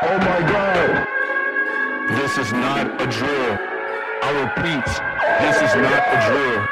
Oh 0.00 0.14
my 0.16 0.38
God. 0.46 1.10
This 2.22 2.38
is 2.38 2.52
not 2.52 2.86
a 3.02 3.06
drill. 3.10 3.58
I 4.22 4.30
repeat, 4.46 4.86
this 5.42 5.58
is 5.58 5.74
not 5.74 5.98
a 5.98 6.18
drill. 6.22 6.62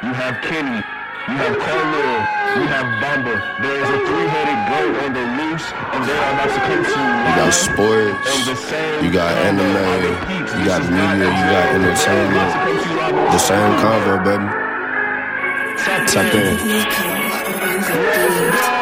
You 0.00 0.16
have 0.16 0.40
Kenny, 0.40 0.80
you 1.28 1.36
have 1.44 1.60
Carlil, 1.60 2.24
you 2.56 2.64
have 2.72 2.88
Bamba. 3.04 3.36
There 3.60 3.76
is 3.76 3.84
a 3.84 4.00
three-headed 4.00 4.60
goat 4.72 4.96
on 5.04 5.12
the 5.12 5.20
loose, 5.20 5.68
and 5.92 6.08
they 6.08 6.16
are 6.24 6.32
about 6.32 6.56
to 6.56 6.60
come 6.64 6.80
to 6.80 6.96
You 6.96 7.20
You 7.28 7.36
got 7.36 7.52
sports, 7.52 8.16
you 9.04 9.12
got 9.12 9.36
anime, 9.44 10.16
you 10.56 10.64
got 10.64 10.80
media, 10.88 11.28
you 11.36 11.44
got 11.52 11.76
entertainment. 11.76 12.48
The 13.28 13.44
same 13.44 13.76
convo, 13.76 14.24
baby. 14.24 14.48
Tap 16.08 16.32
in. 18.74 18.79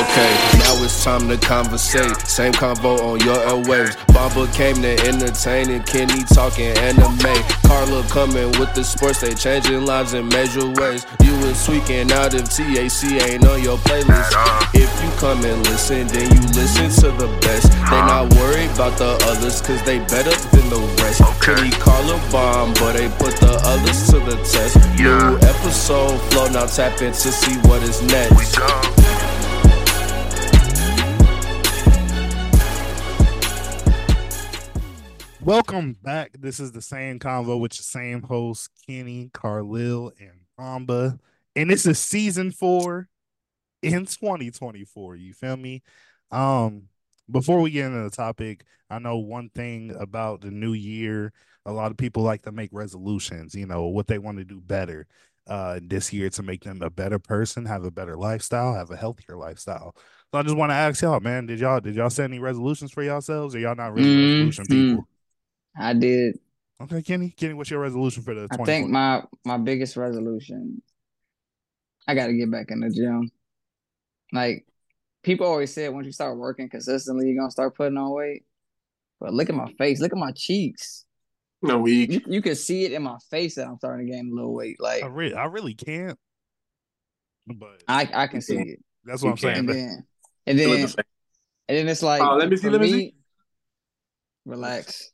Okay, 0.00 0.32
now 0.64 0.82
it's 0.82 1.04
time 1.04 1.28
to 1.28 1.36
conversate. 1.36 2.16
Same 2.26 2.54
convo 2.54 2.98
on 3.00 3.20
your 3.20 3.36
airwaves. 3.36 3.94
Bamba 4.16 4.50
came 4.54 4.76
to 4.80 4.92
entertain 5.06 5.68
and 5.68 5.84
Kenny 5.84 6.24
talking 6.24 6.72
anime. 6.78 7.36
Carla 7.68 8.02
coming 8.08 8.48
with 8.58 8.72
the 8.74 8.82
sports, 8.82 9.20
they 9.20 9.34
changing 9.34 9.84
lives 9.84 10.14
in 10.14 10.26
major 10.30 10.66
ways. 10.80 11.04
You 11.22 11.34
is 11.44 11.62
tweaking 11.66 12.10
out 12.12 12.32
if 12.32 12.48
TAC 12.48 13.28
ain't 13.28 13.46
on 13.46 13.62
your 13.62 13.76
playlist. 13.76 14.32
If 14.72 14.88
you 15.04 15.10
come 15.20 15.44
and 15.44 15.60
listen, 15.68 16.06
then 16.06 16.32
you 16.32 16.48
listen 16.56 16.88
to 17.04 17.12
the 17.20 17.28
best. 17.42 17.70
They 17.70 18.00
not 18.00 18.32
worried 18.40 18.70
about 18.72 18.96
the 18.96 19.20
others, 19.28 19.60
cause 19.60 19.82
they 19.82 19.98
better 19.98 20.32
than 20.56 20.70
the 20.70 20.80
rest. 21.04 21.20
Kenny 21.44 21.72
Carla 21.72 22.16
bomb, 22.32 22.72
but 22.80 22.94
they 22.94 23.08
put 23.20 23.36
the 23.36 23.52
others 23.64 24.06
to 24.08 24.18
the 24.20 24.36
test. 24.48 24.80
New 24.96 25.36
episode 25.46 26.16
flow, 26.32 26.48
now 26.48 26.64
tap 26.64 27.02
in 27.02 27.12
to 27.12 27.30
see 27.30 27.58
what 27.68 27.82
is 27.82 28.00
next. 28.00 28.56
Welcome 35.50 35.96
back. 36.00 36.36
This 36.38 36.60
is 36.60 36.70
the 36.70 36.80
same 36.80 37.18
convo 37.18 37.58
with 37.58 37.72
the 37.72 37.82
same 37.82 38.22
host, 38.22 38.70
Kenny, 38.86 39.30
Carlil, 39.34 40.12
and 40.20 40.42
Bamba. 40.56 41.18
And 41.56 41.68
this 41.68 41.86
is 41.86 41.98
season 41.98 42.52
four 42.52 43.08
in 43.82 44.06
2024. 44.06 45.16
You 45.16 45.34
feel 45.34 45.56
me? 45.56 45.82
Um, 46.30 46.82
before 47.28 47.60
we 47.60 47.72
get 47.72 47.86
into 47.86 48.04
the 48.04 48.10
topic, 48.10 48.64
I 48.90 49.00
know 49.00 49.16
one 49.16 49.48
thing 49.48 49.92
about 49.98 50.42
the 50.42 50.52
new 50.52 50.72
year, 50.72 51.32
a 51.66 51.72
lot 51.72 51.90
of 51.90 51.96
people 51.96 52.22
like 52.22 52.42
to 52.42 52.52
make 52.52 52.70
resolutions, 52.72 53.52
you 53.52 53.66
know, 53.66 53.86
what 53.86 54.06
they 54.06 54.18
want 54.18 54.38
to 54.38 54.44
do 54.44 54.60
better 54.60 55.08
uh 55.48 55.80
this 55.82 56.12
year 56.12 56.30
to 56.30 56.44
make 56.44 56.62
them 56.62 56.80
a 56.80 56.90
better 56.90 57.18
person, 57.18 57.64
have 57.64 57.82
a 57.82 57.90
better 57.90 58.16
lifestyle, 58.16 58.74
have 58.74 58.92
a 58.92 58.96
healthier 58.96 59.36
lifestyle. 59.36 59.96
So 60.32 60.38
I 60.38 60.44
just 60.44 60.56
want 60.56 60.70
to 60.70 60.76
ask 60.76 61.02
y'all, 61.02 61.18
man, 61.18 61.46
did 61.46 61.58
y'all 61.58 61.80
did 61.80 61.96
y'all 61.96 62.08
set 62.08 62.26
any 62.30 62.38
resolutions 62.38 62.92
for 62.92 63.02
yourselves 63.02 63.56
or 63.56 63.58
y'all 63.58 63.74
not 63.74 63.92
really 63.92 64.14
resolution 64.14 64.64
Mhm. 64.66 64.68
people? 64.68 65.09
I 65.78 65.94
did. 65.94 66.38
Okay, 66.82 67.02
Kenny. 67.02 67.30
Kenny, 67.30 67.54
what's 67.54 67.70
your 67.70 67.80
resolution 67.80 68.22
for 68.22 68.34
the? 68.34 68.48
I 68.50 68.56
think 68.64 68.88
my 68.88 69.22
my 69.44 69.58
biggest 69.58 69.96
resolution. 69.96 70.82
I 72.08 72.14
got 72.14 72.28
to 72.28 72.32
get 72.32 72.50
back 72.50 72.70
in 72.70 72.80
the 72.80 72.90
gym. 72.90 73.30
Like 74.32 74.66
people 75.22 75.46
always 75.46 75.72
said, 75.72 75.92
once 75.92 76.06
you 76.06 76.12
start 76.12 76.38
working 76.38 76.68
consistently, 76.68 77.28
you're 77.28 77.40
gonna 77.40 77.50
start 77.50 77.76
putting 77.76 77.98
on 77.98 78.10
weight. 78.12 78.44
But 79.20 79.34
look 79.34 79.50
at 79.50 79.54
my 79.54 79.70
face. 79.74 80.00
Look 80.00 80.12
at 80.12 80.18
my 80.18 80.32
cheeks. 80.32 81.04
No 81.62 81.78
week. 81.78 82.10
You, 82.10 82.20
you 82.26 82.42
can 82.42 82.54
see 82.54 82.84
it 82.84 82.92
in 82.92 83.02
my 83.02 83.18
face 83.30 83.56
that 83.56 83.66
I'm 83.66 83.76
starting 83.76 84.06
to 84.06 84.12
gain 84.12 84.30
a 84.32 84.34
little 84.34 84.54
weight. 84.54 84.80
Like 84.80 85.02
I 85.02 85.06
really, 85.08 85.34
I 85.34 85.44
really 85.44 85.74
can't. 85.74 86.18
But 87.46 87.82
I 87.86 88.08
I 88.12 88.26
can 88.28 88.40
see 88.40 88.56
it. 88.56 88.78
that's 89.04 89.22
what 89.22 89.32
I'm 89.32 89.36
can't. 89.36 89.68
saying. 89.68 89.68
And 89.68 89.68
then 89.68 90.06
and 90.46 90.58
then 90.58 90.94
and 91.68 91.78
then 91.78 91.88
it's 91.88 92.02
like 92.02 92.22
Oh, 92.22 92.36
let 92.36 92.48
me 92.48 92.56
see, 92.56 92.62
for 92.62 92.70
let 92.70 92.80
me 92.80 92.90
see. 92.90 93.14
Relax. 94.46 95.12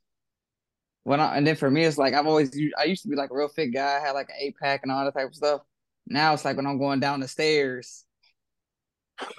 When 1.06 1.20
I 1.20 1.36
and 1.36 1.46
then 1.46 1.54
for 1.54 1.70
me, 1.70 1.84
it's 1.84 1.98
like 1.98 2.14
I've 2.14 2.26
always 2.26 2.50
I 2.76 2.82
used 2.82 3.04
to 3.04 3.08
be 3.08 3.14
like 3.14 3.30
a 3.30 3.34
real 3.34 3.46
fit 3.46 3.68
guy, 3.68 3.96
I 3.96 4.04
had 4.04 4.10
like 4.10 4.28
an 4.28 4.34
eight 4.40 4.56
pack 4.60 4.80
and 4.82 4.90
all 4.90 5.04
that 5.04 5.14
type 5.14 5.28
of 5.28 5.36
stuff. 5.36 5.60
Now 6.08 6.34
it's 6.34 6.44
like 6.44 6.56
when 6.56 6.66
I'm 6.66 6.78
going 6.78 6.98
down 6.98 7.20
the 7.20 7.28
stairs, 7.28 8.04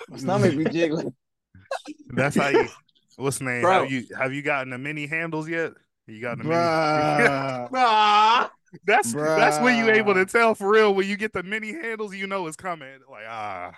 my 0.07 0.15
stomach 0.15 0.55
be 0.55 0.63
jiggling. 0.63 1.13
That's 2.07 2.37
how 2.37 2.47
you. 2.47 2.69
What's 3.17 3.39
the 3.39 3.43
name? 3.43 3.63
Bro. 3.63 3.81
Have 3.81 3.91
you 3.91 4.05
have 4.17 4.33
you 4.33 4.41
gotten 4.43 4.69
the 4.69 4.77
mini 4.77 5.07
handles 5.07 5.49
yet? 5.49 5.73
You 6.05 6.21
got 6.21 6.37
the 6.37 6.45
mini. 6.45 6.55
Bruh. 6.55 7.69
Ah, 7.75 8.49
That's 8.85 9.11
that's 9.11 9.59
when 9.59 9.77
you 9.77 9.91
able 9.91 10.13
to 10.13 10.25
tell 10.25 10.55
for 10.55 10.69
real. 10.69 10.95
When 10.95 11.05
you 11.05 11.17
get 11.17 11.33
the 11.33 11.43
mini 11.43 11.73
handles, 11.73 12.15
you 12.15 12.27
know 12.27 12.47
it's 12.47 12.55
coming. 12.55 12.99
Like 13.11 13.25
ah, 13.27 13.73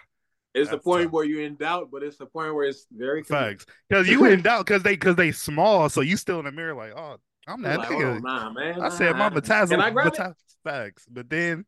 it's 0.53 0.69
the 0.69 0.78
point 0.78 1.05
tough. 1.05 1.13
where 1.13 1.25
you're 1.25 1.41
in 1.41 1.55
doubt, 1.55 1.89
but 1.91 2.03
it's 2.03 2.17
the 2.17 2.28
point 2.28 2.53
where 2.53 2.66
it's 2.66 2.85
very 2.91 3.23
clear. 3.23 3.39
facts. 3.39 3.66
Because 3.89 4.07
you 4.07 4.25
in 4.25 4.44
doubt 4.44 4.67
because 4.67 4.83
they 4.83 4.94
because 4.94 5.16
they 5.16 5.31
small, 5.31 5.89
so 5.89 6.01
you 6.01 6.17
still 6.17 6.38
in 6.38 6.45
the 6.45 6.51
mirror 6.51 6.75
like 6.75 6.91
oh 6.95 7.17
I'm 7.49 7.61
You're 7.61 7.69
that 7.71 7.79
like, 7.79 7.89
nigga. 7.89 8.15
Oh, 8.15 8.19
nah, 8.19 8.49
man. 8.51 8.81
I 8.81 8.89
said 8.89 9.13
my 9.13 9.29
nah. 9.29 9.35
metabolism. 9.35 9.79
Can 9.79 9.89
I 9.89 9.89
grab 9.89 10.07
it? 10.07 10.19
meta- 10.19 10.35
facts, 10.63 11.05
but 11.09 11.29
then 11.29 11.65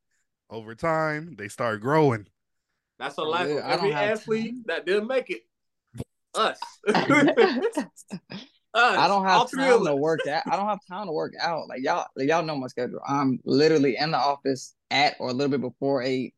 over 0.50 0.76
time 0.76 1.36
they 1.38 1.48
start 1.48 1.82
growing. 1.82 2.28
That's 3.00 3.18
a 3.18 3.24
life 3.24 3.50
of 3.50 3.56
Yeah, 3.56 3.68
I 3.68 3.74
every 3.74 3.92
have 3.92 4.20
athlete 4.20 4.68
that 4.68 4.86
didn't 4.86 5.08
make 5.08 5.32
it. 5.32 5.42
Us. 6.36 6.60
us. 6.88 7.88
I 8.74 9.08
don't 9.08 9.26
have 9.26 9.50
time 9.50 9.86
to 9.86 9.96
work 9.96 10.28
out. 10.28 10.44
I 10.46 10.56
don't 10.56 10.68
have 10.68 10.86
time 10.88 11.08
to 11.08 11.12
work 11.12 11.34
out. 11.42 11.68
Like 11.68 11.82
y'all, 11.82 12.06
like 12.16 12.28
y'all 12.28 12.44
know 12.44 12.56
my 12.56 12.68
schedule. 12.68 13.02
I'm 13.08 13.40
literally 13.44 13.98
in 13.98 14.12
the 14.12 14.18
office 14.18 14.76
at 14.92 15.16
or 15.20 15.30
a 15.30 15.34
little 15.34 15.50
bit 15.50 15.62
before 15.62 16.04
eight. 16.04 16.36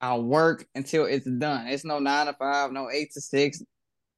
I 0.00 0.16
work 0.16 0.66
until 0.74 1.04
it's 1.04 1.26
done. 1.26 1.66
It's 1.66 1.84
no 1.84 1.98
nine 1.98 2.26
to 2.26 2.32
five, 2.32 2.72
no 2.72 2.90
eight 2.90 3.12
to 3.12 3.20
six. 3.20 3.62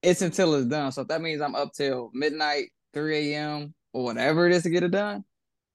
It's 0.02 0.22
until 0.22 0.54
it's 0.54 0.66
done. 0.66 0.92
So 0.92 1.02
if 1.02 1.08
that 1.08 1.22
means 1.22 1.40
I'm 1.40 1.56
up 1.56 1.72
till 1.72 2.10
midnight, 2.14 2.70
3 2.94 3.34
a.m. 3.34 3.74
or 3.98 4.04
whatever 4.04 4.46
it 4.46 4.52
is 4.54 4.62
to 4.62 4.70
get 4.70 4.82
it 4.82 4.90
done, 4.90 5.24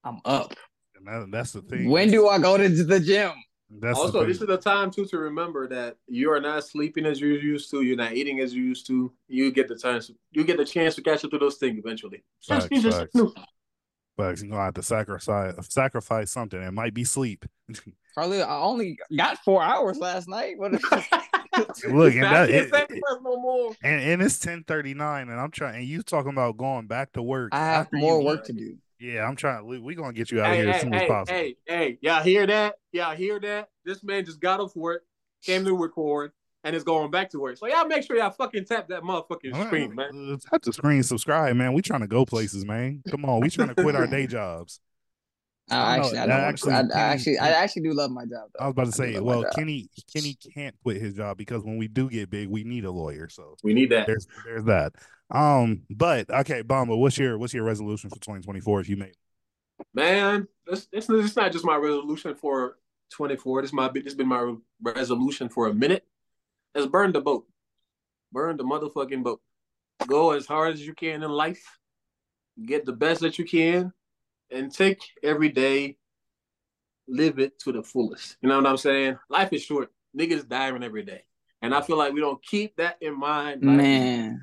I'm 0.04 0.20
up. 0.26 0.54
And 0.96 1.08
that, 1.08 1.28
that's 1.32 1.52
the 1.52 1.62
thing. 1.62 1.90
When 1.90 2.10
do 2.10 2.28
I 2.30 2.40
go 2.40 2.58
to 2.58 2.70
the 2.70 3.00
gym? 3.00 3.32
That's 3.80 3.98
Also, 3.98 4.20
thing. 4.20 4.28
this 4.30 4.40
is 4.42 4.48
the 4.48 4.58
time 4.58 4.92
too 4.92 5.06
to 5.08 5.18
remember 5.18 5.68
that 5.68 5.98
you 6.08 6.32
are 6.32 6.40
not 6.40 6.64
sleeping 6.64 7.06
as 7.06 7.20
you 7.20 7.30
used 7.30 7.72
to. 7.72 7.82
You're 7.82 7.98
not 7.98 8.14
eating 8.14 8.40
as 8.40 8.54
you 8.54 8.64
used 8.64 8.86
to. 8.88 9.12
You 9.28 9.52
get 9.52 9.68
the 9.68 9.76
chance. 9.78 10.12
You 10.31 10.44
get 10.44 10.58
the 10.58 10.66
chance 10.66 10.96
to 10.96 11.02
catch 11.02 11.25
up 11.25 11.31
to 11.31 11.38
those 11.40 11.56
things 11.58 11.80
eventually. 11.80 12.24
Facts, 12.48 12.68
You 12.72 12.81
just- 12.81 12.98
facts. 12.98 13.16
But 14.16 14.40
you're 14.40 14.52
gonna 14.52 14.64
have 14.66 14.76
to 14.76 14.84
sacrifice 14.84 15.56
sacrifice 15.69 16.30
something. 16.31 16.62
It 16.62 16.72
might 16.72 16.94
be 16.94 17.04
sleep. 17.04 17.46
Probably 18.14 18.44
I 18.44 18.60
only 18.60 18.96
got 19.18 19.40
four 19.44 19.64
hours 19.64 19.98
last 19.98 20.28
night. 20.30 20.54
What? 20.58 20.74
Look, 21.90 22.14
and 22.16 22.26
I 22.26 22.46
that- 22.48 22.72
can't 22.72 22.92
it- 22.92 23.02
no 23.24 23.40
more. 23.42 23.74
and 23.84 24.02
and 24.02 24.22
it's 24.22 24.40
ten 24.40 24.64
thirty 24.64 24.94
nine, 24.94 25.30
and 25.30 25.40
I'm 25.40 25.52
trying. 25.52 25.76
And 25.76 25.86
you 25.86 26.02
talking 26.04 26.32
about 26.32 26.58
going 26.58 26.88
back 26.88 27.12
to 27.14 27.22
work? 27.22 27.50
I 27.54 27.66
have 27.66 27.90
more 27.94 28.20
you- 28.20 28.26
work 28.26 28.46
to 28.46 28.54
do. 28.54 28.78
Yeah, 29.00 29.28
I'm 29.28 29.36
trying. 29.36 29.66
We 29.66 29.80
we 29.80 29.96
gonna 29.96 30.14
get 30.14 30.32
you 30.32 30.42
out 30.42 30.52
of 30.52 30.56
Hey, 30.56 30.62
here 30.62 30.70
as 30.70 30.76
hey, 30.78 30.82
soon 30.82 30.94
as 30.94 31.08
possible. 31.08 31.38
hey, 31.38 31.56
hey, 31.66 31.98
y'all 32.02 32.24
hear 32.24 32.48
that? 32.48 32.76
Y'all 32.94 33.16
hear 33.16 33.40
that? 33.42 33.70
This 33.84 34.04
man 34.04 34.24
just 34.26 34.40
got 34.40 34.60
off 34.62 34.76
work, 34.78 35.04
came 35.44 35.66
to 35.66 35.76
record, 35.76 36.32
and 36.64 36.74
is 36.74 36.84
going 36.86 37.12
back 37.12 37.30
to 37.32 37.40
work. 37.40 37.58
So 37.58 37.68
y'all 37.68 37.86
make 37.86 38.04
sure 38.04 38.16
y'all 38.16 38.30
fucking 38.32 38.64
tap 38.66 38.88
that 38.88 39.04
motherfucking 39.04 39.54
All 39.54 39.60
right, 39.60 39.68
screen, 39.68 39.94
man. 39.96 40.34
uh, 40.34 40.50
Tap 40.50 40.62
the 40.62 40.72
screen, 40.72 41.04
subscribe, 41.04 41.54
man. 41.58 41.74
We 41.74 41.82
trying 41.82 42.00
to 42.02 42.08
go 42.08 42.26
places, 42.26 42.64
man. 42.64 43.04
Come 43.10 43.26
on, 43.26 43.42
we 43.42 43.50
trying 43.50 43.68
to 43.70 43.76
quit 43.76 43.96
our 43.96 44.08
day 44.08 44.26
jobs. 44.26 44.80
I 45.69 45.75
I 45.75 45.98
actually, 45.98 46.18
I, 46.18 46.25
that 46.27 46.36
don't 46.38 46.45
actually- 46.45 46.74
actually, 46.74 46.94
I, 46.94 47.00
I 47.00 47.13
actually, 47.13 47.38
I 47.39 47.50
actually 47.50 47.81
do 47.83 47.94
love 47.94 48.12
my 48.12 48.24
job. 48.24 48.50
Though. 48.54 48.63
I 48.63 48.68
was 48.68 48.71
about 48.71 48.86
to 48.88 48.92
say, 48.92 49.13
love 49.13 49.24
well. 49.24 49.45
Kenny 49.56 49.89
Kenny 50.13 50.38
can't 50.54 50.75
quit 50.83 51.01
his 51.01 51.13
job 51.15 51.38
because 51.38 51.63
when 51.63 51.77
we 51.77 51.88
do 51.88 52.10
get 52.10 52.30
big, 52.30 52.50
we 52.50 52.63
need 52.63 52.86
a 52.86 52.92
lawyer. 52.92 53.30
So 53.30 53.56
We 53.63 53.74
need 53.74 53.89
that. 53.92 54.07
there's 54.07 54.27
there's 54.45 54.65
that. 54.65 54.94
Um, 55.31 55.83
but 55.89 56.30
okay, 56.30 56.63
Bamba, 56.63 56.98
what's 56.98 57.18
your 57.18 57.38
what's 57.38 57.54
your 57.54 57.63
resolution 57.63 58.10
for 58.10 58.18
2024 58.18 58.81
if 58.81 58.89
you 58.89 58.98
made? 58.98 59.15
Man, 59.94 60.48
this 60.68 60.88
this 60.92 61.10
is 61.10 61.36
not 61.36 61.51
just 61.51 61.66
my 61.66 61.75
resolution 61.75 62.36
for 62.36 62.77
24. 63.13 63.62
This 63.63 63.74
my 63.74 63.89
this 63.89 64.13
been 64.13 64.27
my 64.27 64.56
resolution 64.81 65.50
for 65.50 65.68
a 65.68 65.74
minute. 65.74 66.06
Is 66.75 66.88
burn 66.88 67.12
the 67.12 67.21
boat. 67.21 67.45
Burn 68.31 68.57
the 68.57 68.63
motherfucking 68.63 69.24
boat. 69.24 69.42
Go 70.07 70.31
as 70.31 70.45
hard 70.45 70.74
as 70.74 70.86
you 70.86 70.94
can 70.94 71.24
in 71.24 71.31
life. 71.31 71.63
Get 72.63 72.86
the 72.86 72.94
best 72.94 73.21
that 73.21 73.39
you 73.39 73.45
can, 73.45 73.94
and 74.51 74.72
take 74.74 75.00
every 75.22 75.50
day. 75.50 75.98
Live 77.07 77.38
it 77.38 77.60
to 77.60 77.74
the 77.74 77.84
fullest. 77.84 78.38
You 78.42 78.48
know 78.48 78.56
what 78.57 78.66
I'm 78.66 78.78
saying? 78.78 79.18
Life 79.30 79.51
is 79.51 79.62
short. 79.62 79.92
Niggas 80.18 80.48
dying 80.48 80.81
every 80.84 81.04
day, 81.04 81.24
and 81.62 81.75
I 81.75 81.81
feel 81.81 81.98
like 81.98 82.13
we 82.13 82.22
don't 82.22 82.42
keep 82.42 82.78
that 82.78 82.95
in 83.01 83.19
mind. 83.19 83.62
Life 83.63 83.74
is- 83.74 83.78
Man, 83.78 84.42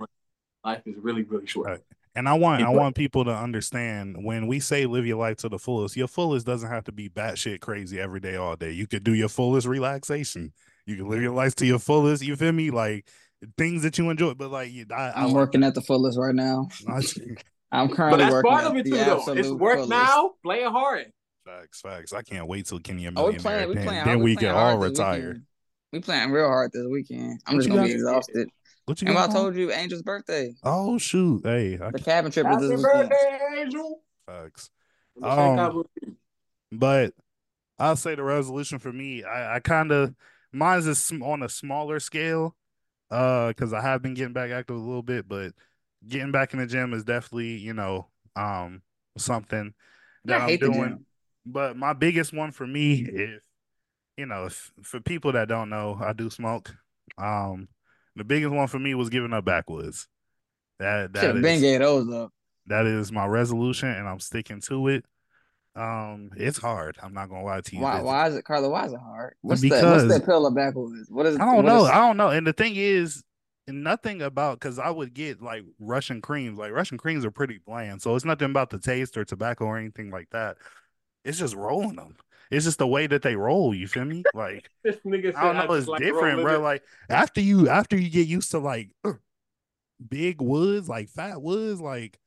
life 0.62 0.82
is 0.84 0.94
really 0.98 1.22
really 1.22 1.46
short. 1.46 1.68
Right. 1.68 1.80
And 2.16 2.28
I 2.28 2.34
want 2.34 2.62
I 2.62 2.68
want 2.68 2.96
people 2.96 3.24
to 3.24 3.30
understand 3.34 4.22
when 4.24 4.46
we 4.46 4.60
say 4.60 4.84
live 4.84 5.06
your 5.06 5.16
life 5.16 5.36
to 5.38 5.48
the 5.48 5.58
fullest, 5.58 5.96
your 5.96 6.08
fullest 6.08 6.44
doesn't 6.44 6.68
have 6.68 6.84
to 6.84 6.92
be 6.92 7.08
batshit 7.08 7.60
crazy 7.60 7.98
every 7.98 8.20
day, 8.20 8.36
all 8.36 8.56
day. 8.56 8.72
You 8.72 8.86
could 8.86 9.04
do 9.04 9.14
your 9.14 9.28
fullest 9.30 9.66
relaxation. 9.66 10.52
You 10.84 10.96
can 10.96 11.08
live 11.08 11.22
your 11.22 11.32
life 11.32 11.54
to 11.56 11.66
your 11.66 11.78
fullest. 11.78 12.22
You 12.22 12.36
feel 12.36 12.52
me? 12.52 12.70
Like 12.70 13.08
things 13.56 13.84
that 13.84 13.96
you 13.96 14.10
enjoy. 14.10 14.34
But 14.34 14.50
like, 14.50 14.70
you- 14.72 14.86
I, 14.90 15.10
I 15.10 15.22
I'm 15.24 15.32
working 15.32 15.62
at 15.64 15.74
the 15.74 15.80
fullest 15.82 16.18
right 16.18 16.34
now. 16.34 16.68
I, 17.72 17.80
I'm 17.80 17.88
But 17.88 17.96
currently 17.96 18.18
that's 18.24 18.32
working 18.32 18.50
part 18.50 18.64
of 18.64 18.76
it 18.76 18.84
too, 18.84 18.90
though. 18.96 19.32
It's 19.34 19.48
work 19.50 19.74
fullest. 19.74 19.90
now. 19.90 20.32
Play 20.42 20.62
it 20.62 20.70
hard. 20.70 21.12
facts, 21.44 21.80
facts. 21.80 22.12
I 22.12 22.22
can't 22.22 22.46
wait 22.46 22.66
till 22.66 22.80
Kenny 22.80 23.06
and 23.06 23.18
Oh, 23.18 23.30
we 23.30 23.38
playing. 23.38 23.68
We 23.68 23.74
then 23.76 23.86
playing. 23.86 24.04
then 24.04 24.18
we 24.18 24.24
we 24.24 24.36
playing 24.36 24.52
can 24.54 24.56
all 24.60 24.70
hard 24.78 24.82
this 24.82 24.98
retire. 24.98 25.42
We 25.92 26.00
playing 26.00 26.30
real 26.30 26.46
hard 26.48 26.72
this 26.72 26.86
weekend. 26.90 27.40
I'm 27.46 27.56
What 27.56 27.62
just 27.62 27.68
gonna 27.70 27.82
be 27.86 27.92
exhausted. 27.92 28.48
What 28.86 29.00
you 29.02 29.08
Remember 29.08 29.30
I 29.30 29.32
told 29.32 29.54
you 29.56 29.70
Angel's 29.70 30.02
birthday. 30.02 30.54
Oh 30.64 30.98
shoot! 30.98 31.42
Hey, 31.44 31.78
I 31.80 31.90
The 31.90 31.98
cabin 32.00 32.32
trip 32.32 32.46
is 32.46 32.52
Happy 32.54 32.66
this 32.68 32.82
weekend. 32.82 33.08
birthday, 33.10 33.38
Angel. 33.58 34.02
facts. 34.26 34.70
I'm 35.22 35.56
gonna 35.56 35.72
say 35.72 36.06
Um, 36.06 36.16
But 36.72 37.14
I'll 37.78 37.96
say 37.96 38.14
the 38.14 38.22
resolution 38.22 38.78
for 38.78 38.92
me, 38.92 39.22
I, 39.24 39.56
I 39.56 39.60
kind 39.60 39.90
of 39.92 40.14
mine's 40.52 40.86
is 40.86 41.02
sm- 41.02 41.22
on 41.22 41.42
a 41.42 41.48
smaller 41.48 41.98
scale, 42.00 42.54
uh, 43.10 43.48
because 43.48 43.72
I 43.72 43.80
have 43.80 44.02
been 44.02 44.14
getting 44.14 44.32
back 44.32 44.50
active 44.50 44.76
a 44.76 44.78
little 44.78 45.02
bit, 45.02 45.26
but 45.28 45.52
getting 46.06 46.32
back 46.32 46.52
in 46.52 46.58
the 46.60 46.66
gym 46.66 46.92
is 46.94 47.04
definitely, 47.04 47.56
you 47.56 47.74
know, 47.74 48.08
um, 48.36 48.82
something 49.18 49.74
that 50.24 50.40
I'm 50.42 50.56
doing. 50.58 51.04
But 51.46 51.76
my 51.76 51.92
biggest 51.92 52.32
one 52.32 52.52
for 52.52 52.66
me 52.66 53.00
is, 53.02 53.40
you 54.16 54.26
know, 54.26 54.46
if, 54.46 54.70
for 54.82 55.00
people 55.00 55.32
that 55.32 55.48
don't 55.48 55.70
know, 55.70 55.98
I 56.00 56.12
do 56.12 56.30
smoke. 56.30 56.74
Um, 57.18 57.68
the 58.16 58.24
biggest 58.24 58.52
one 58.52 58.66
for 58.68 58.78
me 58.78 58.94
was 58.94 59.08
giving 59.08 59.32
up 59.32 59.44
backwoods. 59.44 60.06
That 60.78 61.12
that 61.12 61.20
Should 61.22 61.42
been 61.42 61.56
is 61.56 61.60
gave 61.60 61.80
those 61.80 62.10
up. 62.12 62.32
that 62.66 62.86
is 62.86 63.12
my 63.12 63.26
resolution, 63.26 63.88
and 63.88 64.08
I'm 64.08 64.20
sticking 64.20 64.60
to 64.62 64.88
it. 64.88 65.04
Um, 65.76 66.30
it's 66.36 66.58
hard. 66.58 66.96
I'm 67.02 67.12
not 67.14 67.28
gonna 67.28 67.44
lie 67.44 67.60
to 67.60 67.76
you. 67.76 67.82
Why? 67.82 67.92
It's- 67.92 68.04
Why 68.04 68.28
is 68.28 68.34
it, 68.36 68.44
Carla? 68.44 68.68
Why 68.68 68.86
is 68.86 68.92
it 68.92 68.98
hard? 69.00 69.34
What's 69.42 69.60
the 69.60 69.68
Because- 69.70 70.02
What's 70.04 70.14
the 70.18 70.22
appeal 70.22 70.46
of 70.46 70.54
backwoods? 70.54 71.08
What 71.10 71.26
is? 71.26 71.36
I 71.38 71.44
don't 71.44 71.64
know. 71.64 71.84
is- 71.84 71.90
I 71.90 71.96
don't 71.96 72.16
know. 72.16 72.30
And 72.30 72.46
the 72.46 72.52
thing 72.52 72.72
is, 72.76 73.22
nothing 73.72 74.22
about 74.22 74.60
because 74.60 74.78
I 74.78 74.90
would 74.90 75.14
get 75.14 75.42
like 75.42 75.64
Russian 75.78 76.20
creams. 76.20 76.58
Like 76.58 76.72
Russian 76.72 76.98
creams 76.98 77.24
are 77.24 77.30
pretty 77.30 77.58
bland, 77.58 78.02
so 78.02 78.14
it's 78.14 78.24
nothing 78.24 78.50
about 78.50 78.70
the 78.70 78.78
taste 78.78 79.16
or 79.16 79.24
tobacco 79.24 79.64
or 79.66 79.78
anything 79.78 80.10
like 80.10 80.30
that. 80.30 80.56
It's 81.24 81.38
just 81.38 81.54
rolling 81.54 81.96
them. 81.96 82.16
It's 82.50 82.64
just 82.64 82.78
the 82.78 82.86
way 82.86 83.06
that 83.06 83.22
they 83.22 83.36
roll. 83.36 83.74
You 83.74 83.86
feel 83.86 84.04
me? 84.04 84.24
Like 84.34 84.70
This 84.84 84.96
nigga 85.06 85.34
I 85.34 85.52
don't 85.52 85.68
know. 85.68 85.74
It's 85.74 85.86
like 85.86 86.02
different, 86.02 86.42
bro. 86.42 86.56
it. 86.56 86.58
Like 86.58 86.82
after 87.08 87.40
you 87.40 87.68
after 87.68 87.96
you 87.96 88.10
get 88.10 88.26
used 88.26 88.50
to 88.52 88.58
like 88.58 88.90
big 90.08 90.40
woods, 90.40 90.88
like 90.88 91.08
fat 91.08 91.40
woods, 91.40 91.80
like 91.80 92.18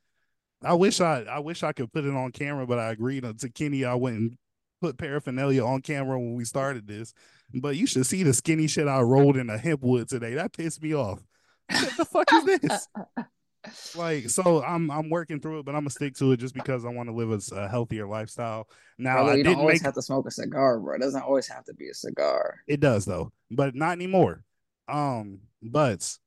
I 0.63 0.73
wish 0.73 1.01
I 1.01 1.23
I 1.23 1.39
wish 1.39 1.63
I 1.63 1.73
could 1.73 1.91
put 1.91 2.05
it 2.05 2.13
on 2.13 2.31
camera, 2.31 2.65
but 2.65 2.79
I 2.79 2.91
agreed 2.91 3.23
to 3.39 3.49
Kenny. 3.49 3.83
I 3.83 3.95
went 3.95 4.17
and 4.17 4.37
put 4.83 4.97
paraphernalia 4.97 5.63
on 5.63 5.81
camera 5.81 6.19
when 6.19 6.35
we 6.35 6.45
started 6.45 6.87
this. 6.87 7.13
But 7.53 7.75
you 7.75 7.87
should 7.87 8.05
see 8.05 8.23
the 8.23 8.33
skinny 8.33 8.67
shit 8.67 8.87
I 8.87 9.01
rolled 9.01 9.37
in 9.37 9.49
a 9.49 9.57
hemp 9.57 9.81
wood 9.81 10.09
today. 10.09 10.33
That 10.33 10.53
pissed 10.53 10.81
me 10.81 10.93
off. 10.93 11.19
What 11.69 11.97
the 11.97 12.05
fuck 12.05 12.33
is 12.33 12.59
this? 12.59 12.87
Like, 13.95 14.29
so 14.29 14.61
I'm 14.61 14.91
I'm 14.91 15.09
working 15.09 15.39
through 15.39 15.59
it, 15.59 15.65
but 15.65 15.73
I'm 15.73 15.81
gonna 15.81 15.89
stick 15.89 16.15
to 16.15 16.33
it 16.33 16.37
just 16.37 16.53
because 16.53 16.83
I 16.83 16.89
want 16.89 17.07
to 17.07 17.15
live 17.15 17.31
a 17.53 17.67
healthier 17.69 18.05
lifestyle. 18.05 18.67
Now 18.97 19.15
Carla, 19.15 19.31
I 19.31 19.35
you 19.35 19.43
don't 19.43 19.51
didn't 19.53 19.61
always 19.61 19.81
make 19.81 19.85
have 19.85 19.93
to 19.95 20.01
smoke 20.01 20.27
a 20.27 20.31
cigar, 20.31 20.79
bro. 20.79 20.95
It 20.95 20.99
doesn't 20.99 21.21
always 21.21 21.47
have 21.47 21.63
to 21.65 21.73
be 21.73 21.87
a 21.87 21.93
cigar. 21.93 22.59
It 22.67 22.81
does 22.81 23.05
though, 23.05 23.31
but 23.49 23.73
not 23.73 23.93
anymore. 23.93 24.43
Um, 24.89 25.39
but 25.61 26.17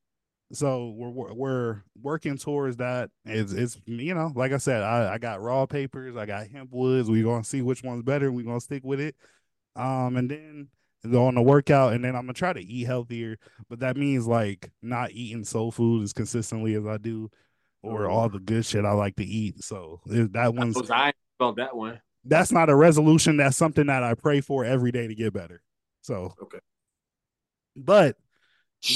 so 0.52 0.94
we're 0.96 1.10
we're, 1.10 1.34
we're 1.34 1.82
working 2.00 2.38
towards 2.38 2.78
that. 2.78 3.10
It's 3.26 3.52
it's 3.52 3.78
you 3.84 4.14
know, 4.14 4.32
like 4.34 4.52
I 4.52 4.58
said, 4.58 4.82
I, 4.82 5.14
I 5.14 5.18
got 5.18 5.42
raw 5.42 5.66
papers, 5.66 6.16
I 6.16 6.24
got 6.24 6.48
hemp 6.48 6.72
woods. 6.72 7.10
We're 7.10 7.24
gonna 7.24 7.44
see 7.44 7.60
which 7.60 7.82
one's 7.82 8.02
better. 8.02 8.32
We're 8.32 8.46
gonna 8.46 8.60
stick 8.60 8.82
with 8.82 9.00
it. 9.00 9.14
Um, 9.74 10.16
and 10.16 10.30
then 10.30 10.68
go 10.68 10.75
on 11.14 11.34
the 11.34 11.42
workout, 11.42 11.92
and 11.92 12.04
then 12.04 12.14
I'm 12.16 12.22
gonna 12.22 12.32
try 12.34 12.52
to 12.52 12.60
eat 12.60 12.84
healthier. 12.84 13.36
But 13.68 13.80
that 13.80 13.96
means 13.96 14.26
like 14.26 14.70
not 14.82 15.12
eating 15.12 15.44
soul 15.44 15.70
food 15.70 16.02
as 16.02 16.12
consistently 16.12 16.74
as 16.74 16.86
I 16.86 16.96
do, 16.98 17.30
or 17.82 18.08
all 18.08 18.28
the 18.28 18.38
good 18.40 18.64
shit 18.64 18.84
I 18.84 18.92
like 18.92 19.16
to 19.16 19.24
eat. 19.24 19.62
So 19.62 20.00
that 20.06 20.36
I 20.36 20.48
one's 20.48 20.90
I 20.90 21.12
felt 21.38 21.56
that 21.56 21.76
one. 21.76 22.00
that's 22.24 22.52
not 22.52 22.70
a 22.70 22.74
resolution. 22.74 23.36
That's 23.36 23.56
something 23.56 23.86
that 23.86 24.02
I 24.02 24.14
pray 24.14 24.40
for 24.40 24.64
every 24.64 24.92
day 24.92 25.06
to 25.06 25.14
get 25.14 25.32
better. 25.32 25.62
So 26.02 26.34
Okay. 26.42 26.58
but 27.76 28.16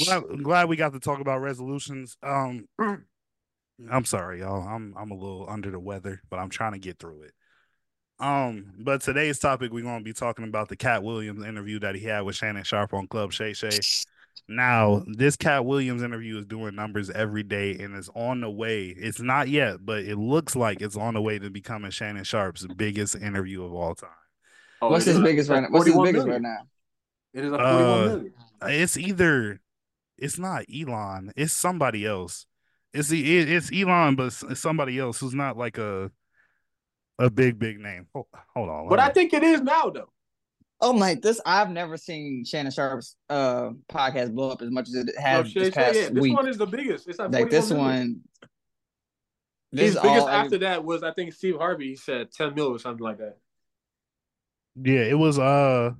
glad, 0.05 0.23
I'm 0.31 0.43
glad 0.43 0.69
we 0.69 0.75
got 0.75 0.93
to 0.93 0.99
talk 0.99 1.19
about 1.19 1.41
resolutions. 1.41 2.17
Um, 2.23 2.67
I'm 2.79 4.05
sorry, 4.05 4.39
y'all. 4.39 4.67
I'm 4.67 4.93
I'm 4.97 5.11
a 5.11 5.15
little 5.15 5.49
under 5.49 5.71
the 5.71 5.79
weather, 5.79 6.21
but 6.29 6.37
I'm 6.39 6.49
trying 6.49 6.73
to 6.73 6.79
get 6.79 6.99
through 6.99 7.23
it. 7.23 7.33
Um, 8.21 8.73
but 8.77 9.01
today's 9.01 9.39
topic 9.39 9.73
we're 9.73 9.83
gonna 9.83 10.03
be 10.03 10.13
talking 10.13 10.45
about 10.45 10.69
the 10.69 10.75
Katt 10.75 11.03
Williams 11.03 11.43
interview 11.43 11.79
that 11.79 11.95
he 11.95 12.05
had 12.05 12.21
with 12.21 12.35
Shannon 12.35 12.63
Sharpe 12.63 12.93
on 12.93 13.07
Club 13.07 13.33
Shay 13.33 13.53
Shay. 13.53 13.71
Now, 14.47 15.03
this 15.07 15.35
Katt 15.35 15.65
Williams 15.65 16.03
interview 16.03 16.37
is 16.37 16.45
doing 16.45 16.75
numbers 16.75 17.09
every 17.09 17.43
day 17.43 17.77
and 17.79 17.95
is 17.97 18.09
on 18.15 18.41
the 18.41 18.49
way. 18.49 18.87
It's 18.89 19.19
not 19.19 19.49
yet, 19.49 19.85
but 19.85 19.99
it 19.99 20.17
looks 20.17 20.55
like 20.55 20.81
it's 20.81 20.95
on 20.95 21.15
the 21.15 21.21
way 21.21 21.39
to 21.39 21.49
becoming 21.49 21.91
Shannon 21.91 22.23
Sharpe's 22.23 22.67
biggest 22.67 23.15
interview 23.15 23.63
of 23.63 23.73
all 23.73 23.95
time. 23.95 24.09
Oh, 24.81 24.89
What's 24.89 25.05
his 25.05 25.17
is 25.17 25.23
biggest 25.23 25.49
right 25.49 25.61
now? 25.63 25.69
What's 25.69 25.85
his 25.87 25.95
biggest 25.95 26.25
million. 26.25 26.29
right 26.29 26.41
now? 26.41 26.67
It 27.33 27.45
is 27.45 27.51
a 27.53 27.55
Uh, 27.55 27.77
41 27.77 28.07
million. 28.07 28.33
It's 28.81 28.97
either 28.97 29.59
it's 30.17 30.37
not 30.37 30.65
Elon, 30.73 31.31
it's 31.35 31.53
somebody 31.53 32.05
else. 32.05 32.45
It's 32.93 33.09
the 33.09 33.39
it's 33.53 33.71
Elon, 33.71 34.15
but 34.15 34.27
it's 34.27 34.43
it's 34.43 34.59
somebody 34.59 34.99
else 34.99 35.19
who's 35.19 35.33
not 35.33 35.57
like 35.57 35.77
a 35.77 36.11
a 37.25 37.29
big 37.29 37.59
big 37.59 37.79
name. 37.79 38.07
Hold, 38.13 38.27
hold 38.55 38.69
on, 38.69 38.89
But 38.89 38.99
let 38.99 39.09
I 39.09 39.13
think 39.13 39.33
it 39.33 39.43
is 39.43 39.61
now 39.61 39.89
though. 39.89 40.11
Oh 40.83 40.93
my! 40.93 41.13
This 41.15 41.39
I've 41.45 41.69
never 41.69 41.95
seen 41.97 42.43
Shannon 42.43 42.71
Sharpe's 42.71 43.15
uh 43.29 43.69
podcast 43.91 44.33
blow 44.33 44.49
up 44.49 44.61
as 44.61 44.71
much 44.71 44.87
as 44.89 44.95
it 44.95 45.09
No, 45.33 45.45
has 45.45 45.47
Shay 45.51 45.59
this 45.59 45.73
Shay, 45.75 45.81
past 45.81 45.95
yeah, 45.95 46.09
this 46.09 46.21
week. 46.21 46.35
one 46.35 46.47
is 46.47 46.57
the 46.57 46.65
biggest. 46.65 47.07
It's 47.07 47.19
at 47.19 47.31
like 47.31 47.49
this 47.49 47.69
41 47.69 47.87
million. 47.89 48.07
one. 48.41 48.49
This 49.71 49.93
His 49.93 50.01
biggest 50.01 50.21
all 50.21 50.29
after 50.29 50.57
that 50.59 50.83
was 50.83 51.03
I 51.03 51.13
think 51.13 51.33
Steve 51.33 51.55
Harvey. 51.57 51.89
He 51.89 51.95
said 51.95 52.31
10 52.31 52.55
mil 52.55 52.67
or 52.67 52.79
something 52.79 53.03
like 53.03 53.19
that. 53.19 53.37
yeah, 54.83 55.01
it 55.03 55.17
was 55.17 55.37
uh, 55.39 55.91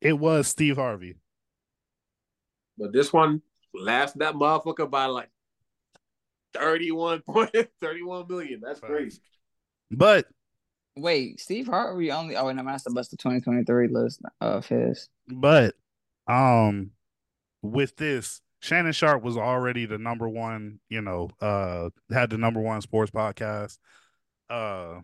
it 0.00 0.12
was 0.12 0.46
Steve 0.46 0.76
Harvey. 0.76 1.16
But 2.76 2.92
this 2.92 3.12
one 3.12 3.42
last 3.74 4.18
that 4.18 4.34
motherfucker 4.34 4.88
by 4.90 5.06
like 5.06 5.30
31 6.54 7.22
point 7.22 7.50
31 7.80 8.26
million. 8.28 8.60
That's 8.60 8.80
crazy. 8.80 9.20
But 9.90 10.26
Wait, 10.96 11.38
Steve 11.38 11.68
Harvey 11.68 12.10
only. 12.10 12.36
Oh, 12.36 12.46
wait, 12.46 12.56
no, 12.56 12.64
that's 12.64 12.82
the 12.82 12.90
best 12.90 13.12
of 13.12 13.20
2023 13.20 13.88
list 13.88 14.20
of 14.40 14.66
his. 14.66 15.08
but 15.28 15.74
um, 16.26 16.90
with 17.62 17.94
this, 17.96 18.40
Shannon 18.60 18.92
Sharpe 18.92 19.22
was 19.22 19.36
already 19.36 19.86
the 19.86 19.98
number 19.98 20.28
one. 20.28 20.80
You 20.88 21.02
know, 21.02 21.30
uh, 21.40 21.90
had 22.12 22.30
the 22.30 22.38
number 22.38 22.60
one 22.60 22.80
sports 22.80 23.12
podcast, 23.12 23.78
uh, 24.50 25.00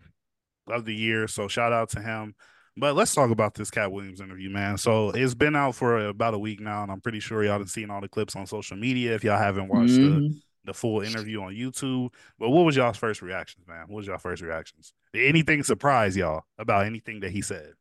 of 0.67 0.83
the 0.85 0.93
year. 0.93 1.27
So 1.27 1.47
shout 1.47 1.71
out 1.71 1.89
to 1.91 2.01
him. 2.01 2.35
But 2.77 2.95
let's 2.95 3.15
talk 3.15 3.29
about 3.31 3.53
this 3.53 3.71
Katt 3.71 3.89
Williams 3.93 4.19
interview, 4.19 4.49
man. 4.49 4.77
So 4.77 5.11
it's 5.11 5.33
been 5.33 5.55
out 5.55 5.75
for 5.75 6.07
about 6.07 6.33
a 6.33 6.39
week 6.39 6.59
now, 6.59 6.83
and 6.83 6.91
I'm 6.91 6.99
pretty 6.99 7.21
sure 7.21 7.41
y'all 7.41 7.59
have 7.59 7.69
seen 7.69 7.89
all 7.89 8.01
the 8.01 8.09
clips 8.09 8.35
on 8.35 8.45
social 8.47 8.75
media. 8.75 9.15
If 9.15 9.23
y'all 9.23 9.37
haven't 9.37 9.69
watched 9.69 9.93
the, 9.93 10.01
Mhm. 10.01 10.41
The 10.65 10.73
full 10.73 11.01
interview 11.01 11.41
on 11.41 11.53
YouTube, 11.53 12.11
but 12.39 12.49
what 12.49 12.65
was 12.65 12.75
y'all's 12.75 12.97
first 12.97 13.21
reactions, 13.21 13.67
man? 13.67 13.81
What 13.87 13.97
was 13.97 14.07
y'all 14.07 14.17
first 14.17 14.41
reactions? 14.41 14.93
Did 15.13 15.27
anything 15.27 15.63
surprise 15.63 16.15
y'all 16.17 16.43
about 16.57 16.85
anything 16.85 17.19
that 17.21 17.31
he 17.31 17.41
said? 17.41 17.73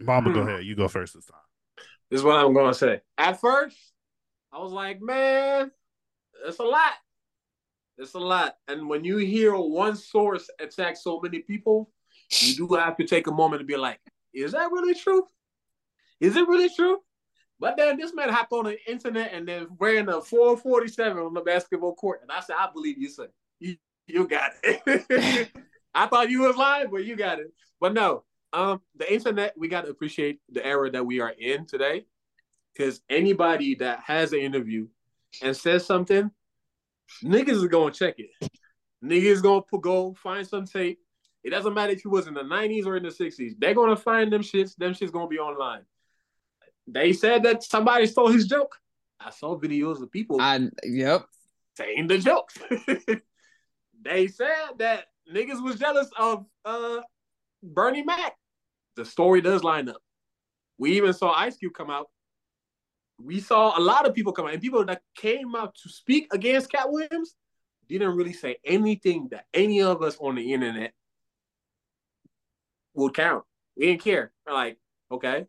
Mama, 0.00 0.32
go 0.32 0.42
Hmm. 0.42 0.48
ahead. 0.48 0.64
You 0.64 0.74
go 0.74 0.88
first 0.88 1.14
this 1.14 1.26
time. 1.26 1.38
This 2.10 2.18
is 2.20 2.24
what 2.24 2.36
I'm 2.36 2.52
gonna 2.52 2.74
say. 2.74 3.00
At 3.16 3.40
first, 3.40 3.76
I 4.52 4.58
was 4.58 4.72
like, 4.72 5.00
man, 5.00 5.70
it's 6.44 6.58
a 6.58 6.64
lot. 6.64 6.94
It's 7.98 8.14
a 8.14 8.18
lot. 8.18 8.56
And 8.68 8.88
when 8.88 9.04
you 9.04 9.18
hear 9.18 9.54
one 9.54 9.96
source 9.96 10.50
attack 10.58 10.96
so 10.96 11.20
many 11.20 11.38
people, 11.38 11.90
you 12.40 12.54
do 12.54 12.74
have 12.74 12.96
to 12.96 13.06
take 13.06 13.26
a 13.28 13.32
moment 13.32 13.60
to 13.60 13.66
be 13.66 13.76
like, 13.76 14.00
is 14.34 14.52
that 14.52 14.72
really 14.72 14.94
true? 14.94 15.26
Is 16.20 16.36
it 16.36 16.48
really 16.48 16.70
true? 16.74 16.98
But 17.62 17.76
then 17.76 17.96
this 17.96 18.12
man 18.12 18.28
hopped 18.28 18.52
on 18.52 18.64
the 18.64 18.76
internet 18.90 19.32
and 19.32 19.46
then 19.46 19.68
ran 19.78 20.08
a 20.08 20.20
447 20.20 21.22
on 21.22 21.32
the 21.32 21.42
basketball 21.42 21.94
court. 21.94 22.18
And 22.20 22.32
I 22.32 22.40
said, 22.40 22.56
I 22.58 22.68
believe 22.74 22.98
you, 22.98 23.08
sir. 23.08 23.28
You, 23.60 23.76
you 24.08 24.26
got 24.26 24.50
it. 24.64 25.48
I 25.94 26.08
thought 26.08 26.28
you 26.28 26.40
was 26.40 26.56
lying, 26.56 26.88
but 26.90 27.04
you 27.04 27.14
got 27.14 27.38
it. 27.38 27.52
But 27.80 27.94
no, 27.94 28.24
um, 28.52 28.82
the 28.96 29.10
internet, 29.10 29.54
we 29.56 29.68
got 29.68 29.84
to 29.84 29.92
appreciate 29.92 30.40
the 30.50 30.66
era 30.66 30.90
that 30.90 31.06
we 31.06 31.20
are 31.20 31.30
in 31.38 31.64
today. 31.64 32.04
Because 32.74 33.00
anybody 33.08 33.76
that 33.76 34.00
has 34.00 34.32
an 34.32 34.40
interview 34.40 34.88
and 35.40 35.56
says 35.56 35.86
something, 35.86 36.32
niggas 37.22 37.50
is 37.50 37.66
gonna 37.66 37.92
check 37.92 38.16
it. 38.18 38.50
Niggas 39.04 39.40
gonna 39.40 39.62
go 39.80 40.14
find 40.14 40.44
some 40.44 40.66
tape. 40.66 40.98
It 41.44 41.50
doesn't 41.50 41.74
matter 41.74 41.92
if 41.92 42.02
he 42.02 42.08
was 42.08 42.26
in 42.26 42.34
the 42.34 42.42
90s 42.42 42.86
or 42.86 42.96
in 42.96 43.04
the 43.04 43.10
60s. 43.10 43.52
They're 43.56 43.74
gonna 43.74 43.94
find 43.94 44.32
them 44.32 44.42
shits. 44.42 44.74
Them 44.74 44.94
shits 44.94 45.12
gonna 45.12 45.28
be 45.28 45.38
online. 45.38 45.82
They 46.86 47.12
said 47.12 47.44
that 47.44 47.62
somebody 47.62 48.06
stole 48.06 48.28
his 48.28 48.46
joke. 48.46 48.76
I 49.20 49.30
saw 49.30 49.58
videos 49.58 50.02
of 50.02 50.10
people 50.10 50.40
I 50.40 50.68
yep. 50.84 51.24
saying 51.76 52.08
the 52.08 52.18
jokes. 52.18 52.58
they 54.02 54.26
said 54.26 54.78
that 54.78 55.06
niggas 55.32 55.62
was 55.62 55.78
jealous 55.78 56.10
of 56.16 56.46
uh 56.64 57.00
Bernie 57.62 58.02
Mac. 58.02 58.34
The 58.96 59.04
story 59.04 59.40
does 59.40 59.62
line 59.62 59.88
up. 59.88 60.02
We 60.78 60.92
even 60.96 61.12
saw 61.12 61.32
Ice 61.32 61.56
Cube 61.56 61.74
come 61.74 61.90
out. 61.90 62.08
We 63.20 63.40
saw 63.40 63.78
a 63.78 63.80
lot 63.80 64.06
of 64.06 64.14
people 64.14 64.32
come 64.32 64.46
out, 64.46 64.52
and 64.52 64.60
people 64.60 64.84
that 64.84 65.02
came 65.14 65.54
out 65.54 65.76
to 65.82 65.88
speak 65.88 66.26
against 66.32 66.72
Katt 66.72 66.90
Williams 66.90 67.36
didn't 67.88 68.16
really 68.16 68.32
say 68.32 68.56
anything 68.64 69.28
that 69.30 69.44
any 69.54 69.82
of 69.82 70.02
us 70.02 70.16
on 70.18 70.34
the 70.34 70.52
internet 70.52 70.92
would 72.94 73.14
count. 73.14 73.44
We 73.76 73.86
didn't 73.86 74.02
care. 74.02 74.32
We're 74.46 74.54
like, 74.54 74.78
okay. 75.10 75.46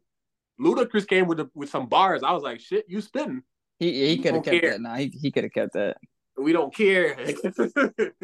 Ludacris 0.64 1.08
came 1.08 1.28
with 1.28 1.40
the, 1.40 1.50
with 1.54 1.70
some 1.70 1.88
bars. 1.88 2.24
I 2.24 2.32
was 2.32 2.44
like, 2.44 2.60
shit, 2.60 2.86
you 2.88 3.02
spitting. 3.02 3.44
He 3.80 4.08
he 4.08 4.18
could 4.18 4.26
have 4.26 4.34
don't 4.36 4.46
kept 4.46 4.62
care. 4.62 4.72
that. 4.72 4.82
Nah, 4.82 4.96
he, 4.96 5.08
he 5.22 5.32
could 5.32 5.44
have 5.44 5.54
kept 5.54 5.74
that. 5.74 5.98
We 6.38 6.54
don't 6.54 6.74
care. 6.74 7.18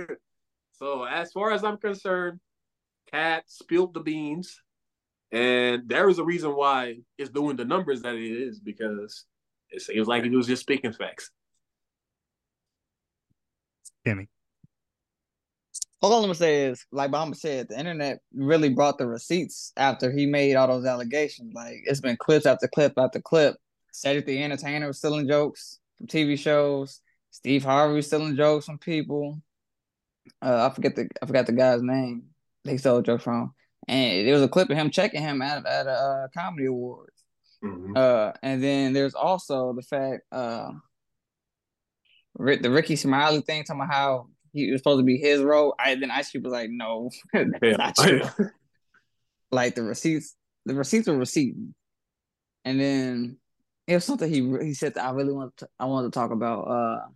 so 0.74 1.04
as 1.04 1.32
far 1.32 1.52
as 1.52 1.64
I'm 1.64 1.78
concerned, 1.78 2.40
Katt 3.12 3.44
spilled 3.48 3.94
the 3.94 4.00
beans. 4.00 4.62
And 5.32 5.88
there 5.88 6.10
is 6.10 6.18
a 6.18 6.24
reason 6.24 6.56
why 6.56 6.96
it's 7.18 7.30
doing 7.30 7.56
the 7.56 7.66
numbers 7.66 8.02
that 8.02 8.16
it 8.16 8.24
is 8.24 8.60
because 8.60 9.26
it 9.70 9.82
seems 9.82 10.08
like 10.08 10.24
he 10.24 10.30
was 10.30 10.48
just 10.48 10.64
speaking 10.64 10.92
facts. 10.92 11.30
Kenny. 14.06 14.28
All 16.02 16.14
I'm 16.14 16.22
gonna 16.22 16.36
say 16.36 16.66
is, 16.66 16.86
like 16.92 17.12
Bamba 17.12 17.36
said, 17.36 17.68
the 17.70 17.78
internet 17.78 18.20
really 18.34 18.70
brought 18.70 18.98
the 18.98 19.08
receipts 19.08 19.74
after 19.76 20.12
he 20.12 20.26
made 20.26 20.56
all 20.56 20.68
those 20.68 20.86
allegations. 20.86 21.54
Like 21.54 21.82
it's 21.84 22.00
been 22.00 22.16
clips 22.18 22.46
after 22.46 22.68
clip 22.68 22.94
after 22.98 23.20
clip. 23.20 23.58
Cedric 23.92 24.26
the 24.26 24.42
Entertainer 24.42 24.88
was 24.88 25.00
stealing 25.00 25.28
jokes 25.28 25.80
from 25.98 26.08
TV 26.08 26.38
shows. 26.40 27.02
Steve 27.32 27.64
Harvey 27.64 27.96
was 27.96 28.08
stealing 28.08 28.36
jokes 28.36 28.66
from 28.66 28.78
people. 28.78 29.42
Uh, 30.42 30.70
I 30.70 30.74
forget 30.74 30.96
the 30.96 31.10
I 31.22 31.26
forgot 31.26 31.48
the 31.48 31.52
guy's 31.52 31.82
name. 31.82 32.24
They 32.64 32.78
stole 32.78 33.00
a 33.00 33.04
joke 33.04 33.22
from, 33.22 33.54
and 33.88 34.26
there 34.26 34.34
was 34.34 34.44
a 34.44 34.48
clip 34.48 34.70
of 34.70 34.78
him 34.78 34.92
checking 34.92 35.22
him 35.22 35.42
at 35.42 35.66
at 35.66 35.88
a 35.88 35.92
uh, 35.92 36.28
comedy 36.34 36.68
awards. 36.68 37.12
Uh, 37.96 38.32
and 38.42 38.64
then 38.64 38.94
there's 38.94 39.16
also 39.16 39.74
the 39.74 39.82
fact, 39.82 40.24
uh, 40.32 40.72
the 42.36 42.70
Rickey 42.72 42.96
Smiley 42.96 43.42
thing, 43.42 43.64
talking 43.64 43.82
about 43.82 43.94
how 43.94 44.28
he 44.54 44.72
was 44.72 44.80
supposed 44.80 45.00
to 45.00 45.06
be 45.06 45.18
his 45.18 45.42
role. 45.42 45.76
I 45.80 45.96
then 45.96 46.12
Ice 46.12 46.30
Cube 46.32 46.44
was 46.44 46.54
like, 46.54 46.70
no, 46.70 47.10
Yeah. 47.34 47.76
not 47.78 47.96
true. 47.96 48.22
like 49.52 49.76
the 49.76 49.84
receipts, 49.84 50.36
the 50.66 50.74
receipts 50.76 51.08
were 51.08 51.18
receipting. 51.18 51.74
And 52.66 52.80
then 52.80 53.38
it 53.88 53.96
was 53.96 54.06
something 54.06 54.30
he 54.32 54.66
he 54.66 54.74
said 54.74 54.94
that 54.96 55.06
I 55.06 55.12
really 55.12 55.34
want 55.34 55.56
to 55.58 55.68
I 55.80 55.86
wanted 55.86 56.12
to 56.14 56.20
talk 56.20 56.32
about. 56.32 56.62
Uh, 56.68 57.08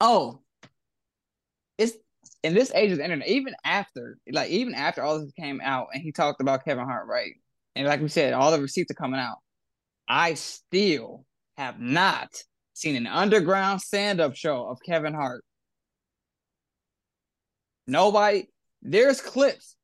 oh, 0.00 0.40
it's 1.78 1.94
in 2.42 2.54
this 2.54 2.72
age 2.74 2.90
of 2.92 2.98
the 2.98 3.04
internet, 3.04 3.28
even 3.28 3.54
after 3.64 4.18
like 4.30 4.50
even 4.50 4.74
after 4.74 5.02
all 5.02 5.20
this 5.20 5.32
came 5.32 5.60
out, 5.62 5.88
and 5.92 6.02
he 6.02 6.12
talked 6.12 6.40
about 6.40 6.64
Kevin 6.64 6.84
Hart, 6.84 7.06
right? 7.06 7.32
And 7.74 7.86
like 7.86 8.00
we 8.00 8.08
said, 8.08 8.32
all 8.32 8.50
the 8.50 8.60
receipts 8.60 8.90
are 8.90 8.94
coming 8.94 9.20
out. 9.20 9.38
I 10.08 10.34
still 10.34 11.24
have 11.56 11.80
not 11.80 12.28
seen 12.74 12.96
an 12.96 13.06
underground 13.06 13.80
stand-up 13.80 14.34
show 14.36 14.66
of 14.68 14.78
Kevin 14.84 15.14
Hart. 15.14 15.44
Nobody, 17.86 18.48
there's 18.82 19.20
clips, 19.20 19.76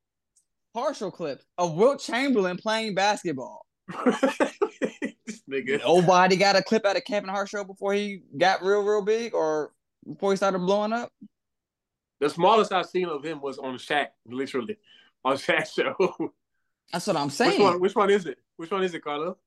partial 0.73 1.11
clips 1.11 1.45
of 1.57 1.75
Wilt 1.75 1.99
Chamberlain 2.01 2.57
playing 2.57 2.95
basketball. 2.95 3.65
this 3.87 5.43
nigga. 5.49 5.79
Nobody 5.79 6.35
got 6.35 6.55
a 6.55 6.63
clip 6.63 6.85
out 6.85 6.97
of 6.97 7.03
Kevin 7.05 7.29
Hart 7.29 7.49
show 7.49 7.63
before 7.63 7.93
he 7.93 8.23
got 8.37 8.63
real, 8.63 8.81
real 8.83 9.01
big 9.01 9.33
or 9.33 9.71
before 10.07 10.31
he 10.31 10.37
started 10.37 10.59
blowing 10.59 10.93
up. 10.93 11.11
The 12.19 12.29
smallest 12.29 12.71
I've 12.71 12.85
seen 12.85 13.07
of 13.07 13.23
him 13.23 13.41
was 13.41 13.57
on 13.57 13.75
Shaq, 13.75 14.07
literally. 14.25 14.77
On 15.25 15.35
Shaq's 15.35 15.73
show. 15.73 16.31
That's 16.91 17.07
what 17.07 17.15
I'm 17.15 17.25
which 17.25 17.33
saying. 17.33 17.61
one 17.61 17.79
which 17.79 17.95
one 17.95 18.09
is 18.09 18.25
it? 18.25 18.37
Which 18.57 18.71
one 18.71 18.83
is 18.83 18.93
it, 18.93 19.03
Carlo? 19.03 19.37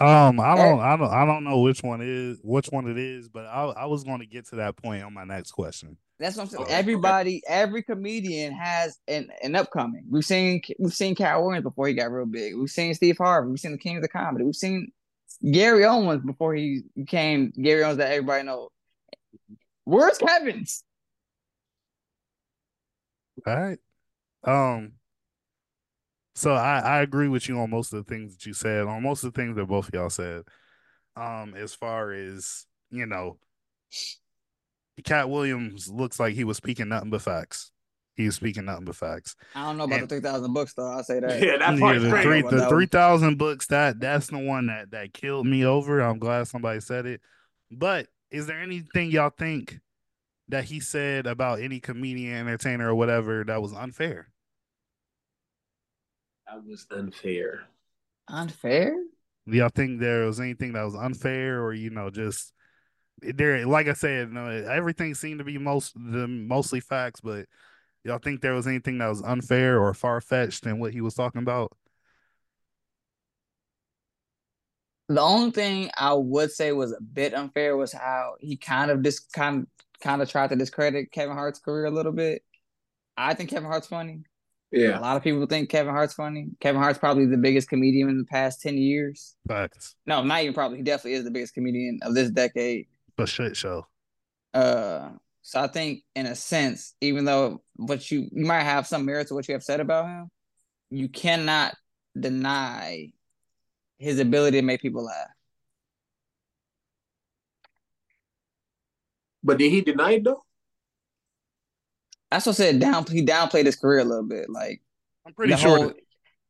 Um, 0.00 0.38
I 0.38 0.54
don't, 0.54 0.80
I 0.80 0.96
don't, 0.96 1.12
I 1.12 1.26
don't 1.26 1.42
know 1.42 1.60
which 1.60 1.82
one 1.82 2.00
is 2.00 2.38
which 2.42 2.68
one 2.68 2.88
it 2.88 2.96
is, 2.96 3.28
but 3.28 3.46
I, 3.46 3.64
I 3.64 3.86
was 3.86 4.04
going 4.04 4.20
to 4.20 4.26
get 4.26 4.46
to 4.48 4.56
that 4.56 4.76
point 4.76 5.02
on 5.02 5.12
my 5.12 5.24
next 5.24 5.50
question. 5.50 5.96
That's 6.20 6.36
what 6.36 6.42
I'm 6.42 6.48
saying. 6.50 6.62
Okay, 6.64 6.74
Everybody, 6.74 7.42
every 7.48 7.82
comedian 7.82 8.52
has 8.52 8.98
an, 9.08 9.28
an 9.42 9.56
upcoming. 9.56 10.04
We've 10.10 10.24
seen 10.24 10.60
we've 10.78 10.92
seen 10.92 11.14
Katt 11.14 11.42
Williams 11.42 11.64
before 11.64 11.88
he 11.88 11.94
got 11.94 12.12
real 12.12 12.26
big. 12.26 12.56
We've 12.56 12.68
seen 12.68 12.92
Steve 12.92 13.16
Harvey. 13.16 13.48
We've 13.48 13.58
seen 13.58 13.72
the 13.72 13.78
King 13.78 13.96
of 13.96 14.02
the 14.02 14.08
Comedy. 14.08 14.44
We've 14.44 14.54
seen 14.54 14.92
Gary 15.50 15.86
Owens 15.86 16.22
before 16.22 16.54
he 16.54 16.82
became 16.94 17.52
Gary 17.60 17.82
Owens 17.82 17.96
that 17.96 18.10
everybody 18.10 18.44
knows. 18.44 18.68
Where's 19.84 20.18
Kevin's? 20.18 20.84
All 23.46 23.56
right. 23.56 23.78
Um. 24.44 24.92
So 26.34 26.52
I 26.52 26.80
I 26.80 27.00
agree 27.00 27.28
with 27.28 27.48
you 27.48 27.58
on 27.60 27.70
most 27.70 27.94
of 27.94 28.04
the 28.04 28.14
things 28.14 28.36
that 28.36 28.44
you 28.44 28.52
said, 28.52 28.86
on 28.86 29.02
most 29.02 29.24
of 29.24 29.32
the 29.32 29.40
things 29.40 29.56
that 29.56 29.64
both 29.64 29.88
of 29.88 29.94
y'all 29.94 30.10
said. 30.10 30.42
Um, 31.16 31.54
as 31.56 31.74
far 31.74 32.12
as 32.12 32.66
you 32.90 33.06
know, 33.06 33.38
Katt 35.04 35.30
Williams 35.30 35.88
looks 35.88 36.20
like 36.20 36.34
he 36.34 36.44
was 36.44 36.56
speaking 36.56 36.88
nothing 36.88 37.10
but 37.10 37.22
facts. 37.22 37.70
He 38.16 38.26
was 38.26 38.34
speaking 38.34 38.66
nothing 38.66 38.84
but 38.84 38.96
facts. 38.96 39.34
I 39.54 39.64
don't 39.64 39.78
know 39.78 39.84
about 39.84 40.00
And- 40.00 40.08
the 40.08 40.14
three 40.14 40.20
thousand 40.20 40.52
books 40.52 40.74
though. 40.74 40.86
I'll 40.90 41.02
say 41.04 41.20
that. 41.20 41.40
Yeah, 41.42 41.56
that 41.58 41.74
Yeah, 41.74 41.80
part's 41.80 42.02
the 42.02 42.10
crazy. 42.10 42.22
three 42.28 42.42
the 42.42 42.56
that 42.56 42.68
three 42.68 42.84
one. 42.84 42.88
thousand 42.88 43.38
books 43.38 43.66
that 43.68 43.98
that's 44.00 44.26
the 44.26 44.38
one 44.38 44.66
that 44.66 44.90
that 44.90 45.14
killed 45.14 45.46
me 45.46 45.64
over. 45.64 46.00
I'm 46.00 46.18
glad 46.18 46.48
somebody 46.48 46.80
said 46.80 47.06
it. 47.06 47.20
But 47.70 48.08
is 48.30 48.46
there 48.46 48.60
anything 48.60 49.10
y'all 49.10 49.30
think 49.30 49.78
that 50.48 50.64
he 50.64 50.80
said 50.80 51.26
about 51.26 51.60
any 51.60 51.80
comedian, 51.80 52.36
entertainer, 52.36 52.90
or 52.90 52.94
whatever 52.94 53.44
that 53.44 53.62
was 53.62 53.72
unfair? 53.72 54.28
That 56.46 56.64
was 56.64 56.86
unfair. 56.90 57.62
Unfair? 58.28 58.94
Do 59.48 59.56
y'all 59.56 59.68
think 59.74 60.00
there 60.00 60.26
was 60.26 60.40
anything 60.40 60.72
that 60.74 60.82
was 60.84 60.94
unfair, 60.94 61.62
or 61.62 61.72
you 61.72 61.90
know, 61.90 62.10
just 62.10 62.52
there? 63.22 63.66
Like 63.66 63.88
I 63.88 63.92
said, 63.94 64.28
you 64.28 64.34
know, 64.34 64.48
everything 64.48 65.14
seemed 65.14 65.38
to 65.38 65.44
be 65.44 65.58
most 65.58 65.94
the 65.94 66.26
mostly 66.28 66.80
facts, 66.80 67.20
but 67.20 67.46
y'all 68.04 68.18
think 68.18 68.40
there 68.40 68.54
was 68.54 68.66
anything 68.66 68.98
that 68.98 69.08
was 69.08 69.22
unfair 69.22 69.80
or 69.80 69.94
far 69.94 70.20
fetched 70.20 70.66
in 70.66 70.78
what 70.78 70.92
he 70.92 71.00
was 71.00 71.14
talking 71.14 71.42
about? 71.42 71.72
The 75.08 75.20
only 75.20 75.50
thing 75.50 75.90
I 75.96 76.14
would 76.14 76.52
say 76.52 76.70
was 76.72 76.92
a 76.92 77.00
bit 77.00 77.34
unfair 77.34 77.76
was 77.76 77.92
how 77.92 78.36
he 78.38 78.56
kind 78.56 78.90
of 78.92 79.02
dis 79.02 79.18
kind 79.18 79.66
kind 80.00 80.22
of 80.22 80.30
tried 80.30 80.50
to 80.50 80.56
discredit 80.56 81.12
Kevin 81.12 81.34
Hart's 81.36 81.58
career 81.58 81.86
a 81.86 81.90
little 81.90 82.12
bit. 82.12 82.42
I 83.16 83.34
think 83.34 83.50
Kevin 83.50 83.68
Hart's 83.68 83.88
funny. 83.88 84.22
Yeah. 84.72 84.98
A 84.98 85.00
lot 85.00 85.16
of 85.16 85.22
people 85.22 85.44
think 85.46 85.68
Kevin 85.68 85.92
Hart's 85.92 86.14
funny. 86.14 86.48
Kevin 86.60 86.80
Hart's 86.80 86.98
probably 86.98 87.26
the 87.26 87.36
biggest 87.36 87.68
comedian 87.68 88.08
in 88.08 88.18
the 88.18 88.24
past 88.24 88.62
10 88.62 88.78
years. 88.78 89.34
Facts, 89.48 89.96
No, 90.06 90.22
not 90.22 90.42
even 90.42 90.54
probably. 90.54 90.78
He 90.78 90.84
definitely 90.84 91.14
is 91.14 91.24
the 91.24 91.30
biggest 91.30 91.54
comedian 91.54 91.98
of 92.02 92.14
this 92.14 92.30
decade. 92.30 92.86
But 93.20 93.28
shit 93.28 93.56
show. 93.56 93.86
Uh, 94.52 95.10
so 95.42 95.60
I 95.60 95.68
think 95.68 96.02
in 96.14 96.26
a 96.26 96.34
sense, 96.34 96.94
even 97.00 97.24
though 97.24 97.62
what 97.76 98.10
you 98.10 98.28
you 98.32 98.44
might 98.44 98.62
have 98.62 98.86
some 98.86 99.04
merit 99.04 99.28
to 99.28 99.34
what 99.34 99.48
you 99.48 99.54
have 99.54 99.62
said 99.62 99.80
about 99.80 100.06
him, 100.06 100.30
you 100.90 101.08
cannot 101.08 101.74
deny 102.18 103.12
his 103.98 104.18
ability 104.18 104.58
to 104.58 104.66
make 104.66 104.82
people 104.82 105.04
laugh. 105.04 105.28
But 109.42 109.58
did 109.58 109.70
he 109.70 109.80
deny 109.80 110.12
it 110.12 110.24
though? 110.24 110.42
That's 112.30 112.46
what 112.46 112.52
I 112.52 112.56
said. 112.56 112.80
Down, 112.80 113.04
he 113.06 113.24
downplayed 113.24 113.66
his 113.66 113.76
career 113.76 114.00
a 114.00 114.04
little 114.04 114.24
bit. 114.24 114.50
Like 114.50 114.82
I'm 115.26 115.32
pretty 115.32 115.56
sure. 115.56 115.76
whole- 115.76 115.92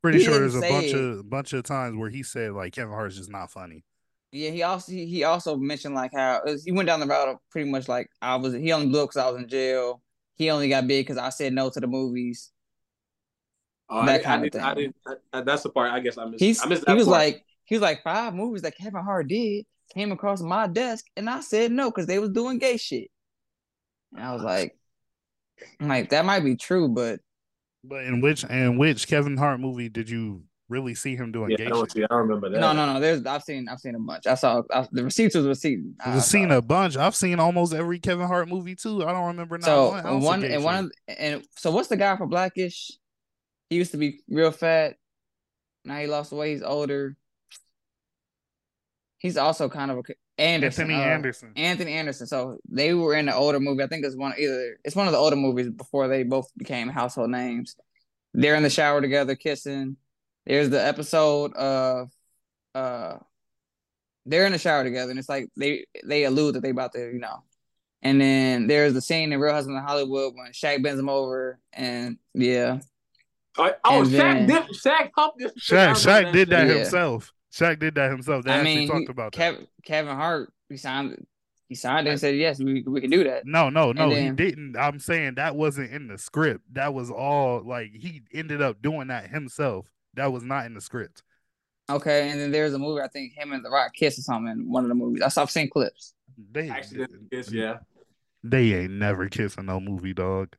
pretty 0.02 0.20
sure 0.20 0.38
there's 0.38 0.54
a 0.54 0.60
bunch 0.60 0.86
it. 0.86 0.94
of 0.94 1.28
bunch 1.28 1.52
of 1.52 1.62
times 1.62 1.96
where 1.96 2.08
he 2.10 2.22
said 2.22 2.52
like 2.52 2.72
Kevin 2.72 2.94
Hart's 2.94 3.16
just 3.16 3.30
not 3.30 3.50
funny. 3.50 3.84
Yeah, 4.32 4.50
he 4.50 4.62
also 4.62 4.92
he, 4.92 5.06
he 5.06 5.24
also 5.24 5.56
mentioned 5.56 5.94
like 5.94 6.12
how 6.14 6.42
was- 6.44 6.64
he 6.64 6.72
went 6.72 6.86
down 6.86 7.00
the 7.00 7.06
route 7.06 7.28
of 7.28 7.36
pretty 7.50 7.68
much 7.70 7.88
like 7.88 8.08
I 8.22 8.36
was 8.36 8.54
he 8.54 8.72
only 8.72 8.86
blew 8.88 9.02
up 9.02 9.08
because 9.10 9.22
I 9.22 9.30
was 9.30 9.42
in 9.42 9.48
jail. 9.48 10.02
He 10.36 10.50
only 10.50 10.68
got 10.68 10.86
big 10.86 11.06
because 11.06 11.18
I 11.18 11.30
said 11.30 11.52
no 11.52 11.68
to 11.70 11.80
the 11.80 11.86
movies. 11.86 12.50
Oh, 13.88 14.06
That 14.06 14.20
I, 14.20 14.22
kind 14.22 14.42
I, 14.42 14.46
of 14.46 14.50
did, 14.52 14.60
I 14.62 14.74
thing. 14.74 14.94
did. 15.06 15.16
I, 15.32 15.40
that's 15.42 15.62
the 15.64 15.70
part 15.70 15.90
I 15.92 16.00
guess 16.00 16.16
I 16.16 16.24
missed. 16.26 16.40
He's 16.42 16.62
I 16.62 16.66
missed 16.66 16.84
he 16.86 16.94
was 16.94 17.06
part. 17.06 17.18
like 17.18 17.44
he 17.64 17.74
was 17.74 17.82
like 17.82 18.02
five 18.02 18.34
movies 18.34 18.62
that 18.62 18.76
Kevin 18.76 19.02
Hart 19.02 19.28
did 19.28 19.66
came 19.94 20.12
across 20.12 20.40
my 20.40 20.68
desk 20.68 21.04
and 21.16 21.28
I 21.28 21.40
said 21.40 21.72
no 21.72 21.90
because 21.90 22.06
they 22.06 22.18
was 22.20 22.30
doing 22.30 22.58
gay 22.58 22.76
shit. 22.76 23.08
And 24.14 24.24
I 24.24 24.32
was 24.32 24.42
like, 24.42 24.76
like 25.80 26.10
that 26.10 26.24
might 26.24 26.40
be 26.44 26.56
true, 26.56 26.88
but 26.88 27.20
But 27.84 28.04
in 28.04 28.20
which 28.20 28.44
in 28.44 28.78
which 28.78 29.08
Kevin 29.08 29.36
Hart 29.36 29.60
movie 29.60 29.88
did 29.88 30.08
you 30.08 30.44
really 30.70 30.94
see 30.94 31.16
him 31.16 31.32
doing 31.32 31.50
yeah, 31.50 31.56
gay 31.58 31.66
I 31.66 31.68
don't 31.70 31.80
shit? 31.86 31.92
see. 31.92 32.04
I 32.10 32.14
remember 32.14 32.48
that. 32.48 32.60
no, 32.60 32.72
no, 32.72 32.94
no. 32.94 33.00
There's 33.00 33.26
I've 33.26 33.42
seen 33.42 33.68
I've 33.68 33.80
seen 33.80 33.94
a 33.94 33.98
bunch. 33.98 34.26
I 34.26 34.34
saw 34.34 34.62
I, 34.72 34.86
the 34.92 35.04
receipts 35.04 35.34
was 35.34 35.46
receipts. 35.46 35.82
I 36.04 36.14
I've 36.14 36.22
seen 36.22 36.50
a 36.50 36.62
bunch. 36.62 36.96
I've 36.96 37.16
seen 37.16 37.38
almost 37.40 37.74
every 37.74 37.98
Kevin 37.98 38.26
Hart 38.26 38.48
movie 38.48 38.76
too. 38.76 39.04
I 39.04 39.12
don't 39.12 39.26
remember 39.26 39.58
not 39.58 39.64
So 39.64 39.90
one. 39.90 40.20
one 40.20 40.44
and 40.44 40.64
one 40.64 40.84
of 40.86 40.92
and 41.18 41.44
so 41.56 41.70
what's 41.72 41.88
the 41.88 41.96
guy 41.96 42.16
for 42.16 42.26
Blackish? 42.26 42.92
He 43.68 43.76
used 43.76 43.90
to 43.92 43.98
be 43.98 44.20
real 44.28 44.52
fat. 44.52 44.96
Now 45.84 45.98
he 45.98 46.06
lost 46.06 46.32
weight. 46.32 46.52
He's 46.52 46.62
older. 46.62 47.16
He's 49.18 49.36
also 49.36 49.68
kind 49.68 49.90
of 49.90 49.98
a 49.98 50.02
Anderson. 50.40 50.90
Anthony 50.90 51.02
uh, 51.02 51.14
Anderson. 51.14 51.52
Anthony 51.56 51.92
Anderson. 51.92 52.26
So 52.26 52.58
they 52.68 52.94
were 52.94 53.14
in 53.14 53.26
the 53.26 53.34
older 53.34 53.60
movie. 53.60 53.82
I 53.82 53.86
think 53.86 54.04
it's 54.04 54.16
one 54.16 54.34
either 54.38 54.78
it's 54.84 54.96
one 54.96 55.06
of 55.06 55.12
the 55.12 55.18
older 55.18 55.36
movies 55.36 55.68
before 55.70 56.08
they 56.08 56.22
both 56.22 56.46
became 56.56 56.88
household 56.88 57.30
names. 57.30 57.76
They're 58.32 58.54
in 58.54 58.62
the 58.62 58.70
shower 58.70 59.00
together, 59.00 59.34
kissing. 59.34 59.96
There's 60.46 60.70
the 60.70 60.84
episode 60.84 61.52
of 61.54 62.10
uh 62.74 63.16
they're 64.26 64.46
in 64.46 64.52
the 64.52 64.58
shower 64.58 64.84
together, 64.84 65.10
and 65.10 65.18
it's 65.18 65.28
like 65.28 65.48
they 65.56 65.86
they 66.04 66.24
allude 66.24 66.54
that 66.54 66.60
they 66.62 66.70
about 66.70 66.92
to, 66.92 67.00
you 67.12 67.18
know. 67.18 67.42
And 68.02 68.20
then 68.20 68.66
there's 68.66 68.94
the 68.94 69.00
scene 69.02 69.32
in 69.32 69.40
Real 69.40 69.52
Husband 69.54 69.76
of 69.76 69.84
Hollywood 69.84 70.34
when 70.34 70.52
Shaq 70.52 70.82
bends 70.82 70.98
him 71.00 71.08
over, 71.08 71.58
and 71.72 72.16
yeah, 72.34 72.78
Oh, 73.58 73.72
oh 73.84 74.00
And 74.02 74.08
Shaq 74.08 74.12
then- 74.16 74.46
did. 74.46 74.62
Shaq 74.76 75.10
helped 75.16 75.38
this. 75.38 75.52
Shaq, 75.58 75.90
Shaq 75.92 76.32
did 76.32 76.48
that 76.50 76.66
shit. 76.68 76.76
himself. 76.78 77.32
Shaq 77.52 77.78
did 77.80 77.96
that 77.96 78.10
himself. 78.10 78.44
They 78.44 78.52
I 78.52 78.56
actually 78.58 78.74
mean, 78.76 78.88
talked 78.88 79.00
he- 79.00 79.06
about 79.06 79.32
that. 79.32 79.38
Kevin 79.38 79.66
Kevin 79.84 80.16
Hart 80.16 80.52
he 80.68 80.76
signed 80.76 81.26
he 81.68 81.74
signed 81.74 82.06
it 82.06 82.10
and 82.12 82.20
said 82.20 82.36
yes, 82.36 82.58
we 82.58 82.82
we 82.86 83.00
can 83.00 83.10
do 83.10 83.24
that. 83.24 83.44
No, 83.44 83.68
no, 83.70 83.92
no, 83.92 84.10
he 84.10 84.30
didn't. 84.30 84.76
I'm 84.76 84.98
saying 85.00 85.34
that 85.34 85.56
wasn't 85.56 85.90
in 85.92 86.06
the 86.08 86.16
script. 86.18 86.62
That 86.74 86.94
was 86.94 87.10
all 87.10 87.62
like 87.64 87.90
he 87.92 88.22
ended 88.32 88.62
up 88.62 88.80
doing 88.82 89.08
that 89.08 89.28
himself. 89.30 89.86
That 90.14 90.32
was 90.32 90.42
not 90.42 90.66
in 90.66 90.74
the 90.74 90.80
script. 90.80 91.22
Okay, 91.88 92.30
and 92.30 92.40
then 92.40 92.52
there's 92.52 92.72
a 92.72 92.78
movie 92.78 93.02
I 93.02 93.08
think 93.08 93.32
him 93.32 93.52
and 93.52 93.64
The 93.64 93.70
Rock 93.70 93.92
kiss 93.94 94.18
or 94.18 94.22
something 94.22 94.52
in 94.52 94.70
one 94.70 94.84
of 94.84 94.88
the 94.88 94.94
movies. 94.94 95.22
I 95.22 95.28
saw 95.28 95.42
I've 95.42 95.50
seen 95.50 95.68
clips. 95.68 96.14
They 96.52 96.68
Accidentally 96.68 97.18
kiss, 97.30 97.50
yeah. 97.52 97.78
They 98.44 98.72
ain't 98.74 98.92
never 98.92 99.28
kissing 99.28 99.66
no 99.66 99.80
movie, 99.80 100.14
dog. 100.14 100.54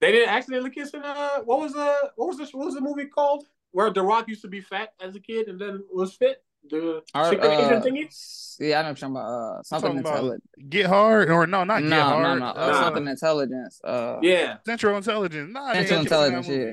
They 0.00 0.12
didn't 0.12 0.28
accidentally 0.30 0.70
kiss 0.70 0.90
in 0.90 1.02
uh 1.02 1.40
what 1.40 1.58
was 1.60 1.74
uh 1.74 2.08
what 2.16 2.28
was 2.28 2.38
this 2.38 2.54
what 2.54 2.66
was 2.66 2.74
the 2.74 2.80
movie 2.80 3.06
called? 3.06 3.44
Where 3.72 3.90
The 3.90 4.02
Rock 4.02 4.28
used 4.28 4.42
to 4.42 4.48
be 4.48 4.60
fat 4.60 4.90
as 5.02 5.14
a 5.16 5.20
kid 5.20 5.48
and 5.48 5.60
then 5.60 5.82
was 5.92 6.14
fit? 6.14 6.42
The 6.70 7.02
Our, 7.14 7.30
secret 7.30 7.48
uh, 7.48 7.66
agent 7.66 7.84
thingy? 7.84 8.56
Yeah, 8.60 8.80
I 8.80 8.82
know 8.82 8.88
what 8.90 9.00
you're 9.00 9.08
talking 9.08 9.16
about. 9.16 9.58
Uh, 9.58 9.62
something 9.62 9.88
talking 9.88 10.00
about 10.00 10.14
intelligent. 10.14 10.70
Get 10.70 10.86
hard 10.86 11.30
or 11.30 11.46
no, 11.46 11.64
not 11.64 11.82
No, 11.82 11.88
get 11.88 11.96
no, 11.96 12.02
hard. 12.02 12.40
no. 12.40 12.46
Uh, 12.46 12.48
uh, 12.50 12.82
something 12.84 13.06
intelligence. 13.08 13.80
Uh, 13.84 14.18
Yeah. 14.22 14.56
Central 14.64 14.96
Intelligence. 14.96 15.52
Nah, 15.52 15.72
Central 15.72 16.00
ain't 16.00 16.08
kissing 16.08 16.18
that 16.20 16.26
Intelligence. 16.36 16.48
Yeah. 16.48 16.72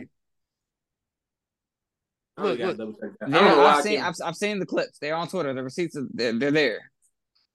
I 2.38 2.42
really 2.42 2.58
Look, 2.58 2.60
gotta 2.60 2.72
look. 2.72 2.78
double 2.78 2.94
check 2.94 3.20
that. 3.20 3.30
I 3.30 3.30
Yeah, 3.30 3.40
don't 3.48 3.58
know 3.58 3.64
why 3.64 3.70
I 3.74 3.78
I've 3.78 3.84
seen 3.84 4.00
I've, 4.02 4.16
I've 4.24 4.36
seen 4.36 4.60
the 4.60 4.66
clips. 4.66 4.98
They're 5.00 5.16
on 5.16 5.28
Twitter. 5.28 5.54
The 5.54 5.64
receipts 5.64 5.96
are 5.98 6.08
they're, 6.14 6.34
they're 6.34 6.52
there. 6.52 6.92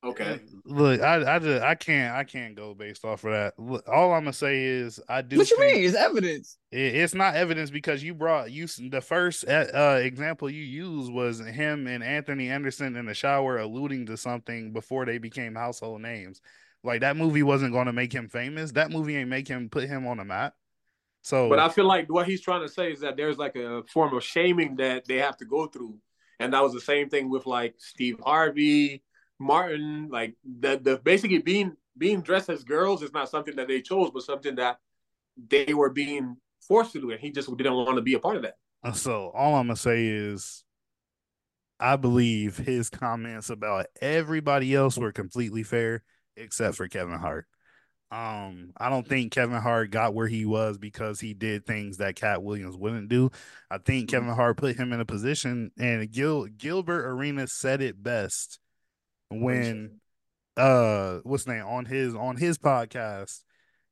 Okay. 0.02 0.40
Look, 0.64 1.02
I, 1.02 1.34
I 1.34 1.38
just 1.38 1.62
I 1.62 1.75
can't 1.75 2.14
I 2.16 2.25
can't 2.25 2.54
go 2.54 2.72
based 2.72 3.04
off 3.04 3.22
of 3.25 3.32
that. 3.32 3.52
Look, 3.58 3.87
all 3.87 4.12
I'm 4.14 4.22
gonna 4.22 4.32
say 4.32 4.64
is 4.64 4.99
I 5.10 5.20
do. 5.20 5.37
what 5.37 5.50
you 5.50 5.60
mean? 5.60 5.84
It's 5.84 5.94
evidence. 5.94 6.56
It- 6.72 6.94
it's 6.96 7.12
not 7.14 7.34
evidence 7.34 7.68
because 7.70 8.02
you 8.02 8.14
brought 8.14 8.50
you 8.50 8.66
the 8.66 9.02
first 9.02 9.46
uh, 9.46 9.66
uh, 9.75 10.00
example 10.02 10.49
you 10.49 10.62
used 10.62 11.12
was 11.12 11.40
him 11.40 11.87
and 11.87 12.02
Anthony 12.02 12.49
Anderson 12.49 12.96
in 12.96 13.04
the 13.04 13.12
shower 13.14 13.58
alluding 13.58 14.06
to 14.06 14.16
something 14.16 14.72
before 14.72 15.04
they 15.04 15.18
became 15.18 15.54
household 15.54 16.00
names. 16.00 16.40
Like 16.82 17.02
that 17.02 17.18
movie 17.18 17.42
wasn't 17.42 17.72
going 17.75 17.87
to 17.87 17.92
make 17.92 18.10
him 18.14 18.30
famous. 18.30 18.72
That 18.72 18.90
movie 18.90 19.16
ain't 19.16 19.28
make 19.28 19.49
him 19.49 19.68
put 19.68 19.84
him 19.86 20.06
on 20.06 20.16
the 20.16 20.25
map. 20.25 20.54
So, 21.23 21.49
But 21.49 21.59
I 21.59 21.69
feel 21.69 21.85
like 21.85 22.11
what 22.11 22.26
he's 22.26 22.41
trying 22.41 22.63
to 22.63 22.69
say 22.69 22.93
is 22.93 23.00
that 23.00 23.17
there's 23.17 23.37
like 23.37 23.56
a 23.56 23.83
form 23.93 24.15
of 24.17 24.25
shaming 24.25 24.76
that 24.76 25.04
they 25.06 25.19
have 25.19 25.37
to 25.39 25.45
go 25.45 25.67
through. 25.67 25.97
And 26.39 26.54
that 26.54 26.63
was 26.63 26.73
the 26.73 26.80
same 26.80 27.11
thing 27.11 27.28
with 27.28 27.47
like 27.47 27.75
Steve 27.78 28.19
Harvey, 28.25 29.02
Martin, 29.39 30.09
like 30.11 30.35
the 30.45 30.78
the 30.83 30.97
basically 30.99 31.39
being 31.39 31.76
being 31.99 32.23
dressed 32.23 32.49
as 32.49 32.65
girls 32.65 33.02
is 33.02 33.13
not 33.13 33.28
something 33.28 33.56
that 33.56 33.69
they 33.69 33.83
chose, 33.83 34.11
but 34.13 34.23
something 34.23 34.54
that 34.54 34.78
they 35.49 35.75
were 35.75 35.91
being 35.91 36.37
forced 36.61 36.93
to 36.93 37.00
do, 37.00 37.11
and 37.11 37.21
he 37.21 37.30
just 37.30 37.54
didn't 37.56 37.75
want 37.75 37.97
to 37.97 38.02
be 38.02 38.15
a 38.15 38.19
part 38.19 38.37
of 38.37 38.43
that. 38.43 38.56
Uh, 38.83 38.93
so 38.93 39.30
all 39.35 39.54
I'm 39.54 39.67
gonna 39.67 39.76
say 39.76 40.06
is, 40.06 40.65
I 41.78 41.97
believe 41.97 42.56
his 42.56 42.89
comments 42.89 43.50
about 43.50 43.87
everybody 44.00 44.75
else 44.75 44.97
were 44.97 45.13
completely 45.13 45.63
fair 45.63 46.02
except 46.37 46.76
for 46.76 46.89
Kevin 46.89 47.19
Hart. 47.19 47.47
Um, 48.12 48.73
I 48.76 48.88
don't 48.88 49.06
think 49.06 49.30
Kevin 49.30 49.60
Hart 49.60 49.92
got 49.92 50.14
where 50.14 50.26
he 50.26 50.44
was 50.44 50.78
because 50.78 51.20
he 51.20 51.32
did 51.32 51.64
things 51.64 51.99
that 51.99 52.16
Katt 52.16 52.42
Williams 52.42 52.76
wouldn't 52.76 53.08
do. 53.08 53.30
I 53.70 53.78
think 53.78 54.10
Kevin 54.10 54.34
Hart 54.34 54.56
put 54.56 54.76
him 54.76 54.92
in 54.92 54.99
a 54.99 55.04
position, 55.04 55.70
and 55.78 56.10
Gil 56.10 56.46
Gilbert 56.46 57.06
Arenas 57.06 57.52
said 57.52 57.80
it 57.80 58.02
best 58.02 58.58
when 59.28 60.00
uh 60.56 61.18
what's 61.23 61.46
name 61.46 61.64
on 61.64 61.84
his 61.84 62.14
on 62.16 62.36
his 62.36 62.58
podcast. 62.58 63.42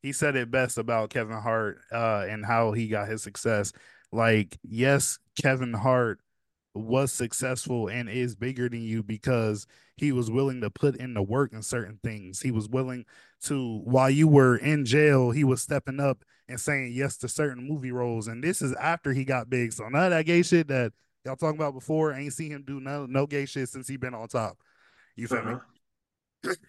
He 0.02 0.12
said 0.12 0.34
it 0.34 0.50
best 0.50 0.78
about 0.78 1.10
Kevin 1.10 1.38
Hart 1.40 1.78
uh 1.92 2.26
and 2.28 2.44
how 2.44 2.72
he 2.72 2.88
got 2.88 3.08
his 3.08 3.22
success. 3.22 3.72
Like, 4.10 4.58
yes, 4.64 5.18
Kevin 5.40 5.74
Hart 5.74 6.18
was 6.74 7.12
successful 7.12 7.88
and 7.88 8.08
is 8.08 8.36
bigger 8.36 8.68
than 8.68 8.82
you 8.82 9.02
because 9.02 9.66
he 9.96 10.12
was 10.12 10.30
willing 10.30 10.60
to 10.60 10.70
put 10.70 10.96
in 10.96 11.14
the 11.14 11.22
work 11.22 11.52
in 11.52 11.62
certain 11.62 11.98
things. 12.02 12.40
He 12.40 12.50
was 12.50 12.68
willing 12.68 13.04
to 13.44 13.80
while 13.84 14.10
you 14.10 14.28
were 14.28 14.56
in 14.56 14.84
jail, 14.84 15.30
he 15.30 15.44
was 15.44 15.62
stepping 15.62 16.00
up 16.00 16.24
and 16.48 16.60
saying 16.60 16.92
yes 16.92 17.16
to 17.18 17.28
certain 17.28 17.66
movie 17.66 17.92
roles. 17.92 18.28
And 18.28 18.42
this 18.42 18.62
is 18.62 18.74
after 18.74 19.12
he 19.12 19.24
got 19.24 19.50
big. 19.50 19.72
So 19.72 19.88
none 19.88 20.04
of 20.04 20.10
that 20.10 20.26
gay 20.26 20.42
shit 20.42 20.68
that 20.68 20.92
y'all 21.24 21.36
talking 21.36 21.58
about 21.58 21.74
before, 21.74 22.12
ain't 22.12 22.32
seen 22.32 22.52
him 22.52 22.64
do 22.66 22.80
no 22.80 23.06
no 23.06 23.26
gay 23.26 23.46
shit 23.46 23.68
since 23.68 23.88
he 23.88 23.96
been 23.96 24.14
on 24.14 24.28
top. 24.28 24.58
You 25.16 25.28
feel 25.28 25.44
me? 25.44 25.52
Uh-huh. 25.52 26.54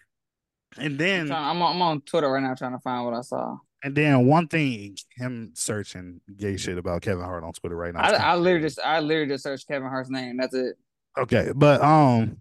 And 0.76 0.92
I'm, 0.92 0.96
then 0.98 1.26
trying, 1.26 1.44
I'm, 1.44 1.62
on, 1.62 1.74
I'm 1.74 1.82
on 1.82 2.00
Twitter 2.02 2.30
right 2.30 2.40
now 2.40 2.54
trying 2.54 2.70
to 2.72 2.78
find 2.78 3.04
what 3.04 3.14
I 3.14 3.22
saw. 3.22 3.56
And 3.82 3.94
then 3.94 4.26
one 4.26 4.46
thing, 4.48 4.96
him 5.14 5.52
searching 5.54 6.20
gay 6.36 6.56
shit 6.56 6.76
about 6.76 7.02
Kevin 7.02 7.24
Hart 7.24 7.44
on 7.44 7.52
Twitter 7.52 7.76
right 7.76 7.94
now. 7.94 8.00
I, 8.00 8.10
I 8.10 8.34
literally 8.36 8.64
just 8.64 8.78
I 8.80 9.00
literally 9.00 9.28
just 9.28 9.42
searched 9.42 9.68
Kevin 9.68 9.88
Hart's 9.88 10.10
name. 10.10 10.36
That's 10.36 10.54
it. 10.54 10.76
Okay, 11.18 11.52
but 11.54 11.80
um, 11.82 12.40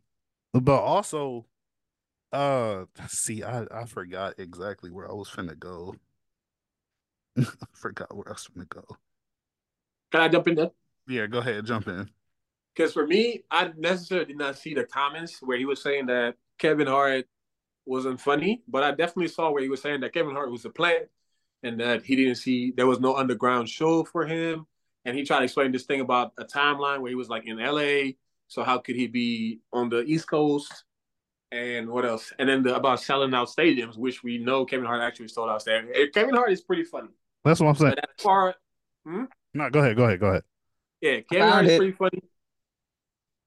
but 0.53 0.81
also, 0.81 1.45
uh, 2.33 2.85
see, 3.07 3.43
I 3.43 3.65
I 3.71 3.85
forgot 3.85 4.35
exactly 4.37 4.91
where 4.91 5.09
I 5.09 5.13
was 5.13 5.29
finna 5.29 5.57
go. 5.57 5.95
I 7.37 7.45
forgot 7.73 8.13
where 8.15 8.27
I 8.27 8.31
was 8.31 8.49
finna 8.53 8.67
go. 8.67 8.83
Can 10.11 10.21
I 10.21 10.27
jump 10.27 10.47
in 10.47 10.55
there? 10.55 10.71
Yeah, 11.07 11.27
go 11.27 11.39
ahead, 11.39 11.65
jump 11.65 11.87
in. 11.87 12.09
Because 12.75 12.93
for 12.93 13.07
me, 13.07 13.43
I 13.49 13.71
necessarily 13.77 14.25
did 14.25 14.37
not 14.37 14.57
see 14.57 14.73
the 14.73 14.83
comments 14.83 15.39
where 15.41 15.57
he 15.57 15.65
was 15.65 15.81
saying 15.81 16.07
that 16.07 16.35
Kevin 16.57 16.87
Hart 16.87 17.25
wasn't 17.85 18.19
funny, 18.19 18.61
but 18.67 18.83
I 18.83 18.91
definitely 18.91 19.29
saw 19.29 19.51
where 19.51 19.63
he 19.63 19.69
was 19.69 19.81
saying 19.81 20.01
that 20.01 20.13
Kevin 20.13 20.35
Hart 20.35 20.51
was 20.51 20.65
a 20.65 20.69
plant 20.69 21.07
and 21.63 21.79
that 21.79 22.03
he 22.03 22.15
didn't 22.15 22.35
see 22.35 22.71
there 22.75 22.87
was 22.87 22.99
no 22.99 23.15
underground 23.15 23.69
show 23.69 24.03
for 24.03 24.25
him. 24.25 24.65
And 25.05 25.17
he 25.17 25.23
tried 25.23 25.39
to 25.39 25.43
explain 25.45 25.71
this 25.71 25.83
thing 25.85 26.01
about 26.01 26.33
a 26.37 26.45
timeline 26.45 27.01
where 27.01 27.09
he 27.09 27.15
was 27.15 27.29
like 27.29 27.45
in 27.45 27.57
LA. 27.57 28.13
So 28.47 28.63
how 28.63 28.77
could 28.79 28.95
he 28.95 29.07
be 29.07 29.59
on 29.71 29.89
the 29.89 30.01
East 30.03 30.27
Coast? 30.27 30.83
And 31.51 31.89
what 31.89 32.05
else? 32.05 32.31
And 32.37 32.47
then 32.47 32.63
the, 32.63 32.75
about 32.75 33.01
selling 33.01 33.33
out 33.33 33.47
stadiums, 33.49 33.97
which 33.97 34.23
we 34.23 34.37
know 34.37 34.65
Kevin 34.65 34.85
Hart 34.85 35.01
actually 35.01 35.29
sold 35.29 35.49
out 35.49 35.63
stadiums. 35.63 36.13
Kevin 36.13 36.35
Hart 36.35 36.51
is 36.51 36.61
pretty 36.61 36.83
funny. 36.83 37.09
That's 37.43 37.59
what 37.59 37.69
I'm 37.69 37.75
saying. 37.75 37.95
But 37.95 38.09
as 38.09 38.23
far 38.23 38.55
No, 39.53 39.69
go 39.69 39.79
ahead, 39.79 39.95
go 39.95 40.03
ahead, 40.03 40.19
go 40.19 40.27
ahead. 40.27 40.43
yeah, 41.01 41.19
Kevin 41.21 41.47
Hart 41.47 41.53
found 41.53 41.67
is 41.67 41.77
pretty 41.77 41.93
funny. 41.93 42.21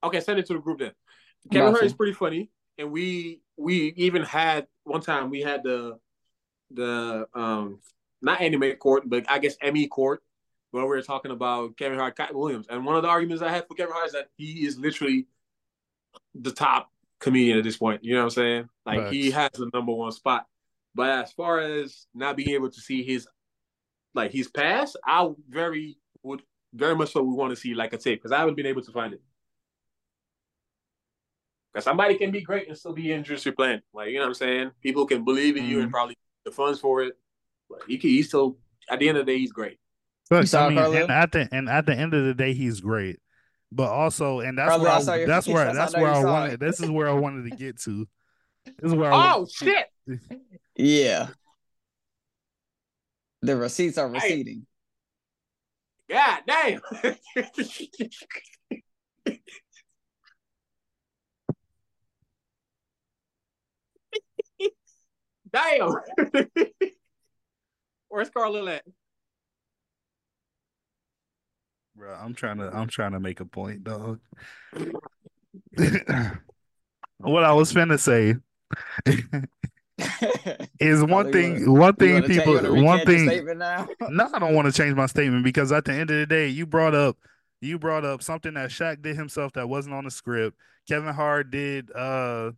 Okay, 0.05 0.21
send 0.21 0.39
it 0.39 0.47
to 0.47 0.55
the 0.55 0.59
group 0.59 0.81
then. 0.81 0.93
Kevin 1.51 1.69
About 1.69 1.75
Hart 1.79 1.85
is 1.85 1.93
pretty 1.95 2.13
funny, 2.15 2.51
and 2.79 2.91
we 2.91 3.41
we 3.57 3.93
even 3.97 4.23
had 4.23 4.67
one 4.85 5.01
time 5.01 5.31
we 5.31 5.43
had 5.43 5.63
the 5.63 5.99
the 6.73 7.27
um 7.35 7.81
not 8.23 8.41
anime 8.41 8.73
court, 8.77 9.03
but 9.07 9.31
I 9.31 9.39
guess 9.39 9.57
Emmy 9.61 9.87
court 9.89 10.23
where 10.71 10.85
we 10.85 10.89
were 10.89 11.03
talking 11.03 11.31
about 11.33 11.77
Kevin 11.77 11.99
Hart, 11.99 12.17
Katt 12.17 12.35
Williams, 12.35 12.67
and 12.71 12.87
one 12.87 12.97
of 12.97 13.03
the 13.03 13.09
arguments 13.09 13.43
I 13.43 13.51
had 13.51 13.67
for 13.69 13.75
Kevin 13.75 13.93
Hart 13.93 14.07
is 14.07 14.13
that 14.13 14.29
he 14.37 14.65
is 14.67 14.79
literally 14.79 15.27
the 16.35 16.53
top 16.53 16.91
comedian 17.21 17.59
at 17.59 17.65
this 17.65 17.77
point. 17.77 18.03
You 18.03 18.15
know 18.15 18.21
what 18.21 18.25
I'm 18.25 18.31
saying? 18.31 18.69
Like 18.87 19.01
he 19.13 19.31
has 19.33 19.51
the 19.53 19.71
number 19.75 19.93
one 19.93 20.13
spot. 20.13 20.47
But 20.95 21.11
as 21.11 21.33
far 21.33 21.61
as 21.61 22.07
not 22.15 22.37
being 22.37 22.51
able 22.51 22.71
to 22.71 22.81
see 22.81 23.03
his 23.03 23.27
like 24.15 24.31
his 24.31 24.49
past, 24.49 24.97
I 25.05 25.31
very 25.49 25.99
would 26.23 26.43
very 26.75 26.95
much 26.97 27.13
so 27.13 27.23
we 27.23 27.35
want 27.35 27.51
to 27.51 27.57
see 27.57 27.75
like 27.75 27.93
a 27.93 27.99
tape 27.99 28.21
because 28.21 28.33
I 28.33 28.39
haven't 28.39 28.57
been 28.57 28.67
able 28.67 28.83
to 28.83 28.93
find 28.93 29.13
it. 29.13 29.23
Because 31.73 31.85
somebody 31.85 32.17
can 32.17 32.31
be 32.31 32.43
great 32.43 32.69
and 32.69 32.77
still 32.77 32.93
be 32.93 33.13
interested 33.13 33.57
playing. 33.57 33.81
Like 33.95 34.09
you 34.09 34.17
know 34.17 34.23
what 34.23 34.29
I'm 34.29 34.35
saying? 34.35 34.71
People 34.83 35.07
can 35.07 35.25
believe 35.25 35.57
in 35.57 35.65
you 35.65 35.81
and 35.81 35.89
Mhm. 35.89 35.93
probably 35.93 36.17
the 36.45 36.51
funds 36.51 36.81
for 36.81 37.03
it. 37.03 37.19
But 37.73 37.89
he 37.89 37.97
can, 37.99 38.11
he's 38.11 38.29
still 38.29 38.59
at 38.91 38.99
the 38.99 39.09
end 39.09 39.17
of 39.19 39.25
the 39.27 39.33
day 39.33 39.39
he's 39.39 39.53
great. 39.53 39.79
But, 40.29 40.55
I 40.55 40.69
mean, 40.69 40.79
Carlo? 40.79 40.97
and 40.97 41.11
at 41.11 41.33
the 41.33 41.49
and 41.53 41.69
at 41.69 41.87
the 41.87 41.95
end 41.95 42.15
of 42.15 42.25
the 42.25 42.35
day, 42.35 42.55
he's 42.55 42.81
great. 42.81 43.19
But 43.71 43.89
also, 43.89 44.41
and 44.41 44.57
that's 44.57 44.69
Carlo, 44.69 44.85
where 44.85 44.93
I 44.93 44.97
I, 44.97 45.17
your 45.19 45.27
that's 45.27 45.49
where 45.49 45.65
That's 45.65 45.77
that's 45.77 45.95
I 45.95 46.01
where 46.01 46.11
I 46.11 46.25
wanted. 46.25 46.55
it. 46.55 46.61
This 46.61 46.81
is 46.81 46.91
where 46.91 47.09
I 47.09 47.13
wanted 47.13 47.51
to 47.51 47.57
get 47.57 47.81
to. 47.83 48.07
This 48.65 48.93
is 48.93 48.95
where 48.95 49.13
I 49.13 49.35
Oh 49.35 49.47
shit! 49.51 49.87
Yeah. 50.77 51.29
The 53.41 53.57
receipts 53.57 53.99
are 53.99 54.09
receding. 54.09 54.67
God 56.09 56.41
damn! 56.47 56.81
damn! 65.53 65.95
Where's 68.13 68.29
Carlo 68.29 68.67
at? 68.69 68.83
Bro, 71.97 72.15
I'm 72.15 72.35
trying 72.35 72.59
to 72.59 72.69
I'm 72.71 72.89
trying 72.89 73.13
to 73.13 73.21
make 73.21 73.41
a 73.41 73.47
point, 73.47 73.85
dog. 73.85 74.21
what 77.17 77.43
I 77.43 77.55
was 77.55 77.73
finna 77.73 77.99
say 77.99 78.35
is 80.79 81.03
one 81.03 81.33
thing 81.33 81.73
one 81.73 81.97
thing 81.97 82.13
wanna 82.13 82.29
ta- 82.29 82.35
you 82.35 82.43
people 82.43 82.85
one 82.85 83.07
thing 83.07 83.47
now? 83.57 83.89
No, 84.11 84.29
I 84.31 84.39
don't 84.39 84.55
want 84.55 84.67
to 84.67 84.73
change 84.73 84.95
my 84.95 85.07
statement 85.07 85.43
because 85.43 85.73
at 85.73 85.87
the 85.87 85.95
end 85.95 86.11
of 86.11 86.19
the 86.19 86.27
day, 86.27 86.49
you 86.49 86.67
brought 86.67 86.95
up 86.95 87.17
you 87.63 87.79
brought 87.79 88.05
up 88.05 88.23
something 88.23 88.53
that 88.53 88.69
Shaq 88.69 89.01
did 89.01 89.17
himself 89.17 89.55
that 89.55 89.71
wasn't 89.71 89.95
on 89.95 90.05
the 90.05 90.11
script. 90.11 90.59
Kevin 90.87 91.15
Hart 91.15 91.51
did 91.51 91.91
uh 91.97 92.51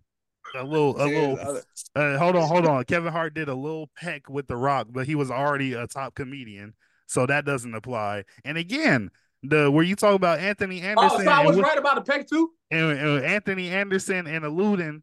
a 0.55 0.63
little 0.65 0.97
a 1.01 1.07
little 1.07 1.39
other- 1.41 1.63
uh, 1.97 2.19
hold 2.19 2.37
on, 2.37 2.49
hold 2.49 2.67
on. 2.67 2.85
Kevin 2.85 3.13
Hart 3.13 3.35
did 3.35 3.49
a 3.49 3.55
little 3.55 3.91
peck 3.97 4.29
with 4.29 4.47
The 4.47 4.57
Rock, 4.57 4.89
but 4.91 5.07
he 5.07 5.15
was 5.15 5.31
already 5.31 5.73
a 5.75 5.87
top 5.87 6.15
comedian, 6.15 6.75
so 7.07 7.27
that 7.27 7.45
doesn't 7.45 7.75
apply. 7.75 8.25
And 8.45 8.57
again, 8.59 9.11
the 9.43 9.71
where 9.71 9.85
you 9.85 9.97
talk 9.97 10.15
about 10.15 10.39
Anthony 10.41 10.81
Anderson 10.81 11.21
Oh, 11.21 11.25
so 11.25 11.31
I 11.31 11.45
was 11.45 11.57
what- 11.57 11.67
right 11.67 11.79
about 11.79 11.97
the 11.97 12.13
peck 12.13 12.29
too. 12.29 12.53
and, 12.71 12.99
and 12.99 13.25
Anthony 13.25 13.69
Anderson 13.71 14.27
and 14.27 14.45
alluding, 14.45 15.03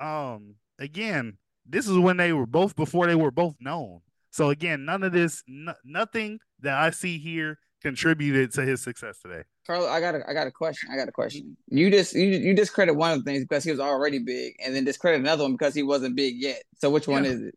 um, 0.00 0.56
again, 0.78 1.38
this 1.66 1.88
is 1.88 1.98
when 1.98 2.16
they 2.16 2.32
were 2.32 2.46
both 2.46 2.76
before 2.76 3.06
they 3.06 3.14
were 3.14 3.30
both 3.30 3.56
known. 3.60 4.00
So 4.30 4.50
again, 4.50 4.84
none 4.84 5.02
of 5.02 5.12
this, 5.12 5.42
n- 5.48 5.74
nothing 5.84 6.40
that 6.60 6.74
I 6.76 6.90
see 6.90 7.18
here 7.18 7.58
contributed 7.84 8.50
to 8.54 8.62
his 8.62 8.80
success 8.80 9.18
today. 9.18 9.42
Carlo, 9.66 9.86
I 9.86 10.00
got 10.00 10.14
a, 10.14 10.28
I 10.28 10.32
got 10.32 10.46
a 10.46 10.50
question. 10.50 10.88
I 10.90 10.96
got 10.96 11.06
a 11.08 11.12
question. 11.12 11.56
You 11.68 11.90
just 11.90 12.14
you 12.14 12.24
you 12.24 12.54
discredit 12.54 12.96
one 12.96 13.12
of 13.12 13.18
the 13.18 13.30
things 13.30 13.44
because 13.44 13.62
he 13.62 13.70
was 13.70 13.78
already 13.78 14.18
big, 14.18 14.54
and 14.64 14.74
then 14.74 14.84
discredit 14.84 15.20
another 15.20 15.44
one 15.44 15.52
because 15.52 15.74
he 15.74 15.82
wasn't 15.82 16.16
big 16.16 16.36
yet. 16.38 16.62
So 16.78 16.90
which 16.90 17.06
one 17.06 17.24
Yeah. 17.24 17.30
is 17.30 17.40
it? 17.42 17.54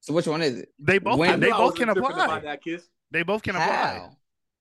So 0.00 0.14
which 0.14 0.26
one 0.28 0.42
is 0.42 0.58
it? 0.58 0.68
They 0.78 0.98
both, 0.98 1.18
When- 1.18 1.40
they 1.40 1.50
both 1.50 1.74
can 1.74 1.88
apply. 1.88 2.40
That 2.40 2.62
kiss. 2.62 2.86
They 3.10 3.22
both 3.22 3.42
can 3.42 3.56
apply. 3.56 3.66
How? 3.66 4.16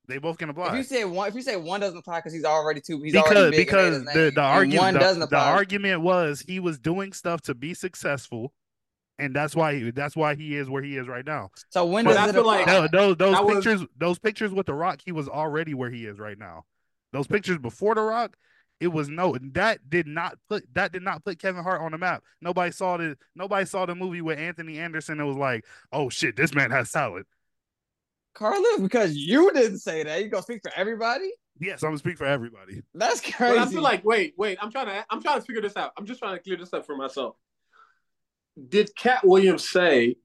They 0.07 0.17
both 0.17 0.37
can 0.37 0.49
apply. 0.49 0.63
If 0.63 0.67
apply. 0.69 0.77
you 0.79 0.83
say 0.83 1.05
one, 1.05 1.29
if 1.29 1.35
you 1.35 1.41
say 1.41 1.55
one 1.55 1.79
doesn't 1.79 1.97
apply 1.97 2.19
because 2.19 2.33
he's 2.33 2.43
already 2.43 2.81
too, 2.81 3.01
he's 3.01 3.13
because 3.13 3.31
already 3.37 3.57
big 3.57 3.67
because 3.67 3.97
and 3.97 4.07
the 4.07 4.31
the 4.33 4.41
argument 4.41 4.81
one 4.81 4.93
the, 4.95 4.99
doesn't 4.99 5.29
the 5.29 5.37
argument 5.37 6.01
was 6.01 6.41
he 6.41 6.59
was 6.59 6.79
doing 6.79 7.13
stuff 7.13 7.41
to 7.43 7.53
be 7.55 7.73
successful, 7.73 8.51
and 9.19 9.35
that's 9.35 9.55
why 9.55 9.75
he, 9.75 9.91
that's 9.91 10.15
why 10.15 10.35
he 10.35 10.55
is 10.55 10.69
where 10.69 10.81
he 10.83 10.97
is 10.97 11.07
right 11.07 11.25
now. 11.25 11.49
so 11.69 11.85
when 11.85 12.05
But 12.05 12.13
does 12.13 12.19
I 12.19 12.29
it 12.29 12.33
feel 12.33 12.45
like- 12.45 12.65
Those 12.65 12.89
those, 12.91 13.17
those 13.17 13.35
That 13.35 13.45
was- 13.45 13.55
pictures 13.63 13.87
those 13.97 14.19
pictures 14.19 14.51
with 14.51 14.65
the 14.65 14.73
Rock, 14.73 15.01
he 15.05 15.11
was 15.11 15.27
already 15.29 15.73
where 15.73 15.89
he 15.89 16.05
is 16.05 16.19
right 16.19 16.37
now. 16.37 16.65
Those 17.11 17.27
pictures 17.27 17.57
before 17.59 17.93
the 17.95 18.01
Rock, 18.01 18.35
it 18.79 18.87
was 18.87 19.07
no 19.07 19.37
that 19.53 19.87
did 19.89 20.07
not 20.07 20.37
put 20.49 20.63
that 20.73 20.91
did 20.91 21.03
not 21.03 21.23
put 21.23 21.39
Kevin 21.39 21.63
Hart 21.63 21.81
on 21.81 21.91
the 21.91 21.97
map. 21.97 22.23
Nobody 22.41 22.71
saw 22.71 22.97
the 22.97 23.15
nobody 23.35 23.65
saw 23.65 23.85
the 23.85 23.95
movie 23.95 24.21
with 24.21 24.39
Anthony 24.39 24.79
Anderson. 24.79 25.19
It 25.19 25.23
was 25.25 25.37
like, 25.37 25.63
oh 25.91 26.09
shit, 26.09 26.35
this 26.35 26.53
man 26.55 26.71
has 26.71 26.91
talent. 26.91 27.27
Carlos, 28.33 28.79
because 28.79 29.15
you 29.15 29.51
didn't 29.53 29.77
say 29.79 30.03
that. 30.03 30.23
You 30.23 30.29
gonna 30.29 30.41
speak 30.43 30.61
for 30.63 30.71
everybody? 30.75 31.31
Yes, 31.59 31.83
I'm 31.83 31.89
gonna 31.89 31.99
speak 31.99 32.17
for 32.17 32.25
everybody. 32.25 32.81
That's 32.95 33.21
crazy. 33.21 33.57
But 33.59 33.67
I 33.67 33.71
feel 33.71 33.83
like 33.83 34.03
wait, 34.03 34.33
wait. 34.37 34.57
I'm 34.59 34.71
trying 34.71 34.87
to 34.87 35.05
I'm 35.11 35.21
trying 35.21 35.39
to 35.39 35.45
figure 35.45 35.61
this 35.61 35.77
out. 35.77 35.91
I'm 35.97 36.05
just 36.07 36.19
trying 36.19 36.35
to 36.35 36.41
clear 36.41 36.57
this 36.57 36.73
up 36.73 36.85
for 36.85 36.97
myself. 36.97 37.35
Did 38.69 38.95
Katt 38.95 39.25
Williams 39.25 39.69
say? 39.69 40.15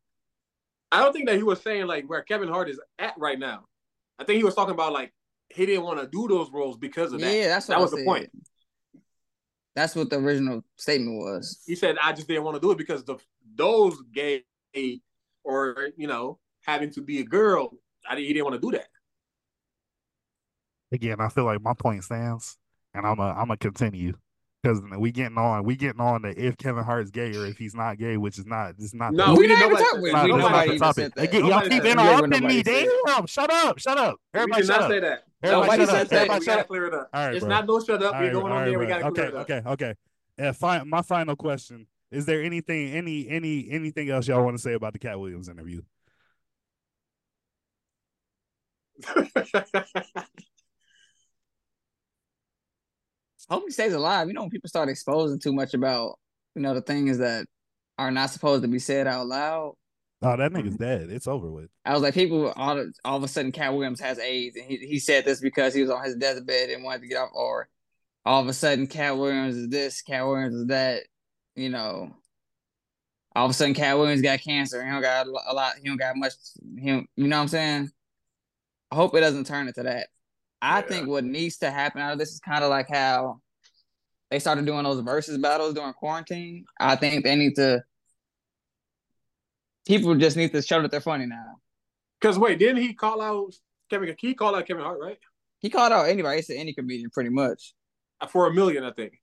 I 0.91 1.03
don't 1.03 1.13
think 1.13 1.29
that 1.29 1.37
he 1.37 1.43
was 1.43 1.61
saying 1.61 1.87
like 1.87 2.09
where 2.09 2.23
Kevin 2.23 2.49
Hart 2.49 2.69
is 2.71 2.81
at 2.99 3.15
right 3.19 3.39
now. 3.39 3.65
I 4.19 4.25
think 4.25 4.39
he 4.39 4.45
was 4.45 4.55
talking 4.55 4.75
about 4.75 4.93
like 4.93 5.13
he 5.51 5.67
didn't 5.67 5.85
want 5.85 6.01
to 6.01 6.07
do 6.07 6.29
those 6.29 6.51
roles 6.51 6.77
because 6.77 7.13
of 7.13 7.21
that. 7.21 7.33
yeah, 7.33 7.49
that's 7.49 7.69
what 7.69 7.75
that 7.75 7.79
I 7.79 7.83
was 7.83 7.91
the 7.93 8.05
point. 8.05 8.31
That's 9.75 9.95
what 9.95 10.11
the 10.11 10.17
original 10.17 10.63
statement 10.77 11.19
was. 11.19 11.63
He 11.67 11.75
said 11.75 11.97
I 12.03 12.13
just 12.13 12.27
didn't 12.27 12.45
want 12.45 12.57
to 12.57 12.61
do 12.61 12.71
it 12.71 12.79
because 12.79 13.05
the 13.05 13.17
those 13.55 13.97
gay 14.13 14.45
or 15.45 15.91
you 15.97 16.07
know 16.07 16.39
having 16.63 16.91
to 16.93 17.03
be 17.03 17.21
a 17.21 17.25
girl. 17.25 17.71
I 18.09 18.15
didn't, 18.15 18.27
he 18.27 18.33
didn't 18.35 18.47
want 18.47 18.61
to 18.61 18.71
do 18.71 18.77
that. 18.77 18.89
Again, 20.91 21.21
I 21.21 21.29
feel 21.29 21.45
like 21.45 21.61
my 21.61 21.75
point 21.75 22.05
stands, 22.05 22.57
and 22.95 23.07
I'm 23.07 23.19
a 23.19 23.31
I'm 23.31 23.49
gonna 23.49 23.57
continue 23.57 24.15
because 24.63 24.81
we 24.99 25.13
getting 25.13 25.39
on 25.39 25.65
we 25.65 25.77
getting 25.77 26.01
on 26.01 26.23
the 26.23 26.47
if 26.47 26.57
Kevin 26.57 26.83
Hart 26.85 27.05
is 27.05 27.11
gay 27.11 27.35
or 27.37 27.47
if 27.47 27.59
he's 27.59 27.75
not 27.75 27.97
gay, 27.99 28.17
which 28.17 28.39
is 28.39 28.47
not 28.47 28.75
it's 28.79 28.93
not 28.95 29.13
No, 29.13 29.35
we 29.35 29.47
didn't 29.47 29.59
even 29.59 29.71
nobody 29.71 29.85
talk- 29.85 29.93
said 29.95 30.03
we- 30.03 30.13
not, 30.13 30.25
we- 30.25 30.31
it's 30.33 30.39
not 30.39 30.51
Nobody 30.51 30.59
the 30.69 30.75
even 30.75 30.79
topic. 30.79 31.03
said 31.05 31.13
that. 31.15 31.23
Again, 31.25 31.47
y'all 31.47 31.61
keep 31.63 31.73
said 31.73 31.83
that. 31.83 32.19
interrupting 32.19 32.47
me. 32.47 32.63
Damn, 32.63 33.27
shut 33.27 33.51
up, 33.53 33.79
shut 33.79 33.99
up. 33.99 34.17
We 34.35 34.41
Everybody 34.41 34.63
did 34.63 34.67
shut 34.67 34.77
not 34.81 34.85
up. 34.85 34.91
say 34.91 35.01
that. 35.01 35.25
Everybody 35.43 35.63
Nobody 35.69 35.81
shut 35.83 35.89
said 35.91 36.01
up. 36.03 36.09
that. 36.09 36.17
Everybody 36.17 36.39
We 36.41 36.45
shut 36.45 36.53
gotta 36.53 36.61
up. 36.61 36.67
clear 36.69 36.87
it 36.87 36.95
up. 36.95 37.09
All 37.13 37.27
right, 37.27 37.35
it's 37.35 37.41
bro. 37.45 37.49
not 37.49 37.67
no 37.67 37.81
shut 37.81 38.03
up. 38.03 38.15
All 38.15 38.21
We're 38.21 38.27
right, 38.27 38.33
going 38.33 38.47
all 38.47 38.53
on 38.53 38.59
right, 38.59 38.69
there. 38.71 38.79
We 38.79 38.87
gotta 38.87 39.11
clear 39.13 39.27
okay, 39.27 39.29
it 39.29 39.35
up. 39.37 39.71
okay, 39.71 39.93
okay. 40.39 40.49
Uh, 40.49 40.53
fi- 40.53 40.83
my 40.85 41.03
final 41.03 41.37
question: 41.37 41.87
Is 42.11 42.27
there 42.27 42.43
anything, 42.43 42.91
any, 42.93 43.29
any, 43.29 43.69
anything 43.71 44.11
else 44.11 44.27
y'all 44.29 44.45
want 44.45 44.57
to 44.57 44.63
say 44.63 44.73
about 44.75 44.93
the 44.93 44.99
Katt 44.99 45.19
Williams 45.21 45.49
interview? 45.49 45.83
hope 53.51 53.65
he 53.67 53.73
stays 53.73 53.93
alive. 53.93 54.29
You 54.29 54.35
know, 54.35 54.43
when 54.43 54.51
people 54.51 54.69
start 54.69 54.89
exposing 54.89 55.39
too 55.39 55.53
much 55.53 55.75
about, 55.75 56.19
you 56.55 56.63
know, 56.63 56.75
the 56.75 56.83
things 56.83 57.19
that 57.19 57.47
are 57.99 58.11
not 58.11 58.31
supposed 58.31 58.63
to 58.63 58.69
be 58.69 58.79
said 58.79 59.07
out 59.07 59.27
loud. 59.27 59.75
Oh, 60.21 60.37
that 60.37 60.53
nigga's 60.53 60.77
dead. 60.77 61.11
It's 61.11 61.29
over 61.29 61.51
with. 61.51 61.71
I 61.85 61.93
was 61.93 62.03
like, 62.03 62.15
people 62.15 62.53
all 62.57 62.85
all 63.05 63.17
of 63.17 63.23
a 63.23 63.29
sudden, 63.29 63.53
Katt 63.53 63.73
Williams 63.73 64.01
has 64.01 64.19
AIDS, 64.19 64.57
and 64.57 64.65
he, 64.65 64.79
he 64.79 64.99
said 64.99 65.25
this 65.25 65.41
because 65.41 65.75
he 65.75 65.81
was 65.81 65.91
on 65.91 66.05
his 66.05 66.17
deathbed 66.17 66.71
and 66.71 66.83
wanted 66.83 67.03
to 67.03 67.09
get 67.09 67.19
off, 67.19 67.31
or 67.35 67.69
all 68.25 68.43
of 68.43 68.49
a 68.49 68.53
sudden, 68.53 68.89
Katt 68.89 69.17
Williams 69.17 69.57
is 69.57 69.69
this, 69.69 70.03
Katt 70.03 70.27
Williams 70.27 70.55
is 70.55 70.67
that. 70.67 71.03
You 71.55 71.71
know, 71.71 72.15
all 73.35 73.45
of 73.45 73.51
a 73.51 73.55
sudden, 73.55 73.75
Katt 73.75 73.99
Williams 73.99 74.23
got 74.23 74.41
cancer. 74.41 74.85
He 74.85 74.89
don't 74.89 75.03
got 75.03 75.27
a 75.27 75.53
lot. 75.53 75.75
He 75.83 75.89
don't 75.89 75.97
got 75.97 76.17
much. 76.17 76.35
He 76.79 76.89
you 76.89 77.07
know 77.17 77.37
what 77.37 77.43
I'm 77.43 77.49
saying? 77.49 77.91
I 78.91 78.95
hope 78.95 79.15
it 79.15 79.21
doesn't 79.21 79.47
turn 79.47 79.67
into 79.67 79.83
that. 79.83 80.09
I 80.61 80.81
Yeah. 80.81 80.87
think 80.87 81.09
what 81.09 81.25
needs 81.25 81.59
to 81.59 81.71
happen 81.71 82.01
out 82.01 82.13
of 82.13 82.19
this 82.19 82.33
is 82.33 82.41
kind 82.41 82.65
of 82.65 82.71
like 82.71 82.89
how 82.89 83.41
they 84.31 84.39
started 84.39 84.67
doing 84.67 84.85
those 84.85 85.01
versus 85.01 85.39
battles 85.39 85.75
during 85.75 85.93
quarantine. 85.95 86.65
I 86.79 86.97
think 86.97 87.25
they 87.25 87.37
need 87.37 87.55
to. 87.57 87.83
People 89.87 90.15
just 90.17 90.37
need 90.37 90.53
to 90.53 90.61
show 90.61 90.83
that 90.83 90.91
they're 90.91 91.01
funny 91.01 91.27
now. 91.27 91.61
Because 92.21 92.39
wait, 92.39 92.59
didn't 92.59 92.83
he 92.83 92.93
call 92.93 93.23
out 93.23 93.55
Kevin? 93.89 94.15
He 94.19 94.35
called 94.35 94.57
out 94.57 94.67
Kevin 94.67 94.83
Hart, 94.85 95.01
right? 95.01 95.19
He 95.61 95.71
called 95.71 95.93
out 95.93 96.09
anybody. 96.09 96.37
He 96.37 96.43
said 96.43 96.57
any 96.57 96.75
comedian, 96.75 97.11
pretty 97.11 97.31
much. 97.31 97.75
Uh, 98.21 98.27
for 98.27 98.47
a 98.47 98.53
million, 98.53 98.85
I 98.85 98.93
think. 98.93 99.19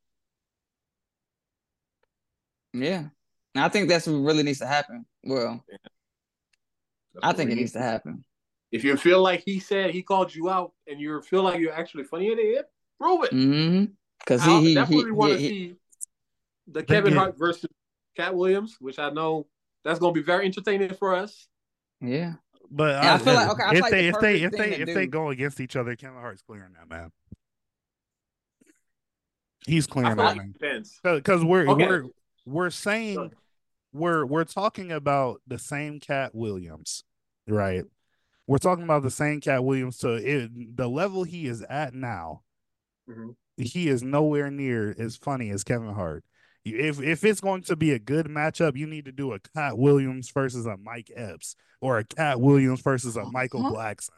Yeah, 2.73 3.05
and 3.53 3.63
I 3.63 3.69
think 3.69 3.87
that's 3.89 4.07
what 4.07 4.15
really 4.17 4.43
needs 4.43 4.59
to 4.59 4.67
happen. 4.67 5.05
Well, 5.23 5.63
That's 7.13 7.25
I 7.25 7.33
think 7.33 7.51
it 7.51 7.55
needs 7.55 7.71
to 7.73 7.79
happen. 7.81 8.25
If 8.75 8.83
you 8.83 8.97
feel 8.97 9.21
like 9.21 9.41
he 9.45 9.59
said 9.59 9.91
he 9.91 10.03
called 10.03 10.33
you 10.35 10.49
out 10.49 10.73
and 10.87 10.99
you 10.99 11.21
feel 11.21 11.43
like 11.43 11.59
you're 11.59 11.73
actually 11.73 12.03
funny 12.03 12.31
in 12.31 12.37
it, 12.39 12.65
prove 12.99 13.23
it. 13.23 13.31
Mm-hmm. 13.31 13.85
Because 14.19 14.41
I 14.41 14.59
he, 14.59 14.65
he, 14.67 14.73
definitely 14.75 15.05
he, 15.05 15.11
want 15.11 15.31
to 15.33 15.39
see 15.39 15.75
the 16.67 16.83
Kevin 16.83 17.13
get- 17.13 17.19
Hart 17.19 17.37
versus 17.37 17.69
Katt 18.17 18.35
Williams, 18.35 18.77
which 18.79 18.99
I 18.99 19.09
know 19.11 19.47
that's 19.83 19.99
going 19.99 20.13
to 20.13 20.19
be 20.19 20.25
very 20.25 20.45
entertaining 20.45 20.93
for 20.93 21.15
us. 21.15 21.47
yeah. 22.01 22.33
But 22.71 23.01
Yeah, 23.03 23.11
I 23.11 23.15
uh, 23.15 23.17
feel 23.19 23.33
like- 23.35 23.49
okay, 23.51 23.63
I 23.63 23.69
feel 23.69 23.77
if 23.77 23.81
like 23.83 23.91
they 23.91 24.01
the 24.01 24.07
if 24.07 24.19
they 24.21 24.41
if 24.41 24.51
they 24.51 24.69
to 24.71 24.81
if 24.81 24.87
they 24.95 25.05
do- 25.05 25.11
go 25.11 25.29
against 25.29 25.59
each 25.59 25.75
other, 25.75 25.95
Kevin 25.95 26.19
Hart's 26.19 26.41
clearing 26.41 26.73
that 26.73 26.89
man. 26.89 27.11
He's 29.67 29.87
I 29.87 29.91
clearing 29.91 30.17
that 30.17 30.37
like 30.37 30.61
man 30.61 30.83
because 31.03 31.43
we're 31.43 31.67
Okay. 31.69 31.87
we're 31.87 32.03
we're 32.45 32.69
saying 32.69 33.31
we're 33.93 34.25
we're 34.25 34.43
talking 34.43 34.91
about 34.91 35.41
the 35.47 35.57
same 35.57 35.99
Katt 35.99 36.33
Williams, 36.35 37.03
right? 37.47 37.85
We're 38.47 38.57
talking 38.59 38.83
about 38.83 39.03
the 39.03 39.11
same 39.11 39.41
Katt 39.41 39.63
Williams. 39.63 39.97
So 39.97 40.15
it, 40.15 40.75
the 40.77 40.87
level 40.87 41.23
he 41.23 41.47
is 41.47 41.61
at 41.63 41.93
now, 41.93 42.41
Mhm. 43.09 43.35
he 43.57 43.87
is 43.87 44.03
nowhere 44.03 44.51
near 44.51 44.95
as 44.99 45.15
funny 45.15 45.49
as 45.49 45.63
Kevin 45.63 45.93
Hart. 45.93 46.23
If 46.63 46.99
if 47.01 47.23
it's 47.23 47.41
going 47.41 47.61
to 47.63 47.75
be 47.75 47.91
a 47.91 47.99
good 47.99 48.25
matchup, 48.27 48.75
you 48.75 48.87
need 48.87 49.05
to 49.05 49.11
do 49.11 49.33
a 49.33 49.39
Katt 49.39 49.77
Williams 49.77 50.31
versus 50.31 50.65
a 50.65 50.77
Mike 50.77 51.11
Epps 51.15 51.55
or 51.81 51.99
a 51.99 52.03
Katt 52.03 52.39
Williams 52.41 52.81
versus 52.81 53.15
a 53.17 53.25
Michael 53.25 53.65
Uh-huh. 53.65 53.75
Blackson. 53.75 54.09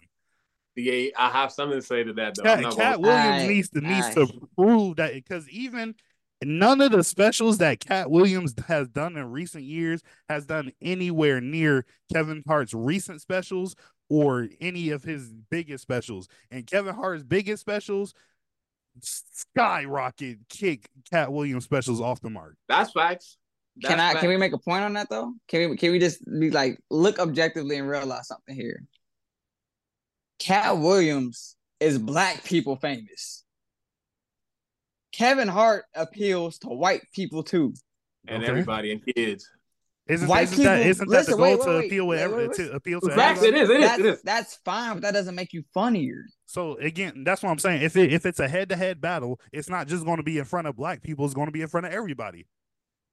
Yeah, 0.76 1.10
I 1.18 1.30
have 1.30 1.52
something 1.52 1.80
to 1.80 1.86
say 1.86 2.04
to 2.04 2.14
that 2.14 2.36
though. 2.36 2.44
Katt, 2.44 2.64
Katt 2.64 2.76
gonna- 2.76 3.00
Williams 3.00 3.44
Aight, 3.44 3.48
needs 3.50 3.70
to 3.70 3.82
needs 3.82 4.08
aight. 4.08 4.28
to 4.32 4.48
prove 4.58 4.96
that 4.98 5.14
because 5.14 5.50
even 5.50 5.96
None 6.44 6.82
of 6.82 6.92
the 6.92 7.04
specials 7.04 7.58
that 7.58 7.80
Katt 7.80 8.12
Williams 8.12 8.54
has 8.68 8.88
done 8.88 9.18
in 9.18 9.32
recent 9.32 9.64
years 9.64 10.04
has 10.30 10.46
done 10.46 10.72
anywhere 10.80 11.42
near 11.42 11.84
Kevin 12.14 12.44
Hart's 12.46 12.76
recent 12.76 13.22
specials 13.22 13.76
or 14.10 14.48
any 14.62 14.90
of 14.90 15.04
his 15.04 15.34
biggest 15.50 15.82
specials. 15.82 16.28
And 16.52 16.66
Kevin 16.66 16.96
Hart's 16.96 17.24
biggest 17.24 17.62
specials 17.62 18.14
skyrocket 19.02 20.40
kick 20.50 20.90
Katt 21.12 21.32
Williams 21.32 21.64
specials 21.66 22.02
off 22.02 22.22
the 22.22 22.30
mark. 22.30 22.56
That's 22.68 22.92
facts. 22.92 23.38
That's 23.78 23.92
can 23.92 24.00
I 24.00 24.10
facts. 24.14 24.22
can 24.22 24.30
we 24.30 24.38
make 24.38 24.54
a 24.54 24.58
point 24.58 24.84
on 24.84 24.94
that 24.94 25.10
though? 25.10 25.34
Can 25.48 25.70
we 25.70 25.78
can 25.78 25.92
we 25.92 26.00
just 26.00 26.24
be 26.26 26.50
like 26.50 26.80
look 26.90 27.20
objectively 27.20 27.78
and 27.78 27.88
realize 27.88 28.28
something 28.28 28.56
here? 28.56 28.84
Katt 30.40 30.78
Williams 30.80 31.56
is 31.80 32.00
black 32.00 32.44
people 32.44 32.76
famous. 32.76 33.44
Kevin 35.12 35.48
Hart 35.48 35.86
appeals 35.96 36.60
to 36.60 36.68
white 36.70 37.02
people 37.14 37.44
too. 37.44 37.74
and 38.28 38.44
Okay. 38.44 38.52
everybody 38.52 38.92
and 38.92 39.02
kids. 39.16 39.50
Isn't, 40.10 40.28
White 40.28 40.44
isn't 40.44 40.64
that 40.64 40.78
people- 40.78 40.90
isn't 40.92 41.10
that 41.10 41.18
listen, 41.18 41.32
the 41.32 41.38
goal 41.38 41.46
wait, 41.46 41.60
wait, 41.60 41.66
to 41.66 41.86
appeal 41.88 42.08
with 42.08 42.32
Wait, 42.32 42.48
wait, 42.48 42.54
to 42.58 42.72
appeal 42.74 43.02
to 43.02 43.10
Facts, 43.10 43.40
everybody? 43.44 43.48
it 43.60 43.64
is, 43.64 43.70
it 43.70 43.80
is, 43.82 43.88
that's, 43.88 44.00
it 44.00 44.06
is. 44.06 44.22
that's 44.22 44.56
fine, 44.64 44.94
but 44.94 45.02
that 45.02 45.14
doesn't 45.14 45.36
make 45.36 45.52
you 45.54 45.64
funnier. 45.74 46.24
So 46.46 46.78
again, 46.78 47.24
that's 47.26 47.44
what 47.44 47.50
I'm 47.50 47.60
saying. 47.60 47.82
If 47.82 47.96
it 47.98 48.14
if 48.14 48.26
it's 48.26 48.40
a 48.40 48.48
head 48.48 48.70
to 48.70 48.76
head 48.78 49.02
battle, 49.02 49.40
it's 49.52 49.70
not 49.70 49.88
just 49.88 50.06
going 50.06 50.18
to 50.18 50.24
be 50.24 50.38
in 50.38 50.46
front 50.46 50.68
of 50.68 50.76
black 50.76 51.02
people. 51.02 51.26
It's 51.26 51.34
going 51.34 51.48
to 51.48 51.52
be 51.52 51.62
in 51.62 51.68
front 51.68 51.86
of 51.88 51.92
everybody. 51.94 52.46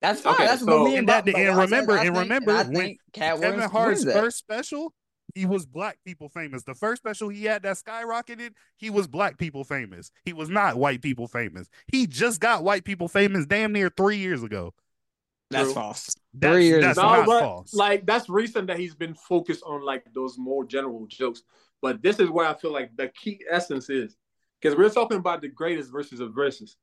That's 0.00 0.20
fine. 0.20 0.34
Okay, 0.34 0.46
that's 0.46 0.62
so- 0.64 0.82
what 0.82 0.84
me 0.90 0.96
and, 0.96 1.08
And 1.08 1.08
that- 1.08 1.26
and 1.36 1.58
remember- 1.58 1.92
and 1.96 2.02
think- 2.02 2.16
remember 2.16 2.52
I 2.52 2.62
when 2.62 2.74
think 2.74 2.98
Katt 3.12 3.36
Kevin 3.36 3.50
Williams 3.54 3.72
Hart's 3.72 4.04
first 4.04 4.38
special, 4.38 4.92
he 5.34 5.46
was 5.46 5.66
black 5.66 5.98
people 6.04 6.28
famous. 6.28 6.62
The 6.62 6.74
first 6.74 7.02
special 7.02 7.28
he 7.28 7.44
had 7.44 7.62
that 7.64 7.76
skyrocketed, 7.76 8.50
he 8.76 8.90
was 8.90 9.08
black 9.08 9.36
people 9.38 9.64
famous. 9.64 10.12
He 10.24 10.32
was 10.32 10.48
not 10.48 10.76
white 10.76 11.02
people 11.02 11.26
famous. 11.26 11.68
He 11.88 12.06
just 12.06 12.40
got 12.40 12.62
white 12.62 12.84
people 12.84 13.08
famous 13.08 13.46
damn 13.46 13.72
near 13.72 13.88
three 13.88 14.18
years 14.18 14.42
ago. 14.44 14.74
That's 15.50 15.66
True. 15.66 15.74
false. 15.74 16.16
That's, 16.32 16.54
Three 16.54 16.66
years 16.66 16.82
that's. 16.82 16.96
No, 16.98 17.02
not 17.04 17.26
false. 17.26 17.74
like 17.74 18.06
that's 18.06 18.28
recent 18.28 18.66
that 18.68 18.78
he's 18.78 18.94
been 18.94 19.14
focused 19.14 19.62
on 19.64 19.82
like 19.84 20.04
those 20.14 20.36
more 20.38 20.64
general 20.64 21.06
jokes. 21.06 21.42
But 21.82 22.02
this 22.02 22.18
is 22.18 22.30
where 22.30 22.46
I 22.46 22.54
feel 22.54 22.72
like 22.72 22.96
the 22.96 23.08
key 23.08 23.44
essence 23.50 23.90
is 23.90 24.16
because 24.60 24.76
we're 24.76 24.88
talking 24.90 25.18
about 25.18 25.42
the 25.42 25.48
greatest 25.48 25.92
versus 25.92 26.20
a 26.20 26.26
versus. 26.28 26.76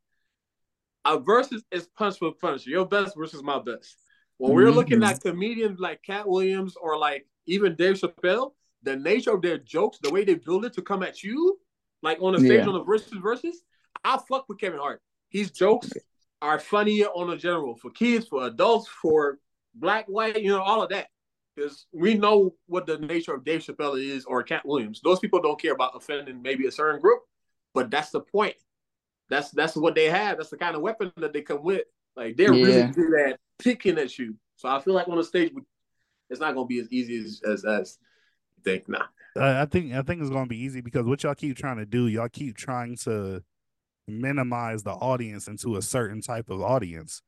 A 1.05 1.17
versus 1.19 1.63
is 1.71 1.87
punch 1.97 2.19
for 2.19 2.31
punch. 2.33 2.67
Your 2.67 2.85
best 2.85 3.17
versus 3.17 3.41
my 3.41 3.57
best. 3.59 3.97
When 4.37 4.53
we're 4.53 4.71
looking 4.71 4.99
Mhm. 4.99 5.07
at 5.09 5.21
comedians 5.21 5.79
like 5.79 6.03
Katt 6.03 6.27
Williams 6.27 6.75
or 6.75 6.97
like 6.97 7.27
even 7.47 7.75
Dave 7.75 7.95
Chappelle, 7.95 8.53
the 8.83 8.95
nature 8.95 9.31
of 9.31 9.41
their 9.41 9.57
jokes, 9.57 9.97
the 10.01 10.11
way 10.11 10.23
they 10.23 10.35
build 10.35 10.65
it 10.65 10.73
to 10.73 10.81
come 10.83 11.01
at 11.01 11.23
you, 11.23 11.59
like 12.03 12.21
on 12.21 12.33
the 12.33 12.39
stage 12.39 12.51
Yeah. 12.61 12.67
on 12.67 12.73
the 12.73 12.83
versus 12.83 13.13
versus, 13.21 13.63
I 14.03 14.19
fuck 14.29 14.47
with 14.47 14.59
Kevin 14.59 14.79
Hart. 14.79 15.01
His 15.29 15.49
jokes 15.51 15.91
are 16.41 16.59
funnier 16.59 17.07
on 17.07 17.29
a 17.29 17.37
general 17.37 17.75
for 17.75 17.91
kids, 17.91 18.27
for 18.27 18.45
adults, 18.47 18.87
for 18.87 19.37
black, 19.75 20.05
white, 20.07 20.41
you 20.41 20.49
know, 20.49 20.61
all 20.61 20.81
of 20.81 20.89
that. 20.89 21.07
Because 21.55 21.85
we 21.91 22.13
know 22.13 22.55
what 22.67 22.85
the 22.85 22.97
nature 22.97 23.33
of 23.33 23.43
Dave 23.43 23.61
Chappelle 23.61 24.01
is 24.01 24.25
or 24.25 24.41
Katt 24.41 24.65
Williams. 24.65 25.01
Those 25.03 25.19
people 25.19 25.41
don't 25.41 25.61
care 25.61 25.73
about 25.73 25.95
offending 25.95 26.41
maybe 26.41 26.65
a 26.65 26.71
certain 26.71 27.01
group, 27.01 27.19
but 27.73 27.91
that's 27.91 28.09
the 28.09 28.21
point. 28.21 28.55
That's 29.29 29.51
that's 29.51 29.75
what 29.75 29.95
they 29.95 30.09
have. 30.09 30.37
That's 30.37 30.49
the 30.49 30.57
kind 30.57 30.75
of 30.75 30.81
weapon 30.81 31.11
that 31.17 31.33
they 31.33 31.41
come 31.41 31.63
with. 31.63 31.83
Like 32.15 32.37
they're 32.37 32.53
Yeah. 32.53 32.65
really 32.65 32.91
good 32.93 33.19
at 33.19 33.39
picking 33.59 33.97
at 33.97 34.17
you. 34.17 34.35
So 34.55 34.69
I 34.69 34.79
feel 34.81 34.93
like 34.93 35.07
on 35.07 35.17
the 35.17 35.23
stage, 35.23 35.51
it's 36.29 36.39
not 36.39 36.55
gonna 36.55 36.67
be 36.67 36.79
as 36.79 36.91
easy 36.91 37.17
as 37.17 37.41
as, 37.45 37.65
as 37.65 37.97
you 38.57 38.63
think. 38.63 38.87
Nah. 38.89 39.05
I 39.37 39.61
I 39.61 39.65
think 39.65 39.93
I 39.93 40.01
think 40.01 40.21
it's 40.21 40.29
going 40.29 40.45
to 40.45 40.49
be 40.49 40.59
easy 40.59 40.81
because 40.81 41.05
what 41.05 41.23
y'all 41.23 41.35
keep 41.35 41.55
trying 41.57 41.77
to 41.77 41.85
do, 41.85 42.07
y'all 42.07 42.29
keep 42.29 42.57
trying 42.57 42.97
to 43.03 43.43
minimize 44.11 44.83
the 44.83 44.91
audience 44.91 45.47
into 45.47 45.75
a 45.77 45.81
certain 45.81 46.21
type 46.21 46.49
of 46.49 46.61
audience, 46.61 47.21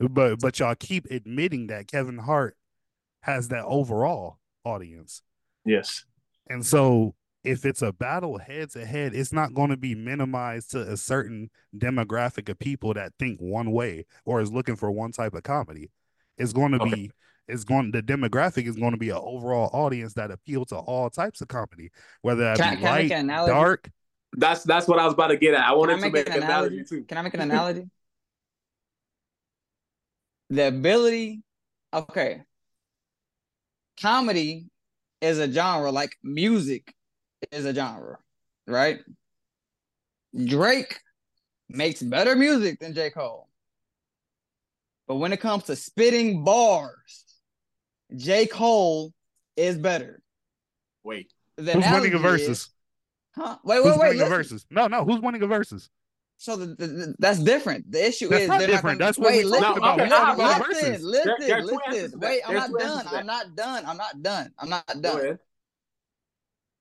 but 0.00 0.40
but 0.40 0.58
y'all 0.58 0.74
keep 0.74 1.06
admitting 1.10 1.68
that 1.68 1.88
Kevin 1.88 2.18
Hart 2.18 2.56
has 3.22 3.48
that 3.48 3.64
overall 3.64 4.38
audience, 4.64 5.22
Yes. 5.64 6.04
and 6.48 6.64
so 6.64 7.14
if 7.44 7.64
it's 7.64 7.82
a 7.82 7.92
battle 7.92 8.38
head 8.38 8.70
to 8.70 8.84
head, 8.84 9.14
it's 9.14 9.32
not 9.32 9.54
going 9.54 9.70
to 9.70 9.76
be 9.76 9.94
minimized 9.94 10.72
to 10.72 10.80
a 10.82 10.96
certain 10.96 11.50
demographic 11.76 12.48
of 12.48 12.58
people 12.58 12.92
that 12.94 13.12
think 13.18 13.38
one 13.40 13.70
way 13.70 14.04
or 14.24 14.40
is 14.40 14.52
looking 14.52 14.76
for 14.76 14.90
one 14.90 15.12
type 15.12 15.34
of 15.34 15.44
comedy. 15.44 15.90
It's 16.36 16.52
going 16.52 16.72
to 16.72 16.80
Okay. 16.80 16.90
be 16.90 17.10
it's 17.46 17.64
going 17.64 17.92
the 17.92 18.02
demographic 18.02 18.66
is 18.66 18.76
going 18.76 18.90
to 18.92 18.98
be 18.98 19.08
an 19.10 19.20
overall 19.22 19.70
audience 19.72 20.12
that 20.14 20.30
appeal 20.30 20.64
to 20.66 20.76
all 20.76 21.08
types 21.08 21.40
of 21.40 21.48
comedy, 21.48 21.90
whether 22.22 22.42
that 22.44 22.58
Can 22.58 22.76
be 22.76 22.82
can 22.82 22.86
I 22.86 22.90
light, 22.90 23.08
dark. 23.46 23.90
That's 24.36 24.62
that's 24.64 24.86
what 24.86 24.98
I 24.98 25.04
was 25.04 25.14
about 25.14 25.28
to 25.28 25.36
get 25.36 25.54
at. 25.54 25.60
I 25.66 25.72
wanted 25.72 25.92
I 25.94 25.96
to 25.96 26.02
make 26.02 26.12
make 26.12 26.26
an 26.28 26.32
an 26.34 26.42
analogy 26.44 26.74
analogy? 26.76 26.88
too. 26.96 27.04
Can 27.04 27.18
I 27.18 27.22
make 27.22 27.34
an 27.34 27.40
analogy? 27.40 27.88
the 30.50 30.68
ability, 30.68 31.42
okay, 31.92 32.42
comedy 34.00 34.66
is 35.20 35.38
a 35.38 35.50
genre 35.52 35.90
like 35.90 36.16
music 36.22 36.94
is 37.52 37.66
a 37.66 37.74
genre, 37.74 38.18
right? 38.66 39.00
Drake 40.44 41.00
makes 41.68 42.02
better 42.02 42.34
music 42.34 42.80
than 42.80 42.94
J. 42.94 43.10
Cole. 43.10 43.48
But 45.06 45.16
when 45.16 45.32
it 45.32 45.40
comes 45.40 45.64
to 45.64 45.76
spitting 45.76 46.44
bars, 46.44 47.24
J. 48.16 48.46
Cole 48.46 49.12
is 49.56 49.76
better. 49.76 50.22
Wait. 51.04 51.32
The 51.56 51.72
Who's 51.72 51.84
winning 51.84 52.12
analogy 52.12 52.12
a 52.12 52.16
is- 52.16 52.22
versus? 52.22 52.70
Huh? 53.38 53.58
Wait, 53.64 53.76
Who's 53.76 53.84
wait, 53.84 53.92
wait. 53.92 53.98
winning 53.98 54.20
a 54.20 54.24
listen. 54.24 54.28
versus? 54.28 54.66
No, 54.70 54.86
no. 54.88 55.04
Who's 55.04 55.20
winning 55.20 55.42
a 55.42 55.46
versus? 55.46 55.88
So 56.40 56.56
the, 56.56 56.66
the, 56.66 56.86
the- 56.86 57.14
that's 57.18 57.38
different. 57.40 57.90
The 57.90 58.06
issue 58.06 58.28
That's 58.28 58.42
is 58.42 58.48
not 58.48 58.58
they're 58.60 58.68
different. 58.68 59.00
Not 59.00 59.06
That's 59.06 59.18
gonna, 59.18 59.26
what 59.28 59.34
wait, 59.34 59.44
we 59.44 59.50
listen, 59.50 59.64
talked 59.64 59.78
about. 59.78 59.98
no, 59.98 60.04
We 60.04 60.08
talked 60.10 60.38
listen, 60.38 60.44
about 60.56 60.68
listen, 60.68 60.90
versus. 60.92 61.04
listen, 61.04 61.34
There- 61.38 61.48
there 61.48 61.58
are 61.58 61.62
listen. 61.62 62.20
Wait, 62.20 62.42
I'm 62.46 62.54
There 62.54 62.62
are 62.62 62.68
not 62.68 62.78
done. 62.78 63.06
I'm 63.08 63.26
not 63.26 63.54
done. 63.56 63.84
I'm 63.86 63.96
not 63.96 64.22
done. 64.22 64.52
I'm 64.58 64.68
not 64.68 65.02
done. 65.02 65.38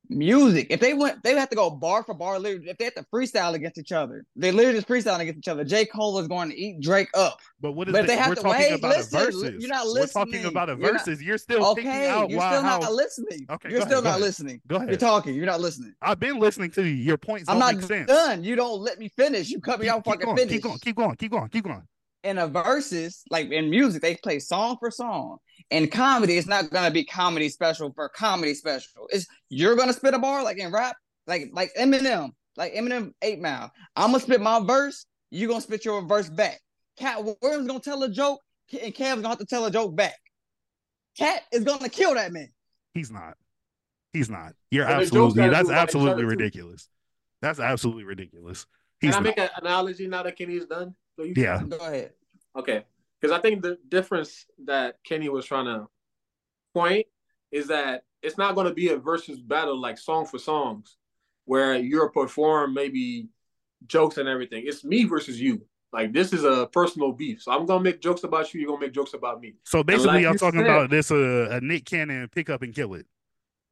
Music. 0.09 0.67
If 0.69 0.79
they 0.79 0.93
went, 0.93 1.21
they 1.23 1.33
would 1.33 1.39
have 1.39 1.49
to 1.49 1.55
go 1.55 1.69
bar 1.69 2.03
for 2.03 2.13
bar. 2.13 2.39
Literally, 2.39 2.69
if 2.69 2.77
they 2.77 2.85
had 2.85 2.95
to 2.95 3.05
freestyle 3.13 3.53
against 3.53 3.77
each 3.77 3.91
other, 3.91 4.23
they 4.35 4.51
literally 4.51 4.77
just 4.77 4.87
freestyling 4.87 5.19
against 5.21 5.39
each 5.39 5.47
other. 5.47 5.63
J. 5.63 5.85
Cole 5.85 6.17
is 6.19 6.27
going 6.27 6.49
to 6.49 6.57
eat 6.57 6.79
Drake 6.81 7.09
up. 7.13 7.39
But 7.59 7.73
what 7.73 7.87
is 7.87 7.91
But 7.91 8.01
the, 8.01 8.07
they 8.07 8.17
have 8.17 8.29
we're 8.29 8.35
to- 8.35 8.41
talking 8.41 8.59
wait, 8.71 8.79
about 8.79 8.95
listen, 8.97 9.17
a 9.19 9.25
versus. 9.25 9.55
you're 9.59 9.69
not 9.69 9.85
listening. 9.87 10.01
We're 10.15 10.25
talking 10.25 10.45
about 10.45 10.69
a 10.69 10.77
You're 10.77 10.93
not- 10.93 11.21
You're 11.21 11.37
still 11.37 11.65
Okay, 11.71 12.07
out 12.07 12.29
you're 12.29 12.39
why, 12.39 12.51
still 12.51 12.61
how. 12.61 12.77
not 12.79 12.93
listening. 12.93 13.45
Okay, 13.49 13.69
you're 13.71 13.81
still 13.81 13.93
ahead, 13.99 14.03
not 14.03 14.09
ahead. 14.11 14.21
listening. 14.21 14.61
Go 14.67 14.75
ahead. 14.77 14.89
You're 14.89 14.97
talking. 14.97 15.35
You're 15.35 15.45
not 15.45 15.59
listening. 15.61 15.93
I've 16.01 16.19
been 16.19 16.39
listening 16.39 16.71
to 16.71 16.83
you. 16.83 16.93
Your 16.93 17.17
points 17.17 17.49
I'm 17.49 17.59
not 17.59 17.75
done. 18.07 18.43
You 18.43 18.55
don't 18.55 18.81
let 18.81 18.99
me 18.99 19.09
finish. 19.17 19.49
You 19.49 19.59
cut 19.59 19.79
me 19.79 19.85
Keep, 19.87 19.93
off. 19.95 20.03
keep 20.03 20.13
Fucking 20.13 20.25
going, 20.25 20.37
finish. 20.37 20.53
keep 20.53 20.63
going. 20.63 20.77
Keep 20.79 20.95
going. 20.95 21.15
Keep 21.17 21.31
going. 21.31 21.49
Keep 21.49 21.63
going. 21.65 21.83
In 22.27 22.37
a 22.39 22.45
versus, 22.45 23.23
like 23.29 23.49
in 23.51 23.69
music, 23.69 24.01
they 24.01 24.15
play 24.15 24.39
song 24.39 24.75
for 24.81 24.91
song. 24.91 25.37
In 25.69 25.87
comedy, 25.87 26.37
it's 26.37 26.45
not 26.45 26.69
gonna 26.71 26.91
be 26.91 27.05
comedy 27.05 27.47
special 27.47 27.93
for 27.93 28.09
comedy 28.09 28.53
special. 28.53 29.07
It's 29.11 29.27
you're 29.49 29.77
gonna 29.77 29.93
spit 29.93 30.13
a 30.13 30.19
bar 30.19 30.43
like 30.43 30.57
in 30.57 30.69
rap, 30.69 30.97
like 31.25 31.51
like 31.53 31.71
Eminem, 31.79 32.31
like 32.57 32.73
Eminem 32.73 33.13
Eight 33.21 33.39
Mile. 33.39 33.71
I'm 33.95 34.11
gonna 34.11 34.19
spit 34.19 34.41
my 34.41 34.59
verse. 34.59 35.05
You're 35.31 35.47
gonna 35.47 35.61
spit 35.61 35.85
your 35.85 36.01
verse 36.01 36.29
back. 36.29 36.59
Katt 36.99 37.23
Williams 37.23 37.65
gonna 37.65 37.79
tell 37.79 38.03
a 38.03 38.09
joke, 38.09 38.41
and 38.73 38.93
Cav's 38.93 39.21
gonna 39.21 39.29
have 39.29 39.39
to 39.39 39.45
tell 39.45 39.63
a 39.63 39.71
joke 39.71 39.95
back. 39.95 40.19
Katt 41.17 41.43
is 41.53 41.63
gonna 41.63 41.87
kill 41.87 42.13
that 42.15 42.33
man. 42.33 42.49
He's 42.93 43.09
not. 43.09 43.35
He's 44.11 44.29
not. 44.29 44.51
You're 44.69 44.85
And 44.85 45.01
absolutely. 45.01 45.47
That's 45.47 45.69
do 45.69 45.71
about 45.71 45.71
each 45.71 45.81
absolutely 45.81 46.11
other, 46.11 46.21
too. 46.23 46.27
ridiculous. 46.27 46.89
That's 47.41 47.61
absolutely 47.61 48.03
ridiculous. 48.03 48.65
Can 48.99 49.11
I 49.11 49.13
not. 49.13 49.23
make 49.23 49.37
an 49.37 49.49
analogy 49.61 50.07
now 50.07 50.23
that 50.23 50.37
Kenny's 50.37 50.65
done? 50.65 50.93
please? 51.17 51.33
Yeah. 51.35 51.61
Go 51.67 51.77
ahead. 51.77 52.11
Okay. 52.57 52.85
Because 53.19 53.37
I 53.37 53.41
think 53.41 53.61
the 53.61 53.77
difference 53.89 54.45
that 54.65 54.97
Kenny 55.03 55.29
was 55.29 55.45
trying 55.45 55.65
to 55.65 55.87
point 56.73 57.07
is 57.51 57.67
that 57.67 58.03
it's 58.21 58.37
not 58.37 58.55
going 58.55 58.67
to 58.67 58.73
be 58.73 58.89
a 58.89 58.97
versus 58.97 59.39
battle 59.39 59.79
like 59.79 59.97
song 59.97 60.25
for 60.25 60.37
songs, 60.37 60.97
where 61.45 61.75
you're 61.77 62.09
perform 62.09 62.73
maybe 62.73 63.29
jokes 63.85 64.17
and 64.17 64.27
everything. 64.27 64.63
It's 64.65 64.83
me 64.83 65.05
versus 65.05 65.39
you. 65.39 65.65
Like 65.93 66.11
this 66.13 66.33
is 66.33 66.43
a 66.43 66.67
personal 66.67 67.11
beef. 67.11 67.41
So 67.41 67.51
I'm 67.51 67.65
gonna 67.65 67.83
make 67.83 68.01
jokes 68.01 68.23
about 68.23 68.53
you. 68.53 68.59
You're 68.59 68.69
gonna 68.69 68.81
make 68.81 68.93
jokes 68.93 69.13
about 69.13 69.39
me. 69.39 69.55
So 69.63 69.83
basically, 69.83 70.07
like 70.15 70.23
y'all 70.23 70.35
talking 70.35 70.59
said- 70.59 70.69
about 70.69 70.89
this 70.89 71.09
uh, 71.11 71.47
a 71.51 71.61
Nick 71.61 71.85
Cannon 71.85 72.27
pick 72.27 72.49
up 72.49 72.61
and 72.61 72.75
kill 72.75 72.93
it. 72.95 73.05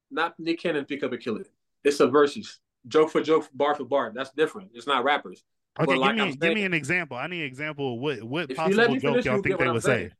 Not 0.09 0.39
Nick 0.39 0.61
Cannon 0.61 0.85
pick 0.85 1.03
up 1.03 1.11
and 1.11 1.21
kill 1.21 1.37
it. 1.37 1.51
It's 1.83 1.99
a 1.99 2.07
versus. 2.07 2.59
Joke 2.87 3.09
for 3.09 3.21
joke, 3.21 3.49
bar 3.53 3.73
for 3.73 3.83
bar. 3.83 4.11
That's 4.13 4.31
different. 4.31 4.69
It's 4.75 4.85
not 4.87 5.03
rappers. 5.03 5.43
Okay, 5.79 5.95
like 5.95 6.15
give 6.15 6.25
me 6.25 6.31
I'm 6.31 6.38
give 6.38 6.53
me 6.53 6.63
an 6.63 6.73
example. 6.73 7.17
I 7.17 7.27
need 7.27 7.41
an 7.41 7.47
example 7.47 7.95
of 7.95 7.99
what 7.99 8.23
what 8.23 8.55
possible 8.55 8.95
joke 8.97 9.25
y'all 9.25 9.41
think 9.41 9.59
they 9.59 9.69
would 9.69 9.83
say. 9.83 10.11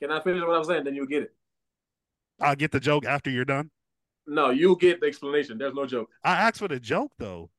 Can 0.00 0.10
I 0.10 0.20
finish 0.22 0.42
what 0.42 0.56
I'm 0.56 0.64
saying? 0.64 0.84
Then 0.84 0.94
you'll 0.94 1.06
get 1.06 1.24
it. 1.24 1.34
I'll 2.40 2.56
get 2.56 2.72
the 2.72 2.80
joke 2.80 3.04
after 3.06 3.30
you're 3.30 3.44
done. 3.44 3.70
No, 4.26 4.50
you'll 4.50 4.76
get 4.76 5.00
the 5.00 5.06
explanation. 5.06 5.58
There's 5.58 5.74
no 5.74 5.86
joke. 5.86 6.10
I 6.24 6.34
asked 6.34 6.58
for 6.58 6.68
the 6.68 6.80
joke 6.80 7.12
though. 7.18 7.50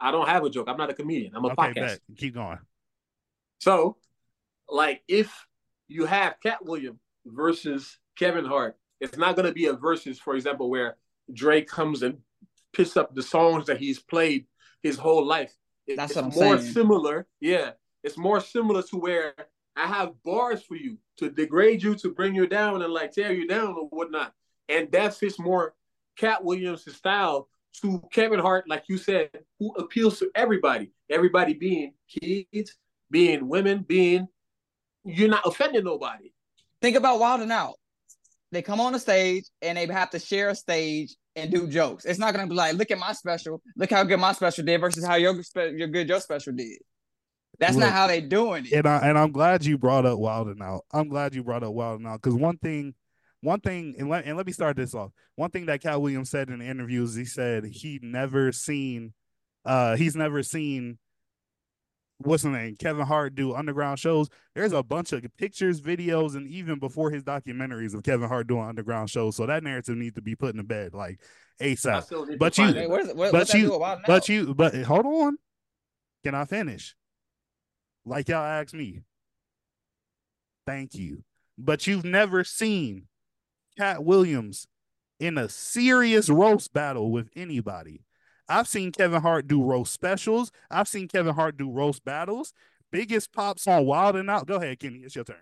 I 0.00 0.10
don't 0.10 0.28
have 0.28 0.44
a 0.44 0.50
joke. 0.50 0.68
I'm 0.68 0.76
not 0.76 0.90
a 0.90 0.94
comedian. 0.94 1.32
I'm 1.34 1.44
a 1.44 1.48
Okay, 1.48 1.56
podcast. 1.56 1.74
bet. 1.74 2.00
Keep 2.16 2.34
going. 2.34 2.58
So, 3.58 3.96
like, 4.68 5.02
if 5.08 5.46
you 5.88 6.04
have 6.04 6.34
Katt 6.42 6.64
Williams 6.64 6.98
versus 7.24 7.98
Kevin 8.18 8.44
Hart, 8.44 8.76
it's 9.00 9.16
not 9.16 9.36
going 9.36 9.46
to 9.46 9.52
be 9.52 9.66
a 9.66 9.72
versus, 9.72 10.18
for 10.18 10.34
example, 10.34 10.68
where 10.68 10.96
Drake 11.32 11.68
comes 11.68 12.02
and 12.02 12.18
picks 12.72 12.96
up 12.96 13.14
the 13.14 13.22
songs 13.22 13.66
that 13.66 13.78
he's 13.78 13.98
played 13.98 14.46
his 14.82 14.96
whole 14.98 15.24
life. 15.24 15.54
It- 15.86 15.96
That's 15.96 16.14
what 16.16 16.24
I'm 16.24 16.30
more 16.30 16.58
saying. 16.58 16.72
similar. 16.72 17.26
Yeah, 17.40 17.72
It's 18.02 18.16
more 18.18 18.40
similar 18.40 18.82
to 18.82 18.96
where 18.96 19.34
I 19.76 19.86
have 19.86 20.12
bars 20.22 20.62
for 20.62 20.76
you 20.76 20.98
to 21.16 21.30
degrade 21.30 21.82
you, 21.82 21.94
to 21.96 22.12
bring 22.12 22.34
you 22.34 22.46
down 22.46 22.82
and 22.82 22.92
like 22.92 23.12
tear 23.12 23.32
you 23.32 23.46
down 23.48 23.74
or 23.74 23.88
whatnot. 23.88 24.34
And 24.68 24.90
that 24.92 25.14
fits 25.14 25.38
more 25.38 25.74
Katt 26.16 26.44
Williams' 26.44 26.94
style 26.94 27.48
to 27.80 28.00
Kevin 28.12 28.38
Hart, 28.40 28.68
like 28.68 28.84
you 28.88 28.98
said, 28.98 29.30
who 29.58 29.72
appeals 29.76 30.18
to 30.20 30.30
everybody. 30.34 30.92
Everybody 31.10 31.54
being 31.54 31.94
kids, 32.08 32.76
being 33.10 33.48
women, 33.48 33.82
being 33.86 34.28
you're 35.04 35.28
not 35.28 35.46
offending 35.46 35.84
nobody. 35.84 36.32
Think 36.80 36.96
about 36.96 37.18
Wild 37.20 37.40
and 37.40 37.52
Out. 37.52 37.74
They 38.52 38.62
come 38.62 38.80
on 38.80 38.92
the 38.92 38.98
stage 39.00 39.44
and 39.62 39.76
they 39.76 39.86
have 39.86 40.10
to 40.10 40.18
share 40.18 40.50
a 40.50 40.54
stage 40.54 41.16
and 41.36 41.50
do 41.50 41.66
jokes. 41.66 42.04
It's 42.04 42.18
not 42.18 42.34
gonna 42.34 42.46
be 42.48 42.54
like, 42.54 42.74
look 42.74 42.90
at 42.90 42.98
my 42.98 43.12
special, 43.12 43.62
look 43.76 43.90
how 43.90 44.04
good 44.04 44.20
my 44.20 44.32
special 44.32 44.64
did 44.64 44.80
versus 44.80 45.04
how 45.04 45.16
your 45.16 45.34
your 45.54 45.88
good 45.88 46.08
your 46.08 46.20
special 46.20 46.52
did. 46.52 46.78
That's 47.58 47.74
Look, 47.74 47.84
not 47.84 47.92
how 47.92 48.06
they 48.08 48.20
doing 48.20 48.66
it. 48.66 48.72
and 48.72 48.86
I 48.86 48.98
and 49.08 49.18
I'm 49.18 49.30
glad 49.30 49.64
you 49.64 49.78
brought 49.78 50.06
up 50.06 50.18
Wild 50.18 50.48
and 50.48 50.60
Out. 50.62 50.82
I'm 50.92 51.08
glad 51.08 51.34
you 51.34 51.44
brought 51.44 51.62
up 51.62 51.72
Wild 51.72 52.00
and 52.00 52.08
Out 52.08 52.20
because 52.20 52.34
one 52.34 52.58
thing, 52.58 52.94
one 53.42 53.60
thing, 53.60 53.94
and 53.98 54.08
let 54.08 54.24
and 54.24 54.36
let 54.36 54.46
me 54.46 54.52
start 54.52 54.76
this 54.76 54.94
off. 54.94 55.12
One 55.36 55.50
thing 55.50 55.66
that 55.66 55.80
Katt 55.80 56.00
Williams 56.00 56.30
said 56.30 56.50
in 56.50 56.58
the 56.58 56.66
interviews, 56.66 57.14
he 57.14 57.24
said 57.24 57.64
he 57.64 58.00
never 58.02 58.50
seen, 58.50 59.12
uh, 59.64 59.96
he's 59.96 60.16
never 60.16 60.42
seen. 60.42 60.98
What's 62.18 62.44
the 62.44 62.50
name? 62.50 62.76
Kevin 62.76 63.04
Hart 63.06 63.34
do 63.34 63.54
underground 63.54 63.98
shows. 63.98 64.28
There's 64.54 64.72
a 64.72 64.82
bunch 64.82 65.12
of 65.12 65.24
pictures, 65.36 65.80
videos, 65.80 66.36
and 66.36 66.46
even 66.46 66.78
before 66.78 67.10
his 67.10 67.24
documentaries 67.24 67.92
of 67.94 68.02
Kevin 68.04 68.28
Hart 68.28 68.46
doing 68.46 68.64
underground 68.64 69.10
shows. 69.10 69.36
So 69.36 69.46
that 69.46 69.64
narrative 69.64 69.96
needs 69.96 70.14
to 70.14 70.22
be 70.22 70.36
put 70.36 70.50
in 70.50 70.56
the 70.58 70.62
bed 70.62 70.94
like 70.94 71.20
ASAP. 71.60 72.04
still 72.04 72.24
need 72.24 72.38
But 72.38 72.56
you- 72.56 72.72
Hey, 72.72 72.84
it. 72.84 72.88
what 72.90 73.00
is 73.00 73.12
but 73.32 73.52
you- 73.54 73.62
do 73.66 73.70
with 73.72 73.80
Wild 73.80 73.98
and 73.98 74.06
But 74.06 74.28
you, 74.28 74.54
but 74.54 74.74
hold 74.84 75.06
on. 75.06 75.38
Can 76.22 76.34
I 76.34 76.44
finish? 76.44 76.94
Like 78.06 78.28
y'all 78.28 78.44
asked 78.44 78.74
me. 78.74 79.02
Thank 80.66 80.94
you. 80.94 81.24
But 81.58 81.86
you've 81.86 82.04
never 82.04 82.44
seen 82.44 83.08
Katt 83.76 84.04
Williams 84.04 84.66
in 85.20 85.36
a 85.36 85.48
serious 85.48 86.28
roast 86.28 86.72
battle 86.72 87.10
with 87.10 87.28
anybody. 87.36 88.02
I've 88.48 88.68
seen 88.68 88.92
Kevin 88.92 89.22
Hart 89.22 89.46
do 89.48 89.62
roast 89.62 89.92
specials. 89.92 90.52
I've 90.70 90.88
seen 90.88 91.08
Kevin 91.08 91.34
Hart 91.34 91.56
do 91.56 91.70
roast 91.70 92.04
battles. 92.04 92.52
Biggest 92.92 93.32
pops 93.32 93.66
on 93.66 93.86
Wild 93.86 94.16
and 94.16 94.28
Out. 94.30 94.46
Go 94.46 94.56
ahead, 94.56 94.78
Kenny. 94.78 94.98
It's 94.98 95.14
your 95.14 95.24
turn. 95.24 95.36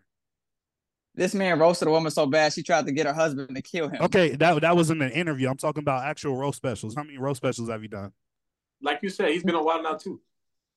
This 1.15 1.35
man 1.35 1.59
roasted 1.59 1.89
a 1.89 1.91
woman 1.91 2.11
so 2.11 2.25
bad 2.25 2.53
she 2.55 2.63
tried 2.63 2.87
to 2.87 2.93
get 2.93 3.07
her 3.07 3.13
husband 3.13 3.55
to 3.55 3.61
kill 3.61 3.89
him. 3.89 4.01
Okay, 4.03 4.31
that 4.37 4.63
that 4.63 4.75
was 4.77 4.91
in 4.91 5.03
an 5.03 5.11
interview. 5.11 5.49
I'm 5.51 5.59
talking 5.59 5.83
about 5.83 6.05
actual 6.05 6.37
roast 6.37 6.57
specials. 6.57 6.95
How 6.95 7.03
many 7.03 7.19
roast 7.19 7.37
specials 7.39 7.69
have 7.69 7.83
you 7.83 7.89
done? 7.89 8.13
Like 8.81 9.01
you 9.03 9.11
said, 9.11 9.29
he's 9.31 9.43
been 9.43 9.55
on 9.55 9.65
Wild 9.65 9.83
now 9.83 9.95
too. 9.97 10.21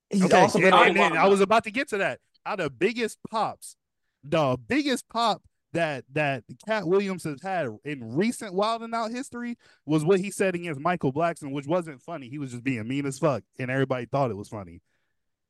He's 0.10 0.24
Okay, 0.26 0.38
also 0.42 0.60
been 0.60 0.68
and- 0.68 0.74
on 0.76 0.88
and- 0.90 0.98
and 0.98 1.14
Wild 1.16 1.26
I 1.26 1.28
was 1.30 1.40
about 1.40 1.64
to 1.64 1.72
get 1.72 1.88
to 1.90 1.98
that. 2.00 2.20
Out 2.46 2.60
of 2.60 2.78
biggest 2.78 3.18
pops, 3.32 3.78
the 4.24 4.58
biggest 4.68 5.08
pop 5.08 5.42
that 5.76 6.06
that 6.14 6.44
Katt 6.66 6.88
Williams 6.88 7.24
has 7.24 7.42
had 7.42 7.70
in 7.84 8.16
recent 8.16 8.54
Wild 8.54 8.82
and 8.82 8.94
Out 8.94 9.12
history 9.12 9.58
was 9.86 10.04
what 10.04 10.20
he 10.20 10.32
said 10.32 10.56
against 10.56 10.80
Michael 10.80 11.14
Blackson, 11.14 11.52
which 11.52 11.68
wasn't 11.68 12.02
funny. 12.02 12.30
He 12.30 12.38
was 12.38 12.52
just 12.52 12.64
being 12.64 12.88
mean 12.88 13.06
as 13.06 13.20
fuck, 13.20 13.44
and 13.60 13.70
everybody 13.70 14.06
thought 14.06 14.32
it 14.32 14.38
was 14.38 14.50
funny. 14.50 14.82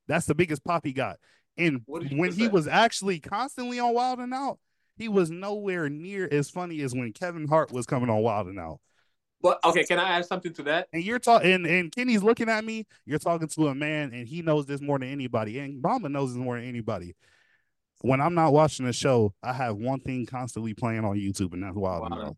That's 0.06 0.26
the 0.26 0.34
biggest 0.34 0.64
pop 0.64 0.84
he 0.84 0.92
got. 0.92 1.16
And 1.58 1.82
What 1.86 2.02
did 2.02 2.12
you 2.12 2.18
when 2.18 2.32
he 2.32 2.48
was 2.48 2.68
actually 2.68 3.18
constantly 3.18 3.80
on 3.80 3.94
Wild 3.94 4.18
and 4.18 4.34
Out, 4.34 4.58
he 4.96 5.08
was 5.08 5.30
nowhere 5.30 5.88
near 5.88 6.28
as 6.30 6.50
funny 6.50 6.80
as 6.82 6.94
when 6.94 7.12
Kevin 7.12 7.48
Hart 7.48 7.72
was 7.72 7.86
coming 7.86 8.10
on 8.10 8.22
Wild 8.22 8.48
and 8.48 8.58
Out. 8.58 8.80
But 9.42 9.62
okay, 9.64 9.84
can 9.84 9.98
I 9.98 10.18
add 10.18 10.26
something 10.26 10.52
to 10.54 10.62
that? 10.64 10.88
And 10.92 11.04
you're 11.04 11.18
talking, 11.18 11.52
and, 11.52 11.66
and 11.66 11.92
Kenny's 11.92 12.22
looking 12.22 12.48
at 12.48 12.64
me. 12.64 12.86
You're 13.04 13.18
talking 13.18 13.48
to 13.48 13.68
a 13.68 13.74
man, 13.74 14.12
and 14.12 14.26
he 14.26 14.42
knows 14.42 14.66
this 14.66 14.80
more 14.80 14.98
than 14.98 15.08
anybody. 15.08 15.58
And 15.58 15.82
Bamba 15.82 16.10
knows 16.10 16.34
this 16.34 16.42
more 16.42 16.56
than 16.58 16.68
anybody. 16.68 17.14
When 18.02 18.20
I'm 18.20 18.34
not 18.34 18.52
watching 18.52 18.86
the 18.86 18.92
show, 18.92 19.32
I 19.42 19.52
have 19.52 19.76
one 19.76 20.00
thing 20.00 20.26
constantly 20.26 20.74
playing 20.74 21.04
on 21.04 21.16
YouTube, 21.16 21.52
and 21.54 21.62
that's 21.62 21.74
Wild 21.76 22.04
and 22.04 22.14
Wild 22.14 22.24
Out. 22.28 22.36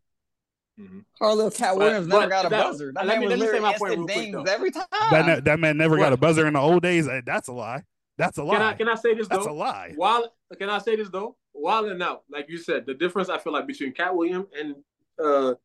Mhm. 0.79 1.05
Our 1.19 1.35
little 1.35 1.51
Katt 1.51 1.75
But- 1.75 1.79
Williams 1.79 2.07
never 2.07 2.21
but 2.21 2.29
got 2.29 2.45
a 2.45 2.49
that- 2.49 2.63
buzzer. 2.63 2.91
That 2.93 3.05
let 3.05 3.19
man 3.19 3.19
me- 3.19 3.35
let 3.35 3.39
me 3.39 3.47
say 3.47 3.59
my 3.59 3.77
point 3.77 3.97
real 3.97 4.05
quick, 4.05 4.47
every 4.47 4.71
time. 4.71 4.85
That, 5.11 5.25
man- 5.25 5.43
that 5.43 5.59
man 5.59 5.77
never 5.77 5.97
got 5.97 6.13
a 6.13 6.17
buzzer 6.17 6.47
in 6.47 6.53
the 6.53 6.59
old 6.61 6.81
days. 6.81 7.07
That's 7.25 7.49
a 7.49 7.53
lie. 7.53 7.83
That's 8.17 8.37
a 8.37 8.43
lie. 8.43 8.53
Can 8.55 8.61
I 8.63 8.73
can 8.73 8.87
I 8.89 8.95
say 8.95 9.13
this 9.13 9.27
that's 9.27 9.45
though? 9.45 9.51
a 9.51 9.53
lie. 9.53 9.93
While 9.95 10.33
can 10.57 10.69
I 10.69 10.77
say 10.79 10.95
this 10.95 11.09
though? 11.09 11.35
Wild 11.53 11.87
and 11.87 12.01
Out, 12.01 12.23
like 12.29 12.49
you 12.49 12.57
said, 12.57 12.85
the 12.85 12.93
difference 12.93 13.27
I 13.29 13.37
feel 13.37 13.51
like 13.53 13.67
between 13.67 13.91
Katt 13.93 14.15
Williams 14.15 14.47
and 14.57 14.75
uh, 15.21 15.55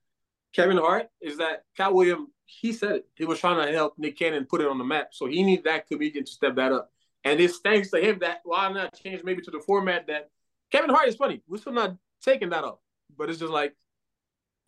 Kevin 0.53 0.77
Hart 0.79 1.09
is 1.21 1.37
that 1.39 1.65
Katt 1.77 1.95
Williams 1.95 2.29
he 2.47 2.73
said 2.73 2.97
it. 2.97 3.09
He 3.15 3.25
was 3.25 3.39
trying 3.41 3.65
to 3.65 3.73
help 3.73 3.95
Nick 3.99 4.19
Cannon 4.19 4.45
put 4.47 4.61
it 4.61 4.67
on 4.67 4.79
the 4.79 4.85
map, 4.85 5.09
so 5.15 5.27
he 5.27 5.43
needs 5.43 5.63
that 5.65 5.87
comedian 5.89 6.25
to 6.25 6.31
step 6.31 6.57
that 6.57 6.73
up. 6.73 6.93
And 7.25 7.41
it's 7.41 7.59
thanks 7.59 7.91
to 7.91 7.99
him 8.01 8.19
that 8.21 8.41
why 8.45 8.71
not 8.73 8.95
change 8.95 9.23
maybe 9.25 9.43
to 9.43 9.51
the 9.51 9.61
format 9.61 10.07
that 10.09 10.29
Kevin 10.71 10.91
Hart 10.91 11.09
is 11.09 11.17
funny. 11.17 11.43
We're 11.49 11.59
still 11.59 11.73
not 11.73 11.97
taking 12.23 12.51
that 12.51 12.65
off, 12.65 12.79
but 13.17 13.31
it's 13.31 13.39
just 13.39 13.53
like, 13.53 13.75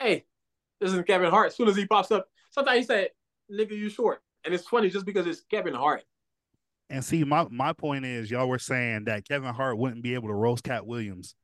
hey, 0.00 0.24
this 0.80 0.92
is 0.92 1.02
Kevin 1.04 1.30
Hart. 1.30 1.48
As 1.48 1.56
soon 1.56 1.68
as 1.68 1.76
he 1.76 1.86
pops 1.86 2.10
up, 2.10 2.28
sometimes 2.50 2.78
he 2.78 2.84
said, 2.84 3.10
"Nigga, 3.52 3.72
you 3.72 3.88
short," 3.90 4.22
and 4.44 4.54
it's 4.54 4.66
funny 4.66 4.88
just 4.90 5.04
because 5.06 5.26
it's 5.26 5.42
Kevin 5.50 5.74
Hart. 5.74 6.04
And 6.88 7.04
see, 7.04 7.24
my 7.24 7.46
my 7.50 7.72
point 7.72 8.04
is, 8.04 8.30
y'all 8.30 8.48
were 8.48 8.58
saying 8.58 9.04
that 9.04 9.26
Kevin 9.28 9.52
Hart 9.52 9.76
wouldn't 9.78 10.02
be 10.02 10.14
able 10.14 10.28
to 10.28 10.34
roast 10.34 10.64
Katt 10.64 10.86
Williams. 10.86 11.34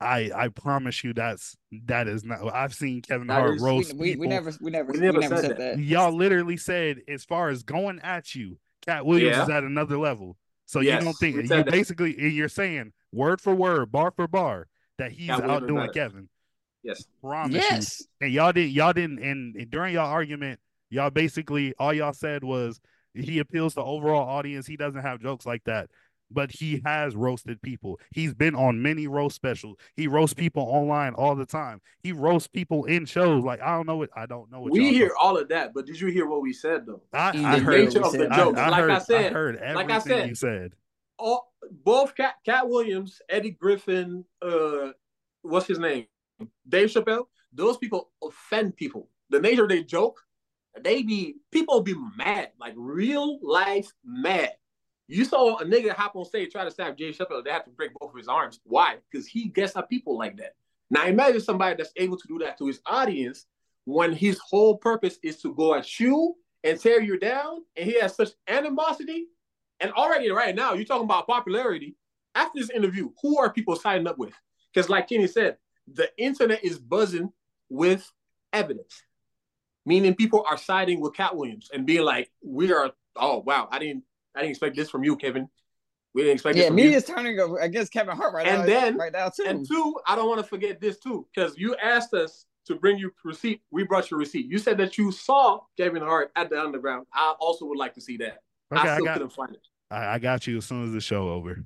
I 0.00 0.30
I 0.34 0.48
promise 0.48 1.02
you, 1.04 1.12
that's 1.14 1.56
that 1.86 2.06
is 2.08 2.24
not. 2.24 2.52
I've 2.54 2.74
seen 2.74 3.02
Kevin 3.02 3.26
That 3.26 3.40
Hart 3.40 3.56
is- 3.56 3.62
we, 3.62 3.68
roast 3.68 3.92
we, 3.94 3.98
we 3.98 4.10
people. 4.12 4.28
never 4.28 4.52
we 4.60 4.70
never 4.70 4.92
We 4.92 5.00
we 5.00 5.04
never 5.06 5.20
never, 5.20 5.36
said 5.36 5.44
said 5.46 5.50
that. 5.58 5.76
that. 5.76 5.78
Y'all 5.82 6.12
literally 6.14 6.56
said, 6.56 7.00
as 7.08 7.24
far 7.24 7.48
as 7.48 7.62
going 7.62 8.00
at 8.00 8.34
you, 8.34 8.58
Katt 8.86 9.06
Williams 9.06 9.38
is 9.38 9.48
at 9.48 9.64
another 9.64 9.98
level. 9.98 10.36
So 10.66 10.80
Yes, 10.80 11.00
you 11.00 11.04
don't 11.04 11.14
think 11.14 11.36
you 11.36 11.46
that. 11.48 11.66
basically 11.66 12.18
you're 12.32 12.48
saying 12.48 12.92
word 13.12 13.40
for 13.40 13.54
word, 13.54 13.92
bar 13.92 14.12
for 14.14 14.26
bar, 14.26 14.68
that 14.98 15.12
he's 15.12 15.28
Katt 15.28 15.48
outdoing. 15.48 15.90
Kevin. 15.92 16.28
Yes. 16.82 17.04
Promise 17.20 17.54
you. 17.54 17.60
Yes. 17.60 18.06
And 18.20 18.32
y'all 18.32 18.52
didn't 18.52 18.72
y'all 18.72 18.92
didn't 18.92 19.18
and, 19.22 19.56
and 19.56 19.70
during 19.70 19.94
y'all 19.94 20.10
argument, 20.10 20.60
y'all 20.90 21.10
basically 21.10 21.74
all 21.78 21.92
y'all 21.92 22.12
said 22.12 22.44
was 22.44 22.80
he 23.14 23.38
appeals 23.38 23.74
to 23.74 23.82
overall 23.82 24.28
audience. 24.28 24.66
He 24.66 24.76
doesn't 24.76 25.02
have 25.02 25.20
jokes 25.20 25.46
like 25.46 25.64
that. 25.64 25.88
But 26.34 26.50
he 26.50 26.82
has 26.84 27.16
roasted 27.16 27.62
people. 27.62 28.00
He's 28.12 28.34
been 28.34 28.54
on 28.54 28.82
many 28.82 29.06
roast 29.06 29.36
specials. 29.36 29.76
He 29.96 30.08
roasts 30.08 30.34
people 30.34 30.64
online 30.64 31.14
all 31.14 31.34
the 31.36 31.46
time. 31.46 31.80
He 32.02 32.12
roasts 32.12 32.48
people 32.48 32.84
in 32.84 33.06
shows. 33.06 33.44
Like 33.44 33.62
I 33.62 33.76
don't 33.76 33.86
know 33.86 33.96
what 33.96 34.10
I 34.16 34.26
don't 34.26 34.50
know 34.50 34.60
what 34.60 34.72
We 34.72 34.80
y'all 34.80 34.92
hear 34.92 35.12
all 35.18 35.38
of 35.38 35.48
that, 35.48 35.72
but 35.72 35.86
did 35.86 36.00
you 36.00 36.08
hear 36.08 36.26
what 36.26 36.42
we 36.42 36.52
said 36.52 36.84
though? 36.86 37.02
I, 37.12 37.28
I 37.28 37.54
did 37.54 37.62
heard 37.62 37.84
nature 37.86 38.04
of 38.04 38.12
the 38.12 38.28
I, 38.30 38.36
jokes. 38.36 38.58
I 38.58 38.68
like 38.68 38.80
heard, 38.80 38.90
I 38.90 38.98
said, 38.98 39.32
heard 39.32 39.56
everything 39.56 39.74
like 39.76 39.90
I 39.90 39.98
said, 40.00 40.28
you 40.28 40.34
said. 40.34 40.72
all 41.18 41.54
both 41.70 42.14
Katt 42.14 42.34
Katt 42.44 42.68
Williams, 42.68 43.22
Eddie 43.28 43.52
Griffin, 43.52 44.24
uh, 44.42 44.90
what's 45.42 45.66
his 45.66 45.78
name, 45.78 46.06
Dave 46.68 46.90
Chappelle. 46.90 47.26
Those 47.52 47.78
people 47.78 48.10
offend 48.22 48.76
people. 48.76 49.08
The 49.30 49.40
nature 49.40 49.68
they 49.68 49.84
joke, 49.84 50.20
they 50.82 51.02
be 51.02 51.36
people 51.52 51.80
be 51.80 51.94
mad, 52.16 52.50
like 52.58 52.74
real 52.76 53.38
life 53.42 53.92
mad. 54.04 54.52
You 55.06 55.24
saw 55.24 55.58
a 55.58 55.64
nigga 55.64 55.90
hop 55.90 56.16
on 56.16 56.24
stage 56.24 56.52
try 56.52 56.64
to 56.64 56.70
stab 56.70 56.96
Dave 56.96 57.16
Chappelle. 57.16 57.44
They 57.44 57.50
have 57.50 57.64
to 57.64 57.70
break 57.70 57.92
both 57.94 58.10
of 58.10 58.16
his 58.16 58.28
arms. 58.28 58.60
Why? 58.64 58.96
Because 59.10 59.26
he 59.26 59.48
gets 59.48 59.76
at 59.76 59.90
people 59.90 60.16
like 60.16 60.36
that. 60.38 60.54
Now 60.90 61.06
imagine 61.06 61.40
somebody 61.40 61.76
that's 61.76 61.92
able 61.96 62.16
to 62.16 62.28
do 62.28 62.38
that 62.38 62.58
to 62.58 62.66
his 62.66 62.80
audience 62.86 63.46
when 63.84 64.12
his 64.12 64.38
whole 64.38 64.78
purpose 64.78 65.18
is 65.22 65.40
to 65.42 65.54
go 65.54 65.74
at 65.74 66.00
you 66.00 66.34
and 66.62 66.80
tear 66.80 67.02
you 67.02 67.18
down, 67.18 67.62
and 67.76 67.86
he 67.86 68.00
has 68.00 68.14
such 68.14 68.30
animosity. 68.48 69.26
And 69.80 69.92
already 69.92 70.30
right 70.30 70.54
now, 70.54 70.72
you're 70.72 70.86
talking 70.86 71.04
about 71.04 71.26
popularity. 71.26 71.96
After 72.34 72.58
this 72.58 72.70
interview, 72.70 73.10
who 73.22 73.38
are 73.38 73.52
people 73.52 73.76
signing 73.76 74.06
up 74.06 74.18
with? 74.18 74.32
Because 74.72 74.88
like 74.88 75.08
Kenny 75.08 75.26
said, 75.26 75.58
the 75.92 76.10
internet 76.16 76.64
is 76.64 76.78
buzzing 76.78 77.30
with 77.68 78.10
evidence, 78.52 79.02
meaning 79.84 80.14
people 80.14 80.44
are 80.48 80.56
siding 80.56 81.00
with 81.00 81.14
Katt 81.14 81.36
Williams 81.36 81.68
and 81.72 81.84
being 81.84 82.02
like, 82.02 82.30
"We 82.42 82.72
are, 82.72 82.92
oh 83.16 83.38
wow, 83.38 83.68
I 83.70 83.78
didn't, 83.78 84.04
I 84.34 84.40
didn't 84.40 84.50
expect 84.50 84.76
this 84.76 84.90
from 84.90 85.04
you, 85.04 85.16
Kevin. 85.16 85.48
We 86.14 86.22
didn't 86.22 86.34
expect 86.34 86.54
this 86.56 86.62
Yeah, 86.62 86.68
from 86.68 86.76
me 86.76 86.84
you." 86.90 86.96
is 86.96 87.04
turning 87.04 87.38
against 87.60 87.92
Kevin 87.92 88.16
Hart 88.16 88.34
right 88.34 88.46
now. 88.46 88.52
And 88.60 88.60
now. 88.68 88.80
then- 88.80 88.96
right 88.96 89.12
now 89.12 89.28
too. 89.30 89.44
And 89.46 89.66
two, 89.68 89.96
I 90.06 90.14
don't 90.16 90.28
want 90.28 90.40
to 90.40 90.46
forget 90.46 90.80
this 90.80 90.98
too, 90.98 91.26
because 91.34 91.56
you 91.58 91.74
asked 91.76 92.14
us 92.14 92.46
to 92.66 92.76
bring 92.76 92.96
you 92.98 93.12
receipt. 93.24 93.60
We 93.70 93.84
brought 93.84 94.10
your 94.10 94.18
receipt. 94.18 94.46
You 94.46 94.58
said 94.58 94.78
that 94.78 94.96
you 94.96 95.12
saw 95.12 95.60
Kevin 95.76 96.02
Hart 96.02 96.30
at 96.36 96.50
the 96.50 96.60
underground. 96.60 97.06
I 97.12 97.34
also 97.38 97.66
would 97.66 97.78
like 97.78 97.94
to 97.94 98.00
see 98.00 98.16
that. 98.18 98.38
Okay, 98.72 98.88
I 98.88 98.92
I 98.92 98.94
still 98.96 99.04
got 99.04 99.12
couldn't 99.14 99.32
find 99.32 99.54
it. 99.54 99.60
I, 99.90 100.14
I 100.14 100.18
got 100.18 100.46
you 100.46 100.56
as 100.58 100.64
soon 100.66 100.84
as 100.84 100.92
the 100.92 101.00
show 101.00 101.28
over. 101.28 101.64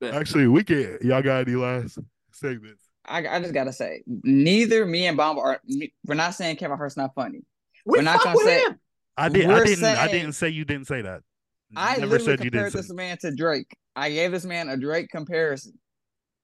Bet. 0.00 0.14
Actually, 0.14 0.46
we 0.46 0.62
can 0.62 0.98
y'all 1.02 1.22
got 1.22 1.48
any 1.48 1.56
last 1.56 1.98
segments? 2.32 2.84
I, 3.04 3.26
I 3.26 3.40
just 3.40 3.52
gotta 3.54 3.72
say, 3.72 4.02
neither 4.06 4.84
me 4.86 5.06
and 5.06 5.16
Bomb 5.16 5.38
are. 5.38 5.60
We're 6.06 6.14
not 6.14 6.34
saying 6.34 6.56
Kevin 6.56 6.76
Hart's 6.76 6.96
not 6.96 7.14
funny. 7.14 7.40
We 7.84 7.98
We're 7.98 8.02
not 8.02 8.22
gonna 8.22 8.38
say- 8.38 8.60
him. 8.64 8.78
I 9.16 9.28
did. 9.28 9.50
I 9.50 9.64
didn't. 9.64 9.84
I 9.84 10.06
didn't 10.08 10.34
say 10.34 10.50
you 10.50 10.64
didn't 10.64 10.86
say 10.86 11.02
that. 11.02 11.22
I 11.76 11.96
Never 11.96 12.06
literally 12.18 12.24
said 12.24 12.44
you 12.44 12.50
compared 12.50 12.72
didn't. 12.72 12.76
this 12.80 12.88
Say. 12.88 12.94
man 12.94 13.18
to 13.18 13.34
Drake. 13.34 13.76
I 13.94 14.10
gave 14.10 14.32
this 14.32 14.44
man 14.44 14.68
a 14.68 14.76
Drake 14.76 15.10
comparison. 15.10 15.78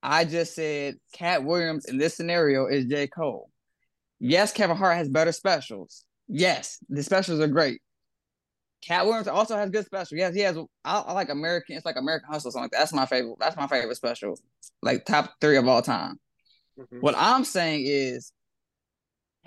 I 0.02 0.24
just 0.24 0.54
said 0.54 0.96
Katt 1.14 1.44
Williams 1.44 1.86
in 1.86 1.96
this 1.96 2.14
scenario 2.14 2.66
is 2.66 2.84
J. 2.86 3.06
Cole. 3.06 3.50
Yes, 4.20 4.52
Kevin 4.52 4.76
Hart 4.76 4.96
has 4.96 5.08
better 5.08 5.32
specials. 5.32 6.04
Yes, 6.28 6.78
the 6.88 7.02
specials 7.02 7.40
are 7.40 7.46
great. 7.48 7.80
Katt 8.82 9.06
Williams 9.06 9.28
also 9.28 9.56
has 9.56 9.70
good 9.70 9.86
specials. 9.86 10.12
Yes, 10.18 10.34
he 10.34 10.40
has. 10.40 10.58
I, 10.84 10.98
I 10.98 11.12
like 11.14 11.30
American. 11.30 11.76
It's 11.76 11.86
like 11.86 11.96
American 11.96 12.28
Hustle. 12.30 12.50
Something 12.50 12.64
like 12.64 12.70
that. 12.72 12.78
That's 12.80 12.92
my 12.92 13.06
favorite. 13.06 13.36
That's 13.40 13.56
my 13.56 13.66
favorite 13.66 13.96
special. 13.96 14.38
Like 14.82 15.06
top 15.06 15.32
three 15.40 15.56
of 15.56 15.66
all 15.66 15.80
time. 15.80 16.18
Mhm. 16.78 17.00
What 17.00 17.14
I'm 17.16 17.44
saying 17.44 17.84
is, 17.86 18.30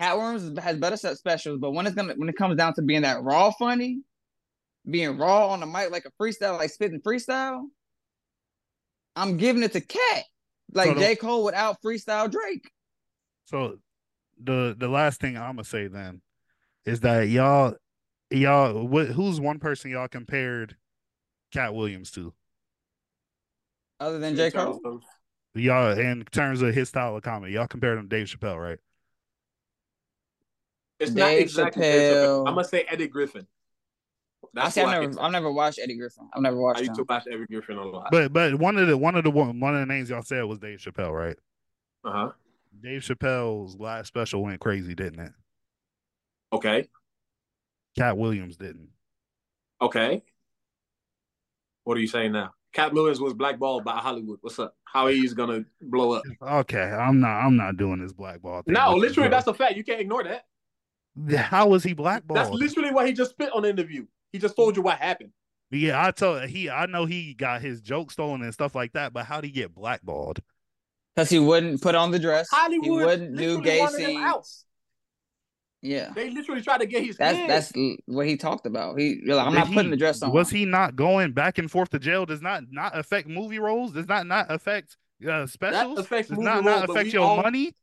Katt 0.00 0.16
Williams 0.16 0.58
has 0.58 0.76
better 0.76 0.96
set 0.96 1.18
specials, 1.18 1.58
but 1.60 1.70
when 1.72 1.86
it's 1.86 1.94
gonna 1.94 2.14
when 2.16 2.28
it 2.28 2.36
comes 2.36 2.56
down 2.56 2.74
to 2.74 2.82
being 2.82 3.02
that 3.02 3.22
raw 3.22 3.52
funny, 3.52 4.00
being 4.88 5.18
raw 5.18 5.48
on 5.48 5.60
the 5.60 5.66
mic 5.66 5.90
like 5.90 6.06
a 6.06 6.22
freestyle, 6.22 6.58
like 6.58 6.70
spitting 6.70 7.00
freestyle, 7.00 7.64
I'm 9.16 9.36
giving 9.36 9.62
it 9.62 9.72
to 9.72 9.80
Katt. 9.80 10.24
Like 10.72 10.88
So 10.88 10.94
the- 10.94 11.00
J 11.00 11.16
Cole 11.16 11.44
without 11.44 11.82
freestyle 11.82 12.30
Drake. 12.30 12.70
So 13.46 13.78
the 14.42 14.74
the 14.78 14.88
last 14.88 15.20
thing 15.20 15.36
I'm 15.36 15.56
gonna 15.56 15.64
say 15.64 15.88
then 15.88 16.20
is 16.84 17.00
that 17.00 17.28
y'all 17.28 17.74
y'all 18.30 18.86
what 18.86 19.08
who's 19.08 19.40
one 19.40 19.58
person 19.58 19.90
y'all 19.90 20.08
compared 20.08 20.76
Katt 21.52 21.74
Williams 21.74 22.10
to? 22.12 22.32
Other 24.00 24.18
than 24.18 24.36
J 24.36 24.50
Cole, 24.50 25.00
Y'all 25.54 25.98
in 25.98 26.24
terms 26.30 26.62
of 26.62 26.74
his 26.74 26.88
style 26.88 27.16
of 27.16 27.22
comedy, 27.22 27.54
y'all 27.54 27.66
compared 27.66 27.98
him 27.98 28.08
to 28.08 28.16
Dave 28.16 28.26
Chappelle, 28.28 28.62
right? 28.62 28.78
It's 31.00 31.12
not 31.12 31.30
Dave 31.30 31.42
exactly 31.42 31.82
Dave 31.82 32.16
Chappelle. 32.16 32.46
I'm 32.46 32.54
gonna 32.54 32.64
say 32.64 32.82
Eddie 32.82 33.08
Griffin. 33.08 33.46
I 34.44 34.48
That's 34.54 34.74
see. 34.74 34.80
I've 34.80 34.86
why 34.86 35.06
never, 35.06 35.20
I've 35.20 35.32
never 35.32 35.52
watched 35.52 35.78
Eddie 35.82 35.96
Griffin. 35.96 36.28
I've 36.32 36.42
never 36.42 36.56
watched. 36.56 36.78
I 36.78 36.80
watched 36.80 36.88
used 36.88 36.98
to 36.98 37.04
watch 37.08 37.24
Eddie 37.30 37.46
Griffin 37.46 37.76
a 37.76 37.84
lot. 37.84 38.08
But 38.10 38.32
but 38.32 38.54
one 38.56 38.76
of 38.76 38.88
the 38.88 38.96
one 38.96 39.14
of 39.14 39.24
the 39.24 39.30
one 39.30 39.58
one 39.60 39.74
of 39.74 39.80
the 39.80 39.86
names 39.86 40.10
y'all 40.10 40.22
said 40.22 40.44
was 40.44 40.58
Dave 40.58 40.78
Chappelle, 40.78 41.12
right? 41.12 41.36
uh 42.04 42.12
huh. 42.12 42.32
Dave 42.80 43.02
Chappelle's 43.02 43.78
last 43.78 44.08
special 44.08 44.42
went 44.42 44.60
crazy, 44.60 44.94
didn't 44.94 45.20
it? 45.20 45.32
Okay. 46.52 46.88
Katt 47.96 48.16
Williams 48.16 48.56
didn't. 48.56 48.88
Okay. 49.80 50.22
What 51.84 51.96
are 51.96 52.00
you 52.00 52.06
saying 52.06 52.32
now? 52.32 52.52
Katt 52.72 52.92
Williams 52.92 53.20
was 53.20 53.34
blackballed 53.34 53.84
by 53.84 53.96
Hollywood. 53.96 54.38
What's 54.42 54.58
up? 54.58 54.74
How 54.84 55.06
he's 55.08 55.34
gonna 55.34 55.64
blow 55.80 56.12
up? 56.12 56.22
Okay, 56.40 56.82
I'm 56.82 57.20
not 57.20 57.40
I'm 57.40 57.56
not 57.56 57.76
doing 57.76 58.00
this 58.00 58.12
blackball 58.12 58.62
thing. 58.62 58.74
No, 58.74 58.94
with 58.94 59.02
literally, 59.02 59.30
that's 59.30 59.46
a 59.46 59.54
fact. 59.54 59.76
You 59.76 59.84
can't 59.84 60.00
ignore 60.00 60.24
that. 60.24 60.44
how 61.38 61.68
was 61.68 61.82
he 61.82 61.94
blackballed? 61.94 62.38
That's 62.38 62.50
literally 62.50 62.92
what 62.92 63.06
he 63.06 63.12
just 63.12 63.32
spit 63.32 63.50
on 63.52 63.62
the 63.62 63.70
interview. 63.70 64.06
He 64.32 64.38
just 64.38 64.56
told 64.56 64.76
you 64.76 64.82
what 64.82 64.98
happened. 64.98 65.30
Yeah, 65.70 66.02
I 66.04 66.10
told 66.12 66.44
he 66.44 66.70
I 66.70 66.86
know 66.86 67.04
he 67.04 67.34
got 67.34 67.60
his 67.60 67.80
joke 67.80 68.10
stolen 68.10 68.42
and 68.42 68.52
stuff 68.54 68.74
like 68.74 68.92
that, 68.92 69.12
but 69.12 69.26
how 69.26 69.36
would 69.36 69.44
he 69.44 69.50
get 69.50 69.74
blackballed? 69.74 70.40
Because 71.14 71.30
he 71.30 71.38
wouldn't 71.38 71.82
put 71.82 71.94
on 71.94 72.10
the 72.10 72.18
dress. 72.18 72.48
he 72.50 72.56
Hollywood 72.56 73.06
wouldn't 73.06 73.36
do 73.36 73.60
gay 73.60 73.80
wanted 73.80 73.96
scenes. 74.06 74.64
Yeah. 75.82 76.10
They 76.14 76.30
literally 76.30 76.60
tried 76.62 76.78
to 76.78 76.86
get 76.86 77.04
his 77.04 77.16
That's 77.16 77.36
head. 77.36 77.50
that's 77.50 77.72
what 78.06 78.26
he 78.26 78.36
talked 78.36 78.66
about. 78.66 78.98
He 78.98 79.20
you're 79.24 79.36
like, 79.36 79.46
I'm 79.46 79.52
Did 79.52 79.58
not 79.58 79.72
putting 79.72 79.90
the 79.90 79.96
dress 79.96 80.22
on. 80.22 80.32
Was 80.32 80.50
he 80.50 80.64
not 80.64 80.96
going 80.96 81.32
back 81.32 81.58
and 81.58 81.70
forth 81.70 81.90
to 81.90 81.98
jail? 81.98 82.26
Does 82.26 82.42
not 82.42 82.64
not 82.70 82.96
affect 82.98 83.28
movie 83.28 83.58
roles? 83.58 83.92
Does 83.92 84.08
not 84.08 84.26
not 84.26 84.46
affect 84.50 84.96
uh, 85.28 85.46
specials? 85.46 85.98
affects 85.98 86.28
Does 86.30 86.38
movie 86.38 86.46
not 86.46 86.64
roles, 86.64 86.80
not 86.80 86.90
affect 86.90 87.12
your 87.12 87.22
all- 87.24 87.42
money? 87.42 87.74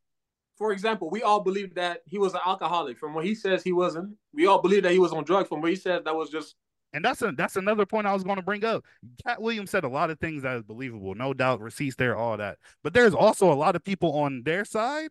For 0.58 0.72
example, 0.72 1.10
we 1.10 1.22
all 1.22 1.42
believe 1.42 1.76
that 1.76 2.02
he 2.06 2.18
was 2.18 2.34
an 2.34 2.40
alcoholic. 2.46 2.98
From 2.98 3.14
what 3.14 3.26
he 3.26 3.36
says, 3.36 3.64
he 3.64 3.74
wasn't. 3.74 4.16
We 4.34 4.48
all 4.48 4.62
believe 4.62 4.84
that 4.84 4.92
he 4.94 5.00
was 5.00 5.12
on 5.12 5.24
drugs. 5.26 5.50
From 5.50 5.62
what 5.62 5.70
he 5.70 5.76
said, 5.76 6.06
that 6.06 6.16
was 6.16 6.30
just 6.30 6.56
And 6.94 7.04
that's 7.04 7.22
a 7.22 7.34
that's 7.34 7.58
another 7.58 7.86
point 7.86 8.08
I 8.08 8.14
was 8.14 8.24
going 8.24 8.38
to 8.38 8.42
bring 8.42 8.64
up. 8.64 8.86
Katt 9.26 9.42
Williams 9.42 9.70
said 9.72 9.84
a 9.84 9.90
lot 9.90 10.10
of 10.10 10.20
things 10.20 10.44
that 10.44 10.56
is 10.58 10.64
believable, 10.64 11.14
no 11.16 11.34
doubt, 11.34 11.60
receipts 11.60 11.98
there, 11.98 12.16
all 12.16 12.38
that. 12.38 12.58
But 12.84 12.94
there's 12.94 13.14
also 13.14 13.52
a 13.52 13.56
lot 13.56 13.76
of 13.76 13.84
people 13.84 14.14
on 14.14 14.44
their 14.44 14.64
side 14.64 15.10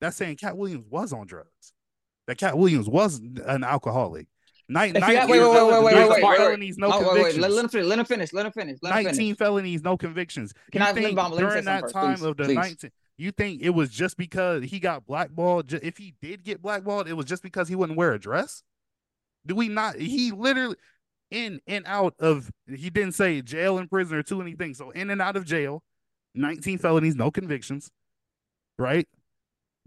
that's 0.00 0.16
saying 0.16 0.36
Katt 0.36 0.56
Williams 0.56 0.86
was 0.88 1.12
on 1.12 1.26
drugs. 1.26 1.72
That 2.28 2.38
Katt 2.38 2.56
Williams 2.56 2.88
was 2.88 3.20
an 3.46 3.64
alcoholic. 3.64 4.28
Nine, 4.70 4.90
If 4.90 4.96
you 4.96 5.00
19 5.00 5.16
got- 5.16 5.28
wait, 5.30 5.40
wait, 5.40 5.48
wait, 5.48 5.54
wait, 5.54 5.70
wait, 5.70 5.94
wait, 5.94 6.08
wait, 6.10 6.22
wait. 6.22 6.36
felonies, 6.36 6.76
no 6.76 6.88
oh, 6.88 6.90
wait, 6.90 6.98
wait, 7.00 7.14
convictions. 7.14 7.38
let, 7.40 7.50
let 7.52 7.64
him 7.64 7.68
finish. 7.70 7.88
Let 7.88 7.98
him 7.98 8.04
finish. 8.04 8.32
Let 8.34 8.46
him 8.46 8.52
finish. 8.52 8.78
Let 8.82 8.90
him 8.98 9.04
19 9.04 9.14
finish. 9.16 9.38
felonies, 9.38 9.82
no 9.82 9.96
convictions. 9.96 10.52
Can 10.70 10.82
you 10.82 10.84
I- 10.84 10.88
let 10.90 10.96
me 10.96 11.02
think 11.04 11.16
bomb- 11.16 11.32
let 11.32 11.42
me 11.42 11.48
during 11.48 11.64
that 11.64 11.80
something 11.90 11.94
time 12.00 12.12
first, 12.12 12.24
of 12.24 12.36
the 12.36 12.44
please, 12.44 12.54
please. 12.54 12.82
19 12.82 12.90
you 13.24 13.32
think 13.32 13.62
it 13.62 13.70
was 13.70 13.90
just 13.90 14.16
because 14.16 14.64
he 14.64 14.78
got 14.78 15.06
blackballed? 15.06 15.72
If 15.72 15.98
he 15.98 16.14
did 16.22 16.44
get 16.44 16.62
blackballed, 16.62 17.08
it 17.08 17.14
was 17.14 17.26
just 17.26 17.42
because 17.42 17.68
he 17.68 17.74
wouldn't 17.74 17.98
wear 17.98 18.12
a 18.12 18.18
dress? 18.18 18.62
Do 19.44 19.54
we 19.54 19.68
not? 19.68 19.96
He 19.96 20.30
literally 20.30 20.76
in 21.30 21.60
and 21.66 21.84
out 21.86 22.14
of. 22.18 22.50
He 22.66 22.90
didn't 22.90 23.12
say 23.14 23.42
jail 23.42 23.78
and 23.78 23.90
prison 23.90 24.16
or 24.16 24.22
two 24.22 24.40
anything. 24.40 24.74
So 24.74 24.90
in 24.90 25.10
and 25.10 25.20
out 25.20 25.36
of 25.36 25.44
jail, 25.44 25.82
19 26.34 26.78
felonies, 26.78 27.16
no 27.16 27.30
convictions, 27.30 27.90
right? 28.78 29.08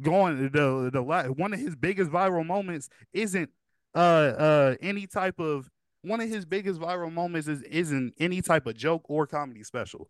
Going 0.02 0.50
the 0.52 0.90
the 0.92 1.34
one 1.36 1.54
of 1.54 1.60
his 1.60 1.76
biggest 1.76 2.12
viral 2.12 2.46
moments 2.46 2.90
isn't 3.14 3.50
uh 3.94 3.98
uh 3.98 4.76
any 4.82 5.06
type 5.06 5.40
of 5.40 5.70
one 6.02 6.22
of 6.22 6.30
his 6.30 6.46
biggest 6.46 6.80
viral 6.80 7.12
moments 7.12 7.48
is 7.48 7.62
isn't 7.64 8.14
any 8.20 8.42
type 8.42 8.66
of 8.66 8.76
joke 8.76 9.04
or 9.08 9.28
comedy 9.28 9.64
special. 9.64 10.10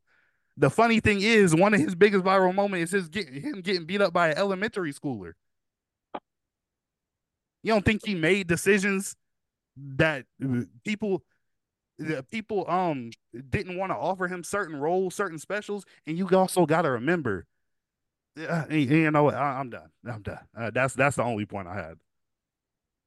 The 0.61 0.69
funny 0.69 0.99
thing 0.99 1.21
is, 1.21 1.55
one 1.55 1.73
of 1.73 1.79
his 1.79 1.95
biggest 1.95 2.23
viral 2.23 2.53
moments 2.53 2.93
is 2.93 3.01
his 3.01 3.09
get, 3.09 3.27
him 3.29 3.61
getting 3.61 3.85
beat 3.85 3.99
up 3.99 4.13
by 4.13 4.29
an 4.29 4.37
elementary 4.37 4.93
schooler. 4.93 5.33
You 7.63 7.73
don't 7.73 7.83
think 7.83 8.05
he 8.05 8.13
made 8.13 8.45
decisions 8.45 9.15
that 9.75 10.25
people 10.85 11.23
that 11.97 12.29
people 12.29 12.69
um 12.69 13.09
didn't 13.49 13.75
want 13.75 13.91
to 13.91 13.95
offer 13.95 14.27
him 14.27 14.43
certain 14.43 14.75
roles, 14.75 15.15
certain 15.15 15.39
specials, 15.39 15.83
and 16.05 16.15
you 16.15 16.29
also 16.29 16.67
got 16.67 16.83
to 16.83 16.91
remember, 16.91 17.47
uh, 18.47 18.65
you 18.69 18.77
you 18.77 19.09
know, 19.09 19.23
what, 19.23 19.33
I, 19.33 19.59
I'm 19.59 19.71
done. 19.71 19.89
I'm 20.07 20.21
done. 20.21 20.45
Uh, 20.55 20.69
that's 20.69 20.93
that's 20.93 21.15
the 21.15 21.23
only 21.23 21.47
point 21.47 21.67
I 21.67 21.73
had. 21.73 21.95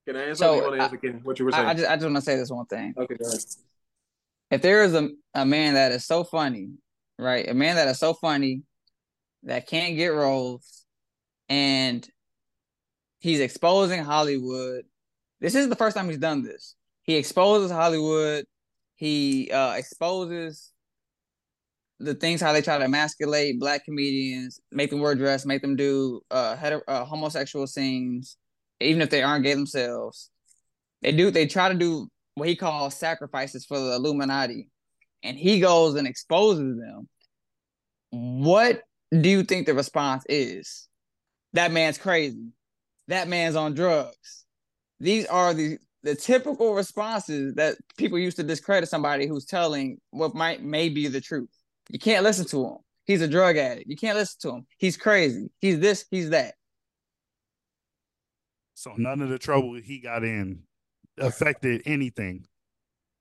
Can 0.08 0.16
I 0.16 0.22
answer? 0.24 0.42
So, 0.42 0.60
or 0.60 0.74
you 0.74 0.82
I- 0.82 0.84
answer 0.86 0.96
Ken, 0.96 1.20
what 1.22 1.38
you 1.38 1.44
were 1.44 1.52
saying? 1.52 1.66
I, 1.66 1.70
I 1.70 1.74
just 1.74 1.88
I 1.88 1.94
just 1.94 2.04
want 2.04 2.16
to 2.16 2.22
say 2.22 2.36
this 2.36 2.50
one 2.50 2.66
thing. 2.66 2.94
okay, 2.98 3.14
go 3.14 3.28
ahead. 3.28 3.44
If 4.50 4.60
there 4.60 4.82
is 4.82 4.94
a, 4.94 5.10
a 5.34 5.46
man 5.46 5.74
that 5.74 5.92
is 5.92 6.04
so 6.04 6.24
funny, 6.24 6.72
right? 7.18 7.48
A 7.48 7.54
man 7.54 7.76
that 7.76 7.88
is 7.88 7.98
so 7.98 8.14
funny 8.14 8.62
that 9.44 9.66
can't 9.66 9.96
get 9.96 10.08
roles 10.08 10.84
and 11.48 12.08
he's 13.18 13.40
exposing 13.40 14.02
Hollywood. 14.02 14.84
This 15.40 15.54
isn't 15.54 15.70
the 15.70 15.76
first 15.76 15.96
time 15.96 16.08
he's 16.08 16.18
done 16.18 16.42
this. 16.42 16.74
He 17.02 17.16
exposes 17.16 17.70
Hollywood. 17.70 18.46
He 18.96 19.50
uh, 19.50 19.74
exposes 19.74 20.72
the 22.00 22.14
things 22.14 22.40
how 22.40 22.52
they 22.52 22.62
try 22.62 22.78
to 22.78 22.84
emasculate 22.84 23.60
black 23.60 23.84
comedians, 23.84 24.60
make 24.72 24.90
them 24.90 25.00
wear 25.00 25.14
dress, 25.14 25.46
make 25.46 25.62
them 25.62 25.76
do 25.76 26.20
uh, 26.30 26.56
hetero, 26.56 26.82
uh 26.88 27.04
homosexual 27.04 27.66
scenes, 27.66 28.36
even 28.80 29.02
if 29.02 29.10
they 29.10 29.22
aren't 29.22 29.44
gay 29.44 29.54
themselves. 29.54 30.30
They 31.02 31.12
do. 31.12 31.30
They 31.30 31.46
try 31.46 31.68
to 31.68 31.74
do 31.74 32.08
what 32.34 32.48
he 32.48 32.56
calls 32.56 32.94
sacrifices 32.94 33.64
for 33.64 33.78
the 33.78 33.94
Illuminati, 33.94 34.68
and 35.24 35.36
he 35.36 35.58
goes 35.58 35.96
and 35.96 36.06
exposes 36.06 36.78
them. 36.78 37.08
What 38.10 38.82
do 39.10 39.28
you 39.28 39.42
think 39.42 39.66
the 39.66 39.74
response 39.74 40.24
is? 40.28 40.86
That 41.54 41.72
man's 41.72 41.98
crazy. 41.98 42.48
That 43.08 43.26
man's 43.26 43.56
on 43.56 43.74
drugs. 43.74 44.44
These 45.00 45.26
are 45.26 45.52
the 45.52 45.78
the 46.04 46.14
typical 46.14 46.74
responses 46.74 47.54
that 47.54 47.76
people 47.96 48.18
used 48.18 48.36
to 48.36 48.42
discredit 48.42 48.90
somebody 48.90 49.26
who's 49.26 49.46
telling 49.46 49.98
what 50.10 50.34
might 50.34 50.62
may 50.62 50.90
be 50.90 51.08
the 51.08 51.20
truth. 51.20 51.48
You 51.88 51.98
can't 51.98 52.22
listen 52.22 52.46
to 52.48 52.66
him. 52.66 52.76
He's 53.06 53.22
a 53.22 53.28
drug 53.28 53.56
addict. 53.56 53.88
You 53.88 53.96
can't 53.96 54.16
listen 54.16 54.38
to 54.42 54.56
him. 54.56 54.66
He's 54.76 54.98
crazy. 54.98 55.50
He's 55.60 55.80
this. 55.80 56.04
He's 56.10 56.30
that. 56.30 56.54
So 58.74 58.92
none 58.98 59.22
of 59.22 59.30
the 59.30 59.38
trouble 59.38 59.74
he 59.74 59.98
got 59.98 60.24
in 60.24 60.64
affected 61.18 61.82
anything. 61.86 62.44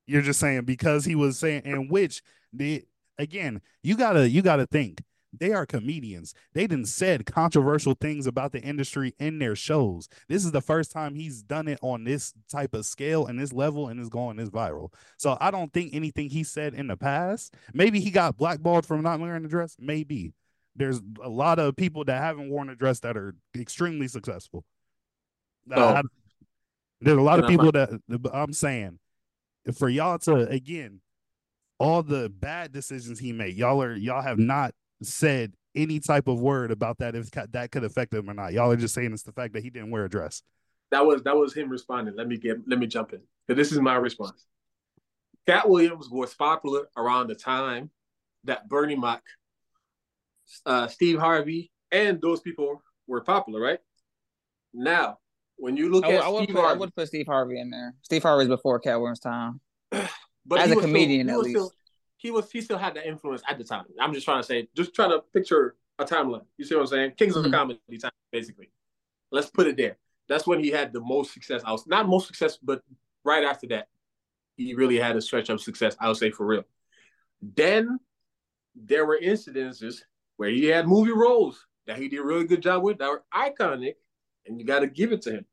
You're 0.06 0.22
just 0.22 0.40
saying 0.40 0.66
because 0.66 1.06
he 1.06 1.16
was 1.16 1.40
saying, 1.40 1.64
and 1.66 1.90
which 1.90 2.22
the 2.52 2.84
again, 3.18 3.62
you 3.82 3.96
gotta 3.96 4.30
you 4.30 4.42
gotta 4.42 4.66
think 4.66 5.02
they 5.38 5.52
are 5.52 5.66
comedians. 5.66 6.34
They 6.54 6.68
didn't 6.68 6.88
said 6.88 7.26
controversial 7.26 7.96
things 8.00 8.28
about 8.28 8.52
the 8.52 8.62
industry 8.62 9.16
in 9.20 9.40
their 9.40 9.56
shows. 9.56 10.08
This 10.30 10.46
is 10.46 10.52
the 10.52 10.62
first 10.62 10.92
time 10.92 11.16
he's 11.16 11.42
done 11.42 11.68
it 11.68 11.80
on 11.82 12.04
this 12.04 12.34
type 12.52 12.74
of 12.76 12.86
scale 12.86 13.26
and 13.26 13.40
this 13.40 13.52
level 13.52 13.88
and 13.88 14.00
is 14.00 14.10
going 14.10 14.38
this 14.38 14.50
viral. 14.50 14.94
So 15.18 15.38
I 15.42 15.50
don't 15.50 15.74
think 15.74 15.94
anything 15.96 16.30
he 16.30 16.44
said 16.44 16.76
in 16.76 16.88
the 16.88 16.98
past. 16.98 17.56
Maybe 17.74 18.00
he 18.00 18.12
got 18.12 18.38
blackballed 18.38 18.86
from 18.86 19.02
not 19.02 19.20
wearing 19.20 19.44
a 19.46 19.48
dress. 19.48 19.76
Maybe 19.80 20.34
there's 20.76 21.02
a 21.24 21.30
lot 21.30 21.60
of 21.60 21.76
people 21.76 22.06
that 22.06 22.22
haven't 22.22 22.50
worn 22.50 22.70
a 22.70 22.76
dress 22.76 23.00
that 23.00 23.18
are 23.18 23.36
extremely 23.56 24.08
successful. 24.08 24.66
Oh. 25.72 25.82
I- 25.96 26.02
there's 27.02 27.18
a 27.18 27.22
lot 27.22 27.40
of 27.40 27.48
people 27.48 27.72
that 27.74 27.90
I'm 28.34 28.54
saying 28.54 28.98
for 29.76 29.90
y'all 29.90 30.20
to 30.20 30.48
again 30.50 31.00
all 31.80 32.04
the 32.04 32.30
bad 32.30 32.72
decisions 32.72 33.20
he 33.20 33.32
made. 33.32 33.56
Y'all 33.56 33.82
are 33.82 33.96
y'all 33.96 34.22
have 34.22 34.40
not 34.40 34.74
said 35.02 35.54
any 35.76 36.00
type 36.00 36.28
of 36.28 36.40
word 36.40 36.72
about 36.72 37.00
that 37.00 37.16
if 37.16 37.32
that 37.32 37.72
could 37.72 37.84
affect 37.84 38.14
him 38.14 38.30
or 38.30 38.34
not. 38.34 38.54
Y'all 38.54 38.72
are 38.72 38.76
just 38.76 38.94
saying 38.94 39.14
it's 39.14 39.24
the 39.24 39.32
fact 39.32 39.54
that 39.54 39.64
he 39.64 39.70
didn't 39.70 39.92
wear 39.92 40.06
a 40.06 40.10
dress. 40.10 40.42
That 40.92 41.06
was 41.06 41.24
that 41.24 41.36
was 41.36 41.54
him 41.54 41.70
responding. 41.70 42.16
Let 42.16 42.28
me 42.28 42.38
get 42.38 42.58
let 42.68 42.80
me 42.80 42.88
jump 42.88 43.14
in. 43.14 43.22
This 43.48 43.72
is 43.72 43.80
my 43.80 43.96
response. 43.96 44.46
Katt 45.48 45.68
Williams 45.68 46.10
was 46.10 46.34
popular 46.34 46.88
around 46.96 47.28
the 47.28 47.36
time 47.36 47.90
that 48.46 48.70
Bernie 48.70 48.96
Mac, 48.96 49.24
uh, 50.66 50.88
Steve 50.88 51.20
Harvey, 51.20 51.72
and 51.92 52.22
those 52.22 52.40
people 52.40 52.82
were 53.08 53.22
popular, 53.22 53.60
right? 53.60 53.80
Now, 54.74 55.18
When 55.58 55.78
you 55.78 55.90
look 55.90 56.06
I 56.06 56.14
at 56.14 56.24
I 56.24 56.30
would 56.30 56.44
Steve 56.44 56.56
put, 56.56 56.66
I 56.66 56.74
would 56.74 56.96
put 56.96 57.08
Steve 57.08 57.28
Harvey 57.28 57.60
in 57.60 57.70
there. 57.70 57.94
Steve 58.02 58.24
Harvey's 58.24 58.48
before 58.48 58.80
Katt 58.80 59.00
Williams' 59.00 59.20
time. 59.20 59.60
but 60.46 60.60
as 60.60 60.72
a 60.72 60.76
comedian, 60.76 61.28
still, 61.28 61.36
he 61.36 61.40
at 61.40 61.44
least. 61.46 61.50
still 61.52 61.74
he 62.18 62.32
was 62.32 62.52
he 62.52 62.62
still 62.62 62.78
had 62.78 62.94
the 62.96 63.08
influence 63.08 63.42
at 63.50 63.58
the 63.58 63.64
time. 63.64 63.86
I'm 64.00 64.14
just 64.14 64.26
trying 64.26 64.42
to 64.42 64.48
say, 64.48 64.68
just 64.76 64.94
trying 64.94 65.12
to 65.12 65.20
picture 65.34 65.76
a 66.00 66.06
timeline. 66.06 66.46
You 66.58 66.66
see 66.66 66.76
what 66.76 66.82
I'm 66.82 66.88
saying? 66.88 67.12
Kings 67.18 67.36
of 67.36 67.46
Mhm. 67.46 67.52
comedy 67.52 67.98
time, 68.02 68.12
basically. 68.32 68.72
Let's 69.32 69.50
put 69.50 69.68
it 69.68 69.78
there. 69.78 69.98
That's 70.28 70.48
when 70.48 70.60
he 70.64 70.70
had 70.70 70.94
the 70.94 71.02
most 71.02 71.34
success. 71.34 71.62
I 71.66 71.72
was 71.72 71.86
not 71.86 72.08
most 72.08 72.28
success, 72.28 72.58
but 72.62 72.82
right 73.24 73.44
after 73.44 73.68
that, 73.68 73.90
he 74.58 74.74
really 74.74 74.98
had 74.98 75.16
a 75.16 75.22
stretch 75.22 75.50
of 75.50 75.62
success. 75.62 75.96
I 76.00 76.08
would 76.08 76.18
say 76.18 76.32
for 76.32 76.46
real. 76.46 76.64
Then 77.42 78.00
there 78.76 79.06
were 79.06 79.20
incidences 79.22 80.02
where 80.38 80.50
he 80.50 80.66
had 80.66 80.88
movie 80.88 81.12
roles 81.12 81.68
that 81.86 81.98
he 81.98 82.08
did 82.08 82.20
a 82.20 82.24
really 82.24 82.46
good 82.46 82.62
job 82.62 82.84
with 82.84 83.00
that 83.00 83.10
were 83.10 83.24
iconic, 83.34 83.96
and 84.46 84.60
you 84.60 84.66
got 84.66 84.80
to 84.80 84.88
give 84.88 85.12
it 85.12 85.22
to 85.24 85.32
him. 85.32 85.46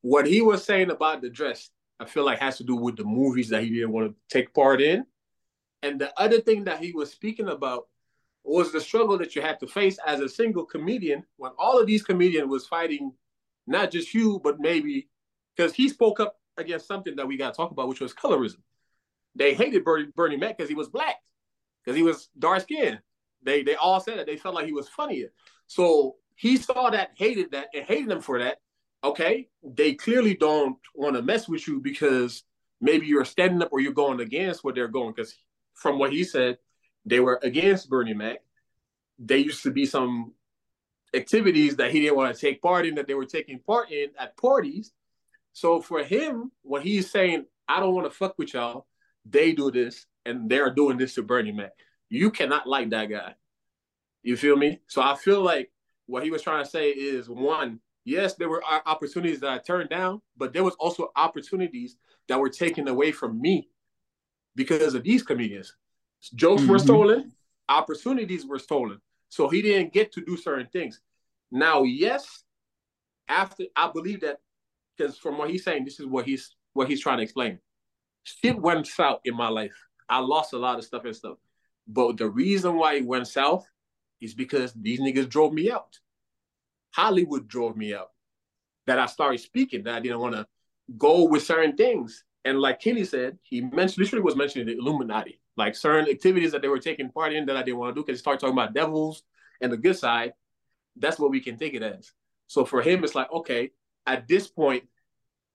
What 0.00 0.26
he 0.26 0.40
was 0.40 0.64
saying 0.64 0.90
about 0.90 1.22
the 1.22 1.30
dress, 1.30 1.70
I 2.00 2.04
feel 2.04 2.24
like 2.24 2.40
has 2.40 2.58
to 2.58 2.64
do 2.64 2.76
with 2.76 2.96
the 2.96 3.04
movies 3.04 3.48
that 3.50 3.62
he 3.62 3.70
didn't 3.70 3.92
want 3.92 4.10
to 4.10 4.16
take 4.28 4.52
part 4.52 4.80
in. 4.80 5.04
And 5.82 6.00
the 6.00 6.12
other 6.20 6.40
thing 6.40 6.64
that 6.64 6.80
he 6.80 6.92
was 6.92 7.10
speaking 7.10 7.48
about 7.48 7.86
was 8.44 8.72
the 8.72 8.80
struggle 8.80 9.18
that 9.18 9.36
you 9.36 9.42
had 9.42 9.60
to 9.60 9.66
face 9.66 9.98
as 10.06 10.20
a 10.20 10.28
single 10.28 10.64
comedian 10.64 11.24
when 11.36 11.52
all 11.58 11.80
of 11.80 11.86
these 11.86 12.02
comedians 12.02 12.48
was 12.48 12.66
fighting 12.66 13.12
not 13.66 13.90
just 13.90 14.12
you, 14.12 14.40
but 14.42 14.58
maybe 14.58 15.08
because 15.56 15.72
he 15.72 15.88
spoke 15.88 16.18
up 16.18 16.36
against 16.56 16.86
something 16.86 17.16
that 17.16 17.26
we 17.26 17.36
got 17.36 17.52
to 17.52 17.56
talk 17.56 17.70
about, 17.70 17.88
which 17.88 18.00
was 18.00 18.12
colorism. 18.12 18.58
They 19.34 19.54
hated 19.54 19.84
Bernie, 19.84 20.08
Bernie 20.14 20.36
Mac 20.36 20.58
because 20.58 20.68
he 20.68 20.74
was 20.74 20.88
black, 20.88 21.16
because 21.84 21.96
he 21.96 22.02
was 22.02 22.28
dark 22.38 22.62
skinned. 22.62 23.00
They 23.42 23.62
they 23.62 23.76
all 23.76 24.00
said 24.00 24.18
that 24.18 24.26
they 24.26 24.36
felt 24.36 24.54
like 24.54 24.66
he 24.66 24.72
was 24.72 24.88
funnier. 24.88 25.32
So 25.66 26.16
he 26.36 26.56
saw 26.56 26.90
that, 26.90 27.10
hated 27.14 27.52
that, 27.52 27.68
and 27.74 27.84
hated 27.84 28.08
them 28.08 28.20
for 28.20 28.38
that. 28.38 28.58
Okay, 29.04 29.48
they 29.62 29.94
clearly 29.94 30.34
don't 30.34 30.78
want 30.94 31.16
to 31.16 31.22
mess 31.22 31.48
with 31.48 31.66
you 31.66 31.80
because 31.80 32.44
maybe 32.80 33.06
you're 33.06 33.24
standing 33.24 33.62
up 33.62 33.70
or 33.72 33.80
you're 33.80 33.92
going 33.92 34.20
against 34.20 34.62
what 34.62 34.74
they're 34.74 34.88
going. 34.88 35.12
Because 35.14 35.34
from 35.74 35.98
what 35.98 36.12
he 36.12 36.24
said, 36.24 36.58
they 37.04 37.20
were 37.20 37.40
against 37.42 37.90
Bernie 37.90 38.14
Mac. 38.14 38.38
They 39.18 39.38
used 39.38 39.62
to 39.64 39.70
be 39.70 39.86
some 39.86 40.34
activities 41.14 41.76
that 41.76 41.90
he 41.90 42.00
didn't 42.00 42.16
want 42.16 42.34
to 42.34 42.40
take 42.40 42.62
part 42.62 42.86
in 42.86 42.94
that 42.94 43.06
they 43.06 43.14
were 43.14 43.26
taking 43.26 43.58
part 43.58 43.90
in 43.90 44.10
at 44.18 44.36
parties. 44.36 44.92
So 45.52 45.80
for 45.80 46.02
him, 46.02 46.52
when 46.62 46.82
he's 46.82 47.10
saying, 47.10 47.46
I 47.68 47.80
don't 47.80 47.94
want 47.94 48.10
to 48.10 48.16
fuck 48.16 48.38
with 48.38 48.54
y'all, 48.54 48.86
they 49.24 49.52
do 49.52 49.70
this 49.70 50.06
and 50.24 50.48
they're 50.48 50.72
doing 50.72 50.96
this 50.96 51.14
to 51.14 51.22
Bernie 51.22 51.52
Mac. 51.52 51.72
You 52.08 52.30
cannot 52.30 52.66
like 52.66 52.90
that 52.90 53.10
guy. 53.10 53.34
You 54.22 54.36
feel 54.36 54.56
me? 54.56 54.80
So 54.86 55.02
I 55.02 55.16
feel 55.16 55.42
like 55.42 55.71
what 56.12 56.22
he 56.22 56.30
was 56.30 56.42
trying 56.42 56.62
to 56.62 56.68
say 56.68 56.90
is 56.90 57.30
one, 57.30 57.80
yes, 58.04 58.34
there 58.34 58.50
were 58.50 58.62
opportunities 58.84 59.40
that 59.40 59.50
I 59.50 59.56
turned 59.56 59.88
down, 59.88 60.20
but 60.36 60.52
there 60.52 60.62
was 60.62 60.74
also 60.74 61.10
opportunities 61.16 61.96
that 62.28 62.38
were 62.38 62.50
taken 62.50 62.86
away 62.86 63.12
from 63.12 63.40
me 63.40 63.70
because 64.54 64.92
of 64.92 65.04
these 65.04 65.22
comedians. 65.22 65.74
Jokes 66.34 66.66
were 66.66 66.76
Mhm. 66.76 66.84
stolen, 66.84 67.32
opportunities 67.70 68.44
were 68.44 68.58
stolen. 68.58 69.00
So 69.30 69.48
he 69.48 69.62
didn't 69.62 69.94
get 69.94 70.12
to 70.12 70.20
do 70.20 70.36
certain 70.36 70.66
things. 70.66 71.00
Now, 71.50 71.84
yes, 71.84 72.44
after 73.26 73.64
I 73.74 73.88
believe 73.88 74.20
that 74.20 74.42
because 74.94 75.16
from 75.16 75.38
what 75.38 75.48
he's 75.48 75.64
saying, 75.64 75.86
this 75.86 75.98
is 75.98 76.04
what 76.04 76.26
he's 76.26 76.54
what 76.74 76.88
he's 76.90 77.00
trying 77.00 77.18
to 77.18 77.22
explain. 77.22 77.58
Shit 78.24 78.60
went 78.60 78.86
south 78.86 79.20
in 79.24 79.34
my 79.34 79.48
life. 79.48 79.78
I 80.10 80.18
lost 80.18 80.52
a 80.52 80.58
lot 80.58 80.78
of 80.78 80.84
stuff 80.84 81.06
and 81.06 81.16
stuff. 81.16 81.38
But 81.86 82.18
the 82.18 82.28
reason 82.28 82.76
why 82.76 82.96
it 82.96 83.06
went 83.06 83.28
south 83.28 83.66
is 84.20 84.34
because 84.34 84.72
these 84.74 85.00
niggas 85.00 85.28
drove 85.28 85.52
me 85.52 85.70
out. 85.70 85.98
Hollywood 86.92 87.48
drove 87.48 87.76
me 87.76 87.92
up, 87.94 88.12
That 88.86 88.98
I 88.98 89.06
started 89.06 89.38
speaking, 89.38 89.84
that 89.84 89.94
I 89.94 90.00
didn't 90.00 90.20
want 90.20 90.34
to 90.34 90.46
go 90.98 91.24
with 91.24 91.44
certain 91.44 91.76
things. 91.76 92.24
And 92.44 92.58
like 92.58 92.80
Kenny 92.80 93.04
said, 93.04 93.38
he 93.42 93.60
mentioned 93.60 93.98
literally 93.98 94.22
was 94.22 94.36
mentioning 94.36 94.66
the 94.66 94.76
Illuminati, 94.78 95.40
like 95.56 95.76
certain 95.76 96.10
activities 96.10 96.52
that 96.52 96.62
they 96.62 96.68
were 96.68 96.78
taking 96.78 97.10
part 97.10 97.32
in 97.32 97.46
that 97.46 97.56
I 97.56 97.62
didn't 97.62 97.78
want 97.78 97.94
to 97.94 98.00
do 98.00 98.04
because 98.04 98.18
he 98.18 98.22
started 98.22 98.40
talking 98.40 98.58
about 98.58 98.74
devils 98.74 99.22
and 99.60 99.72
the 99.72 99.76
good 99.76 99.96
side. 99.96 100.32
That's 100.96 101.18
what 101.18 101.30
we 101.30 101.40
can 101.40 101.56
take 101.56 101.74
it 101.74 101.82
as. 101.82 102.12
So 102.48 102.64
for 102.64 102.82
him, 102.82 103.04
it's 103.04 103.14
like, 103.14 103.32
okay, 103.32 103.70
at 104.06 104.26
this 104.28 104.48
point, 104.48 104.84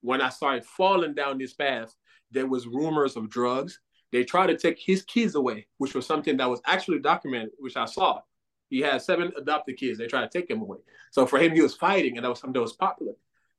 when 0.02 0.22
I 0.22 0.30
started 0.30 0.66
falling 0.66 1.14
down 1.14 1.38
this 1.38 1.54
path, 1.54 1.94
there 2.32 2.48
was 2.48 2.68
rumors 2.68 3.16
of 3.16 3.30
drugs. 3.30 3.80
They 4.12 4.24
tried 4.24 4.48
to 4.48 4.58
take 4.58 4.80
his 4.80 5.04
kids 5.04 5.36
away, 5.36 5.68
which 5.78 5.94
was 5.94 6.06
something 6.06 6.38
that 6.38 6.50
was 6.50 6.62
actually 6.66 7.00
documented, 7.00 7.52
which 7.60 7.76
I 7.76 7.86
saw. 7.86 8.22
He 8.70 8.80
had 8.80 9.02
seven 9.02 9.32
adopted 9.38 9.78
kids. 9.78 9.98
They 9.98 10.08
tried 10.08 10.30
to 10.30 10.40
take 10.40 10.50
him 10.50 10.62
away. 10.62 10.78
So 11.12 11.26
for 11.26 11.40
him, 11.40 11.54
he 11.54 11.62
was 11.62 11.76
fighting, 11.76 12.18
and 12.18 12.26
that 12.26 12.30
was 12.30 12.40
something 12.40 12.54
that 12.54 12.62
was 12.62 12.74
popular. 12.74 13.14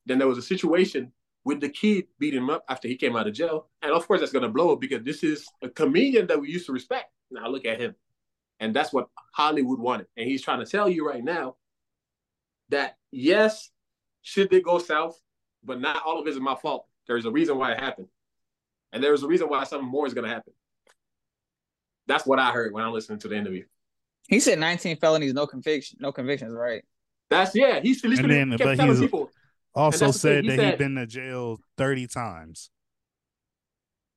Then 0.07 0.19
there 0.19 0.29
was 0.29 0.39
a 0.39 0.43
situation 0.43 1.13
with 1.45 1.61
the 1.61 1.69
kid 1.69 2.07
beating 2.19 2.43
him 2.43 2.51
up 2.51 2.65
after 2.69 2.89
he 2.89 2.97
came 2.97 3.17
out 3.17 3.27
of 3.27 3.35
jail. 3.35 3.69
And 3.83 3.93
of 3.93 4.07
course, 4.07 4.21
that's 4.21 4.33
going 4.33 4.43
to 4.43 4.49
blow 4.51 4.73
up 4.73 4.81
because 4.81 5.03
this 5.03 5.23
is 5.23 5.47
a 5.63 5.69
comedian 5.69 6.27
that 6.27 6.41
we 6.41 6.51
used 6.51 6.67
to 6.67 6.73
respect. 6.73 7.11
Now 7.31 7.49
look 7.49 7.65
at 7.65 7.81
him. 7.81 7.95
And 8.61 8.75
that's 8.75 8.93
what 8.93 9.09
Hollywood 9.33 9.79
wanted. 9.79 10.09
And 10.17 10.29
he's 10.29 10.43
trying 10.43 10.59
to 10.59 10.67
tell 10.67 10.89
you 10.89 11.07
right 11.07 11.23
now 11.23 11.57
that 12.71 12.97
yes, 13.11 13.71
shit 14.23 14.51
did 14.51 14.65
go 14.65 14.79
south, 14.79 15.19
but 15.65 15.81
not 15.81 16.03
all 16.05 16.21
of 16.21 16.27
it 16.27 16.31
is 16.31 16.41
my 16.41 16.55
fault. 16.55 16.87
There's 17.07 17.25
a 17.25 17.31
reason 17.31 17.57
why 17.57 17.73
it 17.73 17.81
happened. 17.81 18.09
And 18.93 19.03
there's 19.03 19.23
a 19.23 19.29
reason 19.29 19.49
why 19.49 19.65
something 19.65 19.89
more 19.89 20.07
is 20.07 20.15
going 20.15 20.29
to 20.29 20.35
happen. 20.35 20.53
That's 22.07 22.27
what 22.27 22.39
I 22.39 22.51
heard 22.51 22.73
when 22.73 22.85
I'm 22.85 22.93
listening 22.93 23.21
to 23.21 23.29
the 23.29 23.37
interview. 23.37 23.65
He 24.29 24.41
said 24.41 24.59
19 24.59 24.99
felonies, 24.99 25.33
no 25.35 25.47
conviction, 25.47 25.99
no 26.01 26.13
convictions, 26.13 26.53
right? 26.55 26.83
That's 27.31 27.55
yeah. 27.55 27.81
He's 27.81 28.05
literally 28.05 28.35
then, 28.35 28.51
kept 28.51 28.63
but 28.63 28.77
telling 28.77 28.91
he's- 28.93 29.01
people. 29.01 29.31
Also 29.75 30.07
that's 30.07 30.21
said 30.21 30.45
he 30.45 30.57
that 30.57 30.71
he'd 30.71 30.79
been 30.79 30.95
to 30.97 31.07
jail 31.07 31.59
30 31.77 32.07
times. 32.09 32.71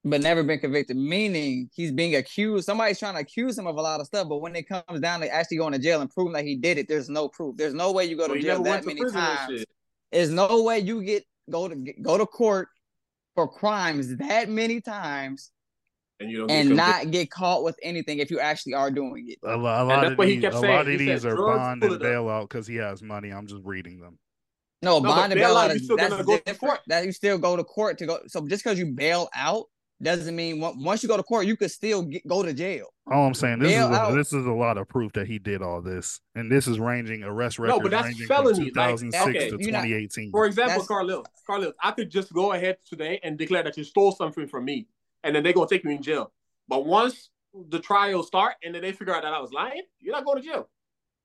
But 0.03 0.22
never 0.22 0.41
been 0.43 0.57
convicted, 0.57 0.97
meaning 0.97 1.70
he's 1.76 1.91
being 1.91 2.16
accused. 2.16 2.66
Somebody's 2.66 2.97
trying 2.97 3.14
to 3.14 3.20
accuse 3.20 3.57
him 3.57 3.68
of 3.68 3.76
a 3.76 3.82
lot 3.82 3.99
of 3.99 4.07
stuff, 4.07 4.28
but 4.28 4.38
when 4.38 4.55
it 4.55 4.68
comes 4.68 4.99
down 4.99 5.20
to 5.20 5.32
actually 5.32 5.57
going 5.57 5.74
to 5.74 5.80
jail 5.80 6.01
and 6.01 6.09
proving 6.09 6.34
that 6.34 6.43
he 6.43 6.55
did 6.55 6.80
it, 6.80 6.88
there's 6.88 7.07
no 7.07 7.28
proof. 7.28 7.55
There's 7.55 7.76
no 7.76 7.91
way 7.91 8.05
you 8.05 8.18
go 8.18 8.28
to 8.28 8.34
he 8.34 8.41
jail 8.41 8.64
that 8.64 8.82
to 8.82 8.88
many 8.88 9.01
times. 9.12 9.64
There's 10.12 10.32
no 10.32 10.64
way 10.64 10.80
you 10.80 11.03
get 11.03 11.24
go 11.51 11.68
to 11.68 11.76
go 12.01 12.18
to 12.18 12.26
court 12.26 12.70
for 13.36 13.47
crimes 13.47 14.18
that 14.18 14.49
many 14.49 14.82
times 14.82 15.51
And 16.22 16.30
you 16.32 16.38
don't 16.38 16.48
get 16.48 16.54
and 16.56 16.68
convicted. 16.70 17.06
not 17.06 17.12
get 17.12 17.32
caught 17.32 17.64
with 17.64 17.78
anything 17.82 18.20
if 18.20 18.30
you 18.32 18.40
actually 18.40 18.74
are 18.76 18.92
doing 18.92 19.26
it. 19.30 19.40
A, 19.44 19.58
lo- 19.58 19.84
a 19.84 19.86
lot 19.86 20.06
of 20.06 20.18
these, 20.18 20.44
a 20.44 20.52
saying. 20.52 20.64
lot 20.64 20.82
of 20.82 20.88
He 20.88 20.98
these 20.98 21.26
are 21.26 21.36
bond 21.36 21.82
pull 21.82 21.94
and 21.94 22.02
it 22.02 22.06
up. 22.06 22.12
bailout 22.14 22.42
because 22.50 22.68
he 22.68 22.76
has 22.76 23.02
money. 23.02 23.30
I'm 23.32 23.48
just 23.48 23.62
reading 23.66 24.00
them. 24.00 24.18
No, 24.84 25.00
but 25.02 25.10
bond 25.10 25.32
and 25.34 25.42
bailout, 25.42 25.70
bailout 25.70 25.76
is 25.76 25.84
still 25.86 25.98
that's 25.98 26.10
gonna 26.12 26.24
go 26.24 26.38
to 26.38 26.44
different. 26.44 26.60
court. 26.60 26.80
That 26.88 27.06
you 27.06 27.12
still 27.12 27.38
go 27.38 27.56
to 27.56 27.64
court 27.64 27.98
to 28.00 28.06
go. 28.06 28.20
So 28.28 28.48
just 28.48 28.64
because 28.64 28.78
you 28.80 28.88
bail 28.88 29.30
out 29.36 29.66
doesn't 30.02 30.36
mean 30.36 30.60
once 30.60 31.04
you 31.04 31.10
go 31.10 31.16
to 31.16 31.22
court 31.22 31.46
you 31.46 31.56
could 31.56 31.70
still 31.70 32.02
get, 32.02 32.28
go 32.28 32.42
to 32.42 32.54
jail. 32.54 32.88
All 33.12 33.28
I'm 33.28 33.36
saying, 33.36 33.60
this 33.60 33.72
is 33.72 33.78
a, 33.84 34.12
this 34.16 34.34
is 34.34 34.46
a 34.48 34.52
lot 34.52 34.80
of 34.80 34.88
proof 34.88 35.14
that 35.14 35.28
he 35.28 35.38
did 35.38 35.62
all 35.62 35.82
this, 35.82 36.20
and 36.34 36.52
this 36.52 36.66
is 36.68 36.80
ranging 36.80 37.24
arrest 37.24 37.60
No, 37.60 37.66
records 37.66 37.84
but 37.84 37.92
that's 37.92 38.06
ranging 38.08 38.28
felony, 38.28 38.56
from 38.72 38.82
like, 38.82 38.90
2006 39.00 39.28
okay, 39.28 39.50
to 39.52 39.58
you're 39.60 39.72
not- 39.72 39.84
2018. 39.84 40.32
For 40.32 40.46
example, 40.48 40.82
That's- 40.82 40.88
Carlil, 40.88 41.26
Carlil, 41.48 41.74
I 41.84 41.92
could 41.92 42.10
just 42.10 42.34
go 42.34 42.54
ahead 42.54 42.78
today 42.88 43.20
and 43.24 43.38
declare 43.38 43.62
that 43.64 43.78
you 43.78 43.84
stole 43.84 44.12
something 44.14 44.48
from 44.48 44.66
me, 44.66 44.88
and 45.24 45.36
then 45.36 45.44
they're 45.44 45.54
gonna 45.54 45.68
take 45.68 45.86
me 45.86 45.96
in 45.96 46.02
jail. 46.02 46.32
But 46.68 46.86
once 46.86 47.30
the 47.70 47.80
trial 47.80 48.24
start 48.24 48.54
and 48.64 48.74
then 48.74 48.82
they 48.82 48.92
figure 48.94 49.14
out 49.16 49.24
that 49.24 49.34
I 49.34 49.40
was 49.40 49.52
lying, 49.52 49.82
you're 50.00 50.14
not 50.14 50.24
going 50.26 50.42
to 50.42 50.48
jail. 50.48 50.70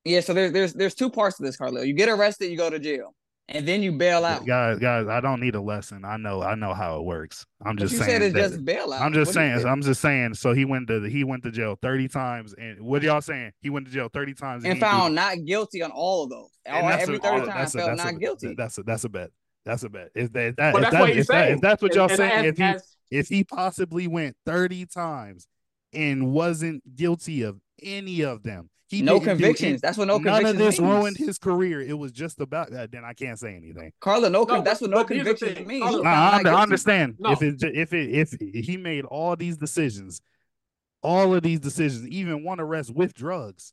Yeah, 0.04 0.20
so 0.20 0.34
there's 0.34 0.52
there's 0.52 0.72
there's 0.72 0.94
two 0.94 1.10
parts 1.10 1.36
to 1.36 1.42
this, 1.42 1.56
Carlo. 1.56 1.82
You 1.82 1.92
get 1.92 2.08
arrested, 2.08 2.50
you 2.50 2.56
go 2.56 2.70
to 2.70 2.78
jail, 2.78 3.14
and 3.48 3.66
then 3.66 3.82
you 3.82 3.92
bail 3.92 4.24
out. 4.24 4.46
guys, 4.46 4.78
guys, 4.78 5.06
I 5.08 5.20
don't 5.20 5.40
need 5.40 5.54
a 5.56 5.60
lesson. 5.60 6.04
I 6.04 6.16
know, 6.16 6.42
I 6.42 6.54
know 6.54 6.74
how 6.74 6.98
it 6.98 7.04
works. 7.04 7.44
I'm 7.64 7.74
But 7.76 7.82
just 7.82 7.92
you 7.94 7.98
saying. 7.98 8.10
said 8.10 8.22
it's 8.22 8.34
that- 8.34 8.50
just 8.50 8.64
bail 8.64 8.92
out. 8.92 9.00
I'm 9.02 9.12
just 9.12 9.28
What 9.30 9.34
saying. 9.34 9.64
I'm 9.66 9.82
just 9.82 10.00
saying. 10.00 10.34
So 10.34 10.52
he 10.52 10.64
went 10.64 10.86
to 10.88 11.00
he 11.08 11.24
went 11.24 11.42
to 11.44 11.50
jail 11.50 11.76
30 11.82 12.08
times, 12.08 12.54
and 12.54 12.80
what 12.80 13.02
y'all 13.02 13.20
saying? 13.20 13.52
He 13.60 13.70
went 13.70 13.86
to 13.86 13.92
jail 13.92 14.08
30 14.12 14.34
times 14.34 14.64
and 14.64 14.74
he 14.74 14.80
found 14.80 15.14
not 15.16 15.44
guilty 15.44 15.82
on 15.82 15.90
all 15.92 16.24
of 16.24 16.30
those. 16.30 16.50
and 16.64 16.76
All, 16.76 16.88
that's 16.88 17.02
every 17.02 17.16
a- 17.16 17.18
third 17.20 17.32
all- 17.40 17.46
time 17.46 17.58
that's 17.58 17.74
a- 17.74 17.78
felt 17.78 17.88
that's 17.96 18.00
a- 18.08 18.12
not 18.12 18.20
guilty. 18.20 18.54
That's 18.56 18.78
a 18.78 18.82
that's 18.84 19.04
a 19.04 19.08
bet. 19.08 19.30
That's 19.64 19.82
a 19.82 19.88
bet. 19.88 20.10
If 20.14 20.32
that, 20.32 20.46
if 20.46 20.56
that, 20.56 20.72
But 20.72 20.78
if, 20.78 20.82
that's 20.82 20.92
that, 20.94 21.00
what 21.00 21.08
he's 21.10 21.18
if, 21.22 21.26
that, 21.28 21.50
if 21.50 21.60
that's 21.60 21.82
what 21.82 21.94
y'all 21.94 22.02
And- 22.04 22.10
and 22.12 22.16
saying, 22.18 22.32
as- 22.32 22.44
if 22.46 22.56
he 22.58 22.62
as- 22.62 22.95
if 23.10 23.28
he 23.28 23.44
possibly 23.44 24.06
went 24.08 24.36
30 24.46 24.86
times 24.86 25.46
and 25.92 26.32
wasn't 26.32 26.96
guilty 26.96 27.42
of 27.42 27.58
any 27.82 28.22
of 28.22 28.42
them, 28.42 28.70
he 28.88 29.02
no 29.02 29.18
convictions. 29.18 29.80
That's 29.80 29.98
what 29.98 30.06
no 30.06 30.18
none 30.18 30.42
convictions 30.44 30.50
of 30.52 30.58
this 30.58 30.80
means. 30.80 30.92
ruined 30.92 31.16
his 31.16 31.38
career. 31.38 31.80
It 31.80 31.98
was 31.98 32.12
just 32.12 32.40
about 32.40 32.70
that. 32.70 32.92
Then 32.92 33.04
I 33.04 33.14
can't 33.14 33.36
say 33.38 33.56
anything. 33.56 33.92
Carla, 34.00 34.30
no, 34.30 34.46
con- 34.46 34.58
No, 34.58 34.64
that's 34.64 34.80
what 34.80 34.90
no 34.90 34.98
but 34.98 35.08
convictions 35.08 35.54
thing. 35.54 35.66
means. 35.66 35.84
Nah, 35.84 36.02
I, 36.08 36.40
I 36.44 36.62
understand 36.62 37.16
No. 37.18 37.32
if 37.32 37.42
it 37.42 37.60
if 37.62 37.92
it 37.92 38.10
if 38.10 38.64
he 38.64 38.76
made 38.76 39.04
all 39.04 39.34
these 39.34 39.56
decisions, 39.56 40.20
all 41.02 41.34
of 41.34 41.42
these 41.42 41.58
decisions, 41.60 42.06
even 42.08 42.44
one 42.44 42.60
arrest 42.60 42.94
with 42.94 43.12
drugs, 43.12 43.72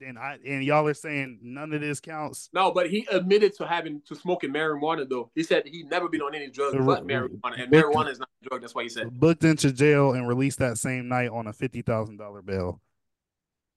then 0.00 0.16
I 0.18 0.38
and 0.46 0.64
y'all 0.64 0.86
are 0.86 0.94
saying 0.94 1.38
none 1.42 1.72
of 1.72 1.80
this 1.80 2.00
counts. 2.00 2.48
No, 2.52 2.70
but 2.72 2.90
he 2.90 3.06
admitted 3.10 3.54
to 3.56 3.66
having 3.66 4.02
to 4.06 4.14
smoking 4.14 4.50
marijuana 4.52 5.08
though. 5.08 5.30
He 5.34 5.42
said 5.42 5.66
he'd 5.66 5.88
never 5.90 6.08
been 6.08 6.20
on 6.22 6.34
any 6.34 6.48
drugs 6.50 6.76
but 6.84 7.06
marijuana, 7.06 7.62
and 7.62 7.72
marijuana 7.72 8.10
is 8.10 8.18
not 8.18 8.28
a 8.44 8.48
drug. 8.48 8.60
That's 8.60 8.74
why 8.74 8.82
he 8.84 8.88
said. 8.88 9.10
Booked 9.18 9.44
into 9.44 9.72
jail 9.72 10.12
and 10.12 10.26
released 10.28 10.58
that 10.60 10.78
same 10.78 11.08
night 11.08 11.30
on 11.30 11.46
a 11.46 11.52
fifty 11.52 11.82
thousand 11.82 12.16
dollar 12.18 12.42
bail. 12.42 12.80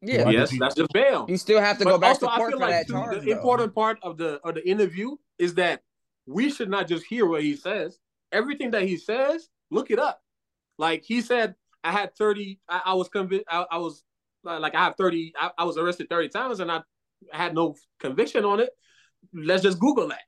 Yeah, 0.04 0.26
Why 0.26 0.32
yes, 0.32 0.50
did 0.50 0.56
he- 0.56 0.60
that's 0.60 0.76
just 0.76 0.92
bail. 0.94 1.26
you 1.30 1.38
still 1.38 1.62
have 1.62 1.78
to 1.78 1.84
but 1.84 1.92
go 1.92 1.98
back 2.00 2.10
also, 2.10 2.26
to 2.26 2.32
I 2.32 2.38
court 2.38 2.52
feel 2.52 2.60
for 2.60 2.66
like 2.66 2.72
that 2.72 2.88
too, 2.88 2.94
charge. 2.94 3.20
the 3.20 3.26
though. 3.26 3.32
important 3.38 3.76
part 3.76 4.00
of 4.02 4.18
the 4.18 4.40
of 4.44 4.56
the 4.56 4.68
interview 4.68 5.16
is 5.38 5.54
that 5.56 5.84
we 6.26 6.50
should 6.50 6.70
not 6.70 6.88
just 6.88 7.06
hear 7.06 7.26
what 7.28 7.44
he 7.44 7.56
says. 7.56 8.00
Everything 8.32 8.72
that 8.72 8.84
he 8.84 8.98
says, 8.98 9.50
look 9.70 9.92
it 9.92 10.00
up. 10.00 10.22
Like 10.78 11.04
he 11.04 11.22
said, 11.22 11.56
I 11.84 11.92
had 11.92 12.16
30, 12.16 12.60
I, 12.70 12.82
I 12.86 12.94
was 12.94 13.10
convinced, 13.10 13.46
I, 13.50 13.66
I, 13.72 13.78
was 13.78 14.04
like, 14.44 14.76
I 14.76 14.86
have 14.86 14.96
30, 14.98 15.34
I, 15.39 15.52
I 15.58 15.64
was 15.64 15.78
arrested 15.78 16.10
30 16.10 16.30
times 16.30 16.60
and 16.60 16.72
I 16.72 16.82
had 17.32 17.54
no 17.54 17.76
conviction 18.00 18.46
on 18.46 18.60
it. 18.60 18.70
Let's 19.34 19.64
just 19.64 19.80
Google 19.80 20.10
that. 20.10 20.22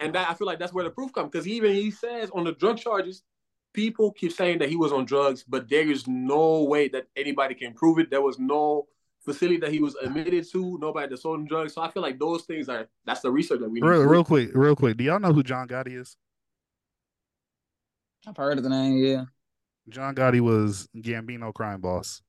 And 0.00 0.14
that 0.14 0.28
I 0.28 0.34
feel 0.34 0.46
like 0.46 0.58
that's 0.58 0.72
where 0.72 0.84
the 0.84 0.90
proof 0.90 1.12
comes 1.12 1.30
because 1.30 1.46
even 1.46 1.72
he 1.72 1.90
says 1.90 2.30
on 2.34 2.44
the 2.44 2.52
drug 2.52 2.78
charges, 2.78 3.22
people 3.72 4.12
keep 4.12 4.32
saying 4.32 4.58
that 4.58 4.68
he 4.68 4.76
was 4.76 4.92
on 4.92 5.04
drugs, 5.04 5.44
but 5.46 5.68
there 5.68 5.88
is 5.88 6.06
no 6.06 6.64
way 6.64 6.88
that 6.88 7.06
anybody 7.16 7.54
can 7.54 7.74
prove 7.74 7.98
it. 7.98 8.10
There 8.10 8.22
was 8.22 8.38
no 8.38 8.86
facility 9.24 9.58
that 9.58 9.72
he 9.72 9.80
was 9.80 9.94
admitted 9.96 10.46
to, 10.52 10.78
nobody 10.80 11.08
that 11.08 11.18
sold 11.18 11.40
him 11.40 11.46
drugs. 11.46 11.74
So 11.74 11.82
I 11.82 11.90
feel 11.90 12.02
like 12.02 12.18
those 12.18 12.42
things 12.44 12.68
are 12.68 12.88
that's 13.04 13.20
the 13.20 13.30
research 13.30 13.60
that 13.60 13.68
we 13.68 13.80
need. 13.80 13.86
Real, 13.86 14.02
real 14.02 14.24
quick, 14.24 14.50
real 14.54 14.76
quick. 14.76 14.96
Do 14.96 15.04
y'all 15.04 15.20
know 15.20 15.32
who 15.32 15.42
John 15.42 15.68
Gotti 15.68 15.98
is? 15.98 16.16
I've 18.26 18.36
heard 18.36 18.58
of 18.58 18.64
the 18.64 18.70
name, 18.70 18.98
yeah. 18.98 19.24
John 19.88 20.14
Gotti 20.14 20.40
was 20.40 20.88
Gambino 20.96 21.52
crime 21.52 21.80
boss. 21.80 22.22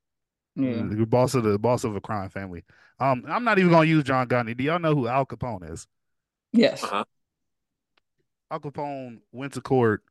Yeah. 0.56 0.84
The 0.89 1.06
boss 1.06 1.36
of 1.36 1.43
the 1.43 1.60
boss 1.60 1.84
of 1.84 1.95
a 1.95 2.01
crime 2.01 2.30
family. 2.30 2.64
Um, 2.99 3.26
I'm 3.28 3.43
not 3.43 3.60
even 3.60 3.72
gonna 3.72 3.86
use 3.88 4.03
John 4.03 4.28
Gotti. 4.28 4.56
Do 4.56 4.64
y'all 4.64 4.80
know 4.80 4.95
who 4.95 5.08
Al 5.08 5.26
Capone 5.26 5.70
is? 5.72 5.88
Yes. 6.53 6.84
Uh-huh. 6.84 7.03
Al 8.51 8.60
Capone 8.60 9.20
went 9.32 9.53
to 9.53 9.62
court 9.62 10.03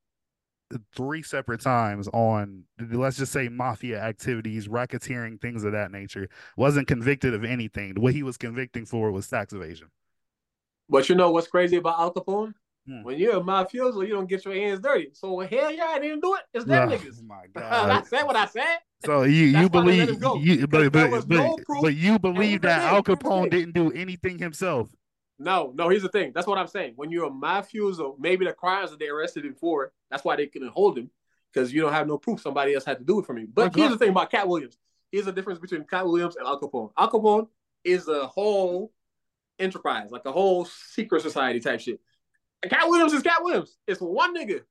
three 0.94 1.22
separate 1.22 1.60
times 1.60 2.08
on 2.08 2.64
let's 2.90 3.16
just 3.16 3.32
say 3.32 3.48
mafia 3.48 4.00
activities, 4.02 4.66
racketeering, 4.68 5.40
things 5.40 5.64
of 5.64 5.72
that 5.72 5.90
nature. 5.90 6.28
Wasn't 6.56 6.88
convicted 6.88 7.32
of 7.32 7.44
anything. 7.44 7.94
What 7.96 8.12
he 8.12 8.22
was 8.22 8.36
convicting 8.36 8.84
for 8.84 9.10
was 9.12 9.28
tax 9.28 9.52
evasion. 9.52 9.88
But 10.88 11.08
you 11.08 11.14
know 11.14 11.30
what's 11.30 11.46
crazy 11.46 11.76
about 11.76 11.98
Al 11.98 12.12
Capone? 12.12 12.52
Hmm. 12.86 13.02
When 13.02 13.18
you're 13.18 13.36
a 13.38 13.40
mafioso, 13.40 14.06
you 14.06 14.12
don't 14.12 14.28
get 14.28 14.44
your 14.44 14.54
hands 14.54 14.80
dirty. 14.80 15.08
So 15.14 15.38
hell 15.40 15.70
yeah, 15.72 15.86
I 15.86 15.98
didn't 16.00 16.20
do 16.20 16.34
it. 16.34 16.42
It's 16.52 16.66
them 16.66 16.90
Oh, 16.90 16.92
niggas. 16.92 17.22
my 17.24 17.44
I 17.56 17.60
God. 18.00 18.06
said 18.06 18.24
what 18.24 18.36
I 18.36 18.44
said. 18.46 18.78
So 19.04 19.22
you 19.22 19.32
you 19.32 19.52
That's 19.52 19.62
why 19.64 19.80
believe 19.82 20.08
you 20.42 20.66
but 20.66 20.92
but, 20.92 21.28
no 21.28 21.58
but 21.82 21.94
you 21.94 22.18
believe 22.18 22.62
that 22.62 22.80
Al 22.80 23.02
Capone 23.02 23.50
didn't 23.50 23.74
do 23.74 23.92
anything 23.92 24.38
himself. 24.38 24.88
No, 25.38 25.72
no, 25.74 25.88
here's 25.88 26.02
the 26.02 26.08
thing. 26.08 26.32
That's 26.34 26.46
what 26.46 26.58
I'm 26.58 26.68
saying. 26.68 26.92
When 26.96 27.10
you're 27.10 27.26
a 27.26 27.30
mafioso, 27.30 28.16
maybe 28.18 28.44
the 28.44 28.52
crimes 28.52 28.90
that 28.90 29.00
they 29.00 29.08
arrested 29.08 29.44
him 29.44 29.54
for, 29.54 29.92
that's 30.10 30.24
why 30.24 30.36
they 30.36 30.46
couldn't 30.46 30.68
hold 30.68 30.96
him. 30.96 31.10
Because 31.52 31.72
you 31.72 31.80
don't 31.80 31.92
have 31.92 32.06
no 32.06 32.18
proof. 32.18 32.40
Somebody 32.40 32.74
else 32.74 32.84
had 32.84 32.98
to 32.98 33.04
do 33.04 33.20
it 33.20 33.26
for 33.26 33.32
me. 33.32 33.46
But 33.52 33.74
here's 33.74 33.90
the 33.90 33.98
thing 33.98 34.10
about 34.10 34.30
Katt 34.30 34.48
Williams. 34.48 34.78
Here's 35.10 35.26
the 35.26 35.32
difference 35.32 35.58
between 35.58 35.84
Katt 35.84 36.06
Williams 36.06 36.36
and 36.36 36.46
Al 36.46 36.60
Capone. 36.60 36.90
Al 36.96 37.10
Capone 37.10 37.48
is 37.84 38.08
a 38.08 38.26
whole 38.26 38.92
enterprise, 39.58 40.10
like 40.10 40.24
a 40.24 40.32
whole 40.32 40.64
secret 40.64 41.22
society 41.22 41.60
type 41.60 41.80
shit. 41.80 42.00
And 42.62 42.70
Katt 42.70 42.88
Williams 42.88 43.12
is 43.12 43.22
Katt 43.22 43.42
Williams. 43.42 43.76
It's 43.86 44.00
one 44.00 44.36
nigga. 44.36 44.62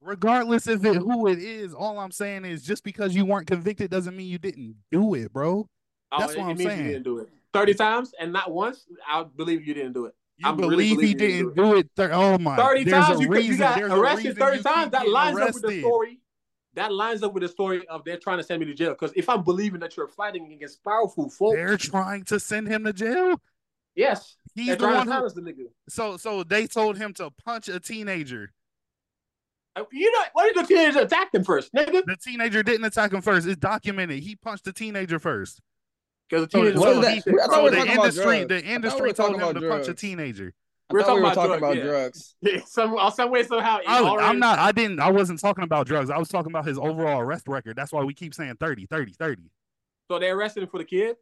Regardless 0.00 0.66
of 0.68 0.84
it 0.86 0.96
who 0.96 1.26
it 1.26 1.38
is, 1.38 1.74
all 1.74 1.98
I'm 1.98 2.12
saying 2.12 2.44
is 2.44 2.62
just 2.62 2.84
because 2.84 3.14
you 3.16 3.24
weren't 3.24 3.46
convicted 3.46 3.90
doesn't 3.90 4.16
mean 4.16 4.28
you 4.28 4.38
didn't 4.38 4.76
do 4.92 5.14
it, 5.14 5.32
bro. 5.32 5.68
Oh, 6.12 6.18
That's 6.18 6.36
what 6.36 6.46
I'm 6.48 6.56
saying. 6.56 6.84
you 6.86 6.92
didn't 6.92 7.02
do 7.02 7.18
it. 7.18 7.28
30 7.52 7.74
times 7.74 8.12
and 8.20 8.32
not 8.32 8.50
once, 8.52 8.86
I 9.06 9.24
believe 9.24 9.66
you 9.66 9.74
didn't 9.74 9.94
do 9.94 10.06
it. 10.06 10.14
You 10.36 10.48
I 10.48 10.52
really 10.54 10.68
believe 10.94 11.00
he 11.00 11.14
didn't 11.14 11.56
do 11.56 11.76
it. 11.76 11.88
Thir- 11.96 12.12
oh 12.12 12.38
my! 12.38 12.56
30 12.56 12.84
there's 12.84 13.06
times 13.06 13.20
you, 13.20 13.28
reason- 13.28 13.58
got 13.58 13.80
arrested 13.82 14.38
30 14.38 14.62
times. 14.62 14.92
That 14.92 15.08
lines 15.08 15.36
up 15.38 15.54
with 15.54 15.62
the 15.64 15.80
story. 15.80 16.20
That 16.74 16.92
lines 16.92 17.24
up 17.24 17.32
with 17.34 17.42
the 17.42 17.48
story 17.48 17.84
of 17.88 18.04
they're 18.04 18.18
trying 18.18 18.38
to 18.38 18.44
send 18.44 18.60
me 18.60 18.66
to 18.66 18.74
jail. 18.74 18.90
Because 18.90 19.12
if 19.16 19.28
I'm 19.28 19.42
believing 19.42 19.80
that 19.80 19.96
you're 19.96 20.06
fighting 20.06 20.52
against 20.52 20.84
powerful 20.84 21.28
folks, 21.28 21.56
They're 21.56 21.76
trying 21.76 22.22
to 22.26 22.38
send 22.38 22.68
him 22.68 22.84
to 22.84 22.92
jail. 22.92 23.40
yes, 23.96 24.36
He's 24.54 24.76
the 24.76 24.86
one 24.86 25.08
who. 25.08 25.28
the 25.30 25.40
nigga. 25.40 25.66
So 25.88 26.16
so 26.16 26.44
they 26.44 26.68
told 26.68 26.96
him 26.98 27.12
to 27.14 27.30
punch 27.44 27.68
a 27.68 27.80
teenager. 27.80 28.52
Uh, 29.80 29.84
You 29.92 30.10
know, 30.12 30.24
why 30.32 30.46
did 30.52 30.56
the 30.64 30.66
teenager 30.66 31.00
attack 31.00 31.34
him 31.34 31.44
first, 31.44 31.72
nigga? 31.74 32.04
The 32.04 32.16
teenager 32.16 32.62
didn't 32.62 32.84
attack 32.84 33.12
him 33.12 33.22
first. 33.22 33.46
It's 33.46 33.56
documented. 33.58 34.20
He 34.20 34.36
punched 34.36 34.64
the 34.64 34.72
teenager 34.72 35.18
first. 35.18 35.60
Because 36.28 36.46
the 36.46 36.50
So, 36.50 36.62
teenager 36.62 36.80
What 36.80 36.96
was 36.96 37.06
that? 37.06 37.14
he- 37.14 37.18
I 37.18 37.46
thought 37.46 37.50
so 37.50 37.58
we 37.58 37.64
were 37.64 37.70
the 37.70 37.76
talking 37.76 37.92
about 37.92 38.04
industry, 38.06 38.24
drugs. 38.24 38.48
the 38.48 38.54
I 38.54 38.60
we 38.68 38.74
industry 38.74 39.00
told 39.12 39.16
talking 39.16 39.34
him 39.36 39.40
about 39.48 39.60
to 39.60 39.68
punch 39.68 39.88
a 39.88 39.94
teenager. 39.94 40.52
I 40.90 40.94
We're 40.94 41.00
talking 41.00 41.14
we 41.16 41.20
were 41.20 41.26
about 41.26 41.34
talking 41.34 41.58
drugs, 41.58 41.62
about 41.62 41.76
yeah. 41.76 41.82
drugs. 41.84 42.34
Yeah, 42.42 42.60
some, 42.66 43.10
some 43.14 43.30
way, 43.30 43.42
somehow. 43.42 43.78
I, 43.86 44.00
already- 44.02 44.26
I'm 44.26 44.38
not. 44.38 44.58
I 44.58 44.72
didn't. 44.72 45.00
I 45.00 45.10
wasn't 45.10 45.40
talking 45.40 45.64
about 45.64 45.86
drugs. 45.86 46.10
I 46.10 46.18
was 46.18 46.28
talking 46.28 46.50
about 46.52 46.66
his 46.66 46.78
overall 46.78 47.20
arrest 47.20 47.46
record. 47.48 47.76
That's 47.76 47.92
why 47.92 48.02
we 48.04 48.14
keep 48.14 48.34
saying 48.34 48.54
30, 48.60 48.86
30, 48.86 49.12
30. 49.12 49.42
So 50.10 50.18
they 50.18 50.30
arrested 50.30 50.62
him 50.62 50.68
for 50.70 50.78
the 50.78 50.84
kid. 50.84 51.16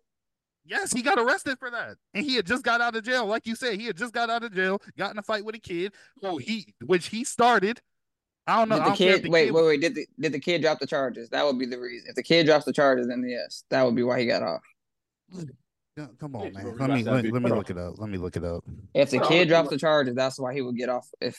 Yes, 0.69 0.93
he 0.93 1.01
got 1.03 1.17
arrested 1.19 1.59
for 1.61 1.71
that, 1.71 1.97
and 2.13 2.25
he 2.25 2.35
had 2.35 2.45
just 2.45 2.65
got 2.65 2.81
out 2.81 2.97
of 2.97 3.05
jail. 3.05 3.25
Like 3.27 3.47
you 3.47 3.55
said, 3.55 3.79
he 3.79 3.87
had 3.87 3.97
just 3.97 4.13
got 4.13 4.29
out 4.31 4.43
of 4.43 4.53
jail, 4.53 4.83
got 4.99 5.13
in 5.13 5.19
a 5.19 5.23
fight 5.23 5.45
with 5.45 5.55
a 5.55 5.61
kid 5.61 5.93
who 6.21 6.39
he, 6.39 6.75
which 6.85 7.07
he 7.07 7.23
started. 7.23 7.81
I 8.47 8.59
don't 8.59 8.69
know. 8.69 8.77
Did 8.77 8.83
I 8.83 8.85
the 8.85 8.89
don't 8.91 8.99
care 8.99 9.09
if 9.09 9.17
kid 9.17 9.25
the 9.25 9.31
wait, 9.31 9.45
kid- 9.47 9.55
wait, 9.55 9.65
wait? 9.65 9.81
Did 9.81 9.95
the 9.95 10.07
did 10.21 10.33
the 10.33 10.41
kid 10.41 10.63
drop 10.63 10.79
the 10.79 10.87
charges? 10.87 11.29
That 11.31 11.45
would 11.45 11.59
be 11.59 11.67
the 11.67 11.81
reason. 11.81 12.09
If 12.09 12.15
the 12.15 12.23
kid 12.23 12.47
drops 12.47 12.65
the 12.65 12.73
charges, 12.73 13.09
then 13.09 13.25
yes, 13.29 13.65
that 13.71 13.85
would 13.85 13.97
be 13.97 14.03
why 14.03 14.21
he 14.21 14.27
got 14.27 14.43
off. 14.43 14.63
Come 16.21 16.37
on, 16.37 16.53
man. 16.53 16.77
Let 16.77 16.91
me 16.91 17.03
let, 17.03 17.25
let 17.25 17.43
me 17.43 17.51
look 17.51 17.71
it 17.71 17.79
up. 17.79 17.99
Let 17.99 18.11
me 18.11 18.19
look 18.19 18.37
it 18.37 18.45
up. 18.45 18.65
If 18.95 19.11
the 19.11 19.21
kid 19.21 19.49
drops 19.49 19.71
the 19.71 19.79
charges, 19.79 20.15
that's 20.15 20.39
why 20.39 20.53
he 20.55 20.61
would 20.63 20.77
get 20.77 20.89
off. 20.89 21.09
If 21.21 21.39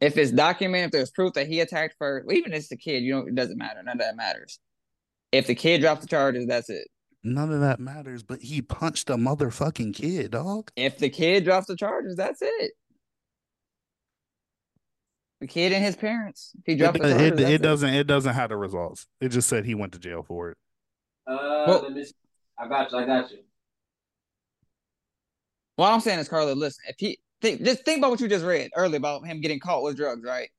if 0.00 0.16
it's 0.16 0.30
documented, 0.30 0.86
if 0.86 0.92
there's 0.92 1.10
proof 1.10 1.34
that 1.34 1.46
he 1.46 1.60
attacked 1.60 1.94
first, 1.98 2.26
well, 2.26 2.36
even 2.36 2.52
if 2.52 2.60
it's 2.60 2.68
the 2.68 2.76
kid, 2.76 3.02
you 3.02 3.14
know, 3.14 3.26
it 3.26 3.34
doesn't 3.34 3.58
matter. 3.58 3.82
None 3.82 3.96
of 3.96 3.98
that 4.00 4.16
matters. 4.16 4.58
If 5.30 5.46
the 5.46 5.54
kid 5.54 5.82
drops 5.82 6.00
the 6.00 6.06
charges, 6.08 6.46
that's 6.46 6.70
it. 6.70 6.88
None 7.22 7.52
of 7.52 7.60
that 7.60 7.80
matters, 7.80 8.22
but 8.22 8.40
he 8.40 8.62
punched 8.62 9.10
a 9.10 9.16
motherfucking 9.16 9.94
kid, 9.94 10.30
dog. 10.30 10.70
If 10.74 10.98
the 10.98 11.10
kid 11.10 11.44
drops 11.44 11.66
the 11.66 11.76
charges, 11.76 12.16
that's 12.16 12.40
it. 12.40 12.72
The 15.40 15.46
kid 15.46 15.72
and 15.72 15.82
his 15.82 15.96
parents. 15.96 16.52
He 16.66 16.74
dropped 16.74 16.98
the 16.98 17.08
it, 17.08 17.40
it, 17.40 17.50
it 17.50 17.62
doesn't 17.62 17.88
it 17.88 18.06
doesn't 18.06 18.34
have 18.34 18.50
the 18.50 18.56
results. 18.56 19.06
It 19.20 19.30
just 19.30 19.48
said 19.48 19.64
he 19.64 19.74
went 19.74 19.92
to 19.94 19.98
jail 19.98 20.22
for 20.22 20.50
it. 20.50 20.58
Uh, 21.26 21.64
Well- 21.66 21.82
let 21.82 21.92
me 21.92 22.04
see. 22.04 22.12
I 22.58 22.68
got 22.68 22.92
you. 22.92 22.98
I 22.98 23.06
got 23.06 23.30
you. 23.30 23.38
What 25.76 25.90
I'm 25.90 26.00
saying 26.00 26.18
is, 26.18 26.28
Carla, 26.28 26.52
listen, 26.52 26.84
if 26.88 26.96
he 26.98 27.18
think 27.40 27.62
just 27.62 27.86
think 27.86 27.98
about 27.98 28.10
what 28.10 28.20
you 28.20 28.28
just 28.28 28.44
read 28.44 28.70
earlier 28.76 28.98
about 28.98 29.26
him 29.26 29.40
getting 29.40 29.60
caught 29.60 29.82
with 29.82 29.96
drugs, 29.96 30.22
right? 30.22 30.50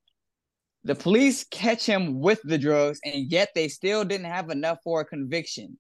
The 0.84 0.96
police 0.96 1.44
catch 1.44 1.86
him 1.86 2.20
with 2.22 2.42
the 2.44 2.58
drugs, 2.58 3.00
and 3.06 3.32
yet 3.32 3.50
they 3.54 3.68
still 3.68 4.04
didn't 4.04 4.26
have 4.26 4.50
enough 4.50 4.80
for 4.84 5.02
a 5.02 5.06
conviction. 5.06 5.78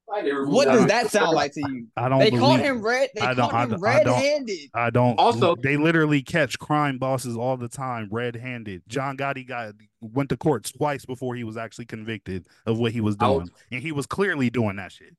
What 0.13 0.65
does 0.65 0.85
that 0.87 1.09
sound 1.09 1.31
like 1.31 1.53
to 1.53 1.61
you? 1.61 1.87
I 1.95 2.09
don't. 2.09 2.19
They 2.19 2.29
believe, 2.31 2.41
caught 2.41 2.59
him 2.59 2.81
red. 2.81 3.09
They 3.15 3.21
I 3.21 3.33
don't- 3.33 3.49
caught 3.49 3.63
him 3.63 3.69
don't- 3.79 3.85
I 3.85 4.03
don't- 4.03 4.13
red-handed. 4.15 4.59
I 4.73 4.89
don't. 4.89 5.15
Also- 5.17 5.55
they 5.55 5.77
literally 5.77 6.21
catch 6.21 6.59
crime 6.59 6.97
bosses 6.97 7.37
all 7.37 7.55
the 7.57 7.69
time, 7.69 8.09
red-handed. 8.11 8.83
John 8.87 9.15
Gotti 9.17 9.47
got 9.47 9.73
went 10.01 10.29
to 10.29 10.37
court 10.37 10.69
twice 10.77 11.05
before 11.05 11.35
he 11.35 11.43
was 11.43 11.55
actually 11.57 11.85
convicted 11.85 12.47
of 12.65 12.77
what 12.77 12.91
he 12.91 12.99
was 13.01 13.15
doing, 13.15 13.39
was- 13.41 13.51
and 13.71 13.81
he 13.81 13.91
was 13.91 14.05
clearly 14.05 14.49
doing 14.49 14.75
that 14.77 14.91
shit. 14.91 15.15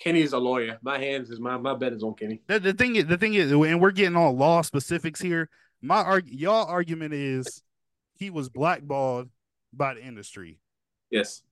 Kenny's 0.00 0.32
a 0.32 0.38
lawyer. 0.38 0.78
My 0.82 0.98
hands 0.98 1.30
is 1.30 1.40
my 1.40 1.56
my 1.56 1.74
bet 1.74 1.92
is 1.92 2.02
on 2.02 2.14
Kenny. 2.14 2.42
The, 2.48 2.58
the 2.60 2.72
thing 2.74 2.96
is, 2.96 3.06
the 3.06 3.16
thing 3.16 3.34
is, 3.34 3.50
and 3.52 3.80
we're 3.80 3.92
getting 3.92 4.16
all 4.16 4.36
law 4.36 4.60
specifics 4.62 5.20
here. 5.20 5.48
My 5.80 6.02
arg- 6.02 6.28
y'all 6.28 6.66
argument 6.66 7.14
is 7.14 7.62
he 8.14 8.28
was 8.30 8.48
blackballed 8.48 9.28
by 9.72 9.94
the 9.94 10.02
industry. 10.04 10.58
Yes. 11.10 11.42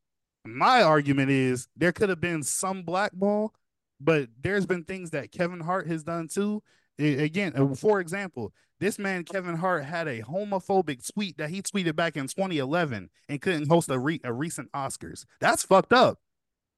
My 0.44 0.82
argument 0.82 1.30
is 1.30 1.68
there 1.76 1.92
could 1.92 2.08
have 2.10 2.20
been 2.20 2.42
some 2.42 2.82
blackball, 2.82 3.54
but 4.00 4.28
there's 4.40 4.66
been 4.66 4.84
things 4.84 5.10
that 5.10 5.32
Kevin 5.32 5.60
Hart 5.60 5.86
has 5.86 6.02
done 6.02 6.28
too. 6.28 6.62
A- 6.98 7.24
Again, 7.24 7.52
uh, 7.56 7.74
for 7.74 8.00
example, 8.00 8.52
this 8.80 8.98
man 8.98 9.24
Kevin 9.24 9.56
Hart 9.56 9.84
had 9.84 10.06
a 10.08 10.20
homophobic 10.20 11.10
tweet 11.12 11.38
that 11.38 11.50
he 11.50 11.62
tweeted 11.62 11.96
back 11.96 12.16
in 12.16 12.26
2011 12.28 13.08
and 13.28 13.40
couldn't 13.40 13.68
host 13.68 13.88
a, 13.88 13.98
re- 13.98 14.20
a 14.24 14.32
recent 14.32 14.70
Oscars. 14.72 15.24
That's 15.40 15.64
fucked 15.64 15.92
up. 15.92 16.18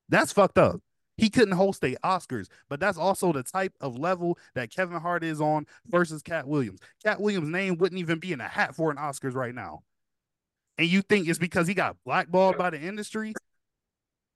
That's 0.09 0.33
fucked 0.33 0.59
up. 0.59 0.81
He 1.17 1.31
couldn't 1.31 1.55
host 1.57 1.83
a 1.83 1.97
Oscars, 2.05 2.47
but 2.69 2.79
that's 2.79 2.99
also 2.99 3.33
the 3.33 3.43
type 3.43 3.73
of 3.81 3.99
level 3.99 4.39
that 4.55 4.71
Kevin 4.71 5.01
Hart 5.01 5.25
is 5.25 5.41
on 5.41 5.67
versus 5.87 6.23
Katt 6.23 6.47
Williams. 6.47 6.79
Katt 7.03 7.21
Williams' 7.21 7.49
name 7.49 7.79
wouldn't 7.79 7.99
even 7.99 8.19
be 8.21 8.33
in 8.33 8.41
a 8.41 8.47
hat 8.49 8.77
for 8.77 8.91
an 8.91 8.99
Oscars 8.99 9.35
right 9.35 9.55
now. 9.55 9.83
And 10.79 10.87
you 10.87 11.01
think 11.01 11.27
it's 11.27 11.39
because 11.39 11.67
he 11.67 11.73
got 11.73 11.97
blackballed 12.05 12.59
by 12.59 12.69
the 12.71 12.81
industry? 12.81 13.33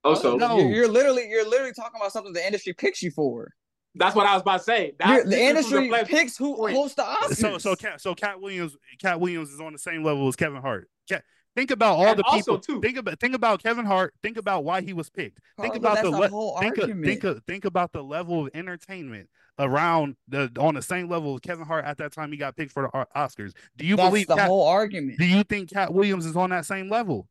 Oh, 0.04 0.10
oh, 0.10 0.14
also, 0.14 0.36
No. 0.36 0.58
You're, 0.58 0.70
you're 0.70 0.88
literally 0.88 1.28
you're 1.28 1.48
literally 1.48 1.72
talking 1.72 2.00
about 2.00 2.12
something 2.12 2.32
the 2.32 2.44
industry 2.44 2.72
picks 2.72 3.02
you 3.02 3.10
for. 3.10 3.52
that's 3.94 4.14
what 4.16 4.26
I 4.26 4.34
was 4.34 4.42
about 4.42 4.58
to 4.58 4.64
say. 4.64 4.94
That, 4.98 5.26
the 5.28 5.40
industry 5.40 5.88
play- 5.88 6.04
picks 6.04 6.36
who 6.36 6.56
point. 6.56 6.74
hosts 6.76 6.94
the 6.96 7.02
Oscars. 7.02 7.36
So 7.36 7.58
so 7.58 7.76
Katt 7.76 8.00
so 8.00 8.14
Katt 8.14 8.40
Williams 8.40 8.76
Katt 9.00 9.20
Williams 9.20 9.50
is 9.50 9.60
on 9.60 9.72
the 9.72 9.78
same 9.78 10.02
level 10.04 10.26
as 10.28 10.36
Kevin 10.36 10.60
Hart. 10.62 10.88
Katt, 11.08 11.22
think 11.56 11.70
about 11.70 11.96
all 11.98 12.06
And 12.06 12.18
the 12.18 12.24
people. 12.24 12.58
too- 12.58 12.80
think 12.80 12.96
about 12.96 13.18
think 13.20 13.34
about 13.34 13.62
Kevin 13.62 13.84
Hart. 13.84 14.14
Think 14.22 14.36
about 14.38 14.64
why 14.64 14.80
he 14.80 14.92
was 14.92 15.10
picked. 15.10 15.38
Oh, 15.58 15.62
think 15.62 15.74
about 15.74 15.96
that's 15.96 16.08
the 16.10 16.16
le- 16.16 16.28
whole 16.28 16.58
think 16.60 16.76
of, 16.78 16.82
argument. 16.84 17.06
think 17.06 17.24
of, 17.24 17.42
think 17.44 17.64
about 17.66 17.92
the 17.92 18.02
level 18.02 18.46
of 18.46 18.50
entertainment 18.54 19.28
around 19.58 20.16
the 20.28 20.50
on 20.58 20.74
the 20.76 20.82
same 20.82 21.08
level 21.10 21.34
as 21.34 21.40
Kevin 21.40 21.66
Hart 21.66 21.84
at 21.84 21.98
that 21.98 22.12
time 22.12 22.30
he 22.32 22.38
got 22.38 22.56
picked 22.56 22.72
for 22.72 22.84
the 22.90 22.96
uh, 22.96 23.04
Oscars. 23.14 23.52
Do 23.76 23.84
you 23.84 23.96
That's 23.96 24.08
believe 24.08 24.28
the 24.28 24.36
Katt, 24.36 24.46
whole 24.48 24.66
argument. 24.66 25.18
Do 25.18 25.26
you 25.26 25.42
think 25.42 25.70
Katt 25.70 25.92
Williams 25.92 26.24
is 26.24 26.36
on 26.36 26.50
that 26.50 26.64
same 26.64 26.88
level? 26.88 27.28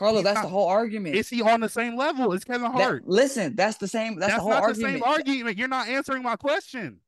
Carlo, 0.00 0.16
He's 0.16 0.24
that's 0.24 0.36
not- 0.36 0.42
the 0.44 0.48
whole 0.48 0.66
argument. 0.66 1.14
Is 1.14 1.28
he 1.28 1.42
on 1.42 1.60
the 1.60 1.68
same 1.68 1.94
level 1.94 2.32
as 2.32 2.42
Kevin 2.42 2.72
That- 2.72 2.80
Hart? 2.80 3.02
listen, 3.06 3.54
that's 3.54 3.76
the 3.76 3.86
same. 3.86 4.14
That's, 4.18 4.32
That's, 4.32 4.38
the 4.38 4.42
whole 4.42 4.50
not 4.52 4.62
argument. 4.62 4.94
the 4.94 4.98
same 5.00 5.12
argument. 5.12 5.58
You're 5.58 5.68
not 5.68 5.88
answering 5.88 6.22
my 6.22 6.36
question. 6.36 7.00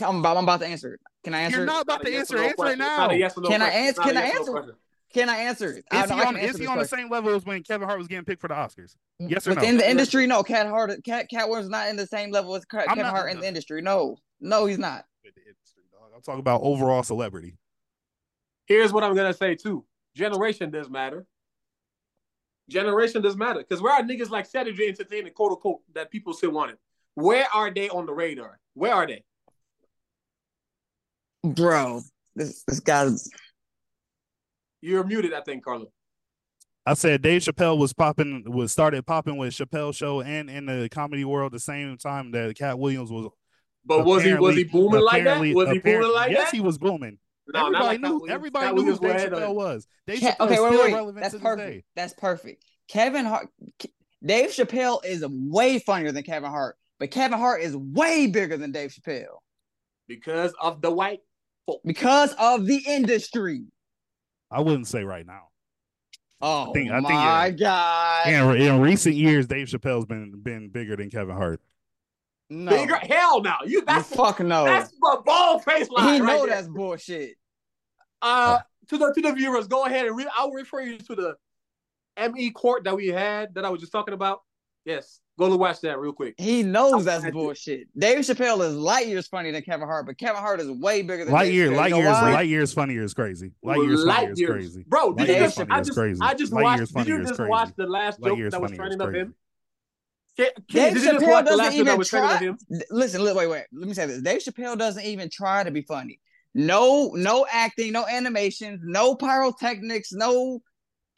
I'm 0.00 0.20
about, 0.20 0.36
I'm 0.36 0.44
about 0.44 0.60
to 0.60 0.66
answer 0.68 0.94
it. 0.94 1.00
Can 1.24 1.34
I 1.34 1.40
answer? 1.40 1.56
You're 1.56 1.64
it? 1.64 1.66
not 1.66 1.82
about 1.82 2.04
Not 2.04 2.06
to 2.06 2.16
answer. 2.16 2.36
or 2.36 2.38
no 2.38 2.44
Answer 2.44 2.52
it 2.52 2.56
question. 2.56 2.80
It's 2.80 2.88
now. 2.88 3.10
yes 3.10 3.36
no 3.36 3.48
Can 3.48 3.62
I 3.62 3.64
question. 3.70 3.84
Answer- 3.84 4.00
not 4.00 4.06
can 4.08 4.16
I 4.16 4.20
yes 4.22 4.30
or 4.30 4.38
no 4.38 4.38
answer? 4.38 4.52
question. 4.52 4.74
Can 5.12 5.28
I 5.28 5.36
answer 5.38 5.72
it? 5.72 5.84
I 5.90 6.04
Is 6.04 6.10
know 6.10 6.16
he 6.16 6.22
I 6.22 6.24
on, 6.26 6.36
is 6.36 6.52
he 6.52 6.58
this 6.58 6.68
on 6.68 6.78
the 6.78 6.84
same 6.84 7.10
level 7.10 7.34
as 7.34 7.44
when 7.44 7.62
Kevin 7.64 7.88
Hart 7.88 7.98
was 7.98 8.06
getting 8.06 8.24
picked 8.24 8.40
for 8.40 8.46
the 8.46 8.54
Oscars? 8.54 8.94
Yes 9.18 9.44
or 9.48 9.50
no? 9.50 9.56
Within 9.56 9.76
the 9.78 9.90
industry, 9.90 10.28
no. 10.28 10.44
Katt 10.44 10.68
Hart, 10.68 10.92
Katt 11.04 11.28
Katt 11.28 11.48
Williams 11.48 11.68
not 11.68 11.88
in 11.88 11.96
the 11.96 12.06
same 12.06 12.30
level 12.30 12.54
as 12.54 12.64
Kevin 12.64 12.98
not- 12.98 13.06
Hart 13.06 13.32
in 13.32 13.40
the 13.40 13.48
industry. 13.48 13.82
No, 13.82 14.16
no, 14.40 14.66
he's 14.66 14.78
not. 14.78 15.04
With 15.24 15.34
the 15.34 15.40
industry, 15.40 15.82
dog. 15.90 16.10
I'm 16.14 16.22
talking 16.22 16.38
about 16.38 16.60
overall 16.62 17.02
celebrity. 17.02 17.56
Here's 18.66 18.92
what 18.92 19.02
I'm 19.02 19.16
gonna 19.16 19.34
say 19.34 19.56
too. 19.56 19.84
Generation 20.14 20.70
does 20.70 20.88
matter. 20.88 21.26
Generation 22.70 23.20
doesn't 23.20 23.38
matter 23.38 23.60
because 23.60 23.82
where 23.82 23.92
are 23.92 24.02
niggas 24.02 24.30
like 24.30 24.46
Saturday 24.46 24.88
Entertainment, 24.88 25.34
quote 25.34 25.52
unquote, 25.52 25.80
that 25.94 26.10
people 26.10 26.32
still 26.32 26.52
wanted? 26.52 26.76
Where 27.14 27.46
are 27.52 27.72
they 27.72 27.90
on 27.90 28.06
the 28.06 28.12
radar? 28.12 28.58
Where 28.74 28.94
are 28.94 29.06
they? 29.06 29.24
Bro, 31.42 32.02
this 32.34 32.62
this 32.66 32.80
guy's 32.80 33.28
You're 34.80 35.04
muted, 35.04 35.34
I 35.34 35.40
think, 35.40 35.64
Carlo. 35.64 35.90
I 36.86 36.94
said 36.94 37.22
Dave 37.22 37.42
Chappelle 37.42 37.78
was 37.78 37.92
popping, 37.92 38.44
was 38.46 38.72
started 38.72 39.04
popping 39.04 39.36
with 39.36 39.52
Chappelle 39.52 39.94
Show 39.94 40.22
and 40.22 40.48
in 40.48 40.66
the 40.66 40.88
comedy 40.90 41.24
world 41.24 41.52
the 41.52 41.60
same 41.60 41.96
time 41.98 42.30
that 42.32 42.56
Katt 42.56 42.78
Williams 42.78 43.10
was. 43.10 43.28
But 43.84 44.04
was 44.04 44.22
he 44.22 44.34
was 44.34 44.56
he 44.56 44.64
booming 44.64 45.00
like 45.00 45.24
that? 45.24 45.40
Was 45.40 45.70
he 45.70 45.78
booming 45.78 46.12
like 46.12 46.30
yes, 46.30 46.50
that? 46.50 46.54
he 46.54 46.60
was 46.60 46.78
booming. 46.78 47.18
No, 47.52 47.66
everybody 47.66 47.84
like 47.86 48.00
knew. 48.00 48.08
Williams. 48.14 48.30
Everybody 48.34 48.66
Katt 48.66 48.74
knew 48.74 48.84
who 48.84 48.90
Dave 48.92 49.00
was 49.00 49.10
ahead 49.10 49.32
of 49.32 49.38
Chappelle 49.38 49.50
him. 49.50 49.56
was. 49.56 49.86
Dave 50.06 50.20
Katt, 50.20 50.38
Chappelle 50.38 50.44
okay, 50.46 50.54
is 50.54 50.60
wait, 50.60 50.68
still 50.70 50.82
wait, 50.84 50.94
relevant 50.94 51.16
that's 51.22 51.32
to 51.32 51.38
this 51.38 51.42
perfect. 51.44 51.70
day. 51.70 51.84
That's 51.96 52.14
perfect. 52.14 52.64
Kevin 52.88 53.24
Hart, 53.26 53.48
K- 53.78 53.92
Dave 54.24 54.50
Chappelle 54.50 55.04
is 55.04 55.24
way 55.26 55.78
funnier 55.78 56.12
than 56.12 56.22
Kevin 56.22 56.50
Hart, 56.50 56.76
but 56.98 57.10
Kevin 57.10 57.38
Hart 57.38 57.62
is 57.62 57.76
way 57.76 58.26
bigger 58.26 58.56
than 58.56 58.72
Dave 58.72 58.90
Chappelle 58.92 59.38
because 60.08 60.52
of 60.60 60.80
the 60.82 60.90
white 60.90 61.20
folk. 61.66 61.80
because 61.84 62.34
of 62.38 62.66
the 62.66 62.82
industry. 62.86 63.62
I 64.50 64.60
wouldn't 64.60 64.88
say 64.88 65.04
right 65.04 65.26
now. 65.26 65.42
Oh 66.42 66.72
think- 66.72 66.90
I 66.90 66.96
think, 67.00 67.10
my 67.10 67.48
uh, 67.48 67.50
god! 67.50 68.26
In, 68.28 68.60
in 68.62 68.80
recent 68.80 69.14
years, 69.14 69.46
Dave 69.46 69.68
Chappelle's 69.68 70.06
been 70.06 70.40
been 70.42 70.68
bigger 70.70 70.96
than 70.96 71.10
Kevin 71.10 71.36
Hart. 71.36 71.60
no, 72.48 72.70
Bigger 72.70 72.96
hell 72.96 73.42
now. 73.42 73.58
You 73.64 73.70
You 73.80 73.84
that's 73.86 74.08
fuck 74.14 74.40
no. 74.40 74.64
that's 74.64 74.90
a 75.12 75.20
bald 75.22 75.62
face 75.64 75.88
line. 75.90 76.14
he 76.14 76.20
right 76.20 76.26
know 76.26 76.46
there. 76.46 76.54
that's 76.56 76.66
bullshit. 76.68 77.36
Uh, 78.22 78.58
to 78.88 78.98
the 78.98 79.12
to 79.12 79.20
the 79.22 79.32
viewers, 79.32 79.66
go 79.66 79.84
ahead 79.86 80.06
and 80.06 80.16
read. 80.16 80.28
I'll 80.36 80.50
refer 80.52 80.80
you 80.80 80.98
to 80.98 81.14
the 81.14 81.36
ME 82.32 82.50
court 82.50 82.84
that 82.84 82.96
we 82.96 83.08
had 83.08 83.54
that 83.54 83.64
I 83.64 83.70
was 83.70 83.80
just 83.80 83.92
talking 83.92 84.14
about. 84.14 84.40
Yes, 84.84 85.20
go 85.38 85.48
to 85.48 85.56
watch 85.56 85.80
that 85.82 85.98
real 85.98 86.12
quick. 86.12 86.34
He 86.38 86.62
knows 86.62 87.04
that's 87.04 87.28
bullshit. 87.30 87.86
Dave 87.98 88.18
Chappelle 88.20 88.66
is 88.66 88.74
light 88.74 89.06
years 89.06 89.26
funnier 89.28 89.52
than 89.52 89.62
Kevin 89.62 89.86
Hart, 89.86 90.06
but 90.06 90.18
Kevin 90.18 90.40
Hart 90.40 90.58
is 90.60 90.70
way 90.70 91.02
bigger 91.02 91.24
than 91.24 91.34
Light 91.34 91.44
Dave 91.44 91.54
year, 91.54 91.68
Chappelle. 91.70 91.76
light 91.76 91.90
You 91.90 91.96
know 91.96 92.02
years, 92.02 92.12
why? 92.12 92.32
light 92.32 92.48
years 92.48 92.72
funnier 92.72 93.02
is 93.02 93.14
crazy. 93.14 93.52
Light 93.62 93.82
years 93.82 94.04
Light 94.04 94.16
funnier 94.16 94.32
is 94.32 94.40
years. 94.40 94.50
crazy. 94.50 94.84
Bro, 94.88 95.06
Light 95.08 95.26
did 95.26 95.28
you 95.28 95.42
just? 95.42 95.60
I 95.70 95.80
just, 95.80 95.98
crazy. 95.98 96.20
I 96.22 96.34
just 96.34 96.52
Light 96.52 96.62
watched. 96.62 96.94
Did 96.94 97.06
you 97.06 97.24
just 97.24 97.40
watch 97.40 97.70
the 97.76 97.86
last 97.86 98.20
Light 98.20 98.30
joke 98.30 98.38
years 98.38 98.52
that 98.52 98.60
was 98.62 98.70
funnier 98.70 98.86
is 98.88 98.96
trending 98.96 99.00
of 99.00 99.08
crazy. 99.10 99.20
him? 99.20 99.34
Can, 100.36 100.46
Dave 100.68 100.92
can, 100.94 100.94
did 100.94 101.22
Chappelle 101.22 101.44
doesn't 101.44 101.58
last 101.58 101.76
joke 101.76 101.84
that 101.86 101.92
even 101.92 101.98
was 101.98 102.08
trending 102.08 102.30
of 102.30 102.38
try. 102.38 102.46
him? 102.78 102.82
Listen, 102.90 103.22
look, 103.22 103.36
wait, 103.36 103.46
wait. 103.48 103.64
Let 103.72 103.88
me 103.88 103.94
say 103.94 104.06
this. 104.06 104.22
Dave 104.22 104.40
Chappelle 104.40 104.78
doesn't 104.78 105.04
even 105.04 105.28
try 105.28 105.62
to 105.62 105.70
be 105.70 105.82
funny. 105.82 106.20
No, 106.54 107.10
no 107.14 107.46
acting, 107.50 107.92
no 107.92 108.06
animations, 108.06 108.80
no 108.84 109.14
pyrotechnics, 109.14 110.12
no 110.12 110.60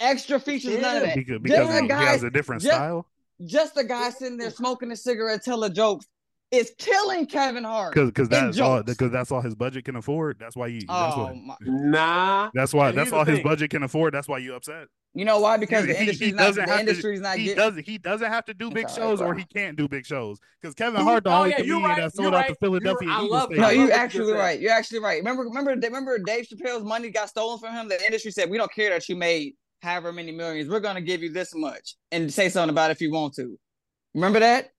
extra 0.01 0.39
features, 0.39 0.79
none 0.81 0.97
of 0.99 1.03
that. 1.05 1.17
Because, 1.17 1.41
Just 1.41 1.43
because 1.43 1.69
a 1.69 1.75
he, 1.77 1.83
he 1.83 1.89
guy- 1.89 2.05
has 2.05 2.23
a 2.23 2.31
different 2.31 2.63
just- 2.63 2.75
style. 2.75 3.07
Just 3.45 3.77
a 3.77 3.83
guy 3.83 4.11
sitting 4.11 4.37
there 4.37 4.51
smoking 4.51 4.93
a 4.93 4.97
cigarette, 4.97 5.43
telling 5.43 5.75
jokes, 5.75 6.07
is 6.53 6.71
killing 6.79 7.27
Kevin 7.27 7.65
Hart. 7.65 7.93
Because 7.93 8.11
because 8.11 8.29
Big 8.29 8.41
that's 8.41 8.61
all 8.61 8.83
because 8.85 9.11
that's 9.11 9.33
all 9.33 9.41
his 9.41 9.57
budget 9.57 9.85
can 9.85 9.97
afford. 9.97 10.37
That's 10.39 10.55
why 10.55 10.69
you. 10.69 10.83
That's 10.87 11.17
Oh 11.17 11.25
what. 11.25 11.37
my! 11.37 11.55
Nah. 11.63 12.51
That's 12.55 12.73
why. 12.73 12.91
And 12.91 12.99
That's 12.99 13.07
here's 13.11 13.11
the 13.11 13.17
all 13.17 13.25
his 13.25 13.41
budget 13.41 13.71
can 13.71 13.83
afford. 13.83 14.15
That's 14.15 14.29
why 14.29 14.39
you 14.39 14.55
upset. 14.55 14.87
You 15.15 15.27
know 15.27 15.41
why? 15.41 15.59
Because 15.59 15.83
He- 15.85 15.89
the 15.89 15.95
he- 15.95 16.01
industry's 16.01 16.31
he 16.31 16.35
not. 16.37 16.43
doesn't 16.45 16.65
The 16.65 16.71
have 16.71 16.81
to- 16.85 16.89
industry's 16.89 17.21
not 17.21 17.37
He 17.37 17.45
getting. 17.45 17.57
doesn't. 17.59 17.87
He 17.87 17.99
doesn't 17.99 18.29
have 18.31 18.45
to 18.47 18.55
do 18.55 18.71
big 18.71 18.85
It's 18.85 18.97
all 18.97 19.05
right, 19.05 19.11
shows, 19.11 19.21
or 19.21 19.35
he 19.35 19.45
can't 19.45 19.77
do 19.77 19.87
big 19.87 20.07
shows. 20.07 20.39
Because 20.61 20.75
Kevin 20.75 21.03
Hart, 21.03 21.25
the 21.25 21.31
Oh, 21.31 21.35
only 21.35 21.51
yeah, 21.51 21.57
you're 21.59 21.77
comedian 21.77 21.83
right, 21.91 21.97
that 22.03 22.15
sold 22.15 22.25
you're 22.25 22.35
out 22.35 22.41
right, 22.41 22.49
the 22.49 22.55
Philadelphia 22.67 23.09
you're- 23.09 23.15
I 23.21 23.25
Eagles 23.25 23.31
love 23.31 23.51
No, 23.51 23.57
I 23.67 23.71
you 23.73 23.79
love 23.81 23.89
what 23.89 23.95
you 23.97 24.01
actually 24.03 24.33
right. 24.33 24.61
You're 24.61 24.73
actually 24.73 25.01
right. 25.01 25.19
Remember, 25.19 25.43
remember, 25.43 25.71
remember, 25.73 26.19
Dave 26.19 26.47
Chappelle's 26.47 26.85
money 26.85 27.11
got 27.11 27.29
stolen 27.29 27.59
from 27.59 27.75
him. 27.75 27.89
The 27.89 28.03
industry 28.07 28.31
said, 28.31 28.49
"We 28.49 28.57
don't 28.57 28.73
care 28.73 28.89
that 28.91 29.07
you 29.09 29.17
made 29.17 29.55
however 29.83 30.13
many 30.13 30.33
millions. 30.33 30.71
We're 30.71 30.81
going 30.81 30.95
to 30.95 31.03
give 31.03 31.23
you 31.23 31.31
this 31.31 31.55
much 31.55 31.97
and 32.11 32.33
say 32.33 32.49
something 32.49 32.71
about 32.71 32.91
it 32.91 32.93
if 32.93 33.03
you 33.03 33.13
want 33.13 33.35
to." 33.35 33.59
Remember 34.15 34.41
that? 34.41 34.72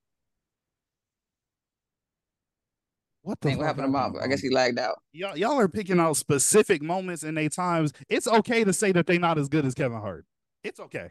What 3.24 3.40
the 3.40 3.48
what 3.48 3.56
fuck 3.56 3.66
happened 3.66 3.86
to 3.86 3.90
Bob? 3.90 4.16
I 4.22 4.26
guess 4.26 4.40
he 4.42 4.50
lagged 4.50 4.78
out. 4.78 5.00
y'all 5.14 5.34
y'all 5.34 5.58
are 5.58 5.66
picking 5.66 5.98
out 5.98 6.18
specific 6.18 6.82
moments 6.82 7.22
in 7.22 7.34
their 7.34 7.48
times. 7.48 7.94
It's 8.10 8.28
okay 8.28 8.64
to 8.64 8.72
say 8.74 8.92
that 8.92 9.06
they're 9.06 9.18
not 9.18 9.38
as 9.38 9.48
good 9.48 9.64
as 9.64 9.72
Kevin 9.72 9.98
Hart. 9.98 10.26
It's 10.62 10.78
okay. 10.78 11.08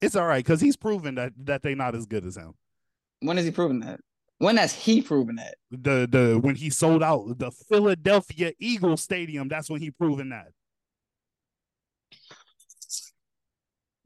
It's 0.00 0.16
all 0.16 0.26
right 0.26 0.42
because 0.42 0.62
he's 0.62 0.78
proven 0.78 1.16
that 1.16 1.34
that 1.44 1.60
they're 1.60 1.76
not 1.76 1.94
as 1.94 2.06
good 2.06 2.24
as 2.24 2.38
him. 2.38 2.54
When 3.20 3.36
has 3.36 3.44
he 3.44 3.52
proven 3.52 3.80
that? 3.80 4.00
When 4.38 4.56
has 4.56 4.72
he 4.72 5.02
proven 5.02 5.36
that? 5.36 5.56
The 5.70 6.08
the 6.10 6.40
when 6.40 6.54
he 6.54 6.70
sold 6.70 7.02
out 7.02 7.38
the 7.38 7.50
Philadelphia 7.50 8.52
Eagles 8.58 9.02
stadium, 9.02 9.48
that's 9.48 9.68
when 9.68 9.82
he 9.82 9.90
proven 9.90 10.30
that. 10.30 10.48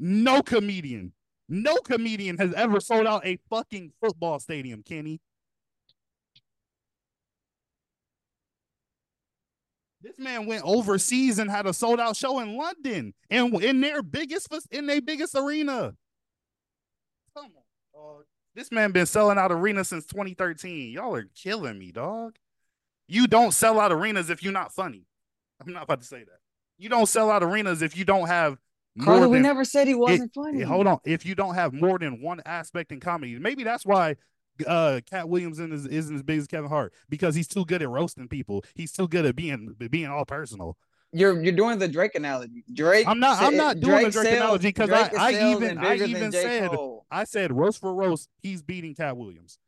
No 0.01 0.43
comedian, 0.43 1.13
no 1.49 1.77
comedian 1.77 2.39
has 2.39 2.53
ever 2.55 2.81
sold 2.81 3.07
out 3.07 3.25
a 3.25 3.39
fucking 3.49 3.93
football 4.01 4.41
stadium, 4.41 4.83
Kenny. 4.83 5.21
This 10.07 10.21
man 10.21 10.47
went 10.47 10.63
overseas 10.65 11.41
and 11.41 11.51
had 11.51 11.67
a 11.67 11.75
sold 11.75 11.99
out 11.99 12.15
show 12.15 12.39
in 12.39 12.57
London 12.57 13.13
and 13.29 13.53
in 13.61 13.81
their 13.81 14.03
biggest 14.05 14.47
in 14.71 14.87
their 14.87 15.03
biggest 15.03 15.35
arena. 15.35 15.95
Come 17.35 17.47
on, 17.47 17.63
dog. 17.93 18.25
This 18.55 18.71
man 18.71 18.93
been 18.93 19.07
selling 19.07 19.37
out 19.37 19.51
arenas 19.51 19.89
since 19.89 20.07
2013. 20.07 20.93
Y'all 20.93 21.13
are 21.17 21.27
killing 21.35 21.77
me, 21.77 21.91
dog. 21.91 22.37
You 23.09 23.27
don't 23.27 23.51
sell 23.51 23.81
out 23.81 23.91
arenas 23.91 24.31
if 24.31 24.45
you're 24.45 24.53
not 24.53 24.73
funny. 24.73 25.07
I'm 25.61 25.73
not 25.73 25.83
about 25.83 26.03
to 26.03 26.07
say 26.07 26.21
that. 26.21 26.39
You 26.79 26.89
don't 26.89 27.07
sell 27.07 27.29
out 27.29 27.43
arenas 27.43 27.83
if 27.83 27.97
you 27.97 28.05
don't 28.05 28.29
have 28.29 28.59
more 28.95 29.07
Carlo, 29.07 29.29
we 29.29 29.41
never 29.41 29.65
said 29.65 29.89
he 29.89 29.95
wasn't 29.95 30.33
funny. 30.33 30.61
yeah, 30.61 30.67
hold 30.67 30.87
on. 30.87 31.01
If 31.05 31.27
you 31.27 31.35
don't 31.35 31.57
have 31.57 31.73
more 31.73 31.99
than 31.99 32.23
one 32.23 32.41
aspect 32.47 32.93
in 32.93 33.01
comedy, 33.01 33.37
maybe 33.41 33.65
that's 33.65 33.85
why 33.85 34.15
uh 34.67 35.01
Katt 35.09 35.29
Williams 35.29 35.59
isn't 35.59 35.73
as, 35.73 35.87
isn't 35.87 36.15
as 36.17 36.23
big 36.23 36.39
as 36.39 36.47
Kevin 36.47 36.69
Hart 36.71 36.93
because 37.09 37.35
he's 37.35 37.49
too 37.49 37.65
good 37.65 37.83
at 37.83 37.89
roasting 37.89 38.29
people. 38.29 38.65
He's 38.75 38.93
too 38.93 39.09
good 39.09 39.27
at 39.27 39.37
being 39.37 39.75
being 39.91 40.07
all 40.07 40.25
personal. 40.25 40.77
You're 41.13 41.43
you're 41.43 41.53
doing 41.55 41.79
the 41.79 41.89
Drake 41.89 42.15
analogy. 42.15 42.65
Drake. 42.73 43.07
I'm 43.07 43.21
not- 43.21 43.41
I'm 43.41 43.57
not 43.57 43.81
doing 43.81 44.05
the 44.07 44.11
Drake 44.11 44.13
sells- 44.13 44.27
analogy 44.37 44.73
'cause 44.73 44.89
Drake 44.89 45.15
I- 45.19 45.33
I 45.33 45.51
even- 45.53 45.79
I 45.79 45.95
even 45.97 46.33
said- 46.33 46.71
Cole. 46.71 47.07
I 47.11 47.25
said 47.25 47.53
roast 47.53 47.81
for 47.81 47.95
roast, 47.95 48.29
he's 48.43 48.63
beating 48.63 48.95
Katt 48.95 49.17
Williams. 49.17 49.59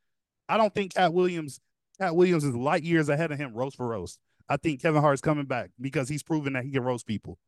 I 0.48 0.56
don't 0.56 0.74
think 0.74 0.94
Katt 0.94 1.12
Williams 1.14 1.60
Katt 1.98 2.14
Williams 2.14 2.44
is 2.44 2.54
light 2.54 2.82
years 2.84 3.08
ahead 3.08 3.32
of 3.32 3.38
him 3.38 3.54
roast 3.54 3.76
for 3.76 3.86
roast. 3.88 4.18
I 4.48 4.56
think 4.56 4.80
Kevin 4.82 5.00
Hart's 5.02 5.20
coming 5.20 5.46
back 5.46 5.70
because 5.80 6.08
he's 6.08 6.22
proven 6.22 6.52
that 6.54 6.64
he 6.64 6.70
can 6.70 6.82
roast 6.82 7.06
people. 7.06 7.38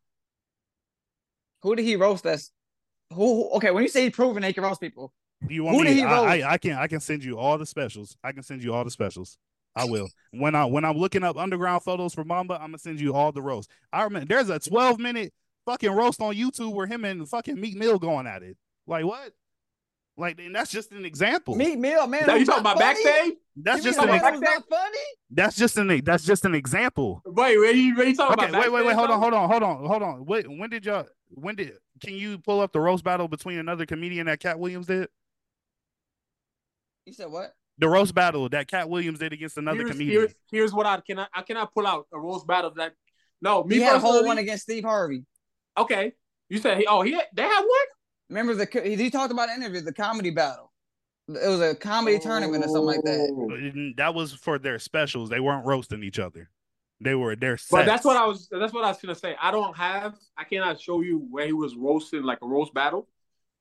Who 1.62 1.74
did 1.76 1.84
he 1.84 1.97
roast? 1.97 2.24
That's 2.24 2.53
who? 3.12 3.49
Okay, 3.57 3.70
when 3.70 3.82
you 3.82 3.88
say 3.88 4.05
he's 4.05 4.12
proven 4.14 4.43
he 4.43 4.53
can 4.53 4.62
roast 4.64 4.80
people, 4.80 5.12
Do 5.47 5.55
you 5.55 5.64
want 5.64 5.76
Who 5.76 5.82
me? 5.84 5.91
did 5.91 5.97
he 5.99 6.05
I, 6.05 6.12
roast? 6.12 6.45
I, 6.45 6.53
I 6.53 6.59
can 6.59 6.72
I 6.72 6.86
can 6.86 7.01
send 7.01 7.24
you 7.24 7.38
all 7.38 7.57
the 7.59 7.66
specials. 7.66 8.16
I 8.22 8.32
can 8.32 8.43
send 8.43 8.62
you 8.62 8.74
all 8.74 8.84
the 8.84 8.91
specials. 8.91 9.38
I 9.76 9.84
will. 9.84 10.09
When 10.32 10.55
I 10.55 10.64
when 10.64 10.84
I'm 10.84 10.97
looking 10.99 11.22
up 11.24 11.36
underground 11.36 11.82
photos 11.82 12.12
for 12.14 12.24
Mamba, 12.24 12.55
I'm 12.55 12.68
gonna 12.68 12.78
send 12.78 13.01
you 13.01 13.14
all 13.14 13.32
the 13.32 13.43
roast. 13.43 13.70
I 13.93 14.03
remember 14.03 14.26
there's 14.26 14.51
a 14.51 14.59
12 14.59 14.99
minute 14.99 15.32
fucking 15.64 15.91
roast 15.93 16.20
on 16.20 16.34
YouTube 16.34 16.74
where 16.74 16.86
him 16.86 17.05
and 17.05 17.28
fucking 17.28 17.59
Meek 17.61 17.76
Mill 17.76 17.99
going 17.99 18.26
at 18.26 18.43
it. 18.43 18.57
Like 18.86 19.05
what? 19.05 19.32
Like 20.16 20.38
and 20.41 20.55
that's 20.55 20.70
just 20.70 20.93
an 20.93 21.05
example. 21.05 21.55
Meek 21.55 21.78
Mill, 21.78 22.07
man. 22.07 22.26
Now 22.26 22.34
you 22.34 22.45
talking 22.45 22.61
about 22.61 22.78
funny? 22.78 23.03
backstage? 23.03 23.34
that's 23.57 23.78
You 23.78 23.91
just 23.93 23.99
an 24.01 24.09
the 24.09 24.14
about 24.14 24.22
man 24.22 24.32
ex- 24.34 24.41
who's 24.41 24.41
not 24.43 24.68
funny? 24.68 24.99
that's 25.30 25.57
just 25.57 25.78
an 25.78 26.05
that's 26.05 26.24
just 26.24 26.45
an 26.45 26.55
example. 26.55 27.22
Wait, 27.24 27.59
wait, 27.59 27.76
you, 27.76 27.97
wait, 27.97 28.09
you 28.09 28.16
talking 28.16 28.38
Okay, 28.45 28.49
about 28.51 28.62
wait, 28.62 28.72
wait, 28.72 28.86
wait, 28.86 28.97
hold 28.97 29.11
on, 29.11 29.20
hold 29.20 29.32
on, 29.34 29.49
hold 29.49 29.62
on, 29.62 29.86
hold 29.86 30.03
on. 30.03 30.26
Wait, 30.26 30.47
when 30.49 30.68
did 30.68 30.84
y'all 30.84 31.07
when 31.30 31.55
did 31.55 31.72
can 32.03 32.14
you 32.14 32.38
pull 32.38 32.61
up 32.61 32.72
the 32.72 32.80
roast 32.80 33.05
battle 33.05 33.28
between 33.28 33.59
another 33.59 33.86
comedian 33.86 34.26
that 34.26 34.41
Katt 34.41 34.59
Williams 34.59 34.86
did? 34.88 35.09
You 37.05 37.12
said 37.12 37.30
what? 37.30 37.53
The 37.78 37.88
roast 37.88 38.14
battle 38.14 38.48
that 38.51 38.68
Katt 38.68 38.88
Williams 38.88 39.18
did 39.18 39.32
against 39.32 39.57
another 39.57 39.78
here's, 39.78 39.90
comedian. 39.90 40.20
here's, 40.20 40.34
here's 40.51 40.72
what 40.72 40.86
I 40.86 41.01
cannot 41.01 41.30
I 41.32 41.42
cannot 41.42 41.72
pull 41.72 41.86
out 41.86 42.07
a 42.12 42.18
roast 42.18 42.46
battle 42.46 42.72
that 42.76 42.92
no 43.40 43.64
me 43.64 43.76
he 43.76 43.80
had 43.80 43.96
a 43.96 43.98
whole 43.98 44.24
one 44.24 44.38
against 44.38 44.64
Steve 44.64 44.84
Harvey. 44.84 45.24
Okay, 45.78 46.12
you 46.48 46.59
said 46.59 46.76
he 46.78 46.86
oh 46.86 47.03
he 47.03 47.12
had, 47.12 47.26
they 47.34 47.42
had 47.42 47.61
one. 47.61 47.68
Remember 48.28 48.55
the 48.55 48.68
he, 48.82 48.96
he 48.96 49.11
talked 49.11 49.32
about 49.32 49.48
an 49.48 49.62
interview, 49.62 49.80
the 49.80 49.94
comedy 49.94 50.30
battle. 50.30 50.70
It 51.28 51.48
was 51.48 51.61
a 51.61 51.74
comedy 51.74 52.18
tournament 52.18 52.64
or 52.64 52.68
something 52.68 52.84
like 52.84 53.03
that. 53.03 53.30
Oh. 53.32 53.48
But 53.48 53.61
it- 53.61 53.96
That 53.96 54.14
was 54.14 54.32
for 54.32 54.59
their 54.59 54.78
specials. 54.78 55.30
They 55.30 55.40
weren't 55.40 55.64
roasting 55.64 56.03
each 56.03 56.18
other. 56.18 56.51
They 57.01 57.14
were 57.14 57.34
they're 57.34 57.59
But 57.70 57.86
that's 57.86 58.05
what 58.05 58.16
I 58.16 58.26
was. 58.26 58.48
That's 58.51 58.74
what 58.74 58.84
I 58.84 58.88
was 58.88 58.98
gonna 58.98 59.14
say. 59.14 59.34
I 59.40 59.51
don't 59.51 59.74
have. 59.76 60.16
I 60.36 60.44
cannot 60.44 60.80
show 60.80 61.01
you 61.01 61.26
where 61.30 61.46
he 61.46 61.55
was 61.55 61.74
roasting 61.74 62.24
like 62.24 62.38
a 62.42 62.46
roast 62.46 62.74
battle. 62.74 63.09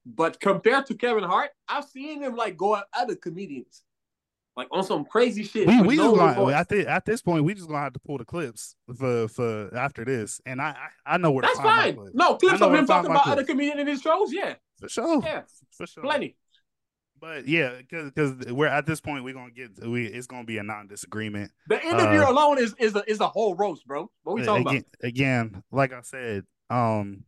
But 0.06 0.40
compared 0.40 0.86
to 0.88 0.96
Kevin 0.96 1.24
Hart, 1.24 1.52
I've 1.68 1.86
seen 1.86 2.22
him 2.24 2.36
like 2.36 2.58
go 2.58 2.76
at 2.76 2.86
other 2.94 3.16
comedians, 3.16 3.84
like 4.56 4.68
on 4.72 4.84
some 4.84 5.06
crazy 5.06 5.44
shit. 5.44 5.68
we 5.68 5.82
we 5.82 5.96
no 5.96 6.16
just 6.16 6.36
gonna, 6.36 6.54
at, 6.54 6.70
the, 6.70 6.90
at 6.90 7.06
this 7.06 7.22
point 7.22 7.44
we 7.44 7.54
just 7.54 7.68
gonna 7.68 7.82
have 7.82 7.94
to 7.94 8.00
pull 8.00 8.18
the 8.18 8.26
clips 8.26 8.76
for 8.98 9.28
for 9.28 9.76
after 9.76 10.04
this, 10.06 10.42
and 10.46 10.62
I 10.62 10.76
I, 11.06 11.14
I 11.16 11.18
know 11.18 11.32
where 11.32 11.44
to 11.44 11.48
That's 11.48 11.60
fine. 11.60 11.98
No 12.14 12.36
clips 12.36 12.62
of 12.62 12.74
him 12.74 12.86
talking 12.88 13.12
about 13.12 13.24
clips. 13.24 13.34
other 13.34 13.44
comedians 13.44 13.80
in 13.80 13.88
his 13.88 14.02
shows. 14.02 14.32
Yeah, 14.34 14.56
for 14.80 14.90
sure, 14.90 15.22
yeah, 15.24 15.42
for 15.72 15.86
sure. 15.86 16.04
plenty. 16.04 16.36
But 17.22 17.48
yeah, 17.48 17.74
because 17.78 18.12
because 18.12 18.54
we're 18.54 18.68
at 18.68 18.86
this 18.86 19.02
point 19.02 19.26
we're 19.26 19.34
gonna 19.34 19.52
get 19.52 19.86
we 19.86 20.06
it's 20.06 20.28
gonna 20.28 20.46
be 20.46 20.58
a 20.58 20.64
non 20.64 20.88
disagreement. 20.88 21.52
The 21.68 21.82
interview 21.86 22.22
Uh, 22.22 22.32
alone 22.32 22.58
is 22.58 22.74
is 22.80 22.96
a, 22.96 23.04
is 23.10 23.20
a 23.20 23.28
whole 23.28 23.56
roast, 23.56 23.86
bro. 23.86 24.10
What 24.24 24.38
we 24.38 24.44
talking 24.44 24.68
again, 24.68 24.86
again, 25.04 25.64
like 25.70 25.92
I 25.92 26.02
said, 26.02 26.46
um, 26.70 27.26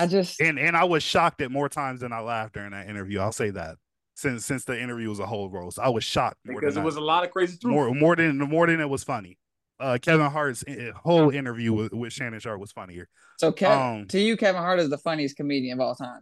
I 0.00 0.06
just 0.06 0.40
and 0.40 0.58
and 0.58 0.76
I 0.76 0.84
was 0.84 1.02
shocked 1.02 1.40
at 1.42 1.50
more 1.50 1.68
times 1.68 2.00
than 2.00 2.12
I 2.12 2.20
laughed 2.20 2.54
during 2.54 2.70
that 2.72 2.88
interview. 2.88 3.20
I'll 3.20 3.32
say 3.32 3.50
that 3.50 3.76
since 4.14 4.44
since 4.46 4.64
the 4.64 4.80
interview 4.80 5.08
was 5.08 5.18
a 5.18 5.26
whole 5.26 5.48
roast, 5.50 5.78
I 5.78 5.88
was 5.88 6.04
shocked 6.04 6.38
more 6.46 6.60
Because 6.60 6.74
than 6.74 6.82
it 6.82 6.86
was 6.86 6.96
a 6.96 7.00
lot 7.00 7.24
of 7.24 7.30
crazy 7.30 7.56
truth. 7.58 7.72
more 7.74 7.94
more 7.94 8.16
than 8.16 8.38
more 8.38 8.66
than 8.66 8.80
it 8.80 8.88
was 8.88 9.04
funny. 9.04 9.38
Uh, 9.78 9.96
Kevin 10.00 10.30
Hart's 10.30 10.62
uh, 10.68 10.92
whole 10.94 11.30
interview 11.30 11.72
with, 11.72 11.92
with 11.94 12.12
Shannon 12.12 12.38
Sharpe 12.38 12.60
was 12.60 12.70
funnier. 12.70 13.08
so 13.38 13.50
Kev, 13.50 13.70
Um, 14.00 14.06
to 14.08 14.20
you, 14.20 14.36
Kevin 14.36 14.60
Hart 14.60 14.78
is 14.78 14.90
the 14.90 14.98
funniest 14.98 15.36
comedian 15.36 15.80
of 15.80 15.86
all 15.86 15.94
time. 15.94 16.20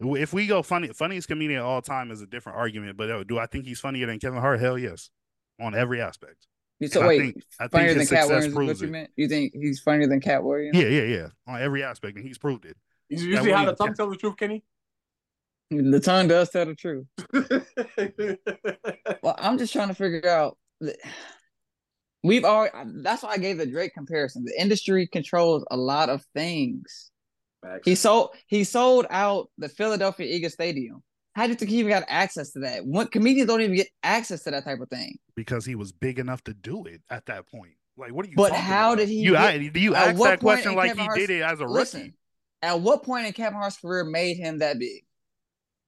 If 0.00 0.32
we 0.32 0.48
go 0.48 0.62
funny, 0.64 0.88
funniest 0.88 1.28
comedian 1.28 1.60
of 1.60 1.66
all 1.66 1.80
time 1.80 2.10
is 2.10 2.20
a 2.20 2.26
different 2.26 2.58
argument. 2.58 2.96
But 2.96 3.10
uh, 3.10 3.22
do 3.22 3.38
I 3.38 3.46
think 3.46 3.66
he's 3.66 3.78
funnier 3.78 4.06
than 4.06 4.18
Kevin 4.18 4.40
Hart? 4.40 4.58
Hell 4.58 4.76
yes, 4.76 5.10
on 5.60 5.76
every 5.76 6.00
aspect. 6.00 6.48
So 6.88 7.00
And 7.00 7.04
I 7.04 7.08
wait, 7.08 7.20
think- 7.20 7.36
I 7.60 7.62
think 7.64 7.70
funnier 7.72 7.88
than 7.90 8.00
his 8.00 8.10
Katt 8.10 8.18
success 8.22 8.28
Williams 8.30 8.54
what 8.54 8.64
proves 8.66 8.80
you 8.80 8.88
it. 8.88 8.90
meant? 8.90 9.10
You 9.16 9.28
think 9.28 9.52
he's 9.54 9.80
funnier 9.80 10.08
than 10.08 10.20
Katt 10.20 10.42
Williams? 10.42 10.76
Yeah, 10.76 10.88
yeah, 10.88 11.02
yeah, 11.02 11.26
on 11.46 11.60
every 11.62 11.82
aspect, 11.84 12.16
and 12.16 12.26
he's 12.26 12.38
proved 12.38 12.64
it. 12.64 12.76
You, 13.08 13.18
you 13.18 13.36
see 13.42 13.50
what 13.50 13.58
how 13.58 13.64
the 13.66 13.74
tongue 13.76 13.94
tells 13.94 14.10
the 14.10 14.16
truth, 14.18 14.36
Kenny? 14.36 14.64
The 15.70 16.00
tongue 16.00 16.28
does 16.28 16.50
tell 16.50 16.66
the 16.66 16.74
truth. 16.74 17.06
Well, 19.22 19.36
I'm 19.38 19.58
just 19.58 19.72
trying 19.72 19.88
to 19.88 19.94
figure 19.94 20.28
out. 20.28 20.58
the- 20.80 20.96
We've 22.24 22.44
already. 22.44 22.72
That's 23.02 23.22
why 23.22 23.30
I 23.30 23.38
gave 23.38 23.58
the 23.58 23.66
Drake 23.66 23.94
comparison. 23.94 24.44
The 24.44 24.60
industry 24.60 25.06
controls 25.08 25.64
a 25.70 25.76
lot 25.76 26.08
of 26.08 26.24
things. 26.34 27.10
He 27.84 27.94
sold. 27.94 28.30
He 28.46 28.64
sold 28.64 29.06
out 29.10 29.48
the 29.58 29.68
Philadelphia 29.68 30.26
Eagles 30.32 30.52
Stadium. 30.52 31.02
How 31.34 31.44
do 31.44 31.50
you 31.50 31.54
think 31.54 31.70
he 31.70 31.78
even 31.78 31.90
got 31.90 32.04
access 32.08 32.50
to 32.52 32.58
that? 32.60 32.84
What 32.84 33.10
comedians 33.10 33.48
don't 33.48 33.62
even 33.62 33.76
get 33.76 33.88
access 34.02 34.42
to 34.44 34.50
that 34.50 34.64
type 34.64 34.80
of 34.80 34.88
thing? 34.90 35.18
because 35.34 35.64
he 35.64 35.74
was 35.74 35.92
big 35.92 36.18
enough 36.18 36.44
to 36.44 36.52
do 36.52 36.84
it 36.84 37.00
at 37.08 37.24
that 37.26 37.46
point. 37.46 37.72
Like, 37.96 38.12
what 38.12 38.26
are 38.26 38.28
you? 38.28 38.34
But 38.36 38.52
how 38.52 38.92
about? 38.92 38.98
did 38.98 39.08
he 39.08 39.20
You 39.20 39.32
get- 39.32 39.40
I, 39.42 39.68
do 39.68 39.80
you 39.80 39.94
ask 39.94 40.20
that 40.22 40.40
question 40.40 40.74
like 40.74 40.88
Kevin 40.90 41.00
he 41.00 41.06
Hart's- 41.06 41.20
did 41.26 41.30
it 41.30 41.42
as 41.42 41.60
a 41.60 41.64
rookie? 41.66 41.78
Listen, 41.78 42.14
at 42.62 42.80
what 42.80 43.02
point 43.02 43.26
in 43.26 43.32
Kevin 43.32 43.54
Hart's 43.58 43.78
career 43.78 44.04
made 44.04 44.36
him 44.36 44.58
that 44.58 44.78
big? 44.78 45.04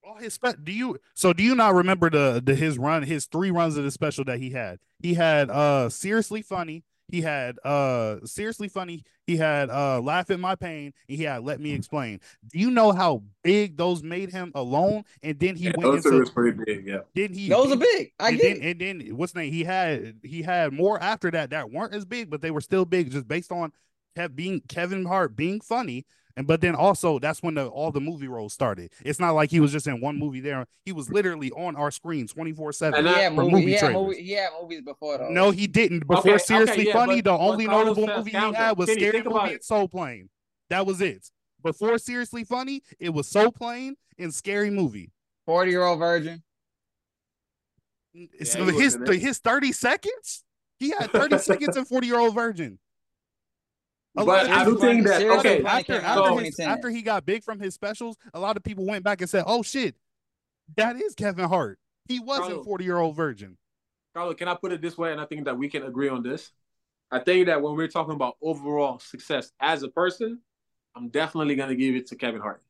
All 0.02 0.16
his 0.16 0.34
spe- 0.34 0.62
do 0.62 0.70
you 0.72 0.98
so 1.14 1.32
do 1.32 1.42
you 1.42 1.54
not 1.54 1.74
remember 1.74 2.10
the 2.10 2.42
the 2.44 2.54
his 2.54 2.76
run 2.78 3.02
his 3.04 3.24
three 3.26 3.50
runs 3.50 3.76
of 3.78 3.84
the 3.84 3.90
special 3.90 4.24
that 4.24 4.38
he 4.38 4.50
had? 4.50 4.78
He 5.00 5.14
had 5.14 5.50
uh 5.50 5.88
seriously 5.88 6.42
funny. 6.42 6.84
He 7.14 7.20
had 7.20 7.60
uh 7.64 8.16
seriously 8.24 8.66
funny. 8.66 9.04
He 9.24 9.36
had 9.36 9.70
uh 9.70 10.00
laugh 10.00 10.30
at 10.30 10.40
my 10.40 10.56
pain. 10.56 10.92
And 11.08 11.16
he 11.16 11.22
had 11.22 11.44
let 11.44 11.60
me 11.60 11.72
explain. 11.72 12.18
Do 12.50 12.58
you 12.58 12.72
know 12.72 12.90
how 12.90 13.22
big 13.44 13.76
those 13.76 14.02
made 14.02 14.32
him 14.32 14.50
alone? 14.56 15.04
And 15.22 15.38
then 15.38 15.54
he 15.54 15.66
Yeah, 15.66 15.72
went 15.76 15.82
those 15.82 16.02
two 16.02 16.08
into 16.08 16.22
is 16.22 16.30
pretty 16.30 16.58
big. 16.64 16.88
Yeah, 16.88 17.02
didn't 17.14 17.36
he? 17.36 17.48
Those 17.48 17.70
are 17.70 17.76
big. 17.76 18.12
I 18.18 18.30
and 18.30 18.38
get 18.40 18.60
then, 18.60 18.68
and 18.68 18.80
then 18.80 19.16
what's 19.16 19.32
the 19.32 19.42
name? 19.42 19.52
He 19.52 19.62
had 19.62 20.16
he 20.24 20.42
had 20.42 20.72
more 20.72 21.00
after 21.00 21.30
that 21.30 21.50
that 21.50 21.70
weren't 21.70 21.94
as 21.94 22.04
big, 22.04 22.30
but 22.30 22.42
they 22.42 22.50
were 22.50 22.60
still 22.60 22.84
big 22.84 23.12
just 23.12 23.28
based 23.28 23.52
on 23.52 23.70
Kev 24.16 24.34
being 24.34 24.60
Kevin 24.68 25.04
Hart 25.04 25.36
being 25.36 25.60
funny. 25.60 26.04
And 26.36 26.46
but 26.48 26.60
then 26.60 26.74
also 26.74 27.20
that's 27.20 27.42
when 27.44 27.54
the 27.54 27.66
all 27.68 27.92
the 27.92 28.00
movie 28.00 28.26
roles 28.26 28.52
started. 28.52 28.90
It's 29.04 29.20
not 29.20 29.32
like 29.32 29.50
he 29.50 29.60
was 29.60 29.70
just 29.70 29.86
in 29.86 30.00
one 30.00 30.18
movie 30.18 30.40
there. 30.40 30.66
He 30.84 30.90
was 30.92 31.08
literally 31.08 31.52
on 31.52 31.76
our 31.76 31.92
screen 31.92 32.26
24 32.26 32.66
And 32.68 32.74
seven. 32.74 33.06
He 33.06 33.12
I- 33.12 33.18
had, 33.18 33.34
for 33.34 33.42
movie, 33.42 33.52
movie 33.52 33.72
he, 33.72 33.78
trailers. 33.78 33.94
movie, 33.94 34.22
he 34.22 34.46
movies 34.60 34.82
before 34.82 35.18
though. 35.18 35.28
No, 35.28 35.50
he 35.52 35.66
didn't. 35.68 36.00
Before 36.00 36.18
Okay, 36.18 36.30
okay, 36.34 36.38
seriously 36.42 36.86
yeah, 36.88 36.92
funny, 36.92 37.22
but- 37.22 37.30
the 37.30 37.38
only 37.38 37.66
notable 37.66 38.06
says 38.08 38.16
movie 38.18 38.30
he 38.32 38.36
had 38.36 38.76
was 38.76 38.88
Kenny, 38.88 39.00
Scary 39.00 39.12
think 39.12 39.26
Movie 39.26 39.38
and. 39.38 39.62
Soul 39.62 39.88
Plane. 39.88 40.28
That 40.70 40.86
was 40.86 41.00
it. 41.00 41.30
Before 41.62 41.96
seriously 41.98 42.42
funny, 42.44 42.82
it 42.98 43.10
was 43.10 43.28
Soul 43.28 43.52
Plane 43.52 43.94
and 44.18 44.34
Scary 44.34 44.70
Movie. 44.70 45.12
forty 45.46 45.70
year 45.70 45.84
old 45.84 45.98
virgin. 46.00 46.42
So 48.44 48.64
his 48.66 48.98
his 49.08 49.38
30 49.38 49.72
seconds? 49.72 50.44
He 50.78 50.90
had 50.90 51.10
30 51.10 51.38
seconds 51.50 51.76
and 51.76 51.86
40 51.86 52.06
year 52.06 52.18
old 52.18 52.34
virgin. 52.34 52.78
A 54.16 54.24
but 54.24 54.48
I 54.48 54.64
do 54.64 54.72
people- 54.72 54.80
think 54.80 55.06
that 55.06 55.22
okay. 55.22 55.62
Funny 55.62 55.80
after 55.80 56.00
after, 56.00 56.40
his, 56.40 56.60
after 56.60 56.90
he 56.90 57.02
got 57.02 57.26
big 57.26 57.42
from 57.42 57.58
his 57.58 57.74
specials, 57.74 58.16
a 58.32 58.38
lot 58.40 58.56
of 58.56 58.62
people 58.62 58.86
went 58.86 59.04
back 59.04 59.20
and 59.20 59.28
said, 59.28 59.44
"Oh 59.46 59.62
shit, 59.62 59.96
that 60.76 60.96
is 60.96 61.14
Kevin 61.14 61.48
Hart. 61.48 61.78
He 62.06 62.20
was 62.20 62.38
in 62.40 62.44
Carlo. 62.44 62.64
40 62.64 62.84
year 62.84 62.98
old 62.98 63.16
virgin." 63.16 63.58
Carlo, 64.14 64.34
can 64.34 64.46
I 64.46 64.54
put 64.54 64.72
it 64.72 64.80
this 64.80 64.96
way? 64.96 65.10
And 65.10 65.20
I 65.20 65.24
think 65.24 65.44
that 65.46 65.58
we 65.58 65.68
can 65.68 65.82
agree 65.82 66.08
on 66.08 66.22
this. 66.22 66.52
I 67.10 67.18
think 67.18 67.46
that 67.46 67.60
when 67.60 67.74
we're 67.74 67.88
talking 67.88 68.14
about 68.14 68.36
overall 68.40 68.98
success 69.00 69.50
as 69.60 69.82
a 69.82 69.88
person, 69.88 70.40
I'm 70.94 71.08
definitely 71.08 71.56
going 71.56 71.68
to 71.68 71.76
give 71.76 71.96
it 71.96 72.06
to 72.08 72.16
Kevin 72.16 72.40
Hart. 72.40 72.62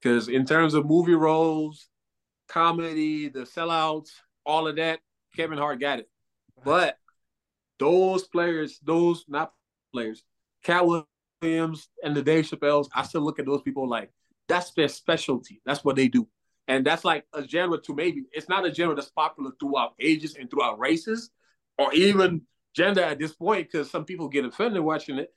Because 0.00 0.28
in 0.28 0.46
terms 0.46 0.74
of 0.74 0.86
movie 0.86 1.14
roles, 1.14 1.88
comedy, 2.48 3.28
the 3.28 3.40
sellouts, 3.40 4.10
all 4.46 4.68
of 4.68 4.76
that, 4.76 5.00
Kevin 5.36 5.58
Hart 5.58 5.80
got 5.80 5.98
it. 5.98 6.08
But 6.64 6.98
those 7.78 8.26
players, 8.28 8.78
those 8.82 9.24
not 9.28 9.52
players, 9.92 10.22
Katt 10.62 10.86
Williams 10.86 11.88
and 12.02 12.16
the 12.16 12.22
Dave 12.22 12.44
Chappelle's, 12.44 12.88
I 12.94 13.02
still 13.02 13.22
look 13.22 13.38
at 13.38 13.46
those 13.46 13.62
people 13.62 13.88
like 13.88 14.10
that's 14.48 14.72
their 14.72 14.88
specialty. 14.88 15.60
That's 15.64 15.84
what 15.84 15.96
they 15.96 16.08
do. 16.08 16.28
And 16.68 16.86
that's 16.86 17.04
like 17.04 17.26
a 17.32 17.46
genre 17.46 17.78
to 17.78 17.94
maybe 17.94 18.24
it's 18.32 18.48
not 18.48 18.66
a 18.66 18.72
genre 18.72 18.94
that's 18.94 19.10
popular 19.10 19.50
throughout 19.58 19.94
ages 19.98 20.36
and 20.38 20.50
throughout 20.50 20.78
races 20.78 21.30
or 21.78 21.92
even 21.92 22.42
gender 22.74 23.02
at 23.02 23.18
this 23.18 23.32
point 23.32 23.70
because 23.70 23.90
some 23.90 24.04
people 24.04 24.28
get 24.28 24.44
offended 24.44 24.82
watching 24.82 25.18
it. 25.18 25.34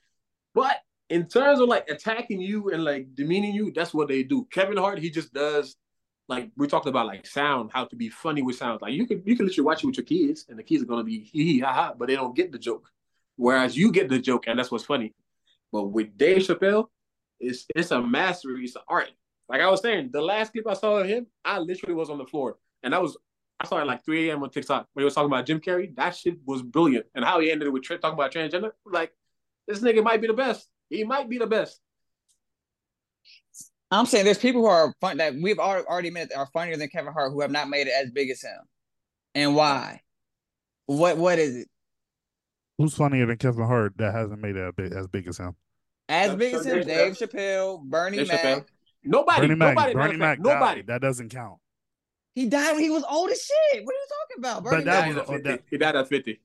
But 0.54 0.76
in 1.08 1.26
terms 1.26 1.60
of 1.60 1.68
like 1.68 1.88
attacking 1.88 2.40
you 2.40 2.70
and 2.70 2.84
like 2.84 3.14
demeaning 3.14 3.54
you, 3.54 3.72
that's 3.72 3.94
what 3.94 4.08
they 4.08 4.22
do. 4.22 4.46
Kevin 4.50 4.76
Hart, 4.76 4.98
he 4.98 5.10
just 5.10 5.32
does 5.32 5.76
like 6.28 6.50
we 6.56 6.66
talked 6.66 6.86
about 6.86 7.06
like 7.06 7.26
sound, 7.26 7.70
how 7.72 7.84
to 7.84 7.96
be 7.96 8.08
funny 8.08 8.42
with 8.42 8.56
sound. 8.56 8.82
Like 8.82 8.92
you 8.92 9.06
can 9.06 9.22
you 9.24 9.36
can 9.36 9.46
literally 9.46 9.66
watch 9.66 9.82
it 9.82 9.86
with 9.86 9.96
your 9.96 10.04
kids 10.04 10.46
and 10.48 10.58
the 10.58 10.62
kids 10.62 10.82
are 10.82 10.86
gonna 10.86 11.04
be 11.04 11.20
hee 11.20 11.44
hee 11.44 11.60
ha 11.60 11.72
ha, 11.72 11.94
but 11.96 12.08
they 12.08 12.16
don't 12.16 12.36
get 12.36 12.52
the 12.52 12.58
joke. 12.58 12.90
Whereas 13.36 13.76
you 13.76 13.92
get 13.92 14.08
the 14.08 14.18
joke 14.18 14.44
and 14.46 14.58
that's 14.58 14.70
what's 14.70 14.84
funny. 14.84 15.14
But 15.72 15.84
with 15.84 16.16
Dave 16.16 16.38
Chappelle, 16.38 16.86
it's 17.38 17.66
it's 17.74 17.90
a 17.90 18.00
mastery, 18.00 18.64
it's 18.64 18.76
an 18.76 18.82
art. 18.88 19.10
Like 19.48 19.60
I 19.60 19.70
was 19.70 19.82
saying, 19.82 20.10
the 20.12 20.22
last 20.22 20.52
clip 20.52 20.66
I 20.66 20.74
saw 20.74 20.96
of 20.96 21.06
him, 21.06 21.26
I 21.44 21.58
literally 21.58 21.94
was 21.94 22.10
on 22.10 22.18
the 22.18 22.26
floor. 22.26 22.56
And 22.82 22.92
that 22.92 23.02
was 23.02 23.16
I 23.58 23.66
saw 23.66 23.78
it 23.78 23.86
like 23.86 24.04
3 24.04 24.28
a.m. 24.28 24.42
on 24.42 24.50
TikTok 24.50 24.86
when 24.92 25.02
he 25.02 25.04
was 25.04 25.14
talking 25.14 25.30
about 25.30 25.46
Jim 25.46 25.60
Carrey. 25.60 25.94
That 25.96 26.14
shit 26.14 26.36
was 26.44 26.62
brilliant. 26.62 27.06
And 27.14 27.24
how 27.24 27.40
he 27.40 27.50
ended 27.50 27.68
it 27.68 27.70
with 27.70 27.88
talking 27.88 28.12
about 28.12 28.32
transgender. 28.32 28.72
Like, 28.84 29.12
this 29.66 29.80
nigga 29.80 30.04
might 30.04 30.20
be 30.20 30.26
the 30.26 30.34
best. 30.34 30.68
He 30.90 31.04
might 31.04 31.28
be 31.28 31.38
the 31.38 31.46
best. 31.46 31.80
I'm 33.90 34.04
saying 34.04 34.24
there's 34.24 34.38
people 34.38 34.62
who 34.62 34.66
are 34.66 34.92
fun 35.00 35.18
that 35.18 35.34
we've 35.34 35.58
al- 35.58 35.84
already 35.84 36.08
admitted 36.08 36.36
are 36.36 36.48
funnier 36.52 36.76
than 36.76 36.88
Kevin 36.88 37.12
Hart 37.12 37.32
who 37.32 37.40
have 37.40 37.50
not 37.50 37.68
made 37.68 37.86
it 37.86 37.94
as 37.96 38.10
big 38.10 38.30
as 38.30 38.42
him. 38.42 38.58
And 39.34 39.54
why? 39.54 40.02
What 40.86 41.16
what 41.18 41.38
is 41.38 41.56
it? 41.56 41.68
Who's 42.78 42.94
funnier 42.94 43.26
than 43.26 43.36
Kevin 43.38 43.64
Hart 43.66 43.94
that 43.98 44.14
hasn't 44.14 44.40
made 44.40 44.56
it 44.56 44.66
a 44.66 44.72
bit 44.72 44.92
as 44.92 45.06
big 45.06 45.26
as 45.28 45.38
him? 45.38 45.54
As 46.08 46.34
big 46.36 46.54
as 46.54 46.66
him, 46.66 46.76
Dave 46.82 46.86
Dave 46.86 47.12
Chappelle, 47.18 47.82
Bernie 47.82 48.18
Dave 48.18 48.28
Mac. 48.28 48.40
Chappelle. 48.42 48.64
Nobody, 49.04 49.40
Bernie 49.42 49.54
Mac, 49.54 49.74
nobody, 49.76 49.94
Bernie 49.94 50.16
Mac, 50.18 50.38
nobody. 50.40 50.80
died. 50.82 50.86
That 50.88 51.00
doesn't 51.00 51.30
count. 51.30 51.58
He 52.34 52.46
died 52.46 52.72
when 52.74 52.82
he 52.82 52.90
was 52.90 53.02
old 53.10 53.30
as 53.30 53.40
shit. 53.42 53.84
What 53.84 53.94
are 53.94 53.98
you 53.98 54.06
talking 54.08 54.36
about? 54.38 54.64
Bernie 54.64 54.76
But 54.76 54.84
that 54.84 55.08
Mac. 55.08 55.16
was- 55.16 55.28
He 55.28 55.38
died 55.38 55.38
at 55.38 55.40
oh, 55.40 55.42
that- 55.42 55.58
50. 55.60 55.64
He 55.70 55.78
died 55.78 55.96
at 55.96 56.08
50. 56.08 56.40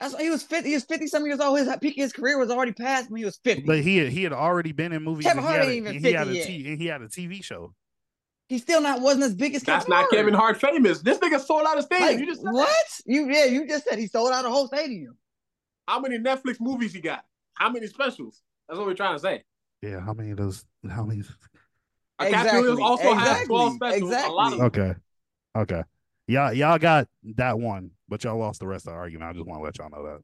That's 0.00 0.20
he 0.20 0.30
was 0.30 0.42
50. 0.42 0.68
He 0.68 0.74
was 0.74 0.84
50 0.84 1.06
some 1.06 1.24
years 1.26 1.40
old. 1.40 1.58
His 1.58 1.68
peak 1.80 1.96
of 1.96 2.02
his 2.02 2.12
career 2.12 2.36
was 2.38 2.50
already 2.50 2.72
past 2.72 3.10
when 3.10 3.18
he 3.18 3.24
was 3.24 3.38
50. 3.44 3.62
But 3.62 3.80
he 3.80 3.98
had, 3.98 4.08
he 4.08 4.24
had 4.24 4.32
already 4.32 4.72
been 4.72 4.92
in 4.92 5.02
movies. 5.02 5.24
Kevin 5.26 5.42
he 5.42 5.46
Hart 5.48 5.60
had 5.60 5.68
a- 5.68 5.70
ain't 5.70 5.76
even 5.78 5.96
and 5.96 6.04
he 6.06 6.12
had 6.12 6.26
50 6.26 6.32
a 6.36 6.38
yet. 6.40 6.46
T- 6.48 6.68
and 6.72 6.80
he 6.80 6.86
had 6.88 7.02
a 7.02 7.08
TV 7.08 7.42
show. 7.42 7.72
he 8.48 8.58
still 8.58 8.80
not 8.82 9.00
wasn't 9.00 9.24
as 9.24 9.34
big 9.34 9.54
as 9.54 9.62
That's 9.62 9.84
Kevin 9.84 9.90
not 9.90 10.00
Hart. 10.00 10.10
Kevin 10.12 10.34
Hart 10.34 10.60
famous. 10.60 11.00
This 11.00 11.18
nigga 11.18 11.40
sold 11.40 11.64
out 11.66 11.78
a 11.78 11.82
stadium. 11.82 12.08
Like, 12.10 12.18
you 12.18 12.26
just 12.26 12.40
said 12.42 12.48
that. 12.48 12.54
what? 12.54 12.86
You 13.06 13.30
yeah, 13.30 13.44
you 13.46 13.66
just 13.66 13.84
said 13.88 13.98
he 13.98 14.06
sold 14.08 14.32
out 14.32 14.44
a 14.44 14.50
whole 14.50 14.66
stadium. 14.66 15.16
How 15.86 16.00
many 16.00 16.18
Netflix 16.18 16.60
movies 16.60 16.92
he 16.92 17.00
got? 17.00 17.24
How 17.54 17.70
many 17.70 17.86
specials? 17.86 18.42
That's 18.68 18.78
what 18.78 18.86
we're 18.86 18.94
trying 18.94 19.16
to 19.16 19.20
say. 19.20 19.42
Yeah, 19.82 20.00
how 20.00 20.12
many 20.12 20.30
of 20.30 20.38
those? 20.38 20.64
How 20.88 21.04
many? 21.04 21.20
A 22.18 22.30
Katt 22.30 22.46
Exactly, 22.46 22.60
Williams 22.60 22.80
also 22.80 23.14
has 23.14 23.28
exactly, 23.28 23.46
12 23.46 23.74
specials. 23.74 24.10
A 24.12 24.28
lot 24.30 24.52
of. 24.52 24.60
Okay, 24.60 24.94
okay. 25.56 25.82
Y'all, 26.28 26.52
y'all 26.52 26.78
got 26.78 27.08
that 27.36 27.58
one, 27.58 27.90
but 28.08 28.22
y'all 28.22 28.38
lost 28.38 28.60
the 28.60 28.66
rest 28.66 28.86
of 28.86 28.92
the 28.92 28.98
argument. 28.98 29.30
I 29.30 29.32
just 29.32 29.44
want 29.46 29.58
to 29.60 29.64
let 29.64 29.78
y'all 29.78 29.90
know 29.90 30.04
that. 30.04 30.22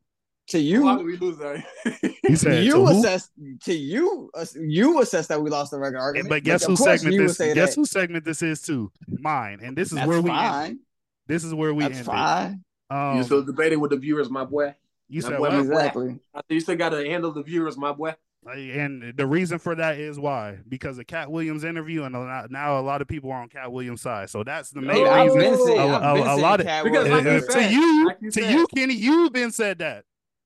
To 0.51 0.59
you, 0.59 0.97
did 0.97 1.05
we 1.05 1.17
lose 1.17 1.37
that? 1.39 1.63
You 2.29 2.37
said 2.37 2.65
you 2.65 2.73
to 2.73 2.87
who? 2.87 2.99
assess 2.99 3.31
to 3.65 3.73
you 3.75 4.31
uh, 4.35 4.45
you 4.61 5.01
assess 5.01 5.27
that 5.29 5.41
we 5.41 5.49
lost 5.49 5.71
the 5.71 5.79
record 5.79 5.99
argument. 5.99 6.29
But 6.29 6.45
guess 6.45 6.63
of 6.63 6.69
whose 6.69 6.79
course 6.79 7.01
segment 7.01 7.27
this? 7.27 7.39
Guess 7.39 7.55
that. 7.55 7.75
whose 7.75 7.91
segment 7.91 8.25
this 8.25 8.43
is 8.43 8.61
too? 8.61 8.93
Mine. 9.07 9.61
And 9.63 9.77
this 9.77 9.89
is 9.89 9.95
That's 9.95 10.07
where 10.07 10.21
we. 10.21 10.29
fine. 10.29 10.67
End. 10.71 10.79
This 11.27 11.45
is 11.45 11.55
where 11.55 11.73
we 11.73 11.85
That's 11.85 11.99
end. 11.99 12.07
fine. 12.07 12.65
Um, 12.91 13.17
you 13.17 13.25
still 13.25 13.43
debating 13.43 13.81
with 13.81 13.91
the 13.91 13.97
viewers, 13.97 14.31
my 14.31 14.45
boy. 14.45 14.75
You 15.09 15.23
said 15.23 15.39
boy 15.39 15.51
what? 15.51 15.55
Exactly. 15.55 16.19
You 16.49 16.61
still 16.61 16.77
got 16.77 16.91
to 16.91 17.05
handle 17.09 17.33
the 17.33 17.43
viewers, 17.43 17.77
my 17.77 17.93
boy. 17.93 18.15
And 18.47 19.15
the 19.17 19.27
reason 19.27 19.59
for 19.59 19.75
that 19.75 19.99
is 19.99 20.19
why 20.19 20.59
because 20.69 20.99
of 20.99 21.07
Katt 21.07 21.31
Williams' 21.31 21.65
interview, 21.65 22.05
and 22.05 22.15
now 22.51 22.79
a 22.79 22.83
lot 22.83 23.03
of 23.03 23.09
people 23.09 23.31
are 23.33 23.43
on 23.43 23.49
Katt 23.49 23.71
Williams' 23.73 24.01
side. 24.01 24.31
So 24.31 24.45
that's 24.45 24.71
the 24.71 24.81
main 24.81 25.05
No, 25.05 25.11
I've 25.11 25.35
reason. 25.35 25.41
been 25.41 25.67
seeing, 25.67 25.79
a- 25.79 25.83
I've 25.99 26.17
a- 26.17 26.21
been 26.23 26.29
a 26.31 26.37
lot 26.37 26.61
of- 26.61 26.67
Katt 26.67 26.85
Because 26.85 27.09
like 27.09 27.25
you 27.25 27.31
Uh, 27.31 27.41
to 27.41 27.71
you, 27.73 28.07
like 28.07 28.17
you 28.21 28.31
to 28.31 28.41
said. 28.43 28.53
you, 28.53 28.67
Kenny, 28.75 28.95
you've 28.95 29.33
been 29.33 29.51
said 29.51 29.79
that. 29.81 30.05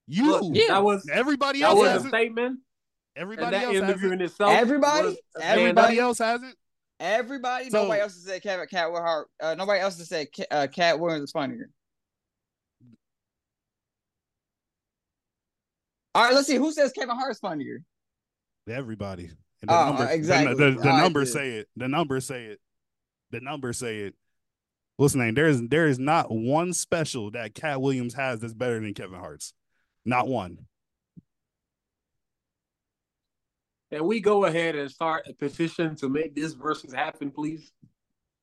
You, 0.08 0.30
Look, 0.30 0.42
Yeah. 0.54 0.64
that 0.68 0.82
was 0.84 1.08
everybody 1.12 1.60
that 1.60 1.66
else 1.66 1.78
was 1.78 1.88
a 1.88 1.92
hasn't. 1.92 2.10
statement, 2.12 2.60
Everybody 3.14 3.50
that 3.56 3.64
else 3.64 3.76
interview 3.76 3.94
hasn't. 3.94 4.12
in 4.14 4.20
itself. 4.22 4.52
Everybody? 4.52 5.06
was 5.08 5.16
Everybody? 5.40 5.60
Everybody 5.62 5.98
else 5.98 6.18
hasn't. 6.18 6.56
Everybody, 6.98 7.70
So- 7.70 7.82
nobody 7.82 8.00
else 8.00 8.14
has 8.14 8.24
said 8.24 8.42
Katt 8.42 8.68
Katt 8.70 8.90
Hart. 8.90 9.28
Uh, 9.40 9.54
nobody 9.54 9.80
else 9.80 9.98
has 9.98 10.08
said 10.08 10.28
Ca- 10.34 10.46
uh, 10.50 10.66
Katt 10.68 10.98
Williams 10.98 11.24
is 11.24 11.32
funnier. 11.32 11.68
All 16.14 16.24
right, 16.24 16.34
let's 16.34 16.46
see 16.46 16.56
who 16.56 16.72
says 16.72 16.92
Kevin 16.92 17.16
Hart's 17.16 17.38
funnier. 17.38 17.82
Everybody. 18.68 19.30
And 19.60 19.70
the 19.70 19.74
ah, 19.74 19.86
Oh, 19.86 19.88
numbers, 19.90 20.10
exactly. 20.10 20.54
The, 20.54 20.70
the, 20.72 20.78
All 20.78 20.84
right, 20.84 21.02
numbers 21.02 21.32
say 21.32 21.50
it. 21.52 21.68
The 21.76 21.88
numbers 21.88 22.26
say 22.26 22.44
it. 22.46 22.60
The 23.30 23.40
numbers 23.40 23.78
say 23.78 23.98
it. 24.00 24.14
What's 24.96 25.14
the 25.14 25.20
name? 25.20 25.34
There 25.34 25.48
is 25.48 25.66
there 25.68 25.86
is 25.86 25.98
not 25.98 26.30
one 26.30 26.72
special 26.74 27.30
that 27.30 27.54
Katt 27.54 27.80
Williams 27.80 28.14
has 28.14 28.40
that's 28.40 28.52
better 28.52 28.78
than 28.78 28.92
Kevin 28.94 29.18
Hart's. 29.18 29.54
Not 30.04 30.28
one. 30.28 30.58
Can 33.90 34.06
we 34.06 34.20
go 34.20 34.44
ahead 34.44 34.74
and 34.74 34.90
start 34.90 35.26
a 35.28 35.34
petition 35.34 35.96
to 35.96 36.08
make 36.08 36.34
this 36.34 36.52
versus 36.52 36.92
happen, 36.92 37.30
please? 37.30 37.72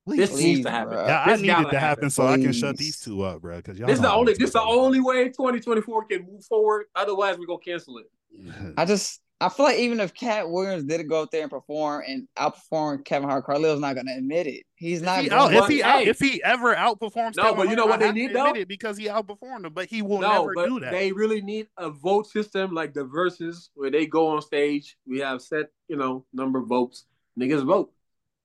Please. 0.09 0.29
This 0.29 0.39
needs 0.41 0.63
to 0.65 0.71
happen. 0.71 0.93
bruh. 0.93 1.07
Yeah, 1.07 1.23
I 1.25 1.35
need 1.35 1.43
it 1.43 1.47
gotta 1.47 1.63
happen 1.63 1.79
happen, 1.79 2.09
so 2.09 2.27
I 2.27 2.37
can 2.37 2.53
shut 2.53 2.77
these 2.77 2.99
two 2.99 3.23
up, 3.23 3.41
bro. 3.41 3.57
Because 3.57 3.77
y'all 3.77 3.87
This 3.87 3.97
is 3.97 4.01
the 4.01 4.11
only 4.11 4.33
this 4.33 4.53
the 4.53 4.61
only 4.61 4.99
way 4.99 5.25
2024 5.25 6.05
can 6.05 6.25
move 6.25 6.43
forward. 6.45 6.85
Otherwise, 6.95 7.37
we're 7.37 7.45
gonna 7.47 7.59
cancel 7.59 7.97
it. 7.99 8.05
I 8.77 8.85
just 8.85 9.21
I 9.41 9.47
feel 9.47 9.65
like 9.67 9.77
even 9.79 10.01
if 10.01 10.13
Katt 10.13 10.49
Williams 10.49 10.83
did 10.83 11.07
go 11.07 11.23
up 11.23 11.31
there 11.31 11.43
and 11.43 11.49
perform 11.49 12.03
and 12.05 12.27
outperform 12.37 13.05
Kevin 13.05 13.29
Hart, 13.29 13.45
Carlil's 13.45 13.79
not 13.79 13.95
gonna 13.95 14.15
admit 14.17 14.47
it. 14.47 14.63
He's 14.75 15.01
not. 15.01 15.19
If 15.19 15.23
he, 15.23 15.29
going 15.29 15.55
out, 15.55 15.63
if 15.63 15.69
he 15.69 15.83
out, 15.83 16.03
if 16.03 16.19
he 16.19 16.43
ever 16.43 16.75
outperforms, 16.75 17.37
No, 17.37 17.43
Kevin 17.43 17.55
but 17.57 17.69
you 17.69 17.75
know 17.77 17.87
Hart, 17.87 17.89
what 17.91 17.95
I 17.95 17.97
they 17.99 18.05
have 18.07 18.15
to 18.15 18.19
need, 18.19 18.25
admit 18.31 18.55
though? 18.55 18.59
it 18.61 18.67
because 18.67 18.97
he 18.97 19.05
outperformed 19.07 19.65
him, 19.65 19.73
but 19.73 19.85
he 19.87 20.01
will 20.01 20.19
no, 20.19 20.29
never 20.41 20.53
but 20.55 20.65
do 20.67 20.79
that. 20.81 20.91
they 20.91 21.11
really 21.13 21.41
need 21.41 21.67
a 21.77 21.89
vote 21.89 22.27
system 22.27 22.73
like 22.73 22.93
the 22.93 23.05
verses 23.05 23.69
where 23.75 23.89
they 23.89 24.05
go 24.05 24.27
on 24.27 24.41
stage. 24.41 24.97
We 25.07 25.19
have 25.19 25.41
set, 25.41 25.67
you 25.87 25.95
know, 25.95 26.25
number 26.33 26.59
of 26.59 26.67
votes. 26.67 27.05
Niggas 27.39 27.63
vote. 27.65 27.93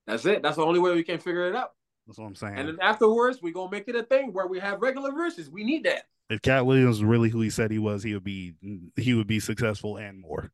That's 0.06 0.24
it. 0.26 0.42
That's 0.42 0.56
the 0.56 0.64
only 0.64 0.80
way 0.80 0.94
we 0.94 1.02
can 1.02 1.18
figure 1.18 1.48
it 1.48 1.56
out. 1.56 1.72
That's 2.06 2.18
what 2.18 2.26
I'm 2.26 2.34
saying. 2.34 2.56
And 2.58 2.68
then 2.68 2.78
afterwards, 2.82 3.40
we're 3.40 3.52
gonna 3.54 3.70
make 3.70 3.88
it 3.88 3.96
a 3.96 4.02
thing 4.02 4.32
where 4.32 4.46
we 4.46 4.58
have 4.60 4.82
regular 4.82 5.12
verses. 5.12 5.48
We 5.50 5.64
need 5.64 5.84
that. 5.84 6.04
if 6.30 6.42
Katt 6.42 6.66
Williams 6.66 6.96
was 7.00 7.04
really 7.04 7.30
who 7.30 7.40
he 7.40 7.50
said 7.50 7.70
he 7.70 7.78
was, 7.78 8.02
he 8.02 8.12
would 8.14 8.24
be 8.24 8.54
he 8.96 9.14
would 9.14 9.26
be 9.26 9.40
successful 9.40 9.96
and 9.96 10.20
more. 10.20 10.50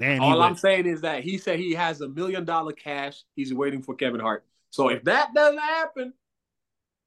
And 0.00 0.22
he 0.22 0.28
All 0.28 0.42
I'm 0.42 0.56
saying 0.56 0.84
is 0.86 1.00
that 1.00 1.22
he 1.24 1.38
said 1.38 1.58
he 1.58 1.72
has 1.72 2.02
a 2.02 2.08
million 2.08 2.44
dollar 2.44 2.72
cash. 2.72 3.24
He's 3.34 3.54
waiting 3.54 3.80
for 3.82 3.94
Kevin 3.94 4.20
Hart. 4.20 4.44
So 4.70 4.88
if 4.90 5.02
that 5.04 5.32
doesn't 5.32 5.58
happen, 5.58 6.12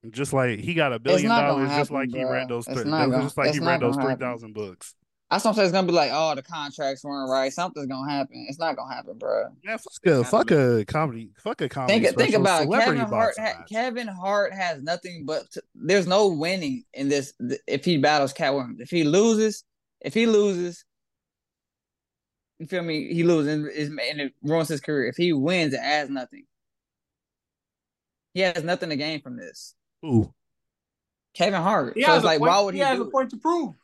just 0.09 0.33
like 0.33 0.59
he 0.59 0.73
got 0.73 0.91
a 0.93 0.97
billion 0.97 1.27
not 1.27 1.41
gonna 1.41 1.51
dollars, 1.65 1.67
just 1.77 1.91
happen, 1.91 1.95
like 1.95 2.09
he 2.09 2.23
bruh. 2.23 2.31
read 2.31 2.47
those, 2.47 2.65
It's 2.67 2.75
th- 2.77 2.87
not 2.87 3.11
gonna- 3.11 3.21
just 3.23 3.37
like 3.37 3.45
he 3.51 3.57
it's 3.57 3.59
read 3.59 3.65
not 3.65 3.79
those 3.81 3.95
gonna 3.95 4.05
three 4.05 4.11
happen. 4.13 4.25
thousand 4.27 4.53
books. 4.53 4.95
That's 5.29 5.45
what 5.45 5.51
I'm 5.51 5.55
saying. 5.55 5.65
It's 5.67 5.73
gonna 5.73 5.85
be 5.85 5.93
like, 5.93 6.09
oh, 6.11 6.33
the 6.33 6.41
contracts 6.41 7.03
weren't 7.03 7.29
right. 7.29 7.53
Something's 7.53 7.85
gonna 7.85 8.09
happen. 8.09 8.47
It's 8.49 8.57
not 8.57 8.75
gonna 8.75 8.93
happen, 8.93 9.17
bro. 9.19 9.49
Yeah, 9.63 9.77
fuck 9.77 10.05
a 10.07 10.23
fuck 10.23 10.51
a 10.51 10.85
comedy, 10.85 11.29
fuck 11.37 11.61
a 11.61 11.69
comedy. 11.69 11.99
Think 11.99 12.17
think 12.17 12.33
about 12.33 12.63
it. 12.63 12.71
Kevin 12.71 12.97
Hart. 12.97 13.35
Ha- 13.37 13.63
Kevin 13.71 14.07
Hart 14.07 14.53
has 14.53 14.81
nothing 14.81 15.25
but 15.25 15.51
to, 15.51 15.61
there's 15.75 16.07
no 16.07 16.29
winning 16.29 16.83
in 16.95 17.09
this 17.09 17.33
th- 17.39 17.61
if 17.67 17.85
he 17.85 17.97
battles 17.97 18.33
Katt 18.33 18.55
Williams. 18.55 18.79
If 18.79 18.89
he 18.89 19.03
loses, 19.03 19.63
if 20.01 20.15
he 20.15 20.25
loses, 20.25 20.83
you 22.57 22.65
feel 22.65 22.81
me? 22.81 23.13
He 23.13 23.23
loses 23.23 23.53
and, 23.53 23.99
and 23.99 24.21
it 24.21 24.33
ruins 24.41 24.69
his 24.69 24.81
career. 24.81 25.09
If 25.09 25.15
he 25.15 25.31
wins, 25.33 25.75
it 25.75 25.79
adds 25.79 26.09
nothing. 26.09 26.45
He 28.33 28.41
has 28.41 28.63
nothing 28.63 28.89
to 28.89 28.95
gain 28.95 29.21
from 29.21 29.37
this. 29.37 29.75
Ooh, 30.03 30.33
Kevin 31.35 31.61
Hart. 31.61 31.93
he 31.95 32.03
so 32.03 32.15
it's 32.15 32.25
like, 32.25 32.39
point, 32.39 32.49
why 32.49 32.61
would 32.61 32.73
he, 32.73 32.79
has 32.79 32.97
do 32.97 33.03
a 33.03 33.07
it? 33.07 33.11
point 33.11 33.29
to 33.29 33.37
prove. 33.37 33.75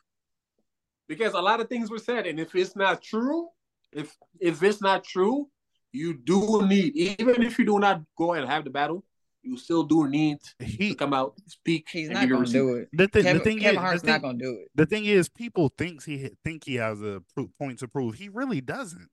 Because 1.07 1.33
a 1.33 1.39
lot 1.41 1.61
of 1.61 1.69
things 1.69 1.89
were 1.89 1.99
said, 1.99 2.25
and 2.25 2.39
if 2.39 2.55
it's 2.55 2.75
not 2.75 3.01
true, 3.01 3.49
if 3.91 4.15
if 4.39 4.63
it's 4.63 4.81
not 4.81 5.03
true, 5.03 5.49
you 5.91 6.17
do 6.17 6.65
need, 6.67 6.95
even 6.95 7.43
if 7.43 7.57
you 7.59 7.65
do 7.65 7.79
not 7.79 8.01
go 8.17 8.33
and 8.33 8.49
have 8.49 8.63
the 8.63 8.69
battle, 8.69 9.03
you 9.43 9.57
still 9.57 9.83
do 9.83 10.07
need 10.07 10.39
to 10.59 10.95
come 10.95 11.13
out, 11.13 11.35
speak. 11.47 11.87
He's 11.91 12.09
and 12.09 12.15
not 12.15 12.27
gonna 12.27 12.41
receipt. 12.41 12.53
do 12.53 12.75
it. 12.75 12.89
the, 12.91 13.07
thi- 13.07 13.21
Kevin, 13.21 13.37
the 13.37 13.43
thing 13.43 13.59
Kevin 13.59 13.75
is, 13.75 13.81
Hart's 13.81 14.01
the 14.01 14.05
thing, 14.07 14.13
not 14.13 14.21
gonna 14.21 14.37
do 14.39 14.59
it. 14.61 14.71
the 14.75 14.85
thing 14.85 15.05
is, 15.05 15.29
people 15.29 15.69
thinks 15.77 16.05
he 16.05 16.29
think 16.43 16.63
he 16.65 16.75
has 16.75 17.01
a 17.01 17.21
pro- 17.33 17.49
point 17.59 17.79
to 17.79 17.87
prove. 17.87 18.15
He 18.15 18.29
really 18.29 18.61
doesn't. 18.61 19.09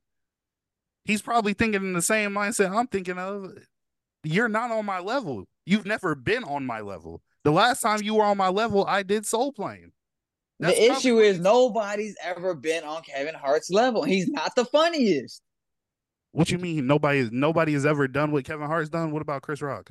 He's 1.05 1.23
probably 1.23 1.53
thinking 1.53 1.83
in 1.83 1.93
the 1.93 2.03
same 2.03 2.33
mindset 2.33 2.75
I'm 2.75 2.87
thinking 2.87 3.19
of. 3.19 3.53
You're 4.25 4.49
not 4.49 4.71
on 4.71 4.87
my 4.87 5.01
level. 5.01 5.45
You've 5.67 5.87
never 5.87 6.15
been 6.15 6.45
on 6.45 6.65
my 6.65 6.81
level. 6.81 7.23
The 7.45 7.51
last 7.51 7.81
time 7.81 8.03
you 8.03 8.15
were 8.15 8.25
on 8.25 8.37
my 8.37 8.49
level, 8.49 8.85
I 8.87 9.03
did 9.03 9.27
Soul 9.27 9.53
Plane. 9.53 9.93
That's 10.63 10.79
the 10.79 10.93
issue 10.93 11.19
is 11.21 11.39
nobody's 11.39 12.17
ever 12.23 12.55
been 12.55 12.85
on 12.85 13.03
Kevin 13.03 13.35
Hart's 13.35 13.71
level. 13.71 14.03
He's 14.03 14.29
not 14.29 14.55
the 14.55 14.65
funniest. 14.65 15.43
What 16.33 16.51
you 16.51 16.59
mean? 16.59 16.87
Nobody, 16.87 17.19
is 17.19 17.31
nobody 17.31 17.75
has 17.75 17.85
ever 17.85 18.09
done 18.09 18.33
what 18.33 18.45
Kevin 18.45 18.67
Hart's 18.67 18.89
done. 18.89 19.11
What 19.13 19.21
about 19.23 19.43
Chris 19.43 19.61
Rock? 19.61 19.91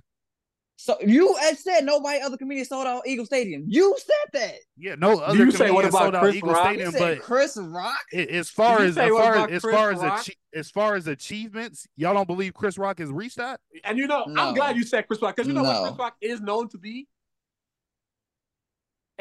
So 0.78 0.98
you 1.06 1.36
had 1.36 1.60
said 1.60 1.82
nobody 1.86 2.20
other 2.22 2.38
comedian 2.38 2.66
sold 2.66 2.88
out 2.88 3.04
Eagle 3.06 3.28
Stadium. 3.28 3.66
You 3.68 3.96
said 4.00 4.40
that. 4.42 4.56
Yeah, 4.76 4.96
no 4.98 5.20
other 5.20 5.38
you 5.38 5.52
say 5.52 5.70
what 5.70 5.84
comedian 5.84 5.90
about 5.90 6.00
sold 6.02 6.16
out 6.16 6.22
Chris 6.24 6.36
Eagle 6.38 6.50
Rock? 6.54 6.66
Stadium, 6.66 6.92
said 6.92 7.18
but 7.18 7.24
Chris 7.24 7.58
Rock. 7.62 8.00
as 8.14 8.50
far 8.50 8.82
as 8.82 8.98
as 8.98 9.10
far 9.12 9.36
as 9.36 9.52
as 9.52 9.62
far 9.62 9.92
as 9.92 10.00
Rock? 10.00 10.20
achie- 10.22 10.36
as 10.56 10.72
far 10.72 10.96
as 10.96 11.06
achievements, 11.06 11.86
y'all 11.98 12.16
don't 12.16 12.26
believe 12.26 12.56
Chris 12.56 12.80
Rock 12.80 12.98
has 12.98 13.12
reached 13.12 13.38
that? 13.38 13.60
And 13.84 14.00
you 14.00 14.08
know, 14.08 14.24
No. 14.26 14.42
I'm 14.50 14.56
glad 14.56 14.76
you 14.76 14.84
said 14.84 15.06
Chris 15.06 15.22
Rock 15.22 15.36
because 15.36 15.48
you 15.48 15.54
know 15.54 15.62
No. 15.62 15.70
what 15.70 15.90
Chris 15.90 16.00
Rock 16.00 16.16
is 16.20 16.42
known 16.42 16.68
to 16.70 16.80
be. 16.80 17.08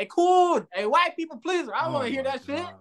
A 0.01 0.07
cool, 0.07 0.67
a 0.75 0.87
white 0.87 1.15
people 1.17 1.37
pleaser. 1.39 1.75
I 1.75 1.85
don't 1.85 1.93
want 1.93 2.05
Oh 2.05 2.07
to 2.09 2.13
hear 2.13 2.25
my 2.25 2.31
that 2.31 2.45
shit. 2.47 2.57
God. 2.57 2.75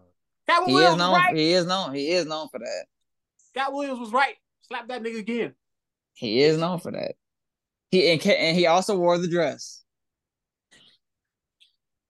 Katt 0.47 0.63
He 0.65 0.73
Williams 0.73 0.93
is 0.93 0.93
was 0.93 0.97
known. 0.99 1.13
right. 1.15 1.35
He 1.35 1.51
is 1.53 1.65
known. 1.65 1.93
He 1.95 2.09
is 2.11 2.25
known 2.25 2.47
for 2.49 2.59
that. 2.59 2.85
Katt 3.53 3.73
Williams 3.73 3.99
was 3.99 4.11
right. 4.13 4.35
Slap 4.61 4.87
that 4.87 5.03
nigga 5.03 5.19
again. 5.19 5.53
He 6.13 6.41
is 6.41 6.57
known 6.57 6.79
for 6.79 6.91
that. 6.91 7.15
He 7.91 8.09
and, 8.11 8.25
and 8.25 8.55
he 8.57 8.67
also 8.67 8.97
wore 8.97 9.17
the 9.17 9.27
dress. 9.27 9.83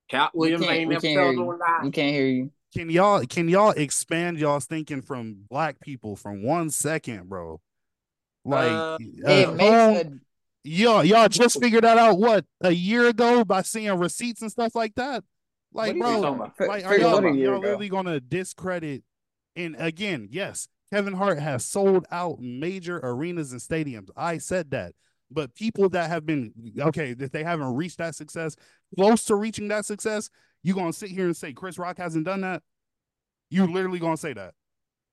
Katt 0.10 0.32
Williams 0.34 0.64
can't- 0.64 0.78
ain't 0.78 0.89
never 0.89 1.01
can't 1.01 1.16
tell 1.16 1.24
hear 1.26 1.34
no 1.36 1.53
you. 1.53 1.60
lie. 1.60 1.80
We 1.84 1.91
can't 1.91 2.14
hear 2.16 2.28
you. 2.28 2.51
Can 2.76 2.89
y'all 2.89 3.26
can 3.26 3.49
y'all 3.49 3.72
expand 3.72 4.38
y'all's 4.39 4.66
thinking 4.66 5.01
from 5.01 5.45
black 5.49 5.80
people 5.80 6.16
from 6.16 6.43
one 6.43 6.70
second, 6.70 7.30
bro? 7.30 7.62
Like 8.45 8.72
Uh, 8.72 8.97
It 8.99 9.47
uh, 9.49 9.51
makes 9.53 9.70
home- 9.72 9.95
a 9.95 10.20
y'all 10.64 11.03
y'all 11.03 11.30
just 11.30 11.60
figured 11.60 11.84
that 11.84 11.97
out 11.97 12.18
what 12.18 12.45
a 12.62 12.72
year 12.72 13.07
ago 13.07 13.43
by 13.43 13.62
seeing 13.62 13.97
receipts 13.97 14.41
and 14.41 14.51
stuff 14.51 14.76
like 14.76 14.95
that. 14.95 15.24
Like, 15.72 15.95
What 15.95 16.07
are 16.07 16.14
you 16.14 16.20
bro, 16.20 16.22
talking 16.22 16.36
about? 16.39 16.57
Fi- 16.57 16.66
like 16.66 16.86
are 16.86 16.97
y'all, 16.97 17.36
y'all 17.36 17.62
really 17.62 17.89
gonna 17.89 18.20
discredit? 18.20 19.03
And 19.55 19.76
again, 19.78 20.28
yes, 20.32 20.68
Kevin 20.91 21.14
Hart 21.14 21.39
has 21.39 21.66
sold 21.66 22.05
out 22.12 22.39
major 22.39 22.99
arenas 23.01 23.51
and 23.51 23.62
stadiums. 23.62 24.10
I 24.16 24.38
said 24.38 24.72
that. 24.72 24.93
But 25.32 25.53
people 25.53 25.89
that 25.89 26.10
have 26.10 26.26
been 26.26 26.53
okay, 26.80 27.16
if 27.18 27.32
they 27.32 27.43
haven't 27.43 27.76
reached 27.76 27.99
that 27.99 28.16
success, 28.16 28.55
close 28.95 29.24
to 29.26 29.36
reaching 29.36 29.68
that 29.68 29.86
success, 29.86 30.30
you 30.64 30.74
gonna 30.74 30.93
sit 30.93 31.12
here 31.12 31.26
and 31.26 31.38
say 31.38 31.53
Chris 31.53 31.78
Rock 31.78 31.97
hasn't 31.97 32.26
done 32.26 32.41
that? 32.41 32.64
You 33.51 33.72
literally 33.72 33.99
gonna 33.99 34.18
say 34.18 34.34
that 34.34 34.53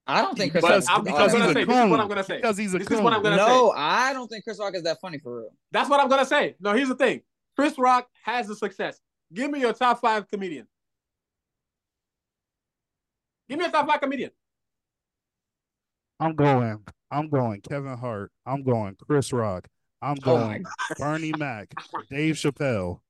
I 0.07 0.23
don't 0.23 0.37
think 0.39 0.53
Chris 0.53 0.63
But 0.63 0.71
Rock's 0.71 0.87
I'm, 0.89 1.05
because 1.05 1.35
I'm 1.35 1.41
he's 1.41 1.51
a 1.51 1.53
say 1.55 1.65
this 1.65 1.77
is 1.77 1.91
what. 1.91 2.01
I'm 2.01 2.09
gonna 2.09 2.25
say. 2.25 2.37
because 2.37 2.57
he's 2.57 2.75
a 2.75 2.79
This 2.79 2.91
is 2.91 3.01
what 3.01 3.13
I'm 3.13 3.23
gonna 3.23 3.37
No, 3.37 3.73
say. 3.75 3.81
I 3.81 4.13
don't 4.13 4.29
think 4.29 4.45
Chris 4.45 4.59
Rock 4.61 4.75
is 4.77 4.85
that 4.85 5.01
funny 5.01 5.19
for 5.19 5.41
real. 5.41 5.51
That's 5.73 5.91
what 5.91 6.01
I'm 6.01 6.09
gonna 6.09 6.25
say. 6.27 6.55
No, 6.61 6.73
here's 6.75 6.89
the 6.89 6.95
thing. 6.95 7.23
Chris 7.57 7.77
Rock 7.79 8.09
has 8.23 8.47
the 8.47 8.55
success. 8.55 9.01
Give 9.35 9.51
me 9.51 9.61
your 9.61 9.73
top 9.73 10.01
five 10.01 10.29
comedian. 10.29 10.69
Give 13.49 13.59
me 13.59 13.65
a 13.65 13.71
top 13.71 13.89
five 13.89 14.01
comedian. 14.01 14.31
I'm 16.21 16.35
going. 16.35 16.85
I'm 17.11 17.29
going 17.29 17.61
Kevin 17.61 17.97
Hart. 17.97 18.33
I'm 18.45 18.63
going 18.63 18.97
Chris 19.07 19.33
Rock. 19.33 19.69
I'm 20.03 20.17
Oh 20.23 20.39
going 20.39 20.65
Bernie 20.99 21.33
Mac, 21.33 21.73
Dave 22.11 22.35
Chappelle. 22.37 23.01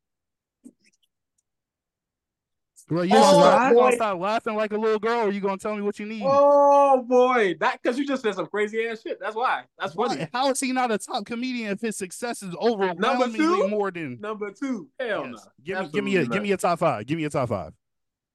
Well, 2.89 3.05
you 3.05 3.14
Oh, 3.16 3.20
gonna, 3.20 3.37
la- 3.39 3.68
you 3.68 3.74
boy. 3.74 3.80
gonna 3.80 3.97
stop 3.97 4.18
laughing 4.20 4.55
like 4.55 4.72
a 4.72 4.76
little 4.78 4.99
girl, 5.01 5.26
or 5.26 5.32
you 5.32 5.41
gonna 5.41 5.59
tell 5.59 5.74
me 5.74 5.82
what 5.82 5.99
you 5.99 6.07
need? 6.07 6.22
Oh 6.24 7.03
boy, 7.03 7.57
that 7.59 7.80
because 7.82 7.99
you 7.99 8.07
just 8.07 8.22
said 8.22 8.34
some 8.37 8.47
crazy 8.47 8.87
ass 8.87 9.03
shit. 9.03 9.18
That's 9.20 9.34
why. 9.34 9.64
That's 9.78 9.95
funny. 9.95 10.20
Why- 10.20 10.28
How 10.32 10.51
is 10.51 10.61
he 10.61 10.70
not 10.72 10.93
a 10.93 10.99
top 10.99 11.24
comedian 11.26 11.72
if 11.72 11.80
his 11.80 11.97
success 11.97 12.43
is 12.45 12.55
overwhelmingly 12.55 13.39
two? 13.39 13.66
more 13.68 13.91
than? 13.91 14.20
Number 14.20 14.53
two, 14.53 14.89
hell 15.01 15.26
Yes. 15.26 15.32
no. 15.34 15.39
Give 15.64 15.78
me, 15.78 15.89
give 15.91 16.05
me 16.05 16.14
a, 16.16 16.18
Absolutely 16.20 16.34
give 16.37 16.43
me 16.45 16.53
a 16.53 16.57
top 16.57 16.78
five. 16.78 17.07
Give 17.07 17.18
me 17.18 17.24
a 17.24 17.30
top 17.30 17.49
five. 17.49 17.72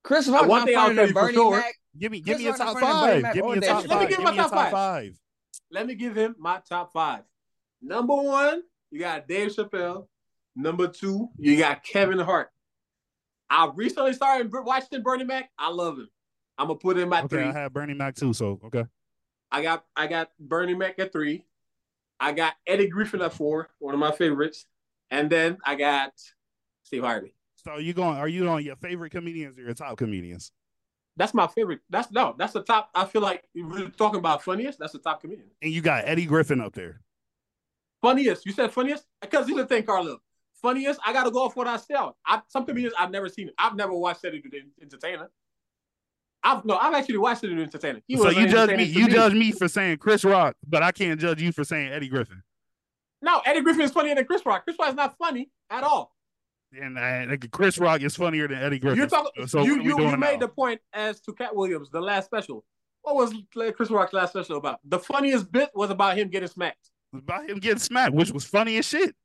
Chris 0.04 0.28
Rock 0.28 0.44
uh, 0.44 0.48
one 0.48 0.60
not 0.62 0.68
thing 0.68 0.78
I'll 0.78 0.84
funnier 0.88 0.96
tell 0.98 1.08
you 1.08 1.14
for 1.14 1.22
Bernie 1.22 1.34
sure- 1.34 1.52
Mac. 1.58 1.76
Give 1.98 2.12
me, 2.12 2.20
give 2.22 2.36
Chris 2.36 2.46
me 2.46 2.52
a 2.52 2.58
top 2.58 2.80
funnier 2.80 3.22
than 3.22 3.22
Bernie 3.22 3.22
five. 3.22 3.34
Give 3.36 3.46
me 3.46 3.52
a 3.58 3.62
top 3.62 3.84
Chappelle. 3.86 3.90
Let 3.90 4.00
me 4.02 4.08
give 4.08 4.18
Give 4.18 4.24
my 4.26 4.36
top 4.36 4.50
top 4.50 4.52
five. 4.52 4.72
five. 4.72 5.20
Let 5.72 5.88
me 5.88 5.96
give 5.96 6.16
him 6.18 6.36
my 6.40 6.60
top 6.68 6.92
five. 6.92 7.22
Number 7.82 8.16
one, 8.16 8.62
you 8.90 9.00
got 9.00 9.28
Dave 9.28 9.52
Chappelle. 9.56 10.08
Number 10.56 10.88
two, 10.88 11.30
you 11.38 11.58
got 11.58 11.84
Kevin 11.84 12.20
Hart. 12.20 12.50
I 13.52 13.70
recently 13.76 14.14
started 14.14 14.50
watching 14.52 15.04
Bernie 15.04 15.26
Mac. 15.26 15.52
I 15.60 15.70
love 15.70 15.98
him. 15.98 16.10
I'm 16.58 16.68
gonna 16.68 16.80
put 16.80 16.98
him 16.98 17.12
at 17.12 17.26
Okay, 17.26 17.36
three. 17.36 17.44
I 17.44 17.52
have 17.52 17.74
Bernie 17.74 17.94
Mac 17.94 18.16
too. 18.16 18.32
So 18.34 18.62
okay. 18.66 18.86
I 19.52 19.62
got 19.62 19.84
I 19.96 20.08
got 20.08 20.32
Bernie 20.40 20.74
Mac 20.74 20.98
at 21.00 21.12
three. 21.12 21.44
I 22.18 22.32
got 22.32 22.54
Eddie 22.66 22.88
Griffin 22.88 23.22
at 23.22 23.34
four, 23.34 23.70
one 23.80 23.94
of 23.94 24.00
my 24.00 24.12
favorites, 24.12 24.66
and 25.10 25.30
then 25.30 25.58
I 25.66 25.76
got 25.76 26.14
Steve 26.84 27.04
Harvey. 27.04 27.36
So 27.56 27.76
you 27.76 27.94
going? 27.94 28.18
Are 28.18 28.28
you 28.28 28.48
on 28.48 28.64
your 28.64 28.78
favorite 28.78 29.10
comedians 29.10 29.58
or 29.58 29.64
your 29.64 29.74
top 29.74 29.98
comedians? 29.98 30.54
That's 31.18 31.34
my 31.34 31.48
favorite. 31.48 31.82
That's 31.90 32.10
no, 32.10 32.34
that's 32.38 32.54
the 32.54 32.64
top. 32.64 32.90
I 32.96 33.04
feel 33.04 33.22
like 33.22 33.44
we're 33.54 33.90
talking 33.90 34.20
about 34.20 34.44
funniest. 34.44 34.80
That's 34.80 34.94
the 34.94 35.00
top 35.00 35.20
comedian. 35.22 35.50
And 35.62 35.74
you 35.74 35.82
got 35.82 36.08
Eddie 36.08 36.26
Griffin 36.26 36.62
up 36.62 36.74
there. 36.74 37.02
Funniest. 38.02 38.46
You 38.46 38.54
said 38.54 38.72
funniest 38.72 39.06
because 39.20 39.46
here's 39.46 39.58
the 39.58 39.66
thing, 39.66 39.84
Carlo. 39.84 40.22
Funniest. 40.62 41.00
I 41.06 41.14
got 41.14 41.24
to 41.24 41.32
go 41.32 41.44
off 41.44 41.56
what 41.56 41.68
I 41.68 41.78
sell. 41.78 42.18
I, 42.26 42.42
some 42.48 42.66
comedians 42.66 42.94
I've 43.00 43.12
never 43.12 43.30
seen. 43.30 43.50
I've 43.58 43.76
never 43.76 43.94
watched 43.94 44.24
Eddie 44.26 44.44
the 44.50 44.62
Entertainer. 44.82 45.32
I've 46.44 46.66
no. 46.66 46.78
I've 46.78 46.94
actually 46.94 47.18
watched 47.18 47.44
Eddie 47.44 47.56
the 47.56 47.64
Entertainer. 47.64 48.02
He 48.08 48.18
so 48.18 48.30
you 48.30 48.48
judge 48.48 48.70
me. 48.72 48.84
You 48.84 49.08
judge 49.08 49.34
me 49.34 49.52
for 49.52 49.68
saying 49.68 49.98
Chris 49.98 50.24
Rock, 50.24 50.56
but 50.68 50.84
I 50.84 50.92
can't 50.92 51.20
judge 51.20 51.42
you 51.42 51.52
for 51.52 51.64
saying 51.64 51.92
Eddie 51.92 52.10
Griffin. 52.10 52.44
No, 53.22 53.42
Eddie 53.46 53.62
Griffin 53.62 53.82
is 53.82 53.92
funnier 53.92 54.16
than 54.16 54.26
Chris 54.26 54.46
Rock. 54.46 54.64
Chris 54.64 54.76
Rock 54.80 54.90
is 54.90 54.96
not 54.96 55.18
funny 55.18 55.50
at 55.70 55.84
all. 55.84 56.16
And 56.80 56.98
uh, 56.98 57.36
Chris 57.52 57.78
Rock 57.78 58.02
is 58.02 58.16
funnier 58.16 58.48
than 58.48 58.58
Eddie 58.58 58.80
Griffin. 58.80 58.98
You're 58.98 59.08
talking. 59.08 59.48
So 59.48 59.64
you 59.64 59.72
what 59.72 59.80
are 59.80 59.84
we 59.84 60.04
you, 60.04 60.10
you 60.12 60.18
made 60.18 60.40
now? 60.40 60.48
the 60.48 60.48
point 60.48 60.80
as 60.94 61.20
to 61.22 61.34
Katt 61.34 61.56
Williams, 61.56 61.90
the 61.92 62.02
last 62.02 62.26
special. 62.26 62.64
What 63.02 63.16
was 63.16 63.34
Chris 63.76 63.90
Rock's 63.90 64.14
last 64.14 64.34
special 64.34 64.58
about? 64.58 64.80
The 64.86 65.00
funniest 65.00 65.52
bit 65.52 65.70
was 65.74 65.90
about 65.90 66.18
him 66.18 66.30
getting 66.30 66.48
smacked, 66.48 66.92
about 67.14 67.50
him 67.50 67.60
getting 67.60 67.80
smacked, 67.80 68.14
which 68.14 68.32
was 68.32 68.46
funny 68.46 68.78
as 68.78 68.86
shit. 68.86 69.16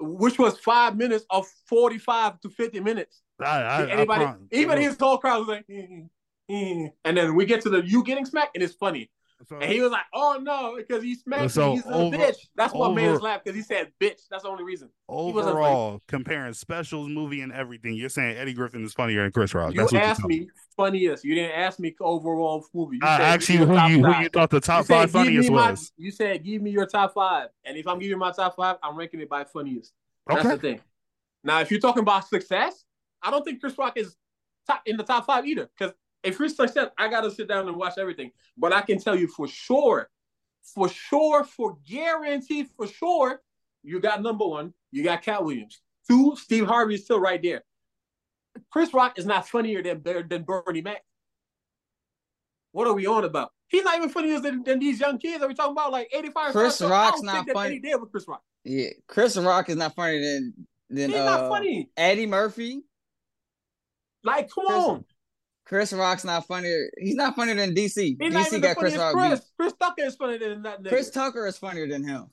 Which 0.00 0.38
was 0.38 0.58
five 0.58 0.96
minutes 0.96 1.24
of 1.30 1.46
forty-five 1.68 2.40
to 2.40 2.50
fifty 2.50 2.80
minutes. 2.80 3.22
I, 3.40 3.62
I, 3.62 3.90
anybody, 3.90 4.24
I 4.24 4.34
even 4.52 4.78
his 4.78 4.96
whole 4.98 5.18
crowd 5.18 5.40
was 5.40 5.48
like, 5.48 5.66
"Mm, 5.68 6.08
mm." 6.50 6.92
and 7.04 7.16
then 7.16 7.34
we 7.34 7.44
get 7.44 7.60
to 7.62 7.70
the 7.70 7.86
you 7.86 8.02
getting 8.04 8.24
smacked, 8.24 8.54
and 8.54 8.62
it's 8.62 8.74
funny. 8.74 9.10
So- 9.48 9.56
And 9.58 9.70
he 9.70 9.80
was 9.82 9.92
like, 9.92 10.04
"Oh 10.14 10.38
no," 10.40 10.76
because 10.76 11.02
he 11.02 11.14
smacked 11.14 11.50
So 11.50 11.70
me. 11.70 11.76
He's 11.76 11.86
a 11.86 11.88
bitch. 11.90 12.36
That's 12.56 12.72
what 12.72 12.94
made 12.94 13.04
us 13.08 13.16
over- 13.16 13.20
laugh 13.20 13.44
because 13.44 13.54
he 13.54 13.62
said 13.62 13.92
"bitch." 14.00 14.22
That's 14.30 14.44
the 14.44 14.48
only 14.48 14.64
reason. 14.64 14.88
wasn't 15.08 15.34
funny. 15.54 15.66
overall, 15.66 16.02
comparing 16.08 16.54
specials, 16.54 17.08
movie, 17.08 17.42
and 17.42 17.52
everything, 17.52 17.94
you're 17.94 18.08
saying 18.08 18.38
Eddie 18.38 18.54
Griffin 18.54 18.82
is 18.84 18.94
funnier 18.94 19.22
than 19.22 19.32
Chris 19.32 19.54
Rock. 19.54 19.74
You 19.74 19.80
That's 19.80 19.92
what 19.92 19.98
you're 20.00 20.08
asked 20.08 20.24
me 20.24 20.48
funniest. 20.74 21.22
You 21.24 21.34
didn't 21.34 21.52
ask 21.52 21.78
me 21.78 21.94
overall 22.00 22.66
movie. 22.72 22.96
You 22.96 23.02
I 23.06 23.16
said, 23.18 23.24
asked 23.26 23.48
you 23.50 23.58
who 23.66 23.74
you 23.88 24.04
who 24.04 24.22
you 24.22 24.28
thought 24.30 24.50
the 24.50 24.60
top 24.60 24.80
You 24.88 24.94
five 24.94 25.12
"Give 25.12 25.20
me 25.20 25.26
funniest 25.26 25.50
my-" 25.50 25.70
was. 25.70 25.92
You 25.98 26.10
said, 26.10 26.42
"Give 26.42 26.62
me 26.62 26.70
your 26.70 26.86
top 26.86 27.12
five. 27.12 27.48
and 27.64 27.76
if 27.76 27.86
I'm 27.86 27.98
giving 27.98 28.10
you 28.10 28.16
my 28.16 28.32
top 28.32 28.56
five, 28.56 28.76
I'm 28.82 28.96
ranking 28.96 29.20
it 29.20 29.28
by 29.28 29.44
funniest. 29.44 29.92
That's 30.26 30.42
the 30.48 30.56
thing. 30.56 30.80
Now, 31.44 31.60
if 31.60 31.70
you're 31.70 31.78
talking 31.80 32.02
about 32.02 32.26
success, 32.26 32.84
I 33.22 33.30
don't 33.30 33.44
think 33.44 33.60
Chris 33.60 33.76
Rock 33.78 33.96
is 33.96 34.16
top 34.66 34.82
in 34.86 34.96
the 34.96 35.04
top 35.04 35.26
five 35.26 35.46
either. 35.46 35.68
Because 35.78 35.94
if 36.22 36.38
you're 36.38 36.48
success, 36.48 36.88
I 36.98 37.08
gotta 37.08 37.30
sit 37.30 37.48
down 37.48 37.68
and 37.68 37.76
watch 37.76 37.94
everything. 37.98 38.32
But 38.56 38.72
I 38.72 38.82
can 38.82 38.98
tell 38.98 39.16
you 39.16 39.28
for 39.28 39.48
sure, 39.48 40.08
for 40.62 40.88
sure, 40.88 41.44
for 41.44 41.78
guarantee, 41.86 42.66
for 42.76 42.86
sure, 42.86 43.40
you 43.82 44.00
got 44.00 44.22
number 44.22 44.46
one, 44.46 44.74
you 44.90 45.02
got 45.04 45.22
Katt 45.22 45.44
Williams. 45.44 45.80
Two, 46.08 46.36
Steve 46.36 46.66
Harvey 46.66 46.94
is 46.94 47.04
still 47.04 47.20
right 47.20 47.42
there. 47.42 47.62
Chris 48.70 48.92
Rock 48.94 49.18
is 49.18 49.26
not 49.26 49.48
funnier 49.48 49.82
than 49.82 50.02
than 50.28 50.42
Bernie 50.42 50.82
Mac. 50.82 51.02
What 52.72 52.86
are 52.86 52.94
we 52.94 53.06
on 53.06 53.24
about? 53.24 53.52
He's 53.68 53.84
not 53.84 53.96
even 53.96 54.08
funnier 54.10 54.38
than, 54.38 54.62
than 54.62 54.78
these 54.78 55.00
young 55.00 55.18
kids. 55.18 55.42
Are 55.42 55.48
we 55.48 55.54
talking 55.54 55.72
about 55.72 55.90
like 55.90 56.08
85? 56.12 56.52
Chris 56.52 56.80
I 56.82 56.88
Rock's 56.88 57.22
not 57.22 57.48
funny. 57.50 57.80
Did 57.80 58.00
with 58.00 58.10
Chris 58.10 58.28
Rock. 58.28 58.42
Yeah, 58.64 58.90
Chris 59.08 59.36
Rock 59.36 59.68
is 59.68 59.76
not 59.76 59.94
funnier 59.94 60.20
than 60.20 60.54
than 60.90 61.10
He's 61.10 61.18
uh, 61.18 61.24
not 61.24 61.48
funny. 61.48 61.90
Eddie 61.96 62.26
Murphy. 62.26 62.82
Like, 64.22 64.50
come 64.50 64.66
Chris- 64.66 64.78
on. 64.78 65.04
Chris 65.66 65.92
Rock's 65.92 66.24
not 66.24 66.46
funnier. 66.46 66.88
He's 66.96 67.16
not 67.16 67.34
funnier 67.34 67.56
than 67.56 67.74
DC. 67.74 68.16
He's 68.20 68.34
DC 68.34 68.62
got 68.62 68.76
Chris 68.76 68.96
Rock 68.96 69.14
Chris. 69.14 69.40
beat. 69.40 69.48
Chris 69.58 69.72
Tucker 69.78 70.02
is 70.04 70.14
funnier 70.14 70.38
than 70.38 70.62
that 70.62 70.80
nigga. 70.82 70.88
Chris 70.88 71.10
Tucker 71.10 71.46
is 71.46 71.58
funnier 71.58 71.88
than 71.88 72.04
him. 72.04 72.26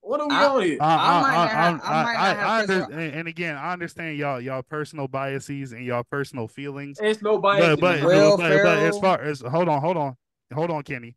what 0.00 0.20
are 0.20 0.28
we 0.28 0.34
I- 0.34 0.46
on 0.46 0.62
here? 0.62 0.78
Uh, 0.80 0.84
I, 0.84 0.88
uh, 0.88 0.96
uh, 0.96 0.98
um, 0.98 1.00
I 1.02 1.22
might 1.22 1.34
have- 1.34 1.82
I, 1.82 1.88
I 1.88 2.02
might 2.02 2.14
have 2.14 2.38
I 2.38 2.64
Chris 2.66 2.82
under- 2.84 2.98
and 3.00 3.14
and 3.14 3.28
again, 3.28 3.56
I 3.56 3.72
understand 3.72 4.18
y'all 4.18 4.40
y'all 4.40 4.62
personal 4.62 5.08
biases 5.08 5.72
and 5.72 5.84
y'all 5.84 6.04
personal 6.04 6.46
feelings. 6.46 6.98
It's 7.02 7.22
no 7.22 7.38
bias. 7.38 7.66
But 7.66 7.80
but, 7.80 7.96
in 7.98 8.04
but, 8.04 8.36
but, 8.36 8.62
but 8.62 8.78
as 8.78 8.98
far 8.98 9.20
as 9.20 9.40
hold 9.40 9.68
on, 9.68 9.80
hold 9.80 9.96
on, 9.96 10.16
hold 10.54 10.70
on, 10.70 10.82
Kenny. 10.82 11.16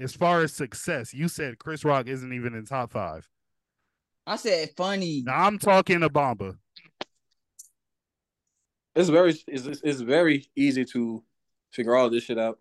As 0.00 0.12
far 0.14 0.42
as 0.42 0.52
success, 0.52 1.14
you 1.14 1.28
said 1.28 1.58
Chris 1.58 1.84
Rock 1.84 2.06
isn't 2.06 2.32
even 2.32 2.54
in 2.54 2.64
top 2.66 2.92
five. 2.92 3.28
I 4.26 4.36
said 4.36 4.70
funny. 4.76 5.22
Now 5.24 5.46
I'm 5.46 5.58
talking 5.58 6.00
to 6.00 6.10
Bomba. 6.10 6.56
It's 8.98 9.08
very 9.10 9.30
it's, 9.46 9.66
it's, 9.66 9.80
it's 9.82 10.00
very 10.00 10.48
easy 10.56 10.84
to 10.86 11.22
figure 11.70 11.94
all 11.94 12.10
this 12.10 12.24
shit 12.24 12.36
out. 12.36 12.58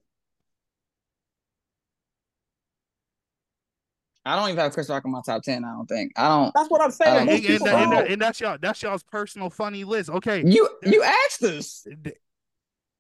I 4.24 4.36
don't 4.36 4.50
even 4.50 4.60
have 4.60 4.72
Chris 4.74 4.88
Rock 4.88 5.04
in 5.04 5.12
my 5.12 5.22
top 5.26 5.42
ten. 5.42 5.64
I 5.66 5.72
don't 5.72 5.88
think. 5.88 6.12
I 6.16 6.28
don't. 6.28 6.54
That's 6.54 6.70
what 6.70 6.82
I'm 6.82 6.92
saying. 6.92 7.18
And, 7.18 7.26
Most 7.28 7.38
and, 7.40 7.48
people 7.48 7.68
and, 7.70 7.92
don't. 7.92 8.08
and 8.12 8.22
that's 8.22 8.40
y'all 8.40 8.58
that's 8.62 8.84
y'all's 8.84 9.02
personal 9.02 9.50
funny 9.50 9.84
list. 9.84 10.12
Okay. 10.12 10.44
You 10.46 10.70
you 10.84 11.02
asked 11.02 11.42
us. 11.44 11.88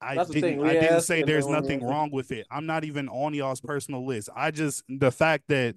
I 0.01 0.15
That's 0.15 0.29
didn't, 0.29 0.63
I 0.63 0.73
didn't 0.73 1.01
say 1.01 1.23
there's 1.23 1.45
then 1.45 1.53
when 1.53 1.61
we 1.61 1.67
nothing 1.67 1.83
asked- 1.83 1.91
wrong 1.91 2.09
with 2.11 2.31
it. 2.31 2.47
I'm 2.49 2.65
not 2.65 2.85
even 2.85 3.07
on 3.09 3.35
y'all's 3.35 3.61
personal 3.61 4.05
list. 4.05 4.29
I 4.35 4.49
just 4.49 4.83
the 4.89 5.11
fact 5.11 5.43
that 5.49 5.75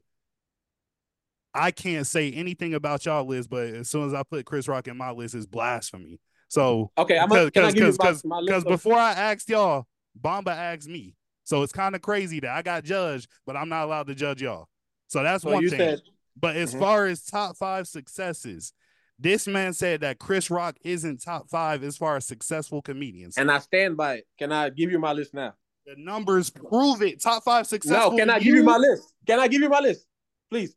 I 1.52 1.72
can't 1.72 2.06
say 2.06 2.30
anything 2.32 2.72
about 2.72 3.04
y'all 3.04 3.24
list, 3.26 3.50
but 3.50 3.66
as 3.68 3.90
soon 3.90 4.06
as 4.06 4.14
I 4.14 4.22
put 4.22 4.46
Chris 4.46 4.66
Rock 4.68 4.88
in 4.88 4.96
my 4.96 5.10
list, 5.10 5.34
is 5.34 5.46
blasphemy. 5.46 6.20
So 6.50 6.90
Okay, 6.98 7.16
I'm 7.16 7.28
gonna, 7.28 7.50
can 7.50 7.64
I 7.64 7.70
give 7.70 7.86
you 7.86 7.92
my, 7.92 7.92
because 7.92 8.24
list 8.24 8.44
because 8.46 8.64
before 8.64 8.98
I 8.98 9.12
asked 9.12 9.48
y'all, 9.48 9.86
Bomba 10.16 10.50
asked 10.50 10.88
me. 10.88 11.14
So 11.44 11.62
it's 11.62 11.72
kind 11.72 11.94
of 11.94 12.02
crazy 12.02 12.40
that 12.40 12.50
I 12.50 12.62
got 12.62 12.84
judged, 12.84 13.28
but 13.46 13.56
I'm 13.56 13.68
not 13.68 13.84
allowed 13.84 14.08
to 14.08 14.14
judge 14.14 14.42
y'all. 14.42 14.68
So 15.06 15.22
that's 15.22 15.44
so 15.44 15.50
one 15.50 15.62
thing. 15.68 15.78
said 15.78 16.02
But 16.36 16.56
as 16.56 16.74
Mhm. 16.74 16.78
far 16.78 17.06
as 17.06 17.24
top 17.24 17.56
five 17.56 17.86
successes, 17.86 18.72
this 19.18 19.46
man 19.46 19.72
said 19.74 20.00
that 20.00 20.18
Chris 20.18 20.50
Rock 20.50 20.76
isn't 20.82 21.22
top 21.22 21.48
five 21.48 21.84
as 21.84 21.96
far 21.96 22.16
as 22.16 22.26
successful 22.26 22.82
comedians. 22.82 23.38
and 23.38 23.50
I 23.50 23.58
stand 23.58 23.96
by 23.96 24.14
it. 24.16 24.26
Can 24.38 24.50
I 24.50 24.70
give 24.70 24.90
you 24.90 24.98
my 24.98 25.12
list 25.12 25.32
now? 25.32 25.54
the 25.86 25.96
numbers 25.96 26.50
prove 26.50 27.02
it. 27.02 27.22
Top 27.22 27.42
five 27.42 27.66
successful. 27.66 28.10
No, 28.12 28.16
can 28.16 28.30
I 28.30 28.38
give 28.38 28.54
you 28.54 28.62
my 28.62 28.76
list? 28.76 29.12
Can 29.26 29.40
I 29.40 29.48
give 29.48 29.60
you 29.62 29.68
my 29.68 29.80
list? 29.80 30.06
Please. 30.50 30.76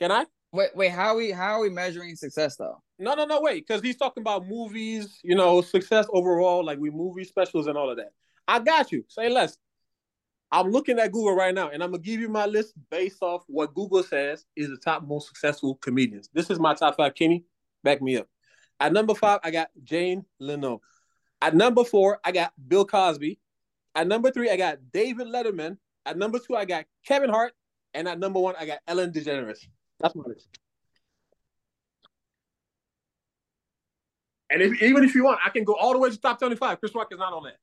Can 0.00 0.10
I? 0.10 0.26
Wait 0.52 0.70
wait. 0.74 0.90
How 0.90 1.08
are 1.08 1.16
we 1.16 1.30
how 1.30 1.54
are 1.54 1.60
we 1.60 1.70
measuring 1.70 2.16
success 2.16 2.56
though? 2.56 2.82
No, 2.98 3.14
no, 3.14 3.24
no, 3.26 3.40
wait, 3.40 3.66
because 3.66 3.82
he's 3.82 3.96
talking 3.96 4.22
about 4.22 4.46
movies, 4.46 5.18
you 5.22 5.34
know, 5.34 5.60
success 5.60 6.06
overall, 6.10 6.64
like 6.64 6.78
we 6.78 6.90
movie 6.90 7.24
specials 7.24 7.66
and 7.66 7.76
all 7.76 7.90
of 7.90 7.98
that. 7.98 8.12
I 8.48 8.60
got 8.60 8.90
you. 8.90 9.04
Say 9.08 9.28
less. 9.28 9.58
I'm 10.52 10.70
looking 10.70 10.98
at 10.98 11.12
Google 11.12 11.34
right 11.34 11.54
now, 11.54 11.70
and 11.70 11.82
I'm 11.82 11.90
gonna 11.90 12.02
give 12.02 12.20
you 12.20 12.28
my 12.28 12.46
list 12.46 12.72
based 12.90 13.22
off 13.22 13.42
what 13.48 13.74
Google 13.74 14.02
says 14.02 14.46
is 14.54 14.68
the 14.68 14.76
top 14.76 15.06
most 15.06 15.26
successful 15.26 15.74
comedians. 15.76 16.30
This 16.32 16.48
is 16.50 16.60
my 16.60 16.74
top 16.74 16.96
five. 16.96 17.14
Kenny, 17.14 17.44
back 17.82 18.00
me 18.00 18.16
up. 18.16 18.28
At 18.78 18.92
number 18.92 19.14
five, 19.14 19.40
I 19.42 19.50
got 19.50 19.68
Jay 19.82 20.20
Leno. 20.38 20.80
At 21.42 21.54
number 21.54 21.84
four, 21.84 22.20
I 22.24 22.32
got 22.32 22.52
Bill 22.68 22.84
Cosby. 22.84 23.38
At 23.94 24.06
number 24.06 24.30
three, 24.30 24.50
I 24.50 24.56
got 24.56 24.78
David 24.92 25.26
Letterman. 25.26 25.78
At 26.04 26.16
number 26.16 26.38
two, 26.38 26.56
I 26.56 26.64
got 26.64 26.84
Kevin 27.04 27.30
Hart. 27.30 27.52
And 27.94 28.06
at 28.06 28.18
number 28.18 28.38
one, 28.38 28.54
I 28.58 28.66
got 28.66 28.78
Ellen 28.86 29.12
DeGeneres. 29.12 29.66
That's 30.00 30.14
my 30.14 30.24
list. 30.26 30.48
And 34.50 34.62
if, 34.62 34.80
even 34.82 35.02
if 35.04 35.14
you 35.14 35.24
want, 35.24 35.40
I 35.44 35.50
can 35.50 35.64
go 35.64 35.74
all 35.74 35.92
the 35.92 35.98
way 35.98 36.10
to 36.10 36.20
top 36.20 36.38
25. 36.38 36.78
Chris 36.78 36.94
Rock 36.94 37.08
is 37.12 37.18
not 37.18 37.32
on 37.32 37.44
that. 37.44 37.56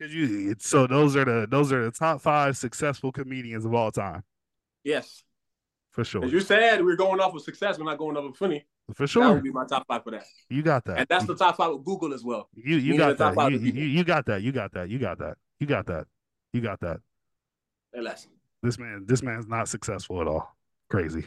Cause 0.00 0.12
you, 0.12 0.50
it's- 0.50 0.66
so 0.66 0.86
those 0.88 1.14
are 1.16 1.24
the 1.24 1.46
those 1.48 1.72
are 1.72 1.84
the 1.84 1.90
top 1.92 2.20
five 2.20 2.56
successful 2.56 3.12
comedians 3.12 3.64
of 3.64 3.72
all 3.74 3.92
time 3.92 4.24
Yes. 4.82 5.22
for 5.92 6.04
sure. 6.04 6.24
As 6.24 6.32
you 6.32 6.40
said, 6.40 6.84
we're 6.84 6.96
going 6.96 7.20
off 7.20 7.32
of 7.34 7.42
success. 7.42 7.78
We're 7.78 7.84
not 7.84 7.96
going 7.98 8.16
off 8.16 8.24
of 8.24 8.36
funny. 8.36 8.66
For 8.92 9.06
sure, 9.06 9.22
That 9.22 9.28
sure, 9.28 9.34
would 9.36 9.44
be 9.44 9.52
my 9.52 9.64
top 9.64 9.86
five 9.86 10.02
for 10.02 10.10
that. 10.10 10.24
you 10.50 10.62
got 10.62 10.84
that. 10.86 10.98
And 10.98 11.06
that's 11.08 11.24
the 11.26 11.36
top 11.36 11.56
five 11.56 11.70
with 11.72 11.84
Google 11.84 12.12
as 12.12 12.24
well. 12.24 12.48
you 12.54 12.76
you 12.76 12.94
meaning 12.94 12.98
got 13.16 13.34
that. 13.36 13.52
You, 13.52 13.58
you, 13.58 13.84
you 13.84 14.04
got 14.04 14.26
that. 14.26 14.42
You 14.42 14.50
got 14.52 14.72
that. 14.72 14.90
You 14.90 14.98
got 14.98 15.18
that. 15.18 15.36
You 15.60 15.66
got 15.68 15.86
that. 15.86 16.06
You 16.52 16.60
got 16.60 16.80
that. 16.80 17.00
Say 17.94 18.00
less. 18.00 18.26
This 18.62 18.78
man, 18.78 19.04
this 19.06 19.22
man's 19.22 19.46
not 19.46 19.68
successful 19.68 20.20
at 20.20 20.26
all. 20.26 20.54
Crazy. 20.90 21.24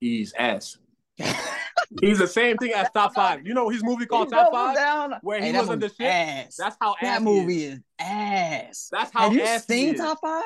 He's 0.00 0.32
ass. 0.34 0.76
He's 2.00 2.18
the 2.18 2.26
same 2.26 2.56
thing 2.56 2.72
as 2.72 2.88
top 2.94 3.14
five. 3.14 3.46
You 3.46 3.52
know 3.54 3.68
his 3.68 3.82
movie 3.84 4.06
called 4.06 4.28
He 4.28 4.30
Top 4.30 4.52
Five? 4.52 4.76
down. 4.76 5.14
Where 5.22 5.40
he 5.40 5.50
Hey, 5.50 5.58
was 5.58 5.68
on 5.68 5.78
the 5.80 5.88
shit? 5.88 6.00
Ass. 6.06 6.56
That's 6.56 6.76
how 6.80 6.94
that 7.02 7.18
he 7.18 7.24
movie 7.24 7.64
is. 7.64 7.74
is 7.74 7.80
ass. 7.98 8.88
That's 8.92 9.10
how 9.12 9.20
Have 9.22 9.32
you 9.34 9.42
ass 9.42 9.66
he 9.66 9.74
seen 9.74 9.94
is. 9.94 10.00
Top 10.00 10.18
Five? 10.22 10.42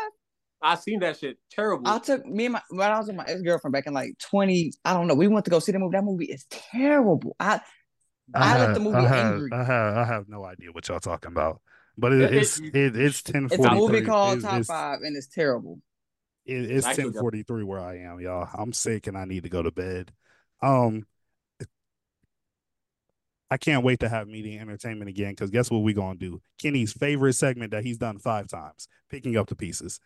I 0.62 0.74
seen 0.76 1.00
that 1.00 1.18
shit. 1.18 1.36
Terrible. 1.50 1.86
I 1.86 1.98
took 1.98 2.24
me 2.26 2.46
and 2.46 2.54
my 2.54 2.62
when 2.70 2.90
I 2.90 2.98
was 2.98 3.06
with 3.06 3.16
my 3.16 3.24
ex 3.24 3.42
girlfriend 3.42 3.72
back 3.72 3.86
in 3.86 3.92
like 3.92 4.16
twenty. 4.18 4.72
I 4.84 4.94
don't 4.94 5.06
know. 5.06 5.14
We 5.14 5.28
went 5.28 5.44
to 5.44 5.50
go 5.50 5.58
see 5.58 5.72
the 5.72 5.78
movie. 5.78 5.96
That 5.96 6.04
movie 6.04 6.24
is 6.24 6.46
terrible. 6.48 7.36
I 7.38 7.60
I 8.34 8.58
left 8.58 8.74
the 8.74 8.80
movie 8.80 8.96
I 8.96 9.06
have, 9.06 9.32
angry. 9.34 9.50
I 9.52 9.62
have, 9.64 9.96
I 9.98 10.04
have 10.04 10.28
no 10.28 10.44
idea 10.46 10.72
what 10.72 10.88
y'all 10.88 10.98
talking 11.00 11.30
about. 11.30 11.60
But 11.98 12.14
it, 12.14 12.22
It- 12.22 12.34
it's 12.34 12.58
it- 12.58 12.74
it, 12.74 12.96
it's 12.96 13.22
ten 13.22 13.44
it's 13.52 13.62
a 13.64 13.74
movie 13.74 14.00
called 14.00 14.36
it's, 14.38 14.44
Top 14.46 14.58
it's, 14.60 14.66
Five, 14.68 15.00
and 15.02 15.14
it's 15.16 15.26
terrible. 15.28 15.78
It- 16.46 16.70
it's 16.70 16.86
ten 16.96 17.06
forty 17.20 17.42
three 17.42 17.64
where 17.64 17.80
I 17.80 17.98
am, 17.98 18.20
y'all. 18.20 18.48
I'm 18.54 18.72
sick 18.72 19.06
and 19.06 19.16
I 19.16 19.24
need 19.24 19.44
to 19.44 19.48
go 19.48 19.62
to 19.62 19.70
bed. 19.70 20.12
Um, 20.62 21.06
I 23.50 23.56
can't 23.56 23.84
wait 23.84 24.00
to 24.00 24.08
have 24.08 24.26
media 24.26 24.60
entertainment 24.60 25.08
again 25.08 25.30
because 25.30 25.50
guess 25.50 25.70
what 25.70 25.82
We're 25.82 25.94
gonna 25.94 26.18
do? 26.18 26.40
Kenny's 26.58 26.92
favorite 26.92 27.34
segment 27.34 27.70
that 27.70 27.84
he's 27.84 27.98
done 27.98 28.18
five 28.18 28.48
times, 28.48 28.88
picking 29.10 29.36
up 29.36 29.48
the 29.48 29.56
pieces. 29.56 30.00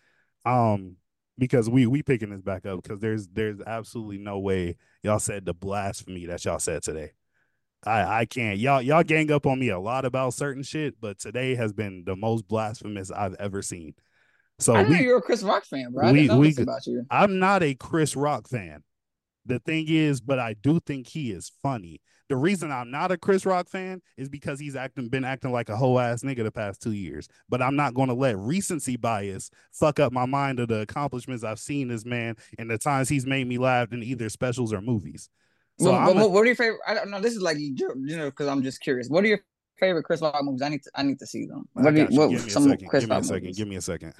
Um, 0.45 0.97
because 1.39 1.71
we 1.71 1.87
we 1.87 2.03
picking 2.03 2.31
this 2.31 2.43
back 2.43 2.67
up 2.67 2.83
because 2.83 2.99
there's 3.01 3.29
there's 3.29 3.61
absolutely 3.67 4.19
no 4.19 4.39
way 4.41 4.77
y'all 5.03 5.21
said 5.21 5.45
the 5.47 5.55
blasphemy 5.55 6.27
that 6.27 6.45
y'all 6.45 6.59
said 6.59 6.83
today. 6.83 7.13
I 7.87 8.21
I 8.21 8.25
can't 8.27 8.59
y'all 8.59 8.83
y'all 8.83 9.05
gang 9.05 9.31
up 9.31 9.47
on 9.47 9.59
me 9.61 9.69
a 9.69 9.79
lot 9.79 10.05
about 10.05 10.35
certain 10.35 10.65
shit, 10.65 11.01
but 11.01 11.19
today 11.21 11.55
has 11.55 11.73
been 11.73 12.03
the 12.05 12.17
most 12.17 12.49
blasphemous 12.49 13.11
I've 13.13 13.35
ever 13.35 13.63
seen. 13.63 13.95
So 14.61 14.75
I 14.75 14.83
know 14.83 14.97
you're 14.99 15.19
a 15.19 15.23
Chris 15.23 15.43
Rock 15.43 15.65
fan, 15.65 15.93
bro. 15.93 16.07
I 16.09 16.13
we- 16.13 16.19
didn't 16.23 16.33
know 16.35 16.39
we- 16.41 16.57
about 16.59 16.87
you. 16.87 17.05
I'm 17.11 17.39
not 17.39 17.63
a 17.63 17.75
Chris 17.75 18.17
Rock 18.17 18.49
fan. 18.49 18.83
The 19.47 19.61
thing 19.61 19.87
is, 19.89 20.21
but 20.21 20.39
I 20.39 20.55
do 20.55 20.81
think 20.81 21.07
he 21.07 21.31
is 21.31 21.51
funny. 21.63 22.01
The 22.29 22.37
reason 22.37 22.71
I'm 22.71 22.91
not 22.91 23.11
a 23.11 23.17
Chris 23.17 23.47
Rock 23.47 23.71
fan 23.71 24.03
is 24.19 24.29
because 24.29 24.61
he's 24.61 24.77
acting 24.77 25.09
been 25.09 25.25
acting 25.25 25.51
like 25.51 25.71
a 25.71 25.77
whole 25.77 25.99
ass 25.99 26.23
nigga 26.23 26.43
the 26.45 26.53
past 26.53 26.83
two 26.83 26.93
years. 26.93 27.27
But 27.49 27.63
I'm 27.63 27.75
not 27.75 27.95
going 27.95 28.09
to 28.09 28.15
let 28.15 28.37
recency 28.37 28.97
bias 28.97 29.51
fuck 29.73 29.99
up 29.99 30.13
my 30.13 30.27
mind 30.27 30.61
of 30.61 30.69
the 30.69 30.81
accomplishments 30.81 31.43
I've 31.43 31.59
seen 31.59 31.89
this 31.89 32.05
man 32.05 32.37
and 32.59 32.71
the 32.71 32.77
times 32.77 33.09
he's 33.09 33.25
made 33.25 33.47
me 33.47 33.57
laugh 33.57 33.93
in 33.95 34.03
either 34.03 34.29
specials 34.29 34.75
or 34.75 34.83
movies. 34.83 35.31
So 35.81 35.93
Well, 35.93 36.15
what, 36.15 36.23
a- 36.23 36.29
what, 36.29 36.41
are 36.43 36.47
your 36.47 36.55
favorite? 36.57 36.81
I 36.87 36.93
don't 36.93 37.11
know. 37.11 37.21
This 37.21 37.35
is 37.35 37.41
like 37.41 37.57
you 37.59 37.75
know 38.05 38.27
because 38.27 38.49
I'm 38.49 38.63
just 38.63 38.81
curious. 38.83 39.09
What 39.09 39.25
are 39.25 39.29
your 39.29 39.41
favorite 39.79 40.03
Chris 40.03 40.21
Rock 40.21 40.37
movies? 40.43 40.61
I 40.61 40.69
need 40.69 40.83
to 40.83 40.91
I 40.97 41.03
need 41.05 41.19
to 41.21 41.27
see 41.27 41.47
them. 41.47 41.67
What, 41.73 41.95
you, 41.95 42.09
you. 42.11 42.19
what 42.19 42.29
Give 42.29 42.43
me 42.43 42.47
a 42.49 42.51
some 42.51 42.65
second. 42.69 42.89
Chris 42.89 43.05
Give 43.05 43.09
me 43.11 43.17
a 43.17 43.21
Rock 43.21 43.31
movies? 43.31 43.57
Give 43.57 43.69
me 43.69 43.77
a 43.77 43.81
second. 43.81 44.13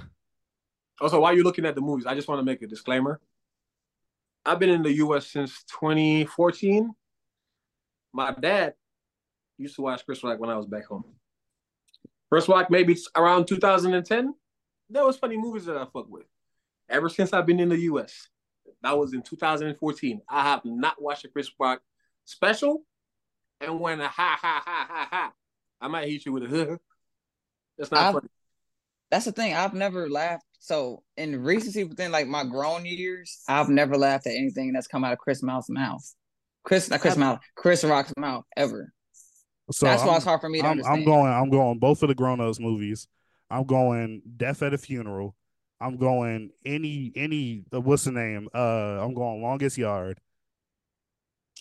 Also, 1.01 1.21
while 1.21 1.35
you're 1.35 1.45
looking 1.45 1.67
at 1.67 1.75
the 1.75 1.81
movies, 1.81 2.07
I 2.07 2.15
just 2.15 2.29
want 2.29 2.41
to 2.41 2.45
make 2.45 2.63
a 2.63 2.67
disclaimer. 2.67 3.21
I've 4.45 4.59
been 4.59 4.71
in 4.71 4.83
the 4.83 4.93
U.S. 4.95 5.27
since 5.27 5.63
2014. 5.81 6.91
My 8.13 8.33
dad 8.33 8.75
used 9.59 9.77
to 9.77 9.83
watch 9.83 10.05
Chris 10.05 10.23
Rock 10.25 10.39
when 10.41 10.51
I 10.51 10.57
was 10.57 10.67
back 10.67 10.87
home. 10.87 11.05
Chris 12.31 12.49
Rock, 12.49 12.71
maybe 12.71 12.97
around 13.17 13.47
2010. 13.47 14.35
There 14.91 15.05
was 15.05 15.17
funny 15.17 15.37
movies 15.37 15.67
that 15.67 15.77
I 15.77 15.85
fuck 15.93 16.09
with. 16.09 16.25
Ever 16.89 17.09
since 17.09 17.33
I've 17.33 17.47
been 17.47 17.61
in 17.61 17.69
the 17.69 17.79
U.S., 17.81 18.29
that 18.83 18.97
was 18.97 19.13
in 19.13 19.23
2014. 19.23 20.23
I 20.29 20.43
have 20.43 20.65
not 20.65 21.01
watched 21.01 21.25
a 21.25 21.29
Chris 21.29 21.51
Rock 21.59 21.81
special, 22.25 22.83
and 23.61 23.79
when 23.81 24.01
a 24.01 24.09
ha 24.09 24.39
ha 24.41 24.63
ha 24.65 24.87
ha 24.89 25.09
ha, 25.11 25.33
I 25.81 25.89
might 25.89 26.09
hit 26.09 26.25
you 26.27 26.33
with 26.33 26.45
a. 26.45 26.81
That's 27.79 27.91
not 27.91 28.01
I've- 28.01 28.13
funny. 28.15 28.29
That's 29.11 29.25
the 29.25 29.33
thing. 29.33 29.55
I've 29.55 29.73
never 29.75 30.09
laughed. 30.09 30.45
So 30.59 31.03
in 31.17 31.43
recency 31.43 31.85
within 31.85 32.13
like 32.13 32.27
my 32.27 32.45
grown 32.45 32.85
years, 32.85 33.43
I've 33.49 33.69
never 33.69 33.97
laughed 33.97 34.27
at 34.27 34.35
anything 34.35 34.73
that's 34.73 34.89
come 34.89 35.05
out 35.05 35.13
of 35.13 35.19
Chris 35.19 35.43
Mouth's 35.43 35.71
mouth. 35.71 36.03
Chris, 36.65 36.91
not 36.91 37.01
Chris 37.01 37.17
Mouth, 37.17 37.41
Chris 37.57 37.85
Rock's 37.85 38.13
mouth 38.19 38.45
ever. 38.57 38.93
So 39.71 39.87
that's 39.87 40.03
why 40.03 40.09
I'm- 40.09 40.17
it's 40.17 40.25
hard 40.25 40.41
for 40.41 40.49
me 40.49 40.61
to 40.61 40.67
I'm, 40.67 40.71
understand. 40.73 40.99
I'm 40.99 41.05
going. 41.05 41.33
I'm 41.33 41.51
going 41.51 41.79
both 41.79 42.03
of 42.03 42.09
the 42.09 42.15
grown 42.15 42.41
ups 42.41 42.59
movies. 42.61 43.07
I'm 43.51 43.65
going 43.65 44.23
Death 44.37 44.63
at 44.63 44.75
a 44.75 44.79
Funeral. 44.79 45.35
I'm 45.81 45.97
going 45.97 46.51
any 46.65 47.13
any 47.15 47.65
uh, 47.73 47.81
what's 47.81 48.05
the 48.05 48.13
name? 48.13 48.49
Uh, 48.55 48.59
I'm 49.03 49.15
going 49.15 49.43
Longest 49.43 49.79
Yard. 49.79 50.19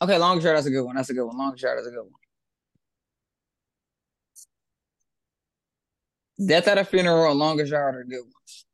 Okay, 0.01 0.17
Longest 0.17 0.45
Yard. 0.45 0.57
That's 0.57 0.67
a 0.67 0.71
good 0.71 0.83
one. 0.83 0.95
That's 0.95 1.09
a 1.09 1.13
good 1.13 1.25
one. 1.25 1.37
Longest 1.37 1.63
Yard. 1.63 1.77
That's 1.77 1.87
a 1.87 1.91
good 1.91 2.03
one. 2.03 2.11
Death 6.45 6.67
at 6.67 6.77
a 6.77 6.85
funeral 6.85 7.31
and 7.31 7.39
longest 7.39 7.71
yard 7.71 7.95
are 7.95 8.03
good 8.03 8.21
ones. 8.21 8.65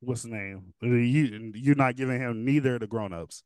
What's 0.00 0.22
the 0.22 0.28
name? 0.28 0.74
You 0.82 1.52
you're 1.54 1.74
not 1.74 1.96
giving 1.96 2.20
him 2.20 2.44
neither 2.44 2.78
the 2.78 2.86
grown 2.86 3.12
ups. 3.12 3.42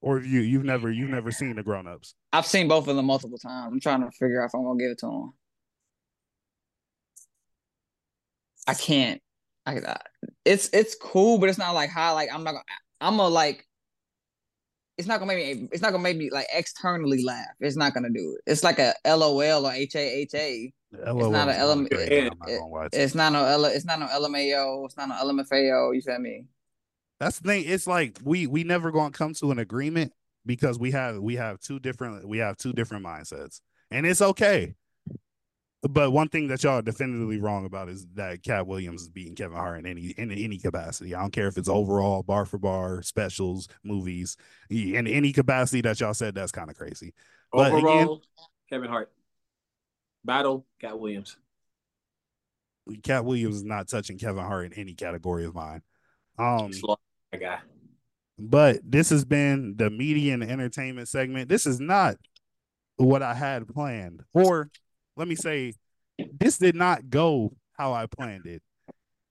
Or 0.00 0.20
you 0.20 0.40
you've 0.40 0.64
never 0.64 0.90
you've 0.90 1.10
never 1.10 1.30
seen 1.32 1.56
the 1.56 1.62
grown 1.62 1.86
ups. 1.86 2.14
I've 2.32 2.46
seen 2.46 2.68
both 2.68 2.86
of 2.86 2.96
them 2.96 3.06
multiple 3.06 3.38
times. 3.38 3.72
I'm 3.72 3.80
trying 3.80 4.00
to 4.02 4.10
figure 4.12 4.42
out 4.42 4.46
if 4.46 4.54
I'm 4.54 4.62
gonna 4.62 4.78
give 4.78 4.92
it 4.92 4.98
to 4.98 5.06
him. 5.06 5.32
I 8.66 8.74
can't. 8.74 9.20
I, 9.66 9.78
I 9.78 9.96
it's 10.44 10.68
it's 10.72 10.94
cool, 10.94 11.38
but 11.38 11.48
it's 11.48 11.58
not 11.58 11.74
like 11.74 11.90
how 11.90 12.14
like 12.14 12.28
I'm 12.32 12.44
not 12.44 12.52
gonna. 12.52 12.64
I'm 13.00 13.18
a 13.18 13.28
like. 13.28 13.66
It's 14.98 15.08
not 15.08 15.20
gonna 15.20 15.34
make 15.34 15.58
me. 15.58 15.68
It's 15.72 15.82
not 15.82 15.92
gonna 15.92 16.02
make 16.02 16.16
me 16.16 16.30
like 16.30 16.46
externally 16.52 17.24
laugh. 17.24 17.46
It's 17.60 17.76
not 17.76 17.94
gonna 17.94 18.10
do 18.10 18.36
it. 18.36 18.50
It's 18.50 18.62
like 18.62 18.78
a 18.78 18.94
LOL 19.06 19.66
or 19.66 19.72
H 19.72 19.96
A 19.96 20.20
H 20.20 20.34
A. 20.34 20.72
LOL 20.92 21.30
not 21.30 21.48
is 21.48 21.54
an 21.56 21.60
element- 21.60 21.90
crazy, 21.90 22.12
it- 22.14 22.32
I'm 22.32 22.38
not 22.38 22.48
gonna 22.48 22.66
lie 22.66 22.88
to 22.88 22.96
you. 22.96 23.02
It's 23.04 23.14
not 23.14 23.32
no 23.32 23.44
L. 23.44 23.64
It's 23.66 23.84
not 23.84 24.00
no 24.00 24.06
LMAO. 24.06 24.84
It's 24.86 24.96
not 24.96 25.08
no 25.08 25.14
LMFAO. 25.16 25.94
You 25.94 26.00
feel 26.02 26.18
me? 26.18 26.46
That's 27.20 27.38
the 27.40 27.48
thing. 27.48 27.64
It's 27.66 27.86
like 27.86 28.18
we 28.24 28.46
we 28.46 28.64
never 28.64 28.90
gonna 28.90 29.10
come 29.10 29.34
to 29.34 29.50
an 29.50 29.58
agreement 29.58 30.12
because 30.46 30.78
we 30.78 30.92
have 30.92 31.18
we 31.18 31.36
have 31.36 31.60
two 31.60 31.78
different 31.78 32.26
we 32.26 32.38
have 32.38 32.56
two 32.56 32.72
different 32.72 33.04
mindsets, 33.04 33.60
and 33.90 34.06
it's 34.06 34.22
okay. 34.22 34.74
But 35.82 36.10
one 36.10 36.28
thing 36.28 36.48
that 36.48 36.64
y'all 36.64 36.78
are 36.78 36.82
definitively 36.82 37.38
wrong 37.40 37.64
about 37.64 37.88
is 37.88 38.04
that 38.14 38.42
Katt 38.42 38.66
Williams 38.66 39.02
is 39.02 39.08
beating 39.10 39.36
Kevin 39.36 39.56
Hart 39.56 39.78
in 39.78 39.86
any 39.86 40.06
in 40.16 40.32
any 40.32 40.58
capacity. 40.58 41.14
I 41.14 41.20
don't 41.20 41.32
care 41.32 41.46
if 41.48 41.56
it's 41.56 41.68
overall, 41.68 42.22
bar 42.24 42.46
for 42.46 42.58
bar, 42.58 43.02
specials, 43.02 43.68
movies, 43.84 44.36
in 44.70 45.06
any 45.06 45.32
capacity 45.32 45.80
that 45.82 46.00
y'all 46.00 46.14
said. 46.14 46.34
That's 46.34 46.50
kind 46.50 46.68
of 46.70 46.76
crazy. 46.76 47.14
But 47.52 47.72
again- 47.72 47.84
Overall, 47.84 48.22
Kevin 48.70 48.88
Hart. 48.90 49.12
Battle, 50.24 50.66
Katt 50.80 50.98
Williams. 50.98 51.36
Katt 53.02 53.24
Williams 53.24 53.56
is 53.56 53.64
not 53.64 53.88
touching 53.88 54.18
Kevin 54.18 54.44
Hart 54.44 54.66
in 54.66 54.72
any 54.74 54.94
category 54.94 55.44
of 55.44 55.54
mine. 55.54 55.82
Um, 56.38 56.70
guy. 57.38 57.58
But 58.38 58.78
this 58.84 59.10
has 59.10 59.24
been 59.24 59.74
the 59.76 59.90
media 59.90 60.34
and 60.34 60.42
entertainment 60.42 61.08
segment. 61.08 61.48
This 61.48 61.66
is 61.66 61.80
not 61.80 62.16
what 62.96 63.22
I 63.22 63.34
had 63.34 63.66
planned. 63.66 64.22
Or 64.32 64.70
let 65.16 65.28
me 65.28 65.34
say, 65.34 65.74
this 66.32 66.58
did 66.58 66.76
not 66.76 67.10
go 67.10 67.56
how 67.72 67.92
I 67.92 68.06
planned 68.06 68.46
it. 68.46 68.62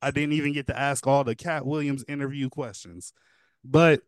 I 0.02 0.12
didn't 0.12 0.34
even 0.34 0.54
get 0.54 0.68
to 0.68 0.78
ask 0.78 1.08
all 1.08 1.24
the 1.24 1.36
Katt 1.36 1.66
Williams 1.66 2.04
interview 2.08 2.50
questions. 2.50 3.14
But 3.64 4.02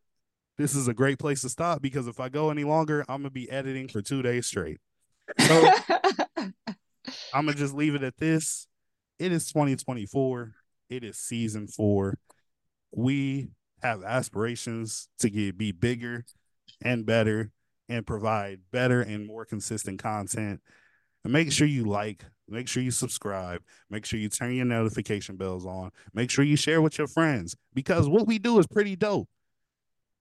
this 0.58 0.76
is 0.76 0.88
a 0.88 0.94
great 0.94 1.20
place 1.20 1.42
to 1.42 1.50
stop 1.50 1.82
because 1.82 2.08
if 2.08 2.20
I 2.20 2.30
go 2.30 2.50
any 2.50 2.64
longer, 2.64 3.06
I'm 3.08 3.22
gonna 3.22 3.32
be 3.32 3.50
editing 3.50 3.88
for 3.88 4.02
two 4.02 4.22
days 4.22 4.46
straight. 4.46 4.80
So 5.40 5.72
I'm 7.34 7.46
gonna 7.46 7.54
just 7.54 7.74
leave 7.74 7.96
it 7.96 8.04
at 8.04 8.18
this. 8.18 8.68
It 9.18 9.32
is 9.32 9.48
2024. 9.48 10.54
It 10.90 11.04
is 11.04 11.18
season 11.18 11.68
four. 11.68 12.18
We 12.92 13.50
have 13.82 14.04
aspirations 14.04 15.08
to 15.20 15.30
get 15.30 15.58
be 15.58 15.72
bigger 15.72 16.26
and 16.82 17.06
better 17.06 17.52
and 17.88 18.06
provide 18.06 18.60
better 18.72 19.02
and 19.02 19.26
more 19.26 19.46
consistent 19.46 20.00
content. 20.02 20.62
And 21.24 21.34
make 21.34 21.52
sure 21.52 21.68
you 21.68 21.84
like, 21.86 22.24
make 22.48 22.68
sure 22.68 22.82
you 22.82 22.92
subscribe, 22.92 23.62
make 23.90 24.06
sure 24.06 24.20
you 24.20 24.30
turn 24.30 24.54
your 24.54 24.66
notification 24.66 25.36
bells 25.36 25.66
on, 25.66 25.92
make 26.14 26.32
sure 26.32 26.46
you 26.46 26.56
share 26.56 26.82
with 26.82 26.98
your 26.98 27.08
friends 27.08 27.56
because 27.74 28.08
what 28.08 28.28
we 28.28 28.40
do 28.40 28.60
is 28.60 28.68
pretty 28.68 28.96
dope. 28.96 29.28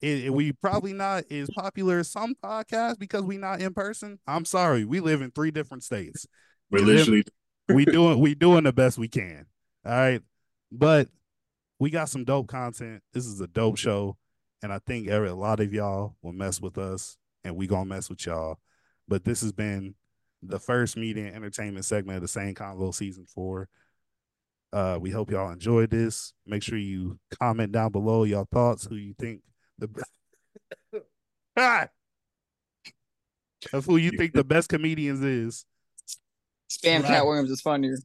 It, 0.01 0.27
it- 0.27 0.31
we 0.35 0.53
probably 0.53 0.93
not 0.93 1.25
as 1.31 1.49
popular 1.51 1.99
as 2.01 2.11
some 2.11 2.35
podcasts 2.43 2.99
because 2.99 3.23
we 3.23 3.37
not 3.37 3.61
in 3.61 3.75
person. 3.75 4.19
I'm 4.27 4.45
sorry, 4.45 4.85
we 4.85 5.01
live 5.01 5.23
in 5.23 5.31
three 5.31 5.51
different 5.51 5.83
states 5.85 6.27
We're 6.71 6.85
literally 6.85 7.25
we 7.69 7.85
doing 7.85 8.21
we 8.21 8.35
doing 8.37 8.65
the 8.65 8.73
best 8.73 8.99
we 8.99 9.09
can. 9.09 9.47
All 9.85 9.93
right. 9.93 10.23
But 10.71 11.09
we 11.79 11.91
got 11.91 12.09
some 12.09 12.25
dope 12.25 12.49
content. 12.49 13.03
This 13.13 13.27
is 13.27 13.41
a 13.41 13.47
dope 13.47 13.79
show. 13.79 14.17
And 14.63 14.73
I 14.73 14.81
think 14.81 15.09
every, 15.09 15.29
a 15.29 15.35
lot 15.35 15.61
of 15.61 15.73
y'all 15.73 16.17
will 16.23 16.33
mess 16.33 16.61
with 16.61 16.79
us 16.79 17.17
and 17.45 17.57
we 17.57 17.67
gonna 17.67 17.85
mess 17.87 18.09
with 18.11 18.27
y'all. 18.27 18.59
But 19.07 19.25
this 19.25 19.41
has 19.43 19.53
been 19.53 19.95
the 20.43 20.59
first 20.59 20.97
media 20.97 21.27
and 21.27 21.37
entertainment 21.37 21.85
segment 21.85 22.17
of 22.17 22.23
the 22.23 22.29
same 22.29 22.55
convo 22.55 22.95
season 22.95 23.27
four. 23.27 23.69
Uh, 24.73 24.99
we 25.01 25.11
hope 25.11 25.31
y'all 25.31 25.51
enjoyed 25.51 25.91
this. 25.91 26.33
Make 26.47 26.63
sure 26.63 26.77
you 26.79 27.19
comment 27.41 27.73
down 27.73 27.91
below 27.93 28.25
your 28.25 28.45
thoughts, 28.47 28.85
who 28.87 28.97
you 28.97 29.15
think 29.19 29.41
the 29.79 29.89
best 29.89 30.11
Ah! 31.57 31.89
of 33.73 33.85
who 33.87 33.97
you 33.97 34.11
think 34.13 34.33
the 34.33 34.45
best 34.45 34.69
comedians 34.69 35.21
is. 35.23 35.65
Spam 36.71 37.01
Right. 37.03 37.09
Katt 37.09 37.27
Williams 37.27 37.51
is 37.51 37.61
funnier. 37.61 37.97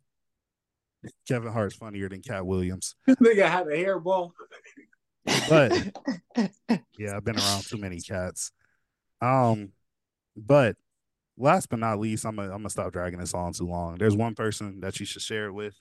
Kevin 1.28 1.52
Hart's 1.52 1.76
funnier 1.76 2.10
than 2.10 2.22
Katt 2.22 2.46
Williams. 2.46 2.96
nigga 3.08 3.48
had 3.50 3.68
a 3.68 3.72
hairball. 3.72 4.32
But 5.50 5.92
yeah, 6.98 7.16
I've 7.16 7.24
been 7.26 7.38
around 7.38 7.64
too 7.66 7.78
many 7.78 8.00
cats. 8.00 8.52
Um, 9.22 9.74
but 10.36 10.76
last 11.38 11.70
but 11.70 11.80
not 11.80 12.00
least, 12.00 12.26
I'm 12.26 12.36
gonna 12.38 12.50
I'm 12.50 12.60
gonna 12.60 12.70
stop 12.70 12.92
dragging 12.92 13.20
this 13.20 13.34
on 13.34 13.54
too 13.54 13.68
long. 13.68 13.98
There's 13.98 14.16
one 14.16 14.34
person 14.36 14.80
that 14.82 15.00
you 15.00 15.06
should 15.06 15.22
share 15.22 15.48
it 15.48 15.54
with. 15.54 15.76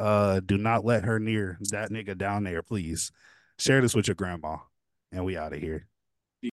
Uh, 0.00 0.40
do 0.44 0.56
not 0.58 0.84
let 0.84 1.04
her 1.04 1.18
near 1.18 1.58
that 1.70 1.90
nigga 1.90 2.16
down 2.16 2.44
there, 2.44 2.62
please. 2.62 3.12
Share 3.58 3.80
this 3.82 3.94
with 3.94 4.08
your 4.08 4.14
grandma, 4.14 4.56
and 5.12 5.24
we 5.24 5.36
out 5.36 5.52
of 5.52 5.60
here. 5.60 5.86